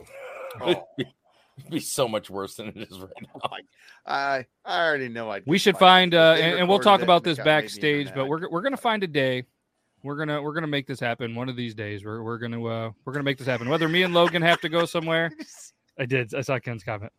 oh, 0.61 0.83
It'd 1.59 1.71
be 1.71 1.79
so 1.79 2.07
much 2.07 2.29
worse 2.29 2.55
than 2.55 2.67
it 2.69 2.77
is 2.77 2.99
right 2.99 3.11
now. 3.21 3.49
I 4.05 4.45
I 4.65 4.87
already 4.87 5.09
know 5.09 5.31
I. 5.31 5.41
We 5.45 5.57
should 5.57 5.77
find 5.77 6.13
uh 6.13 6.35
and, 6.37 6.59
and 6.59 6.69
we'll 6.69 6.79
talk 6.79 7.01
about 7.01 7.23
this 7.23 7.37
backstage, 7.37 8.13
but 8.13 8.27
we're 8.27 8.49
we're 8.49 8.61
gonna 8.61 8.77
find 8.77 9.03
a 9.03 9.07
day. 9.07 9.43
We're 10.03 10.15
gonna 10.15 10.41
we're 10.41 10.53
gonna 10.53 10.67
make 10.67 10.87
this 10.87 10.99
happen 10.99 11.35
one 11.35 11.49
of 11.49 11.55
these 11.55 11.75
days. 11.75 12.05
We're 12.05 12.23
we're 12.23 12.37
gonna 12.37 12.63
uh 12.63 12.91
we're 13.05 13.13
gonna 13.13 13.23
make 13.23 13.37
this 13.37 13.47
happen. 13.47 13.69
Whether 13.69 13.89
me 13.89 14.03
and 14.03 14.13
Logan 14.13 14.41
have 14.41 14.61
to 14.61 14.69
go 14.69 14.85
somewhere. 14.85 15.31
I 15.99 16.05
did. 16.05 16.33
I 16.33 16.41
saw 16.41 16.59
Ken's 16.59 16.83
comment. 16.83 17.11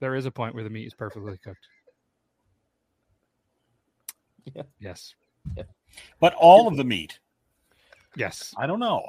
There 0.00 0.14
is 0.14 0.26
a 0.26 0.30
point 0.30 0.54
where 0.54 0.64
the 0.64 0.70
meat 0.70 0.86
is 0.86 0.94
perfectly 0.94 1.38
cooked. 1.42 1.66
Yeah. 4.54 4.62
Yes. 4.80 5.14
But 6.20 6.34
all 6.34 6.68
of 6.68 6.76
the 6.76 6.84
meat. 6.84 7.18
Yes. 8.16 8.54
I 8.58 8.66
don't 8.66 8.80
know. 8.80 9.02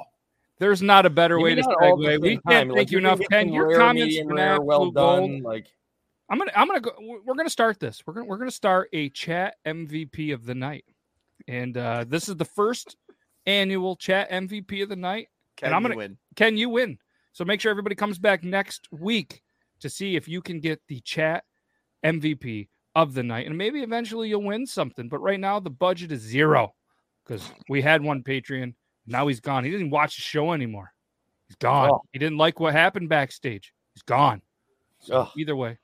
There's 0.58 0.80
not 0.82 1.04
a 1.06 1.10
better 1.10 1.38
way 1.40 1.54
to 1.54 1.60
not 1.62 1.76
all 1.82 2.06
at 2.06 2.18
the 2.18 2.18
segue. 2.18 2.22
We 2.22 2.28
same 2.30 2.40
can't 2.48 2.68
time. 2.70 2.76
thank 2.76 2.90
you 2.90 2.98
you 2.98 3.06
enough, 3.06 3.18
get 3.18 3.28
Ken. 3.30 3.46
some 3.48 3.54
Your 3.54 3.76
comments 3.76 4.06
medium 4.06 4.28
for 4.28 4.34
rare, 4.34 4.60
well 4.60 4.90
Blue 4.90 4.92
Gold. 4.92 5.30
done. 5.30 5.42
Like 5.42 5.66
I'm 6.30 6.38
gonna 6.38 6.52
I'm 6.56 6.66
gonna 6.66 6.80
go 6.80 6.92
we're 7.24 7.34
gonna 7.34 7.50
start 7.50 7.78
this. 7.78 8.02
We're 8.06 8.14
gonna 8.14 8.26
we're 8.26 8.38
gonna 8.38 8.50
start 8.50 8.88
a 8.92 9.08
chat 9.10 9.56
MVP 9.66 10.32
of 10.32 10.46
the 10.46 10.54
night. 10.54 10.84
And 11.46 11.76
uh 11.76 12.04
this 12.08 12.28
is 12.28 12.36
the 12.36 12.44
first 12.46 12.96
annual 13.44 13.96
chat 13.96 14.30
MVP 14.30 14.82
of 14.82 14.88
the 14.88 14.96
night. 14.96 15.28
Can 15.56 15.66
and 15.66 15.74
I'm 15.74 15.82
gonna 15.82 15.96
win? 15.96 16.16
can 16.36 16.56
you 16.56 16.68
win? 16.70 16.98
So 17.32 17.44
make 17.44 17.60
sure 17.60 17.70
everybody 17.70 17.94
comes 17.94 18.18
back 18.18 18.42
next 18.42 18.88
week 18.90 19.42
to 19.80 19.90
see 19.90 20.16
if 20.16 20.26
you 20.26 20.40
can 20.40 20.60
get 20.60 20.80
the 20.88 21.00
chat 21.00 21.44
MVP 22.04 22.68
of 22.96 23.12
the 23.12 23.22
night. 23.22 23.46
And 23.46 23.58
maybe 23.58 23.82
eventually 23.82 24.30
you'll 24.30 24.42
win 24.42 24.66
something. 24.66 25.08
But 25.08 25.20
right 25.20 25.38
now 25.38 25.60
the 25.60 25.70
budget 25.70 26.10
is 26.10 26.22
zero 26.22 26.74
because 27.24 27.48
we 27.68 27.82
had 27.82 28.02
one 28.02 28.22
Patreon. 28.22 28.74
Now 29.06 29.28
he's 29.28 29.40
gone. 29.40 29.64
He 29.64 29.70
didn't 29.70 29.90
watch 29.90 30.16
the 30.16 30.22
show 30.22 30.52
anymore. 30.52 30.92
He's 31.46 31.56
gone. 31.56 31.90
Oh. 31.90 32.02
He 32.12 32.18
didn't 32.18 32.38
like 32.38 32.58
what 32.58 32.72
happened 32.72 33.10
backstage. 33.10 33.74
He's 33.94 34.02
gone. 34.02 34.40
So 35.00 35.20
Ugh. 35.20 35.28
either 35.36 35.54
way, 35.54 35.78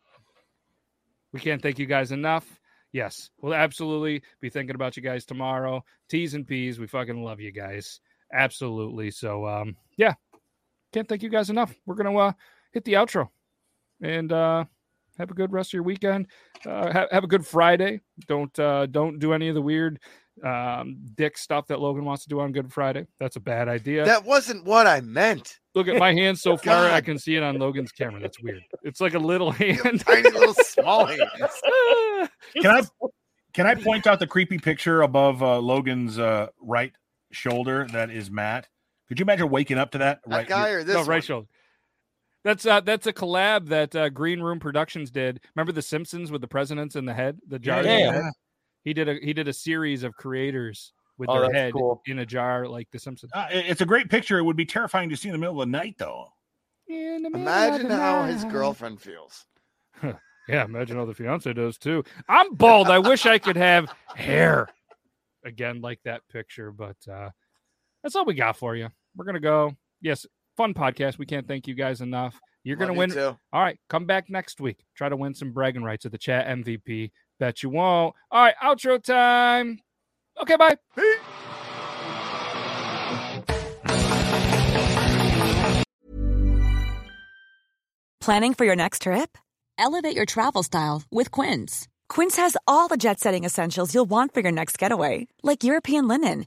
we 1.32 1.38
can't 1.38 1.62
thank 1.62 1.78
you 1.78 1.86
guys 1.86 2.12
enough. 2.12 2.58
Yes, 2.92 3.30
we'll 3.40 3.54
absolutely 3.54 4.22
be 4.40 4.48
thinking 4.48 4.74
about 4.74 4.96
you 4.96 5.02
guys 5.02 5.26
tomorrow. 5.26 5.84
T's 6.08 6.32
and 6.32 6.46
P's. 6.46 6.78
We 6.80 6.86
fucking 6.86 7.22
love 7.22 7.40
you 7.40 7.52
guys. 7.52 8.00
Absolutely. 8.32 9.10
So 9.10 9.46
um 9.46 9.76
yeah. 9.98 10.14
Can't 10.92 11.08
thank 11.08 11.22
you 11.22 11.28
guys 11.28 11.50
enough. 11.50 11.74
We're 11.84 11.94
gonna 11.94 12.16
uh 12.16 12.32
hit 12.72 12.84
the 12.84 12.94
outro 12.94 13.28
and 14.00 14.32
uh 14.32 14.64
have 15.18 15.30
a 15.30 15.34
good 15.34 15.52
rest 15.52 15.70
of 15.70 15.74
your 15.74 15.82
weekend. 15.82 16.26
Uh 16.66 16.92
have, 16.92 17.08
have 17.10 17.24
a 17.24 17.28
good 17.28 17.46
Friday. 17.46 18.00
Don't 18.26 18.56
uh 18.58 18.86
don't 18.86 19.18
do 19.18 19.32
any 19.32 19.48
of 19.48 19.54
the 19.54 19.62
weird 19.62 20.00
um 20.44 20.96
dick 21.14 21.36
stuff 21.36 21.66
that 21.66 21.80
Logan 21.80 22.04
wants 22.04 22.22
to 22.22 22.28
do 22.28 22.40
on 22.40 22.52
Good 22.52 22.72
Friday. 22.72 23.06
That's 23.20 23.36
a 23.36 23.40
bad 23.40 23.68
idea. 23.68 24.04
That 24.04 24.24
wasn't 24.24 24.64
what 24.64 24.86
I 24.86 25.00
meant. 25.00 25.58
Look 25.74 25.88
at 25.88 25.96
my 25.96 26.12
hand 26.12 26.38
so 26.38 26.56
far. 26.58 26.90
I 26.90 27.00
can 27.00 27.18
see 27.18 27.36
it 27.36 27.42
on 27.42 27.58
Logan's 27.58 27.92
camera. 27.92 28.20
That's 28.20 28.40
weird. 28.42 28.62
It's 28.82 29.00
like 29.00 29.14
a 29.14 29.18
little 29.18 29.50
hand. 29.62 30.04
Tiny 30.06 30.30
little 30.30 30.54
small 30.64 31.06
hands. 31.06 31.62
Can 32.60 32.66
I 32.66 32.82
can 33.52 33.66
I 33.66 33.74
point 33.74 34.06
out 34.06 34.18
the 34.18 34.26
creepy 34.26 34.58
picture 34.58 35.02
above 35.02 35.42
uh, 35.42 35.58
Logan's 35.58 36.18
uh, 36.18 36.48
right 36.60 36.92
shoulder 37.32 37.86
that 37.92 38.10
is 38.10 38.30
Matt? 38.30 38.68
Could 39.08 39.18
you 39.18 39.24
imagine 39.24 39.50
waking 39.50 39.78
up 39.78 39.90
to 39.92 39.98
that? 39.98 40.20
That 40.26 40.36
right 40.36 40.48
guy 40.48 40.68
here? 40.68 40.78
or 40.78 40.84
this 40.84 40.94
no, 40.94 41.00
one? 41.00 41.08
right 41.08 41.24
shoulder. 41.24 41.46
That's 42.44 42.66
uh 42.66 42.80
that's 42.80 43.06
a 43.06 43.12
collab 43.12 43.68
that 43.68 43.94
uh, 43.94 44.08
Green 44.08 44.40
Room 44.40 44.58
Productions 44.58 45.10
did. 45.10 45.40
Remember 45.54 45.72
the 45.72 45.82
Simpsons 45.82 46.30
with 46.32 46.40
the 46.40 46.48
presidents 46.48 46.96
in 46.96 47.04
the 47.04 47.14
head, 47.14 47.38
the 47.46 47.58
jar. 47.58 47.84
Yeah, 47.84 47.98
yeah. 47.98 48.30
He 48.84 48.92
did 48.92 49.08
a 49.08 49.14
he 49.22 49.32
did 49.32 49.46
a 49.48 49.52
series 49.52 50.02
of 50.02 50.14
creators 50.14 50.92
with 51.18 51.28
Oh, 51.30 51.40
their 51.40 51.52
head 51.52 51.72
cool. 51.72 52.02
in 52.06 52.18
a 52.18 52.26
jar 52.26 52.66
like 52.66 52.90
the 52.90 52.98
Simpsons. 52.98 53.30
Uh, 53.32 53.46
it's 53.50 53.80
a 53.80 53.86
great 53.86 54.10
picture. 54.10 54.38
It 54.38 54.42
would 54.42 54.56
be 54.56 54.64
terrifying 54.66 55.08
to 55.10 55.16
see 55.16 55.28
in 55.28 55.32
the 55.32 55.38
middle 55.38 55.62
of 55.62 55.68
the 55.68 55.70
night, 55.72 55.94
though. 55.98 56.26
In 56.88 57.22
the 57.22 57.28
Imagine 57.32 57.88
the 57.88 57.96
how 57.96 58.24
his 58.24 58.44
girlfriend 58.46 59.00
feels. 59.00 59.44
Yeah, 60.48 60.64
imagine 60.64 60.96
how 60.96 61.04
the 61.04 61.14
fiance 61.14 61.52
does 61.52 61.78
too. 61.78 62.02
I'm 62.28 62.54
bald. 62.56 62.88
I 62.88 62.98
wish 62.98 63.24
I 63.26 63.38
could 63.38 63.56
have 63.56 63.88
hair 64.16 64.66
again 65.44 65.80
like 65.80 66.00
that 66.04 66.26
picture, 66.28 66.72
but 66.72 66.96
uh 67.08 67.30
that's 68.02 68.16
all 68.16 68.24
we 68.24 68.34
got 68.34 68.56
for 68.56 68.74
you. 68.74 68.88
We're 69.14 69.24
gonna 69.24 69.38
go. 69.38 69.76
Yes, 70.00 70.26
fun 70.62 70.74
podcast. 70.74 71.18
We 71.18 71.26
can't 71.26 71.48
thank 71.48 71.66
you 71.66 71.74
guys 71.74 72.00
enough. 72.00 72.38
You're 72.62 72.76
gonna 72.76 72.92
Love 72.92 72.96
you 72.96 72.98
win. 73.00 73.10
too. 73.10 73.36
All 73.52 73.60
right, 73.62 73.76
come 73.88 74.06
back 74.06 74.30
next 74.30 74.60
week. 74.60 74.78
Try 74.96 75.08
to 75.08 75.16
win 75.16 75.34
some 75.34 75.50
bragging 75.50 75.82
rights 75.82 76.06
at 76.06 76.12
the 76.12 76.18
chat 76.18 76.46
MVP. 76.46 77.10
Bet 77.40 77.64
you 77.64 77.70
won't. 77.70 78.14
All 78.30 78.44
right, 78.44 78.54
outro 78.62 79.02
time. 79.02 79.80
Okay, 80.40 80.56
bye. 80.56 80.76
Planning 88.20 88.54
for 88.54 88.64
your 88.64 88.76
next 88.76 89.02
trip? 89.02 89.36
Elevate 89.78 90.14
your 90.14 90.26
travel 90.26 90.62
style 90.62 91.02
with 91.10 91.30
Quince. 91.30 91.88
Quince 92.08 92.36
has 92.36 92.56
all 92.68 92.88
the 92.88 92.96
jet 92.96 93.18
setting 93.18 93.44
essentials 93.44 93.94
you'll 93.94 94.04
want 94.08 94.32
for 94.32 94.40
your 94.40 94.52
next 94.52 94.78
getaway, 94.78 95.26
like 95.42 95.64
European 95.64 96.06
linen, 96.06 96.46